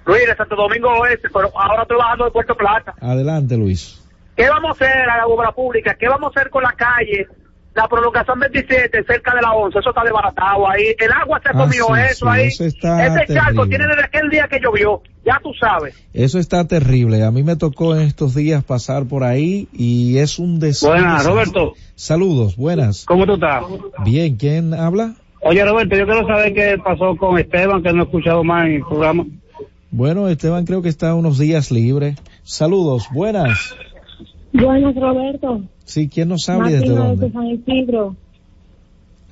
Luis, 0.08 0.26
de 0.26 0.36
Santo 0.36 0.56
Domingo 0.56 0.90
Oeste, 1.00 1.28
pero 1.32 1.52
ahora 1.56 1.84
estoy 1.84 1.98
bajando 1.98 2.26
de 2.26 2.32
Puerto 2.32 2.56
Plata. 2.56 2.96
Adelante, 3.00 3.56
Luis. 3.56 4.02
¿Qué 4.36 4.50
vamos 4.50 4.70
a 4.72 4.74
hacer 4.84 5.08
a 5.08 5.18
la 5.18 5.28
obra 5.28 5.52
pública? 5.52 5.96
¿Qué 6.00 6.08
vamos 6.10 6.32
a 6.36 6.40
hacer 6.40 6.50
con 6.50 6.64
la 6.64 6.72
calle? 6.72 7.28
La 7.76 7.88
prolongación 7.88 8.40
27, 8.40 9.04
cerca 9.04 9.36
de 9.36 9.42
la 9.44 9.52
11, 9.54 9.78
eso 9.78 9.90
está 9.90 10.04
desbaratado 10.04 10.68
ahí. 10.68 10.96
El 10.98 11.12
agua 11.12 11.40
se 11.44 11.50
Ah, 11.50 11.54
comió 11.54 11.86
sí, 11.86 12.02
eso 12.10 12.26
sí, 12.26 12.32
ahí. 12.32 12.48
eso 12.48 12.66
está 12.66 13.06
Ese 13.06 13.34
charco 13.34 13.46
terrible. 13.52 13.70
tiene 13.70 13.86
desde 13.88 14.04
aquel 14.06 14.30
día 14.32 14.48
que 14.50 14.60
llovió, 14.60 15.02
ya 15.24 15.40
tú 15.44 15.52
sabes. 15.60 15.96
Eso 16.14 16.40
está 16.40 16.68
terrible. 16.68 17.24
A 17.24 17.30
mí 17.30 17.44
me 17.44 17.56
tocó 17.58 17.94
en 17.96 18.02
estos 18.02 18.34
días 18.34 18.64
pasar 18.64 19.06
por 19.06 19.24
ahí 19.24 19.70
y 19.72 20.18
es 20.18 20.40
un 20.40 20.60
desastre. 20.60 21.00
Buenas, 21.00 21.26
Roberto. 21.28 21.74
Saludos, 21.94 22.56
buenas. 22.58 23.06
¿Cómo 23.06 23.28
tú 23.28 23.36
estás? 23.36 23.64
Bien, 24.04 24.36
¿quién 24.36 24.74
habla? 24.74 25.14
Oye, 25.44 25.66
Roberto, 25.66 25.96
yo 25.96 26.06
quiero 26.06 26.28
saber 26.28 26.54
qué 26.54 26.78
pasó 26.84 27.16
con 27.18 27.38
Esteban, 27.40 27.82
que 27.82 27.92
no 27.92 28.02
he 28.02 28.06
escuchado 28.06 28.44
más 28.44 28.68
en 28.68 28.74
el 28.74 28.82
programa. 28.82 29.26
Bueno, 29.90 30.28
Esteban 30.28 30.66
creo 30.66 30.82
que 30.82 30.90
está 30.90 31.16
unos 31.16 31.40
días 31.40 31.72
libre. 31.72 32.16
Saludos, 32.44 33.08
buenas. 33.12 33.76
Buenas, 34.54 34.96
Roberto. 34.96 35.62
Sí, 35.84 36.08
¿quién 36.08 36.30
nos 36.30 36.48
habla 36.48 36.70
y 36.70 36.74
desde 36.74 36.96
dónde? 36.96 37.26
de 37.26 37.32
San 37.34 37.48
Isidro. 37.48 38.16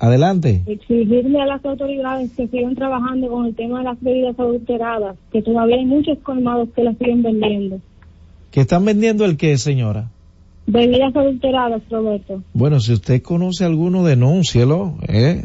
Adelante. 0.00 0.62
Exigirle 0.66 1.40
a 1.40 1.46
las 1.46 1.64
autoridades 1.64 2.30
que 2.32 2.48
sigan 2.48 2.74
trabajando 2.74 3.28
con 3.28 3.46
el 3.46 3.54
tema 3.54 3.78
de 3.78 3.84
las 3.84 4.00
bebidas 4.00 4.38
adulteradas, 4.38 5.16
que 5.30 5.42
todavía 5.42 5.76
hay 5.76 5.84
muchos 5.84 6.18
colmados 6.20 6.70
que 6.74 6.82
las 6.82 6.96
siguen 6.98 7.22
vendiendo. 7.22 7.80
¿Que 8.50 8.62
están 8.62 8.84
vendiendo 8.84 9.24
el 9.24 9.36
qué, 9.36 9.56
señora? 9.58 10.10
Bebidas 10.66 11.14
adulteradas, 11.14 11.82
Roberto. 11.90 12.42
Bueno, 12.54 12.80
si 12.80 12.94
usted 12.94 13.22
conoce 13.22 13.64
alguno, 13.64 14.04
denúncielo, 14.04 14.94
¿eh? 15.06 15.44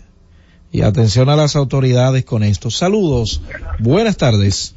Y 0.76 0.82
atención 0.82 1.30
a 1.30 1.38
las 1.38 1.56
autoridades 1.56 2.26
con 2.26 2.44
esto. 2.44 2.70
Saludos, 2.70 3.42
buenas 3.80 4.18
tardes. 4.18 4.76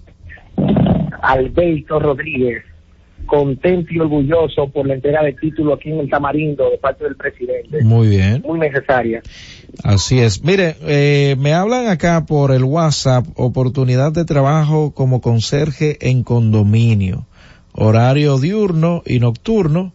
Alberto 1.21 1.99
Rodríguez, 1.99 2.63
contento 3.27 3.93
y 3.93 3.99
orgulloso 3.99 4.69
por 4.69 4.87
la 4.87 4.95
entrega 4.95 5.25
de 5.25 5.33
título 5.33 5.75
aquí 5.75 5.91
en 5.91 5.99
el 5.99 6.09
Tamarindo 6.09 6.71
de 6.71 6.79
parte 6.79 7.03
del 7.03 7.17
presidente. 7.17 7.83
Muy 7.83 8.07
bien. 8.07 8.43
Muy 8.47 8.61
necesaria. 8.61 9.23
Así 9.83 10.21
es. 10.21 10.45
Mire, 10.45 10.77
eh, 10.83 11.35
me 11.37 11.53
hablan 11.53 11.89
acá 11.89 12.27
por 12.27 12.53
el 12.53 12.63
WhatsApp, 12.63 13.27
oportunidad 13.35 14.13
de 14.13 14.25
trabajo 14.25 14.95
como 14.95 15.21
conserje 15.21 15.99
en 16.09 16.23
condominio, 16.23 17.27
horario 17.73 18.39
diurno 18.39 19.03
y 19.05 19.19
nocturno, 19.19 19.95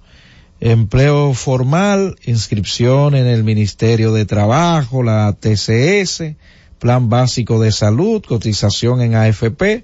empleo 0.64 1.34
formal, 1.34 2.16
inscripción 2.24 3.16
en 3.16 3.28
el 3.28 3.44
Ministerio 3.44 4.14
de 4.14 4.26
Trabajo, 4.26 5.04
la 5.04 5.36
TCS, 5.38 6.36
plan 6.80 7.10
básico 7.10 7.60
de 7.60 7.74
salud, 7.74 8.24
cotización 8.26 9.02
en 9.02 9.14
AFP, 9.14 9.84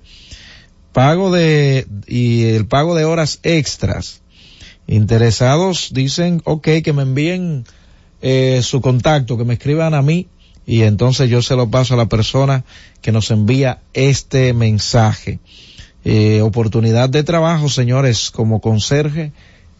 pago 0.93 1.33
de, 1.33 1.85
y 2.07 2.45
el 2.45 2.65
pago 2.65 2.95
de 2.95 3.03
horas 3.03 3.41
extras. 3.43 4.21
Interesados 4.87 5.89
dicen, 5.91 6.41
ok, 6.45 6.69
que 6.81 6.93
me 6.93 7.03
envíen 7.03 7.65
eh, 8.21 8.61
su 8.63 8.79
contacto, 8.79 9.37
que 9.37 9.43
me 9.43 9.55
escriban 9.55 9.93
a 9.93 10.01
mí 10.01 10.27
y 10.65 10.83
entonces 10.83 11.29
yo 11.29 11.41
se 11.41 11.57
lo 11.57 11.69
paso 11.69 11.95
a 11.95 11.97
la 11.97 12.07
persona 12.07 12.63
que 13.01 13.11
nos 13.11 13.31
envía 13.31 13.81
este 13.93 14.53
mensaje. 14.53 15.39
Eh, 16.05 16.39
oportunidad 16.41 17.09
de 17.09 17.23
trabajo, 17.23 17.67
señores, 17.67 18.31
como 18.31 18.61
conserje 18.61 19.33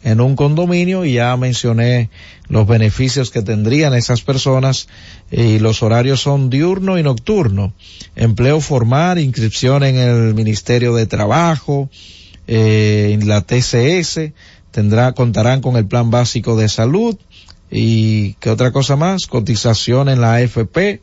en 0.03 0.21
un 0.21 0.35
condominio 0.35 1.05
y 1.05 1.13
ya 1.13 1.35
mencioné 1.35 2.09
los 2.47 2.67
beneficios 2.67 3.31
que 3.31 3.41
tendrían 3.41 3.93
esas 3.93 4.21
personas 4.21 4.88
y 5.30 5.59
los 5.59 5.84
horarios 5.84 6.21
son 6.21 6.49
diurno 6.49 6.97
y 6.97 7.03
nocturno. 7.03 7.73
Empleo 8.15 8.61
formal, 8.61 9.19
inscripción 9.19 9.84
en 9.84 9.97
el 9.97 10.34
Ministerio 10.34 10.95
de 10.95 11.05
Trabajo, 11.05 11.89
eh, 12.47 13.11
en 13.13 13.27
la 13.27 13.41
TCS, 13.41 14.31
tendrá, 14.71 15.13
contarán 15.13 15.61
con 15.61 15.76
el 15.76 15.85
plan 15.85 16.11
básico 16.11 16.55
de 16.55 16.69
salud 16.69 17.17
y 17.69 18.34
qué 18.35 18.49
otra 18.49 18.71
cosa 18.71 18.95
más, 18.95 19.27
cotización 19.27 20.09
en 20.09 20.21
la 20.21 20.35
AFP 20.35 21.01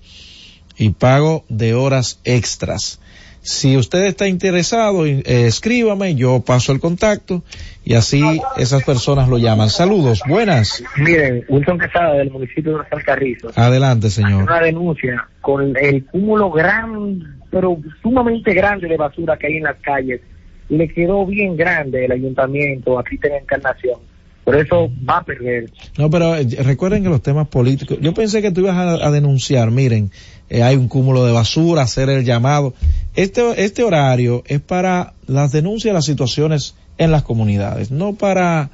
y 0.78 0.90
pago 0.90 1.44
de 1.48 1.74
horas 1.74 2.18
extras. 2.24 2.98
Si 3.46 3.76
usted 3.76 4.06
está 4.06 4.26
interesado, 4.26 5.06
eh, 5.06 5.22
escríbame, 5.24 6.16
yo 6.16 6.40
paso 6.40 6.72
el 6.72 6.80
contacto 6.80 7.44
y 7.84 7.94
así 7.94 8.20
esas 8.56 8.82
personas 8.82 9.28
lo 9.28 9.38
llaman. 9.38 9.70
Saludos, 9.70 10.20
buenas. 10.28 10.82
Miren, 10.96 11.44
Wilson 11.48 11.78
Quesada 11.78 12.14
del 12.14 12.32
municipio 12.32 12.72
de 12.72 12.78
Los 12.78 12.86
Alcarrizos. 12.90 13.56
Adelante, 13.56 14.10
señor. 14.10 14.42
Una 14.42 14.58
denuncia 14.58 15.28
con 15.40 15.76
el 15.76 16.04
cúmulo 16.06 16.50
gran, 16.50 17.38
pero 17.48 17.78
sumamente 18.02 18.52
grande 18.52 18.88
de 18.88 18.96
basura 18.96 19.36
que 19.36 19.46
hay 19.46 19.58
en 19.58 19.62
las 19.62 19.76
calles. 19.76 20.20
Le 20.68 20.88
quedó 20.88 21.24
bien 21.24 21.56
grande 21.56 22.04
el 22.04 22.10
ayuntamiento 22.10 22.98
aquí 22.98 23.16
en 23.22 23.34
Encarnación. 23.34 24.00
Por 24.42 24.56
eso 24.56 24.90
va 25.08 25.18
a 25.18 25.24
perder. 25.24 25.70
No, 25.98 26.10
pero 26.10 26.34
eh, 26.34 26.46
recuerden 26.64 27.04
que 27.04 27.08
los 27.08 27.22
temas 27.22 27.46
políticos, 27.46 27.98
yo 28.00 28.12
pensé 28.12 28.42
que 28.42 28.50
tú 28.50 28.62
ibas 28.62 28.76
a, 28.76 29.06
a 29.06 29.10
denunciar, 29.12 29.70
miren, 29.70 30.10
eh, 30.50 30.62
hay 30.62 30.76
un 30.76 30.88
cúmulo 30.88 31.24
de 31.24 31.32
basura, 31.32 31.82
hacer 31.82 32.08
el 32.08 32.24
llamado. 32.24 32.74
Este, 33.14 33.64
este 33.64 33.82
horario 33.82 34.42
es 34.46 34.60
para 34.60 35.12
las 35.26 35.52
denuncias 35.52 35.90
de 35.90 35.94
las 35.94 36.04
situaciones 36.04 36.74
en 36.98 37.10
las 37.10 37.22
comunidades, 37.22 37.90
no 37.90 38.14
para 38.14 38.70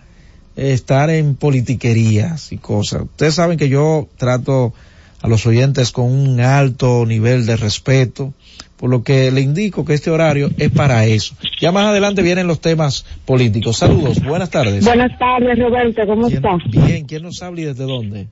eh, 0.57 0.73
estar 0.73 1.11
en 1.11 1.35
politiquerías 1.37 2.53
y 2.53 2.59
cosas. 2.59 3.03
Ustedes 3.03 3.35
saben 3.35 3.59
que 3.59 3.69
yo 3.69 4.09
trato 4.17 4.73
a 5.21 5.29
los 5.29 5.47
oyentes 5.47 5.93
con 5.93 6.07
un 6.11 6.41
alto 6.41 7.07
nivel 7.07 7.47
de 7.47 7.57
respeto, 7.57 8.35
por 8.77 8.91
lo 8.91 9.05
que 9.05 9.31
le 9.31 9.41
indico 9.41 9.85
que 9.85 9.95
este 9.95 10.11
horario 10.11 10.51
es 10.59 10.71
para 10.71 11.07
eso. 11.07 11.37
Ya 11.61 11.71
más 11.71 11.87
adelante 11.87 12.21
vienen 12.23 12.49
los 12.49 12.61
temas 12.61 13.05
políticos. 13.25 13.77
Saludos, 13.79 14.21
buenas 14.25 14.51
tardes. 14.51 14.85
Buenas 14.85 15.17
tardes, 15.21 15.57
Roberto, 15.59 16.03
¿cómo 16.07 16.27
¿Quién- 16.27 16.39
está? 16.45 16.57
Bien, 16.69 17.07
¿quién 17.07 17.23
nos 17.23 17.41
habla 17.43 17.61
y 17.61 17.65
desde 17.67 17.85
dónde? 17.85 18.27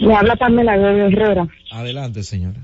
Me 0.00 0.14
habla 0.14 0.36
Pamela 0.36 0.76
Herrera. 0.76 1.48
Adelante, 1.70 2.22
señora. 2.22 2.60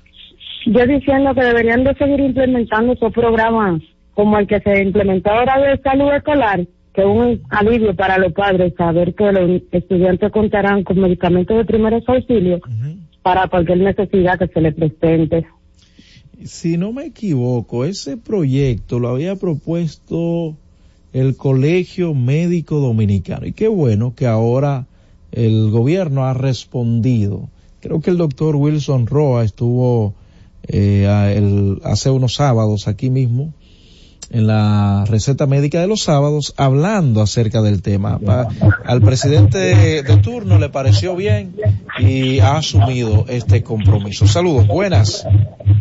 Yo 0.66 0.86
diciendo 0.86 1.34
que 1.34 1.42
deberían 1.42 1.84
de 1.84 1.94
seguir 1.94 2.20
implementando 2.20 2.94
esos 2.94 3.12
programas 3.12 3.82
como 4.14 4.38
el 4.38 4.46
que 4.46 4.60
se 4.60 4.82
implementó 4.82 5.30
ahora 5.30 5.58
de 5.58 5.82
salud 5.82 6.12
escolar, 6.12 6.66
que 6.94 7.00
es 7.00 7.06
un 7.06 7.42
alivio 7.50 7.94
para 7.94 8.18
los 8.18 8.32
padres 8.32 8.72
saber 8.76 9.14
que 9.14 9.32
los 9.32 9.62
estudiantes 9.72 10.30
contarán 10.30 10.84
con 10.84 11.00
medicamentos 11.00 11.56
de 11.56 11.64
primeros 11.64 12.04
auxilios 12.06 12.60
para 13.22 13.48
cualquier 13.48 13.78
necesidad 13.78 14.38
que 14.38 14.48
se 14.48 14.60
les 14.60 14.74
presente. 14.74 15.46
Si 16.44 16.76
no 16.76 16.92
me 16.92 17.06
equivoco, 17.06 17.84
ese 17.84 18.16
proyecto 18.16 18.98
lo 18.98 19.08
había 19.08 19.36
propuesto 19.36 20.56
el 21.12 21.36
Colegio 21.36 22.14
Médico 22.14 22.80
Dominicano. 22.80 23.46
Y 23.46 23.52
qué 23.52 23.68
bueno 23.68 24.14
que 24.14 24.26
ahora 24.26 24.86
el 25.34 25.70
gobierno 25.70 26.24
ha 26.24 26.34
respondido. 26.34 27.48
Creo 27.80 28.00
que 28.00 28.10
el 28.10 28.16
doctor 28.16 28.56
Wilson 28.56 29.06
Roa 29.06 29.44
estuvo 29.44 30.14
eh, 30.66 31.06
a- 31.06 31.30
el- 31.32 31.80
hace 31.84 32.08
unos 32.10 32.34
sábados 32.34 32.88
aquí 32.88 33.10
mismo 33.10 33.52
en 34.30 34.46
la 34.46 35.04
receta 35.06 35.46
médica 35.46 35.78
de 35.82 35.86
los 35.86 36.00
sábados 36.02 36.54
hablando 36.56 37.20
acerca 37.20 37.60
del 37.60 37.82
tema. 37.82 38.18
Pa- 38.18 38.48
al 38.86 39.02
presidente 39.02 39.58
de, 39.58 40.16
turno 40.22 40.58
le 40.58 40.70
pareció 40.70 41.14
bien 41.14 41.54
y 41.98 42.38
ha 42.40 42.56
asumido 42.56 43.26
este 43.28 43.62
compromiso. 43.62 44.26
Saludos, 44.26 44.66
buenas. 44.66 45.26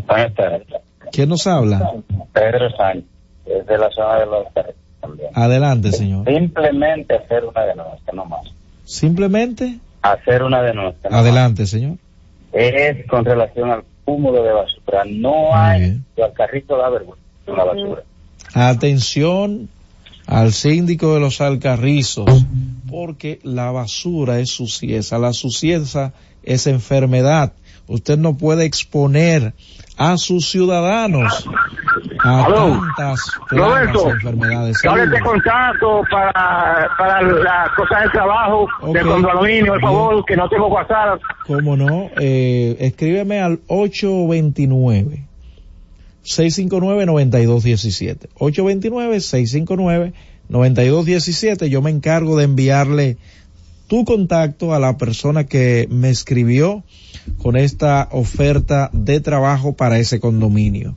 Buenas 0.08 0.34
tardes. 0.36 0.68
¿Quién 1.14 1.30
nos 1.30 1.48
habla? 1.48 1.94
Pedro 2.34 2.70
Sánchez, 2.76 3.06
desde 3.46 3.78
la 3.78 3.90
zona 3.92 4.20
de 4.20 4.26
los. 4.26 4.46
Adelante, 5.34 5.92
señor. 5.94 6.26
Simplemente 6.26 7.16
hacer 7.16 7.46
una 7.46 7.62
denuncia, 7.64 8.12
no 8.14 8.26
más. 8.26 8.42
Simplemente, 8.86 9.80
Hacer 10.02 10.44
una 10.44 10.62
denuncia. 10.62 11.10
adelante, 11.12 11.66
señor. 11.66 11.98
Es 12.52 13.08
con 13.08 13.24
relación 13.26 13.72
al 13.72 13.84
cúmulo 14.06 14.44
de 14.44 14.52
basura. 14.52 15.04
No 15.08 15.56
hay, 15.56 16.02
al 16.22 16.34
carrito 16.34 16.78
da 16.78 16.90
vergüenza 16.90 17.22
la 17.48 17.64
basura. 17.64 18.04
Atención 18.54 19.70
al 20.28 20.52
síndico 20.54 21.14
de 21.14 21.20
los 21.20 21.42
Alcarrizos, 21.42 22.46
porque 22.90 23.40
la 23.44 23.72
basura 23.72 24.40
es 24.40 24.50
sucieza, 24.50 25.18
la 25.20 25.34
sucieza 25.34 26.14
es 26.44 26.68
enfermedad. 26.68 27.54
Usted 27.88 28.18
no 28.18 28.38
puede 28.38 28.66
exponer 28.66 29.54
a 29.98 30.18
sus 30.18 30.50
ciudadanos 30.50 31.46
a 32.24 32.46
Aló. 32.46 32.80
tantas 32.96 33.20
Roberto, 33.50 34.12
enfermedades. 34.12 34.82
Contacto 35.24 36.02
para, 36.10 36.90
para 36.98 37.22
las 37.22 37.70
cosas 37.76 38.02
del 38.04 38.12
trabajo, 38.12 38.68
Ok. 38.82 38.94
del 38.94 39.06
condominio, 39.06 39.74
por 39.74 39.82
favor, 39.82 40.26
que 40.26 40.36
no 40.36 40.50
tengo 40.50 40.68
WhatsApp. 40.68 41.20
Cómo 41.46 41.76
no, 41.76 42.10
eh, 42.18 42.78
escríbeme 42.80 43.42
al 43.42 43.60
829 43.68 45.26
659-9217. 46.24 48.30
829-659-9217. 50.50 51.68
Yo 51.68 51.82
me 51.82 51.90
encargo 51.90 52.38
de 52.38 52.46
enviarle 52.46 53.18
tu 53.88 54.06
contacto 54.06 54.74
a 54.74 54.80
la 54.80 54.98
persona 54.98 55.46
que 55.46 55.88
me 55.92 56.10
escribió 56.10 56.84
con 57.42 57.58
esta 57.58 58.08
oferta 58.12 58.90
de 58.94 59.20
trabajo 59.20 59.74
para 59.74 60.00
ese 60.00 60.20
condominio. 60.20 60.96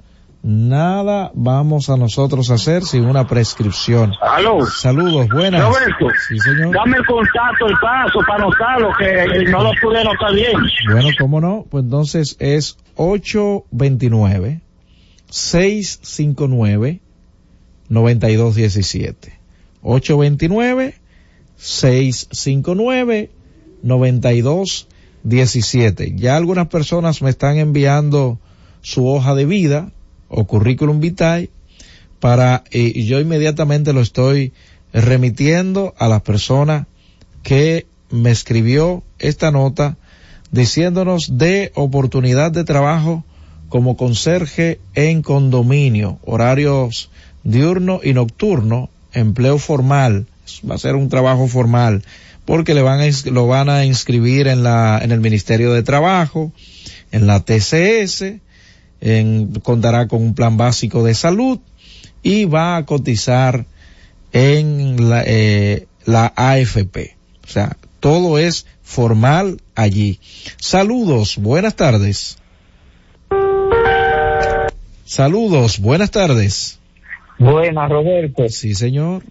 nada 0.42 1.32
vamos 1.36 1.90
a 1.90 1.98
nosotros 1.98 2.50
a 2.50 2.54
hacer 2.56 2.84
sin 2.84 3.06
una 3.06 3.28
prescripción. 3.28 4.14
Aló. 4.22 4.66
Saludos, 4.66 5.28
buenas. 5.30 5.62
Roberto, 5.62 6.08
Sí, 6.28 6.40
señor. 6.40 6.74
dame 6.74 6.98
el 6.98 7.06
contacto, 7.06 7.68
el 7.68 7.76
paso 7.82 8.20
para 8.28 8.44
anotarlo, 8.44 8.90
que 8.98 9.44
no 9.52 9.64
lo 9.64 9.72
pude 9.82 10.00
anotar 10.00 10.34
bien. 10.34 10.54
Bueno, 10.92 11.10
cómo 11.20 11.40
no, 11.42 11.66
pues 11.70 11.84
entonces 11.84 12.36
es 12.40 12.78
829 12.96 14.62
659 15.30 17.02
9217. 17.90 19.40
829 19.82 20.96
659 21.58 23.32
9217. 23.84 26.16
Ya 26.16 26.38
algunas 26.38 26.68
personas 26.68 27.22
me 27.22 27.30
están 27.30 27.58
enviando 27.58 28.40
su 28.82 29.08
hoja 29.08 29.36
de 29.36 29.46
vida 29.46 29.92
o 30.30 30.46
currículum 30.46 31.00
vitae 31.00 31.50
para 32.20 32.64
eh, 32.72 33.04
yo 33.04 33.20
inmediatamente 33.20 33.94
lo 33.94 34.02
estoy 34.02 34.54
remitiendo 34.94 35.94
a 35.98 36.08
la 36.08 36.22
persona 36.22 36.88
que 37.44 37.86
me 38.10 38.32
escribió 38.32 39.04
esta 39.20 39.52
nota 39.52 39.98
diciéndonos 40.52 41.38
de 41.38 41.72
oportunidad 41.76 42.52
de 42.52 42.64
trabajo 42.64 43.24
como 43.70 43.98
conserje 43.98 44.80
en 44.96 45.22
condominio, 45.22 46.18
horarios 46.26 47.12
diurno 47.44 48.02
y 48.04 48.14
nocturno, 48.14 48.90
empleo 49.14 49.60
formal, 49.60 50.26
va 50.70 50.76
a 50.76 50.80
ser 50.80 50.96
un 50.96 51.10
trabajo 51.10 51.48
formal, 51.48 52.04
porque 52.46 52.74
le 52.74 52.82
van 52.82 53.00
a, 53.00 53.06
lo 53.30 53.48
van 53.48 53.70
a 53.70 53.86
inscribir 53.86 54.48
en 54.48 54.64
la, 54.64 55.00
en 55.02 55.12
el 55.12 55.20
Ministerio 55.20 55.72
de 55.72 55.84
Trabajo, 55.84 56.52
en 57.12 57.28
la 57.28 57.42
TCS, 57.42 58.40
en, 59.02 59.54
contará 59.62 60.08
con 60.08 60.22
un 60.22 60.36
plan 60.36 60.58
básico 60.58 61.04
de 61.04 61.14
salud 61.14 61.60
y 62.24 62.46
va 62.46 62.78
a 62.78 62.86
cotizar 62.86 63.66
en 64.34 65.10
la, 65.10 65.24
eh, 65.26 65.88
la 66.06 66.34
AFP. 66.36 67.16
O 67.44 67.48
sea, 67.48 67.78
todo 68.00 68.38
es 68.38 68.66
formal 68.84 69.62
allí. 69.76 70.20
Saludos, 70.58 71.38
buenas 71.38 71.76
tardes. 71.76 72.38
Saludos, 75.06 75.80
buenas 75.80 76.12
tardes. 76.12 76.80
Buenas, 77.40 77.90
Roberto. 77.90 78.48
Sí, 78.50 78.76
señor. 78.76 79.24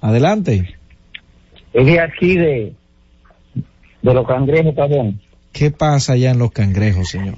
Adelante. 0.00 0.76
Es 1.72 1.86
de 1.86 2.00
aquí 2.00 2.36
de, 2.36 2.72
de 4.02 4.14
los 4.14 4.26
cangrejos, 4.26 4.74
cabrón. 4.74 5.20
¿Qué 5.52 5.70
pasa 5.70 6.12
allá 6.12 6.30
en 6.32 6.38
los 6.38 6.52
cangrejos, 6.52 7.08
señor? 7.08 7.36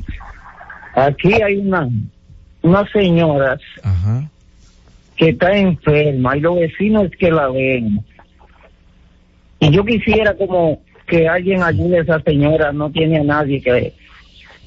Aquí 0.95 1.33
hay 1.41 1.57
una, 1.59 1.89
una 2.63 2.91
señora 2.91 3.59
Ajá. 3.83 4.29
que 5.17 5.31
está 5.31 5.57
enferma 5.57 6.37
y 6.37 6.41
los 6.41 6.57
vecinos 6.57 7.11
que 7.19 7.31
la 7.31 7.49
ven. 7.49 8.05
Y 9.61 9.71
yo 9.71 9.85
quisiera 9.85 10.35
como 10.37 10.81
que 11.07 11.29
alguien 11.29 11.63
ayude 11.63 11.99
a 11.99 12.03
esa 12.03 12.21
señora, 12.23 12.73
no 12.73 12.91
tiene 12.91 13.19
a 13.19 13.25
nadie 13.25 13.61
que, 13.61 13.95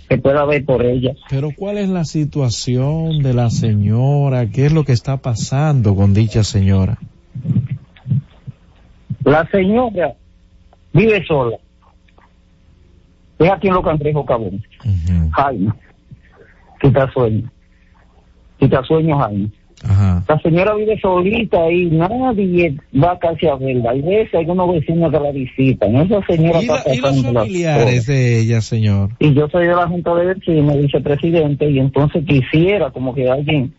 que 0.07 0.17
pueda 0.17 0.45
ver 0.45 0.63
por 0.65 0.85
ella. 0.85 1.13
Pero 1.29 1.49
¿cuál 1.55 1.77
es 1.77 1.89
la 1.89 2.05
situación 2.05 3.23
de 3.23 3.33
la 3.33 3.49
señora? 3.49 4.49
¿Qué 4.49 4.67
es 4.67 4.73
lo 4.73 4.83
que 4.83 4.91
está 4.91 5.17
pasando 5.17 5.95
con 5.95 6.13
dicha 6.13 6.43
señora? 6.43 6.97
La 9.23 9.49
señora 9.49 10.13
vive 10.91 11.25
sola. 11.25 11.57
Es 13.39 13.51
aquí 13.51 13.67
en 13.67 13.73
los 13.73 13.83
cangrejos, 13.83 14.25
cabrón. 14.25 14.63
Jaime. 15.31 15.73
Quita 16.83 17.09
sueño. 17.13 17.49
Quita 18.59 18.83
sueño, 18.83 19.17
Jaime. 19.17 19.49
Ajá. 19.85 20.23
La 20.29 20.39
señora 20.39 20.75
vive 20.75 20.97
solita 21.01 21.69
y 21.71 21.87
nadie 21.87 22.77
va 22.95 23.17
casi 23.19 23.47
a 23.47 23.55
verla. 23.55 23.91
Hay 23.91 24.01
veces 24.01 24.33
hay 24.35 24.45
unos 24.45 24.71
vecinos 24.73 25.11
que 25.11 25.19
la 25.19 25.31
visitan. 25.31 25.95
Esa 25.95 26.21
señora 26.25 26.59
¿Y, 26.61 26.65
está 26.65 26.83
la- 26.89 26.95
y 26.95 26.97
los 26.99 27.21
familiares 27.23 27.85
cosas. 27.85 28.05
de 28.07 28.39
ella, 28.39 28.61
señor? 28.61 29.09
Y 29.19 29.33
yo 29.33 29.47
soy 29.49 29.67
de 29.67 29.75
la 29.75 29.87
Junta 29.87 30.13
de 30.15 30.25
Vecinos, 30.35 30.77
vicepresidente, 30.77 31.69
y 31.69 31.79
entonces 31.79 32.23
quisiera 32.25 32.91
como 32.91 33.13
que 33.15 33.29
alguien 33.29 33.73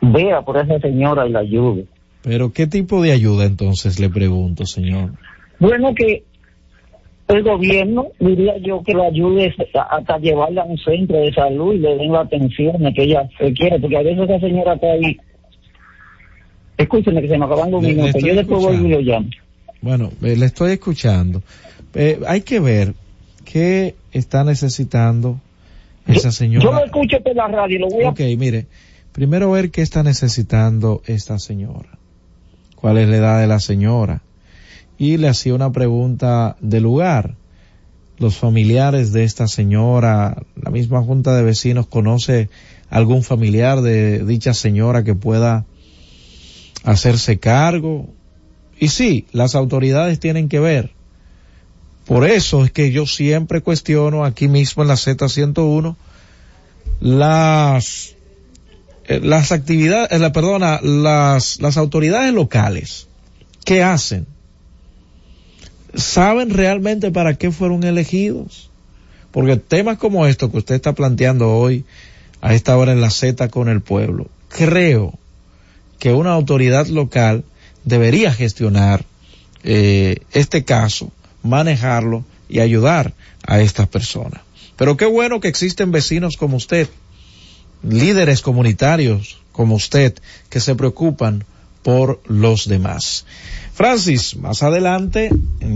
vea 0.00 0.42
por 0.42 0.56
esa 0.58 0.78
señora 0.80 1.26
y 1.26 1.30
la 1.32 1.40
ayude. 1.40 1.86
Pero 2.22 2.52
¿qué 2.52 2.66
tipo 2.66 3.02
de 3.02 3.12
ayuda 3.12 3.44
entonces 3.44 3.98
le 3.98 4.10
pregunto, 4.10 4.66
señor? 4.66 5.12
Bueno, 5.58 5.94
que 5.94 6.22
el 7.28 7.42
gobierno, 7.42 8.08
diría 8.20 8.58
yo, 8.58 8.82
que 8.82 8.92
la 8.94 9.04
ayude 9.04 9.54
a- 9.74 9.96
hasta 9.96 10.18
llevarla 10.18 10.62
a 10.62 10.64
un 10.66 10.78
centro 10.78 11.16
de 11.16 11.32
salud 11.32 11.74
y 11.74 11.78
le 11.78 11.96
den 11.96 12.12
la 12.12 12.20
atención 12.20 12.76
que 12.94 13.02
ella 13.04 13.28
requiere, 13.38 13.78
porque 13.80 13.96
a 13.96 14.02
veces 14.02 14.24
esa 14.28 14.40
señora 14.40 14.74
está 14.74 14.86
ahí. 14.92 15.16
Escúcheme 16.76 17.22
que 17.22 17.28
se 17.28 17.38
me 17.38 17.44
acaban 17.44 17.70
los 17.70 17.82
minutos, 17.82 18.22
yo 18.22 18.34
después 18.34 18.62
vuelvo 18.62 18.86
y 18.86 18.90
lo 18.90 19.00
llamo. 19.00 19.28
Bueno, 19.80 20.10
eh, 20.22 20.36
le 20.36 20.46
estoy 20.46 20.72
escuchando. 20.72 21.42
Eh, 21.94 22.18
hay 22.26 22.40
que 22.42 22.58
ver 22.60 22.94
qué 23.44 23.94
está 24.12 24.42
necesitando 24.44 25.38
esa 26.06 26.32
señora. 26.32 26.64
Yo 26.64 26.72
lo 26.72 26.84
escucho 26.84 27.20
por 27.22 27.34
la 27.36 27.46
radio, 27.48 27.78
lo 27.80 27.88
voy 27.88 28.04
a 28.04 28.10
Ok, 28.10 28.20
mire, 28.36 28.66
primero 29.12 29.50
ver 29.52 29.70
qué 29.70 29.82
está 29.82 30.02
necesitando 30.02 31.02
esta 31.06 31.38
señora, 31.38 31.90
cuál 32.76 32.98
es 32.98 33.08
la 33.08 33.16
edad 33.16 33.40
de 33.40 33.46
la 33.46 33.60
señora. 33.60 34.20
Y 34.98 35.16
le 35.16 35.28
hacía 35.28 35.54
una 35.54 35.72
pregunta 35.72 36.56
de 36.60 36.80
lugar. 36.80 37.36
Los 38.18 38.36
familiares 38.36 39.12
de 39.12 39.24
esta 39.24 39.48
señora, 39.48 40.42
la 40.54 40.70
misma 40.70 41.02
junta 41.02 41.34
de 41.36 41.42
vecinos 41.42 41.86
conoce 41.86 42.48
algún 42.88 43.24
familiar 43.24 43.80
de 43.80 44.24
dicha 44.24 44.54
señora 44.54 45.02
que 45.02 45.14
pueda 45.14 45.64
hacerse 46.84 47.38
cargo. 47.38 48.08
Y 48.78 48.88
sí, 48.88 49.26
las 49.32 49.54
autoridades 49.54 50.20
tienen 50.20 50.48
que 50.48 50.60
ver. 50.60 50.92
Por 52.06 52.28
eso 52.28 52.64
es 52.64 52.70
que 52.70 52.92
yo 52.92 53.06
siempre 53.06 53.62
cuestiono 53.62 54.24
aquí 54.24 54.46
mismo 54.46 54.82
en 54.82 54.88
la 54.88 54.94
Z101 54.94 55.96
las 57.00 58.14
eh, 59.06 59.20
las 59.22 59.52
actividades, 59.52 60.12
eh, 60.12 60.18
la 60.18 60.32
perdona, 60.32 60.80
las 60.82 61.60
las 61.60 61.76
autoridades 61.76 62.32
locales 62.32 63.08
¿qué 63.64 63.82
hacen? 63.82 64.26
¿Saben 65.96 66.50
realmente 66.50 67.10
para 67.10 67.34
qué 67.34 67.50
fueron 67.50 67.84
elegidos? 67.84 68.70
Porque 69.30 69.56
temas 69.56 69.98
como 69.98 70.26
estos 70.26 70.50
que 70.50 70.58
usted 70.58 70.74
está 70.74 70.92
planteando 70.92 71.50
hoy 71.50 71.84
a 72.40 72.54
esta 72.54 72.76
hora 72.76 72.92
en 72.92 73.00
la 73.00 73.10
Z 73.10 73.48
con 73.48 73.68
el 73.68 73.80
pueblo, 73.80 74.28
creo 74.48 75.18
que 75.98 76.12
una 76.12 76.32
autoridad 76.32 76.86
local 76.86 77.44
debería 77.84 78.32
gestionar 78.32 79.04
eh, 79.62 80.18
este 80.32 80.64
caso, 80.64 81.10
manejarlo 81.42 82.24
y 82.48 82.60
ayudar 82.60 83.14
a 83.46 83.60
estas 83.60 83.88
personas. 83.88 84.42
Pero 84.76 84.96
qué 84.96 85.06
bueno 85.06 85.40
que 85.40 85.48
existen 85.48 85.92
vecinos 85.92 86.36
como 86.36 86.56
usted, 86.56 86.88
líderes 87.82 88.42
comunitarios 88.42 89.38
como 89.52 89.76
usted, 89.76 90.14
que 90.50 90.60
se 90.60 90.74
preocupan 90.74 91.44
por 91.82 92.20
los 92.26 92.66
demás. 92.66 93.24
Francis, 93.74 94.36
más 94.36 94.62
adelante 94.62 95.30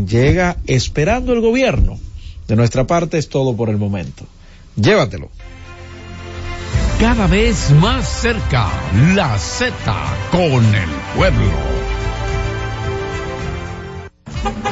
llega 0.07 0.57
esperando 0.67 1.33
el 1.33 1.41
gobierno. 1.41 1.99
De 2.47 2.55
nuestra 2.55 2.87
parte 2.87 3.19
es 3.19 3.29
todo 3.29 3.57
por 3.57 3.71
el 3.71 3.77
momento. 3.77 4.25
Llévatelo. 4.77 5.31
Cada 7.01 7.27
vez 7.27 7.71
más 7.73 8.09
cerca, 8.09 8.69
la 9.15 9.37
Z 9.39 9.73
con 10.31 10.65
el 10.75 10.91
pueblo. 11.17 11.51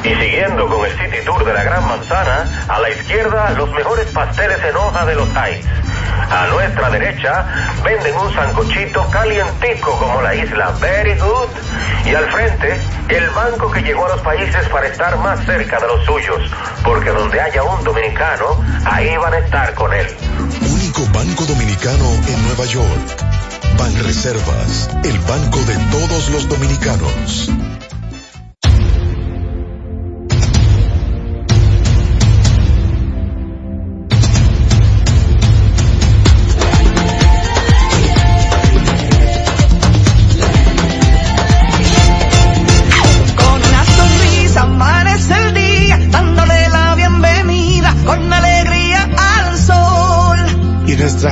Y 0.03 0.09
siguiendo 0.09 0.67
con 0.67 0.85
el 0.85 0.91
City 0.91 1.25
Tour 1.25 1.45
de 1.45 1.53
la 1.53 1.63
Gran 1.63 1.85
Manzana, 1.85 2.65
a 2.69 2.79
la 2.79 2.89
izquierda 2.91 3.51
los 3.51 3.69
mejores 3.73 4.09
pasteles 4.11 4.57
en 4.69 4.75
hoja 4.75 5.05
de 5.05 5.15
los 5.15 5.27
Heights. 5.35 5.67
A 6.29 6.47
nuestra 6.47 6.89
derecha 6.89 7.45
venden 7.83 8.15
un 8.17 8.33
sancochito 8.33 9.05
calientico 9.09 9.97
como 9.97 10.21
la 10.21 10.35
isla 10.35 10.71
Very 10.79 11.17
Good. 11.17 11.49
Y 12.05 12.15
al 12.15 12.29
frente, 12.31 12.79
el 13.09 13.29
banco 13.29 13.71
que 13.71 13.81
llegó 13.81 14.05
a 14.05 14.09
los 14.09 14.21
países 14.21 14.67
para 14.69 14.87
estar 14.87 15.17
más 15.19 15.39
cerca 15.45 15.79
de 15.79 15.87
los 15.87 16.05
suyos. 16.05 16.51
Porque 16.83 17.09
donde 17.09 17.39
haya 17.39 17.63
un 17.63 17.83
dominicano, 17.83 18.61
ahí 18.85 19.15
van 19.17 19.33
a 19.33 19.37
estar 19.39 19.73
con 19.73 19.93
él. 19.93 20.07
Único 20.69 21.01
banco 21.13 21.45
dominicano 21.45 22.11
en 22.27 22.47
Nueva 22.47 22.65
York. 22.65 23.23
Banreservas, 23.77 24.89
el 25.03 25.19
banco 25.19 25.59
de 25.59 25.75
todos 25.91 26.29
los 26.29 26.49
dominicanos. 26.49 27.49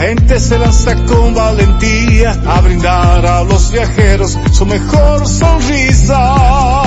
Gente 0.07 0.39
se 0.39 0.59
lanza 0.59 0.93
con 1.05 1.33
valentía 1.33 2.37
a 2.45 2.61
brindar 2.61 3.25
a 3.25 3.43
los 3.43 3.71
viajeros 3.71 4.37
su 4.51 4.65
mejor 4.67 5.27
sonrisa. 5.27 6.84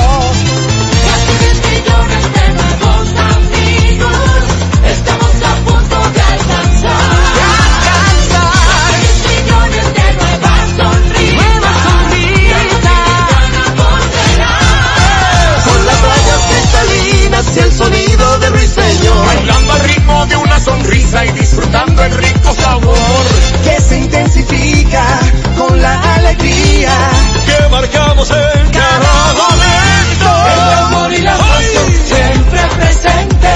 Que 26.78 27.68
marcamos 27.72 28.30
en 28.30 28.70
cada 28.70 29.32
momento. 29.34 30.28
El 30.46 30.60
amor 30.78 31.12
y 31.12 31.22
la 31.22 31.36
pasión 31.36 31.92
siempre 31.92 32.60
presente. 32.76 33.50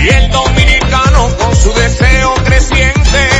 Y 0.00 0.08
el 0.08 0.30
dominicano 0.30 1.28
con 1.38 1.56
su 1.56 1.72
deseo 1.72 2.34
creciente. 2.44 3.30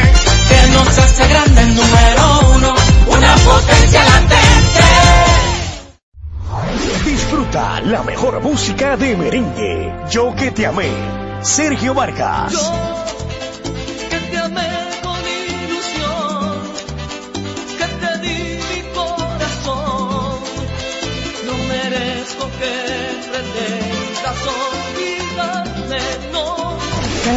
Que 0.48 0.66
nos 0.72 0.98
hace 0.98 1.28
grande 1.28 1.62
el 1.62 1.76
número 1.76 2.40
uno, 2.56 2.74
una 3.06 3.34
potencia 3.36 4.04
latente. 4.04 4.82
Disfruta 7.04 7.80
la 7.82 8.02
mejor 8.02 8.42
música 8.42 8.96
de 8.96 9.16
merengue. 9.16 9.94
Yo 10.10 10.34
que 10.34 10.50
te 10.50 10.66
amé. 10.66 10.90
Sergio 11.42 11.94
Vargas. 11.94 12.72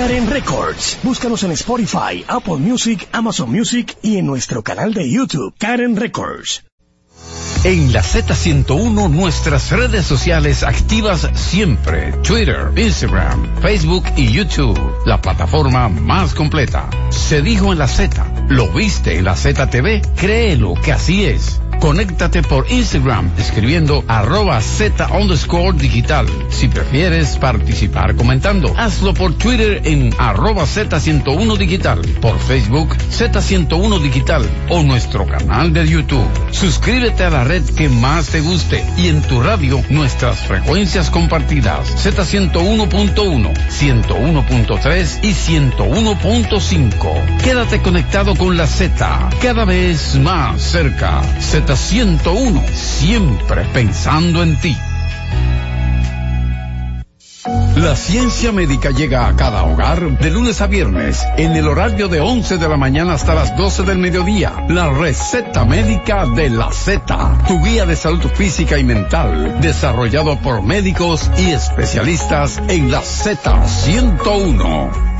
Karen 0.06 0.30
Records. 0.30 1.00
Búscanos 1.02 1.42
en 1.42 1.52
Spotify, 1.54 2.24
Apple 2.28 2.58
Music, 2.58 3.08
Amazon 3.12 3.52
Music 3.52 3.98
y 4.04 4.18
en 4.18 4.28
nuestro 4.28 4.62
canal 4.62 4.94
de 4.94 5.10
YouTube. 5.10 5.56
Karen 5.58 5.96
Records. 5.96 6.64
En 7.64 7.92
la 7.92 8.04
Z101 8.04 9.10
nuestras 9.10 9.72
redes 9.72 10.06
sociales 10.06 10.62
activas 10.62 11.28
siempre. 11.34 12.12
Twitter, 12.22 12.72
Instagram, 12.76 13.60
Facebook 13.64 14.04
y 14.16 14.32
YouTube. 14.32 14.80
La 15.08 15.20
plataforma 15.20 15.90
más 15.90 16.36
completa. 16.36 16.88
Se 17.10 17.42
dijo 17.42 17.74
en 17.74 17.80
la 17.80 17.88
Z. 17.88 18.46
¿Lo 18.50 18.72
viste 18.72 19.18
en 19.18 19.26
la 19.26 19.36
ZTV? 19.36 20.04
Créelo 20.16 20.76
que 20.76 20.92
así 20.92 21.26
es. 21.26 21.60
Conéctate 21.86 22.42
por 22.42 22.66
Instagram 22.68 23.30
escribiendo 23.38 24.04
arroba 24.08 24.60
Z 24.60 25.08
underscore 25.14 25.78
digital. 25.78 26.26
Si 26.50 26.68
prefieres 26.68 27.38
participar 27.38 28.16
comentando, 28.16 28.74
hazlo 28.76 29.14
por 29.14 29.38
Twitter 29.38 29.84
en 29.86 30.12
arroba 30.18 30.64
Z101 30.64 31.58
digital, 31.58 32.02
por 32.22 32.40
Facebook 32.40 32.98
Z101 32.98 34.02
digital 34.02 34.50
o 34.70 34.82
nuestro 34.82 35.28
canal 35.28 35.74
de 35.74 35.88
YouTube. 35.88 36.28
Suscríbete 36.50 37.24
a 37.24 37.30
la 37.30 37.44
red 37.44 37.64
que 37.76 37.88
más 37.88 38.30
te 38.30 38.42
guste 38.42 38.84
y 38.98 39.10
en 39.10 39.22
tu 39.22 39.44
radio 39.44 39.80
nuestras 39.90 40.40
frecuencias 40.40 41.12
compartidas 41.12 42.04
Z101.1, 42.04 43.54
101.3 43.70 45.20
y 45.22 45.34
101.5. 45.34 47.38
Quédate 47.44 47.84
conectado 47.84 48.36
con 48.36 48.58
la 48.58 48.66
Z, 48.66 49.30
cada 49.40 49.66
vez 49.66 50.16
más 50.16 50.64
cerca. 50.64 51.22
Z101, 51.76 52.74
siempre 52.74 53.66
pensando 53.74 54.42
en 54.42 54.58
ti. 54.62 54.78
La 57.76 57.98
ciencia 57.98 58.54
médica 58.54 58.92
llega 58.92 59.28
a 59.28 59.36
cada 59.36 59.64
hogar 59.64 60.18
de 60.18 60.32
lunes 60.32 60.62
a 60.62 60.68
viernes 60.68 61.28
en 61.36 61.52
el 61.52 61.68
horario 61.68 62.08
de 62.08 62.22
11 62.22 62.58
de 62.58 62.70
la 62.70 62.78
mañana 62.78 63.12
hasta 63.14 63.36
las 63.36 63.58
12 63.58 63.84
del 63.84 63.98
mediodía. 63.98 64.66
La 64.70 64.90
receta 64.90 65.66
médica 65.66 66.26
de 66.26 66.50
la 66.50 66.72
Z, 66.72 67.44
tu 67.48 67.62
guía 67.62 67.86
de 67.86 67.98
salud 67.98 68.24
física 68.34 68.80
y 68.80 68.86
mental, 68.86 69.60
desarrollado 69.60 70.40
por 70.40 70.64
médicos 70.64 71.30
y 71.38 71.52
especialistas 71.52 72.62
en 72.70 72.90
la 72.90 73.02
Z101. 73.02 75.15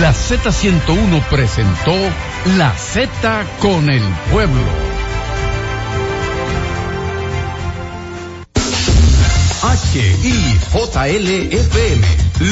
La 0.00 0.12
Z101 0.12 1.22
presentó 1.30 1.94
La 2.58 2.70
Z 2.76 3.46
con 3.60 3.88
el 3.88 4.02
pueblo. 4.30 4.60
HIJLFM, 9.94 12.02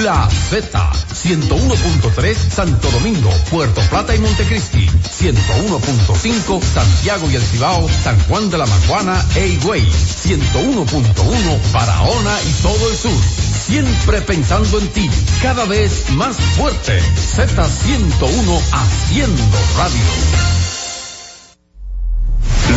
La 0.04 0.26
Z, 0.30 0.92
101.3 1.12 2.34
Santo 2.34 2.90
Domingo, 2.90 3.30
Puerto 3.50 3.82
Plata 3.90 4.14
y 4.14 4.20
Montecristi, 4.20 4.88
101.5 4.88 6.62
Santiago 6.62 7.30
y 7.30 7.36
El 7.36 7.42
Cibao, 7.42 7.86
San 8.02 8.18
Juan 8.20 8.48
de 8.48 8.56
la 8.56 8.64
Maguana 8.64 9.22
e 9.36 9.48
Higüey, 9.48 9.82
101.1 9.82 11.72
Barahona 11.72 12.40
y 12.40 12.52
todo 12.62 12.90
el 12.90 12.96
sur. 12.96 13.43
Siempre 13.66 14.20
pensando 14.20 14.78
en 14.78 14.88
ti, 14.88 15.08
cada 15.40 15.64
vez 15.64 16.10
más 16.10 16.36
fuerte. 16.36 17.00
Z101 17.00 18.60
haciendo 18.72 19.58
radio. 19.78 20.02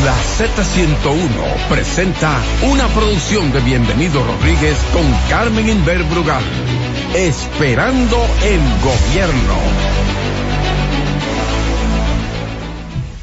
La 0.06 0.16
Z101 0.16 1.68
presenta 1.68 2.42
una 2.72 2.88
producción 2.88 3.52
de 3.52 3.60
Bienvenido 3.60 4.24
Rodríguez 4.24 4.78
con 4.94 5.04
Carmen 5.30 5.68
Inver 5.68 6.04
Brugal. 6.06 6.44
Esperando 7.14 8.18
el 8.46 8.62
gobierno. 8.82 9.56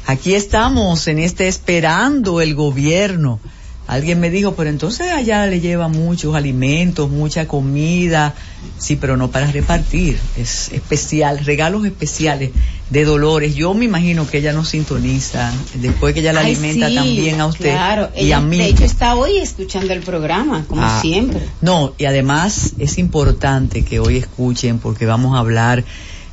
Aquí 0.05 0.35
estamos 0.35 1.07
en 1.07 1.17
este 1.17 1.47
esperando 1.47 2.41
el 2.41 2.53
gobierno. 2.53 3.39
Alguien 3.87 4.19
me 4.19 4.31
dijo, 4.31 4.55
pero 4.55 4.69
entonces 4.71 5.11
allá 5.11 5.45
le 5.45 5.59
lleva 5.59 5.87
muchos 5.87 6.33
alimentos, 6.33 7.09
mucha 7.09 7.47
comida. 7.47 8.33
Sí, 8.79 8.95
pero 8.95 9.15
no 9.15 9.29
para 9.29 9.51
repartir. 9.51 10.17
Es 10.37 10.71
especial, 10.71 11.45
regalos 11.45 11.85
especiales 11.85 12.49
de 12.89 13.05
Dolores. 13.05 13.53
Yo 13.53 13.73
me 13.75 13.85
imagino 13.85 14.27
que 14.27 14.39
ella 14.39 14.53
nos 14.53 14.69
sintoniza, 14.69 15.51
después 15.75 16.15
que 16.15 16.21
ella 16.21 16.33
la 16.33 16.39
Ay, 16.41 16.55
alimenta 16.55 16.89
sí, 16.89 16.95
también 16.95 17.41
a 17.41 17.45
usted 17.45 17.71
Claro, 17.71 18.09
y 18.15 18.25
ella, 18.25 18.37
a 18.37 18.41
mí. 18.41 18.57
De 18.57 18.65
hecho, 18.67 18.83
está 18.85 19.15
hoy 19.15 19.37
escuchando 19.37 19.93
el 19.93 20.01
programa, 20.01 20.65
como 20.67 20.81
Ah, 20.83 20.99
siempre. 21.01 21.41
No, 21.61 21.93
y 21.97 22.05
además 22.05 22.73
es 22.79 22.97
importante 22.97 23.83
que 23.85 23.99
hoy 23.99 24.17
escuchen 24.17 24.79
porque 24.79 25.05
vamos 25.05 25.35
a 25.35 25.39
hablar 25.39 25.83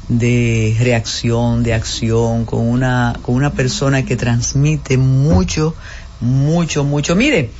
de 0.09 0.77
reacción, 0.81 1.62
de 1.62 1.74
acción 1.74 2.45
con 2.45 2.66
una 2.66 3.19
con 3.23 3.35
una 3.35 3.53
persona 3.53 4.05
que 4.05 4.16
transmite 4.16 4.97
mucho, 4.99 5.74
mucho, 6.23 6.85
mucho. 6.85 7.15
Mire, 7.15 7.51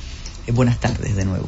eh, 0.47 0.51
buenas 0.51 0.79
tardes 0.79 1.15
de 1.15 1.25
nuevo. 1.25 1.47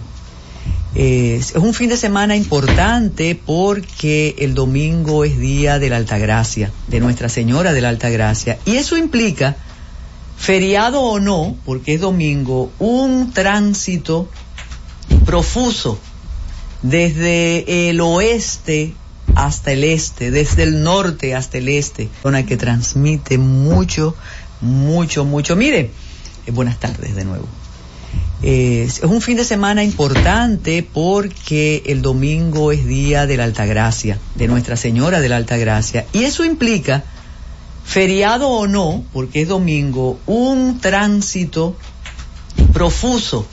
Eh, 0.94 1.38
es 1.40 1.54
un 1.56 1.74
fin 1.74 1.90
de 1.90 1.98
semana 1.98 2.36
importante 2.36 3.40
porque 3.46 4.36
el 4.40 4.54
domingo 4.54 5.26
es 5.26 5.38
día 5.38 5.80
de 5.80 5.90
la 5.90 5.98
Altagracia, 5.98 6.72
de 6.88 7.00
Nuestra 7.00 7.28
Señora 7.28 7.74
de 7.74 7.82
la 7.82 7.90
Altagracia, 7.90 8.60
y 8.66 8.78
eso 8.78 8.96
implica, 8.96 9.58
feriado 10.38 11.02
o 11.02 11.20
no, 11.20 11.58
porque 11.66 11.96
es 11.96 12.02
domingo, 12.02 12.72
un 12.80 13.34
tránsito 13.34 14.30
profuso 15.26 16.00
desde 16.82 17.90
el 17.90 18.00
oeste 18.00 18.94
hasta 19.36 19.74
el 19.74 19.84
este, 19.84 20.32
desde 20.32 20.64
el 20.64 20.82
norte 20.82 21.36
hasta 21.36 21.58
el 21.58 21.68
este, 21.68 22.10
zona 22.22 22.46
que 22.46 22.56
transmite 22.56 23.38
mucho, 23.38 24.16
mucho, 24.62 25.26
mucho. 25.26 25.58
Mire, 25.58 25.92
eh, 26.46 26.52
buenas 26.52 26.80
tardes 26.80 27.16
de 27.16 27.26
nuevo. 27.26 27.48
Eh, 28.42 28.84
es 28.88 29.00
un 29.02 29.22
fin 29.22 29.38
de 29.38 29.46
semana 29.46 29.84
importante 29.84 30.84
porque 30.84 31.84
el 31.88 32.02
domingo 32.02 32.72
es 32.72 32.86
día 32.86 33.26
de 33.26 33.38
la 33.38 33.46
Altagracia, 33.46 34.20
de 34.36 34.48
Nuestra 34.48 34.78
Señora 34.78 35.22
de 35.22 35.30
la 35.30 35.38
Altagracia, 35.38 36.06
y 36.14 36.26
eso 36.26 36.44
implica, 36.44 37.04
feriado 37.84 38.50
o 38.50 38.68
no, 38.68 39.04
porque 39.14 39.42
es 39.42 39.48
domingo, 39.48 40.20
un 40.26 40.80
tránsito 40.80 41.76
profuso 42.74 43.48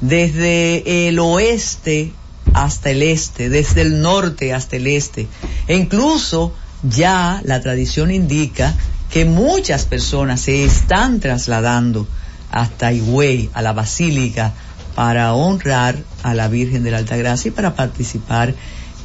desde 0.00 1.08
el 1.08 1.18
oeste 1.18 2.12
hasta 2.54 2.90
el 2.90 3.02
este, 3.02 3.48
desde 3.48 3.82
el 3.82 4.00
norte 4.00 4.52
hasta 4.54 4.76
el 4.76 4.86
este. 4.86 5.26
E 5.66 5.76
incluso 5.76 6.54
ya 6.82 7.40
la 7.44 7.60
tradición 7.60 8.10
indica 8.10 8.74
que 9.10 9.24
muchas 9.24 9.84
personas 9.84 10.40
se 10.40 10.64
están 10.64 11.20
trasladando 11.20 12.06
hasta 12.50 12.92
Higüey, 12.92 13.50
a 13.54 13.62
la 13.62 13.72
Basílica, 13.72 14.52
para 14.94 15.34
honrar 15.34 15.96
a 16.22 16.34
la 16.34 16.48
Virgen 16.48 16.82
de 16.82 16.90
la 16.90 16.98
Altagracia 16.98 17.48
y 17.50 17.52
para 17.52 17.74
participar 17.74 18.54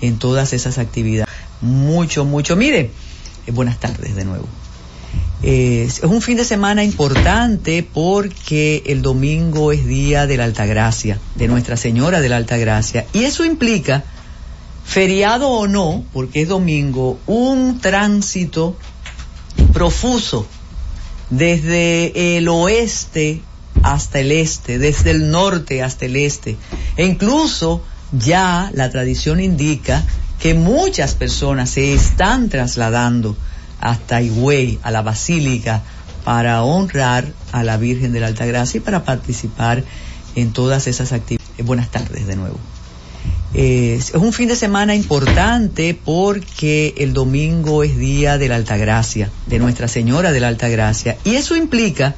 en 0.01 0.17
todas 0.17 0.53
esas 0.53 0.77
actividades. 0.77 1.33
Mucho, 1.61 2.25
mucho. 2.25 2.55
Mire, 2.55 2.91
eh, 3.45 3.51
buenas 3.51 3.79
tardes 3.79 4.15
de 4.15 4.25
nuevo. 4.25 4.47
Es 5.43 6.01
un 6.03 6.21
fin 6.21 6.37
de 6.37 6.45
semana 6.45 6.83
importante 6.83 7.83
porque 7.83 8.83
el 8.85 9.01
domingo 9.01 9.71
es 9.71 9.87
día 9.87 10.27
de 10.27 10.37
la 10.37 10.43
Altagracia, 10.43 11.19
de 11.33 11.47
Nuestra 11.47 11.77
Señora 11.77 12.21
de 12.21 12.29
la 12.29 12.37
Altagracia, 12.37 13.07
y 13.11 13.23
eso 13.23 13.43
implica, 13.43 14.03
feriado 14.85 15.49
o 15.49 15.67
no, 15.67 16.05
porque 16.13 16.43
es 16.43 16.47
domingo, 16.47 17.19
un 17.25 17.79
tránsito 17.79 18.77
profuso 19.67 20.47
desde 21.29 22.37
el 22.37 22.47
oeste 22.49 23.41
hasta 23.83 24.19
el 24.19 24.31
este, 24.31 24.77
desde 24.77 25.11
el 25.11 25.31
norte 25.31 25.81
hasta 25.81 26.05
el 26.05 26.15
este, 26.15 26.57
e 26.97 27.05
incluso 27.05 27.81
ya 28.11 28.69
la 28.73 28.89
tradición 28.89 29.39
indica 29.39 30.03
que 30.39 30.53
muchas 30.53 31.15
personas 31.15 31.69
se 31.69 31.93
están 31.93 32.49
trasladando 32.49 33.37
hasta 33.79 34.21
Higüey, 34.21 34.79
a 34.83 34.91
la 34.91 35.01
Basílica, 35.01 35.81
para 36.23 36.63
honrar 36.63 37.31
a 37.51 37.63
la 37.63 37.77
Virgen 37.77 38.11
de 38.11 38.19
la 38.19 38.27
Altagracia 38.27 38.77
y 38.77 38.81
para 38.81 39.03
participar 39.03 39.83
en 40.35 40.53
todas 40.53 40.87
esas 40.87 41.11
actividades. 41.11 41.65
Buenas 41.65 41.89
tardes 41.89 42.27
de 42.27 42.35
nuevo. 42.35 42.59
Es 43.53 44.13
un 44.13 44.31
fin 44.31 44.47
de 44.47 44.55
semana 44.55 44.95
importante 44.95 45.93
porque 45.93 46.93
el 46.97 47.11
domingo 47.11 47.83
es 47.83 47.97
día 47.97 48.37
de 48.37 48.47
la 48.47 48.55
Altagracia, 48.55 49.29
de 49.47 49.59
Nuestra 49.59 49.89
Señora 49.89 50.31
de 50.31 50.39
la 50.39 50.47
Altagracia, 50.47 51.17
y 51.25 51.35
eso 51.35 51.57
implica, 51.57 52.15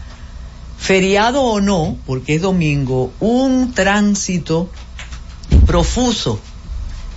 feriado 0.78 1.42
o 1.42 1.60
no, 1.60 1.98
porque 2.06 2.36
es 2.36 2.42
domingo, 2.44 3.12
un 3.20 3.74
tránsito 3.74 4.70
profuso 5.66 6.40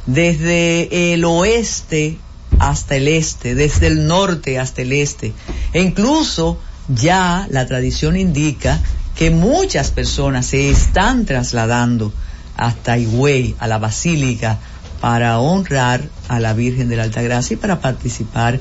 desde 0.06 1.12
el 1.12 1.24
oeste 1.24 2.16
hasta 2.58 2.96
el 2.96 3.08
este, 3.08 3.54
desde 3.54 3.88
el 3.88 4.06
norte 4.06 4.58
hasta 4.58 4.80
el 4.80 4.92
este. 4.92 5.34
E 5.74 5.82
incluso 5.82 6.58
ya 6.88 7.46
la 7.50 7.66
tradición 7.66 8.16
indica 8.16 8.80
que 9.14 9.30
muchas 9.30 9.90
personas 9.90 10.46
se 10.46 10.70
están 10.70 11.26
trasladando 11.26 12.14
hasta 12.56 12.98
Higüey, 12.98 13.54
a 13.58 13.66
la 13.66 13.78
Basílica, 13.78 14.58
para 15.00 15.38
honrar 15.38 16.08
a 16.28 16.40
la 16.40 16.52
Virgen 16.54 16.88
de 16.88 16.96
la 16.96 17.04
Altagracia 17.04 17.54
y 17.54 17.58
para 17.58 17.80
participar 17.80 18.60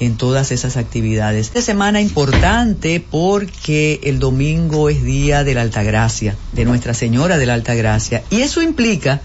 en 0.00 0.16
todas 0.16 0.50
esas 0.50 0.76
actividades. 0.76 1.48
Esta 1.48 1.62
semana 1.62 2.00
importante 2.00 3.04
porque 3.08 4.00
el 4.04 4.18
domingo 4.18 4.88
es 4.88 5.02
día 5.02 5.44
de 5.44 5.54
la 5.54 5.62
Altagracia, 5.62 6.36
de 6.52 6.64
Nuestra 6.64 6.94
Señora 6.94 7.38
de 7.38 7.46
la 7.46 7.54
Altagracia, 7.54 8.24
y 8.30 8.40
eso 8.40 8.62
implica 8.62 9.20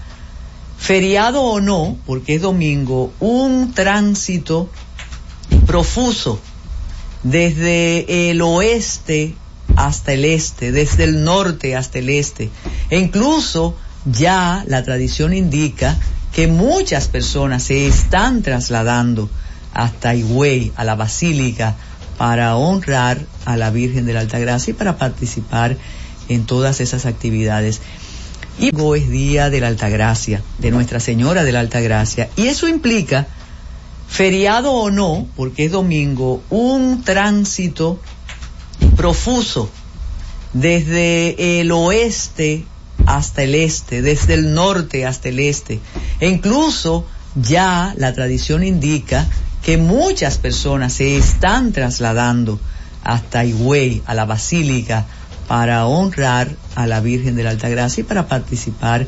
feriado 0.78 1.42
o 1.42 1.60
no, 1.60 1.98
porque 2.06 2.36
es 2.36 2.42
domingo, 2.42 3.12
un 3.20 3.72
tránsito 3.74 4.70
profuso 5.66 6.40
desde 7.22 8.30
el 8.30 8.40
oeste 8.40 9.34
hasta 9.76 10.12
el 10.12 10.24
este, 10.24 10.72
desde 10.72 11.04
el 11.04 11.22
norte 11.24 11.76
hasta 11.76 11.98
el 11.98 12.08
este. 12.08 12.50
E 12.88 12.98
incluso 12.98 13.76
ya 14.04 14.64
la 14.66 14.82
tradición 14.82 15.34
indica 15.34 15.96
que 16.32 16.46
muchas 16.46 17.08
personas 17.08 17.64
se 17.64 17.86
están 17.86 18.42
trasladando 18.42 19.28
hasta 19.74 20.14
Higüey, 20.14 20.72
a 20.76 20.84
la 20.84 20.94
Basílica, 20.94 21.76
para 22.16 22.56
honrar 22.56 23.18
a 23.44 23.56
la 23.56 23.70
Virgen 23.70 24.06
de 24.06 24.12
la 24.12 24.20
Altagracia 24.20 24.72
y 24.72 24.74
para 24.74 24.96
participar 24.96 25.76
en 26.28 26.44
todas 26.44 26.80
esas 26.80 27.06
actividades. 27.06 27.80
Y 28.58 28.70
hoy 28.78 29.00
es 29.00 29.10
día 29.10 29.50
de 29.50 29.60
la 29.60 29.68
Altagracia, 29.68 30.42
de 30.58 30.70
Nuestra 30.70 31.00
Señora 31.00 31.44
de 31.44 31.52
la 31.52 31.60
Altagracia. 31.60 32.28
Y 32.36 32.46
eso 32.46 32.68
implica, 32.68 33.26
feriado 34.08 34.72
o 34.72 34.90
no, 34.90 35.26
porque 35.36 35.64
es 35.64 35.72
domingo, 35.72 36.42
un 36.50 37.02
tránsito 37.04 38.00
profuso 38.96 39.70
desde 40.52 41.60
el 41.60 41.72
oeste 41.72 42.66
hasta 43.06 43.42
el 43.42 43.54
este, 43.54 44.02
desde 44.02 44.34
el 44.34 44.54
norte 44.54 45.06
hasta 45.06 45.28
el 45.28 45.40
este. 45.40 45.80
E 46.20 46.28
incluso 46.28 47.06
ya 47.34 47.94
la 47.96 48.12
tradición 48.12 48.64
indica 48.64 49.26
que 49.62 49.76
muchas 49.76 50.38
personas 50.38 50.94
se 50.94 51.16
están 51.16 51.72
trasladando 51.72 52.58
hasta 53.04 53.44
Higüey, 53.44 54.02
a 54.06 54.14
la 54.14 54.24
Basílica, 54.24 55.06
para 55.48 55.86
honrar 55.86 56.48
a 56.76 56.86
la 56.86 57.00
Virgen 57.00 57.36
de 57.36 57.42
la 57.42 57.50
Altagracia 57.50 58.02
y 58.02 58.04
para 58.04 58.28
participar 58.28 59.06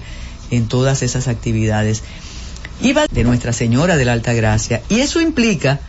en 0.51 0.66
todas 0.66 1.02
esas 1.02 1.28
actividades. 1.28 2.02
Iba 2.81 3.06
de 3.06 3.24
Nuestra 3.24 3.52
Señora 3.52 3.97
de 3.97 4.05
la 4.05 4.12
Altagracia. 4.12 4.82
Y 4.89 5.01
eso 5.01 5.20
implica, 5.20 5.81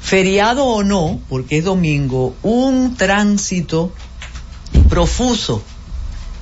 feriado 0.00 0.64
o 0.66 0.84
no, 0.84 1.20
porque 1.28 1.58
es 1.58 1.64
domingo, 1.64 2.34
un 2.42 2.96
tránsito 2.96 3.92
profuso 4.88 5.62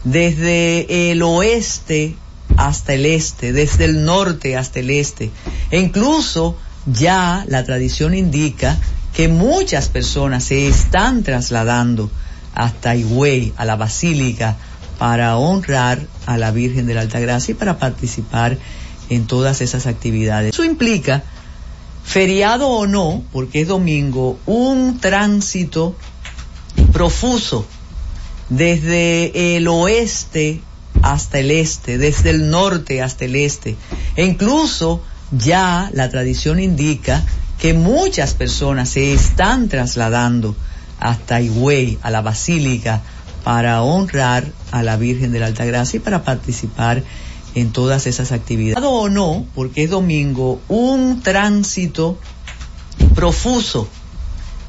desde 0.04 1.10
el 1.10 1.22
oeste 1.22 2.16
hasta 2.56 2.94
el 2.94 3.06
este, 3.06 3.52
desde 3.52 3.84
el 3.84 4.04
norte 4.04 4.56
hasta 4.56 4.80
el 4.80 4.90
este. 4.90 5.30
E 5.70 5.78
incluso 5.78 6.56
ya 6.86 7.44
la 7.48 7.64
tradición 7.64 8.14
indica 8.14 8.78
que 9.14 9.28
muchas 9.28 9.88
personas 9.88 10.44
se 10.44 10.68
están 10.68 11.22
trasladando 11.22 12.10
hasta 12.54 12.96
Higüey, 12.96 13.52
a 13.56 13.64
la 13.64 13.76
Basílica, 13.76 14.56
para 14.98 15.36
honrar 15.36 16.00
a 16.26 16.36
la 16.36 16.50
Virgen 16.50 16.86
de 16.86 16.94
la 16.94 17.00
Altagracia 17.00 17.52
y 17.52 17.54
para 17.54 17.78
participar 17.78 18.58
en 19.08 19.26
todas 19.26 19.60
esas 19.60 19.86
actividades. 19.86 20.52
Eso 20.52 20.64
implica, 20.64 21.22
feriado 22.04 22.68
o 22.68 22.86
no, 22.86 23.22
porque 23.32 23.62
es 23.62 23.68
domingo, 23.68 24.38
un 24.46 24.98
tránsito 25.00 25.96
profuso 26.92 27.66
desde 28.50 29.56
el 29.56 29.68
oeste 29.68 30.60
hasta 31.02 31.38
el 31.38 31.50
este, 31.50 31.96
desde 31.96 32.30
el 32.30 32.50
norte 32.50 33.00
hasta 33.00 33.24
el 33.24 33.36
este. 33.36 33.76
E 34.16 34.24
incluso 34.24 35.02
ya 35.32 35.90
la 35.94 36.10
tradición 36.10 36.60
indica 36.60 37.24
que 37.58 37.72
muchas 37.74 38.34
personas 38.34 38.90
se 38.90 39.12
están 39.12 39.68
trasladando 39.68 40.56
hasta 40.98 41.40
Higüey, 41.40 41.98
a 42.02 42.10
la 42.10 42.20
Basílica, 42.20 43.02
para 43.44 43.82
honrar 43.82 44.44
a 44.70 44.82
la 44.82 44.96
Virgen 44.96 45.32
de 45.32 45.38
la 45.38 45.46
Altagracia 45.46 45.96
y 45.96 46.00
para 46.00 46.24
participar 46.24 47.02
en 47.54 47.72
todas 47.72 48.06
esas 48.06 48.32
actividades. 48.32 48.84
o 48.86 49.08
no, 49.08 49.46
porque 49.54 49.84
es 49.84 49.90
domingo, 49.90 50.60
un 50.68 51.20
tránsito 51.22 52.18
profuso 53.14 53.88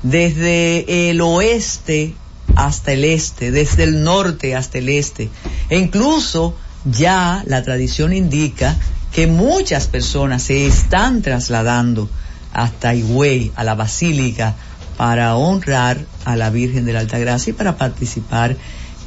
desde 0.04 1.10
el 1.10 1.22
oeste 1.22 2.16
hasta 2.56 2.94
el 2.94 3.04
este, 3.04 3.52
desde 3.52 3.84
el 3.84 4.04
norte 4.04 4.56
hasta 4.56 4.78
el 4.78 4.90
este. 4.90 5.30
E 5.70 5.78
incluso 5.78 6.56
ya 6.86 7.44
la 7.46 7.64
tradición 7.64 8.14
indica 8.14 8.78
que 9.12 9.28
muchas 9.28 9.88
personas 9.88 10.44
se 10.44 10.66
están 10.66 11.22
trasladando 11.22 12.10
hasta 12.54 12.94
Higüey, 12.94 13.52
a 13.56 13.64
la 13.64 13.76
Basílica, 13.76 14.56
para 14.98 15.36
honrar 15.36 16.06
a 16.26 16.36
la 16.36 16.50
Virgen 16.50 16.86
de 16.86 16.94
la 16.94 17.00
Altagracia 17.00 17.52
y 17.52 17.54
para 17.54 17.78
participar 17.78 18.58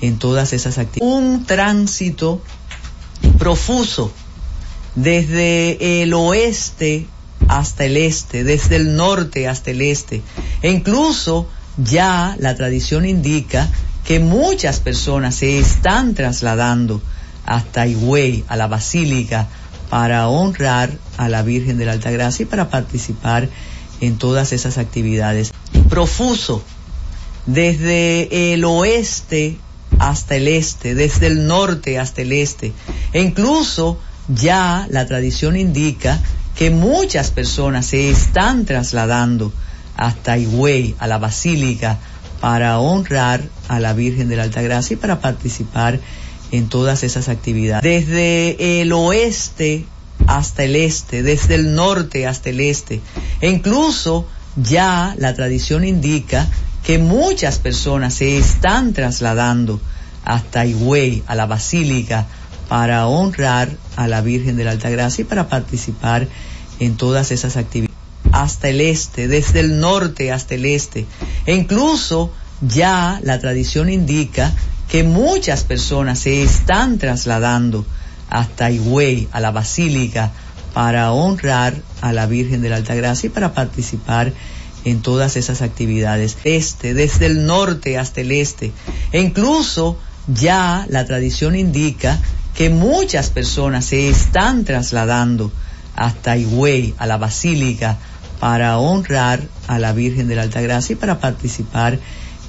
en 0.01 0.19
todas 0.19 0.53
esas 0.53 0.79
actividades. 0.79 1.15
Un 1.15 1.45
tránsito 1.45 2.43
profuso 3.39 4.13
desde 4.95 6.03
el 6.03 6.15
oeste 6.15 7.07
hasta 7.49 7.85
el 7.85 7.97
este, 7.97 8.45
desde 8.45 8.77
el 8.77 8.97
norte 8.97 9.49
hasta 9.49 9.71
el 9.71 9.83
este. 9.83 10.23
E 10.63 10.71
incluso 10.71 11.49
ya 11.77 12.37
la 12.39 12.55
tradición 12.55 13.07
indica 13.07 13.69
que 14.05 14.21
muchas 14.21 14.81
personas 14.81 15.35
se 15.37 15.59
están 15.59 16.15
trasladando 16.15 17.01
hasta 17.47 17.87
Higüey, 17.87 18.45
a 18.49 18.57
la 18.57 18.67
Basílica, 18.67 19.49
para 19.91 20.29
honrar 20.29 20.91
a 21.17 21.29
la 21.29 21.43
Virgen 21.43 21.79
de 21.79 21.87
la 21.87 21.93
Altagracia 21.93 22.43
y 22.43 22.47
para 22.47 22.69
participar 22.69 23.49
en 24.01 24.19
todas 24.19 24.53
esas 24.53 24.79
actividades 24.79 25.53
profuso 25.89 26.63
desde 27.47 28.53
el 28.53 28.65
oeste 28.65 29.59
hasta 29.99 30.37
el 30.37 30.49
este, 30.49 30.95
desde 30.95 31.29
el 31.29 31.47
norte 31.47 31.99
hasta 31.99 32.23
el 32.23 32.33
este. 32.33 32.73
E 33.13 33.23
incluso 33.23 33.99
ya 34.29 34.87
la 34.91 35.07
tradición 35.07 35.57
indica 35.57 36.21
que 36.57 36.71
muchas 36.71 37.31
personas 37.31 37.87
se 37.87 38.11
están 38.11 38.65
trasladando 38.65 39.53
hasta 39.97 40.37
Higüey, 40.39 40.95
a 40.99 41.07
la 41.07 41.19
Basílica, 41.19 41.99
para 42.41 42.79
honrar 42.79 43.43
a 43.69 43.81
la 43.81 43.93
Virgen 43.93 44.29
de 44.29 44.37
la 44.37 44.43
Altagracia 44.43 44.95
y 44.95 44.97
para 44.97 45.21
participar 45.21 46.01
en 46.51 46.69
todas 46.69 47.03
esas 47.03 47.29
actividades. 47.29 47.83
Desde 47.83 48.81
el 48.81 48.93
oeste 48.93 49.87
hasta 50.27 50.65
el 50.65 50.77
este, 50.77 51.23
desde 51.23 51.55
el 51.57 51.75
norte 51.75 52.27
hasta 52.27 52.51
el 52.51 52.61
este. 52.61 53.01
E 53.41 53.49
incluso 53.49 54.27
ya 54.57 55.15
la 55.19 55.35
tradición 55.35 55.85
indica 55.85 56.47
que 56.85 56.99
muchas 56.99 57.59
personas 57.59 58.15
se 58.15 58.37
están 58.37 58.93
trasladando 58.93 59.81
hasta 60.25 60.65
Higüey, 60.67 61.23
a 61.27 61.35
la 61.35 61.47
Basílica, 61.47 62.27
para 62.69 63.07
honrar 63.07 63.71
a 63.97 64.09
la 64.09 64.21
Virgen 64.21 64.57
de 64.57 64.65
la 64.65 64.73
Altagracia 64.73 65.23
y 65.23 65.25
para 65.25 65.49
participar 65.49 66.29
en 66.79 66.97
todas 66.97 67.31
esas 67.31 67.57
actividades. 67.57 67.94
Hasta 68.35 68.69
el 68.69 68.81
este, 68.81 69.29
desde 69.29 69.61
el 69.61 69.79
norte 69.79 70.33
hasta 70.33 70.57
el 70.57 70.67
este. 70.67 71.07
E 71.47 71.55
incluso 71.55 72.33
ya 72.61 73.21
la 73.23 73.39
tradición 73.39 73.89
indica 73.89 74.53
que 74.89 75.05
muchas 75.05 75.63
personas 75.63 76.19
se 76.19 76.43
están 76.43 76.99
trasladando 76.99 77.87
hasta 78.31 78.71
Higüey, 78.71 79.29
a 79.31 79.41
la 79.41 79.53
Basílica, 79.53 80.33
para 80.73 81.13
honrar 81.13 81.75
a 82.01 82.13
la 82.13 82.27
Virgen 82.27 82.61
de 82.61 82.71
la 82.71 82.77
Altagracia 82.77 83.29
y 83.29 83.31
para 83.31 83.55
participar 83.55 84.33
en 84.85 85.01
todas 85.01 85.37
esas 85.37 85.63
actividades. 85.63 86.37
Este, 86.43 86.93
desde 86.93 87.27
el 87.27 87.47
norte 87.47 87.99
hasta 87.99 88.21
el 88.21 88.33
este. 88.33 88.73
E 89.13 89.21
incluso 89.21 89.97
ya 90.27 90.87
la 90.89 91.07
tradición 91.07 91.55
indica 91.55 92.21
que 92.55 92.69
muchas 92.71 93.31
personas 93.31 93.85
se 93.85 94.09
están 94.09 94.65
trasladando 94.65 95.53
hasta 95.97 96.37
Higüey, 96.37 96.95
a 96.99 97.07
la 97.07 97.19
Basílica, 97.19 97.99
para 98.45 98.77
honrar 98.77 99.41
a 99.69 99.79
la 99.79 99.95
Virgen 99.95 100.29
de 100.29 100.37
la 100.37 100.43
Altagracia 100.43 100.93
y 100.93 100.97
para 100.97 101.19
participar 101.19 101.99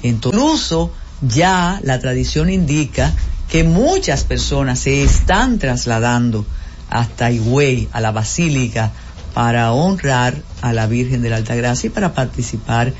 en 0.02 0.20
todo. 0.20 0.34
Incluso 0.34 0.92
ya 1.22 1.80
la 1.82 1.98
tradición 2.00 2.50
indica 2.50 3.14
que 3.48 3.64
muchas 3.64 4.24
personas 4.24 4.80
se 4.80 5.02
están 5.02 5.58
trasladando 5.58 6.44
hasta 6.90 7.30
Higüey, 7.30 7.88
a 7.92 8.02
la 8.02 8.12
Basílica, 8.12 8.92
para 9.32 9.72
honrar 9.72 10.34
a 10.60 10.74
la 10.74 10.86
Virgen 10.86 11.22
de 11.22 11.30
la 11.30 11.36
Altagracia 11.36 11.86
y 11.86 11.90
para 11.90 12.12
participar 12.12 12.92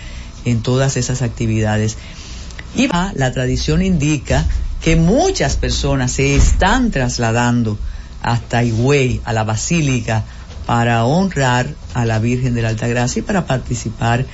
en 0.46 0.62
todas 0.62 0.96
esas 0.96 1.20
actividades. 1.20 1.98
Y 2.74 2.88
la 2.88 3.30
tradición 3.30 3.82
indica 3.82 4.46
que 4.80 4.96
muchas 4.96 5.56
personas 5.56 6.12
se 6.12 6.34
están 6.34 6.90
trasladando 6.90 7.78
hasta 8.22 8.64
Higüey, 8.64 9.20
a 9.26 9.34
la 9.34 9.44
Basílica, 9.44 10.24
para 10.66 11.04
honrar 11.04 11.68
a 11.94 12.04
la 12.04 12.18
Virgen 12.18 12.54
de 12.54 12.62
la 12.62 12.68
Altagracia 12.70 13.20
y 13.20 13.22
para 13.22 13.46
participar 13.46 14.26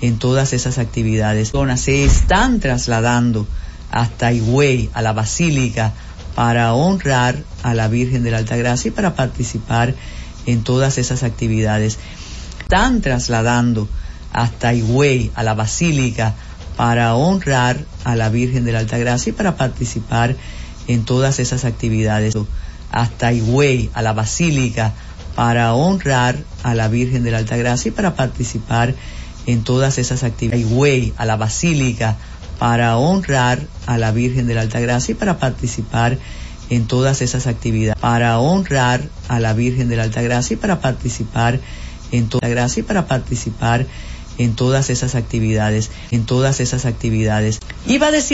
en 0.00 0.18
todas 0.18 0.52
esas 0.52 0.78
actividades. 0.78 1.52
Se 1.76 2.04
están 2.04 2.60
trasladando 2.60 3.46
hasta 3.90 4.32
Higüey, 4.32 4.88
a 4.94 5.02
la 5.02 5.12
Basílica, 5.12 5.92
para 6.34 6.72
honrar 6.74 7.42
a 7.62 7.74
la 7.74 7.88
Virgen 7.88 8.22
de 8.22 8.30
la 8.30 8.38
Altagracia 8.38 8.88
y 8.88 8.92
para 8.92 9.14
participar 9.14 9.94
en 10.46 10.62
todas 10.62 10.96
esas 10.96 11.22
actividades. 11.22 11.98
Están 12.60 13.00
trasladando 13.00 13.88
hasta 14.32 14.72
Higüey, 14.72 15.32
a 15.34 15.42
la 15.42 15.54
Basílica, 15.54 16.34
para 16.76 17.14
honrar 17.14 17.84
a 18.04 18.14
la 18.14 18.28
Virgen 18.30 18.64
de 18.64 18.72
la 18.72 18.78
Altagracia 18.78 19.30
y 19.30 19.32
para 19.34 19.56
participar 19.56 20.36
en 20.86 21.04
todas 21.04 21.40
esas 21.40 21.64
actividades. 21.64 22.34
Hasta 22.92 23.32
Higüey, 23.32 23.90
a 23.92 24.02
la 24.02 24.12
Basílica, 24.12 24.94
para 25.40 25.72
honrar 25.72 26.36
a 26.62 26.74
la 26.74 26.88
Virgen 26.88 27.22
de 27.22 27.30
la 27.30 27.38
Altagracia 27.38 27.88
y 27.88 27.92
para 27.92 28.14
participar 28.14 28.94
en 29.46 29.64
todas 29.64 29.96
esas 29.96 30.22
actividades. 30.22 31.14
A 31.16 31.24
la 31.24 31.36
Basílica, 31.38 32.18
para 32.58 32.98
honrar 32.98 33.58
a 33.86 33.96
la 33.96 34.12
Virgen 34.12 34.46
de 34.46 34.54
la 34.54 34.60
Altagracia 34.60 35.12
y 35.12 35.14
para 35.14 35.38
participar 35.38 36.18
en 36.68 36.86
todas 36.86 37.22
esas 37.22 37.46
actividades. 37.46 37.98
Para 37.98 38.38
honrar 38.38 39.00
a 39.28 39.40
la 39.40 39.54
Virgen 39.54 39.88
de 39.88 39.96
la 39.96 40.02
Altagracia 40.02 40.52
y 40.52 40.56
para 40.58 40.82
participar 40.82 41.58
en 42.12 42.28
toda 42.28 42.46
gracia 42.46 42.80
y 42.80 42.82
para 42.82 43.06
participar 43.06 43.86
en 44.36 44.54
todas 44.54 44.90
esas 44.90 45.14
actividades, 45.14 45.90
en 46.10 46.26
todas 46.26 46.60
esas 46.60 46.84
actividades. 46.84 47.60
Iba 47.86 48.08
a 48.08 48.10
decir 48.10 48.28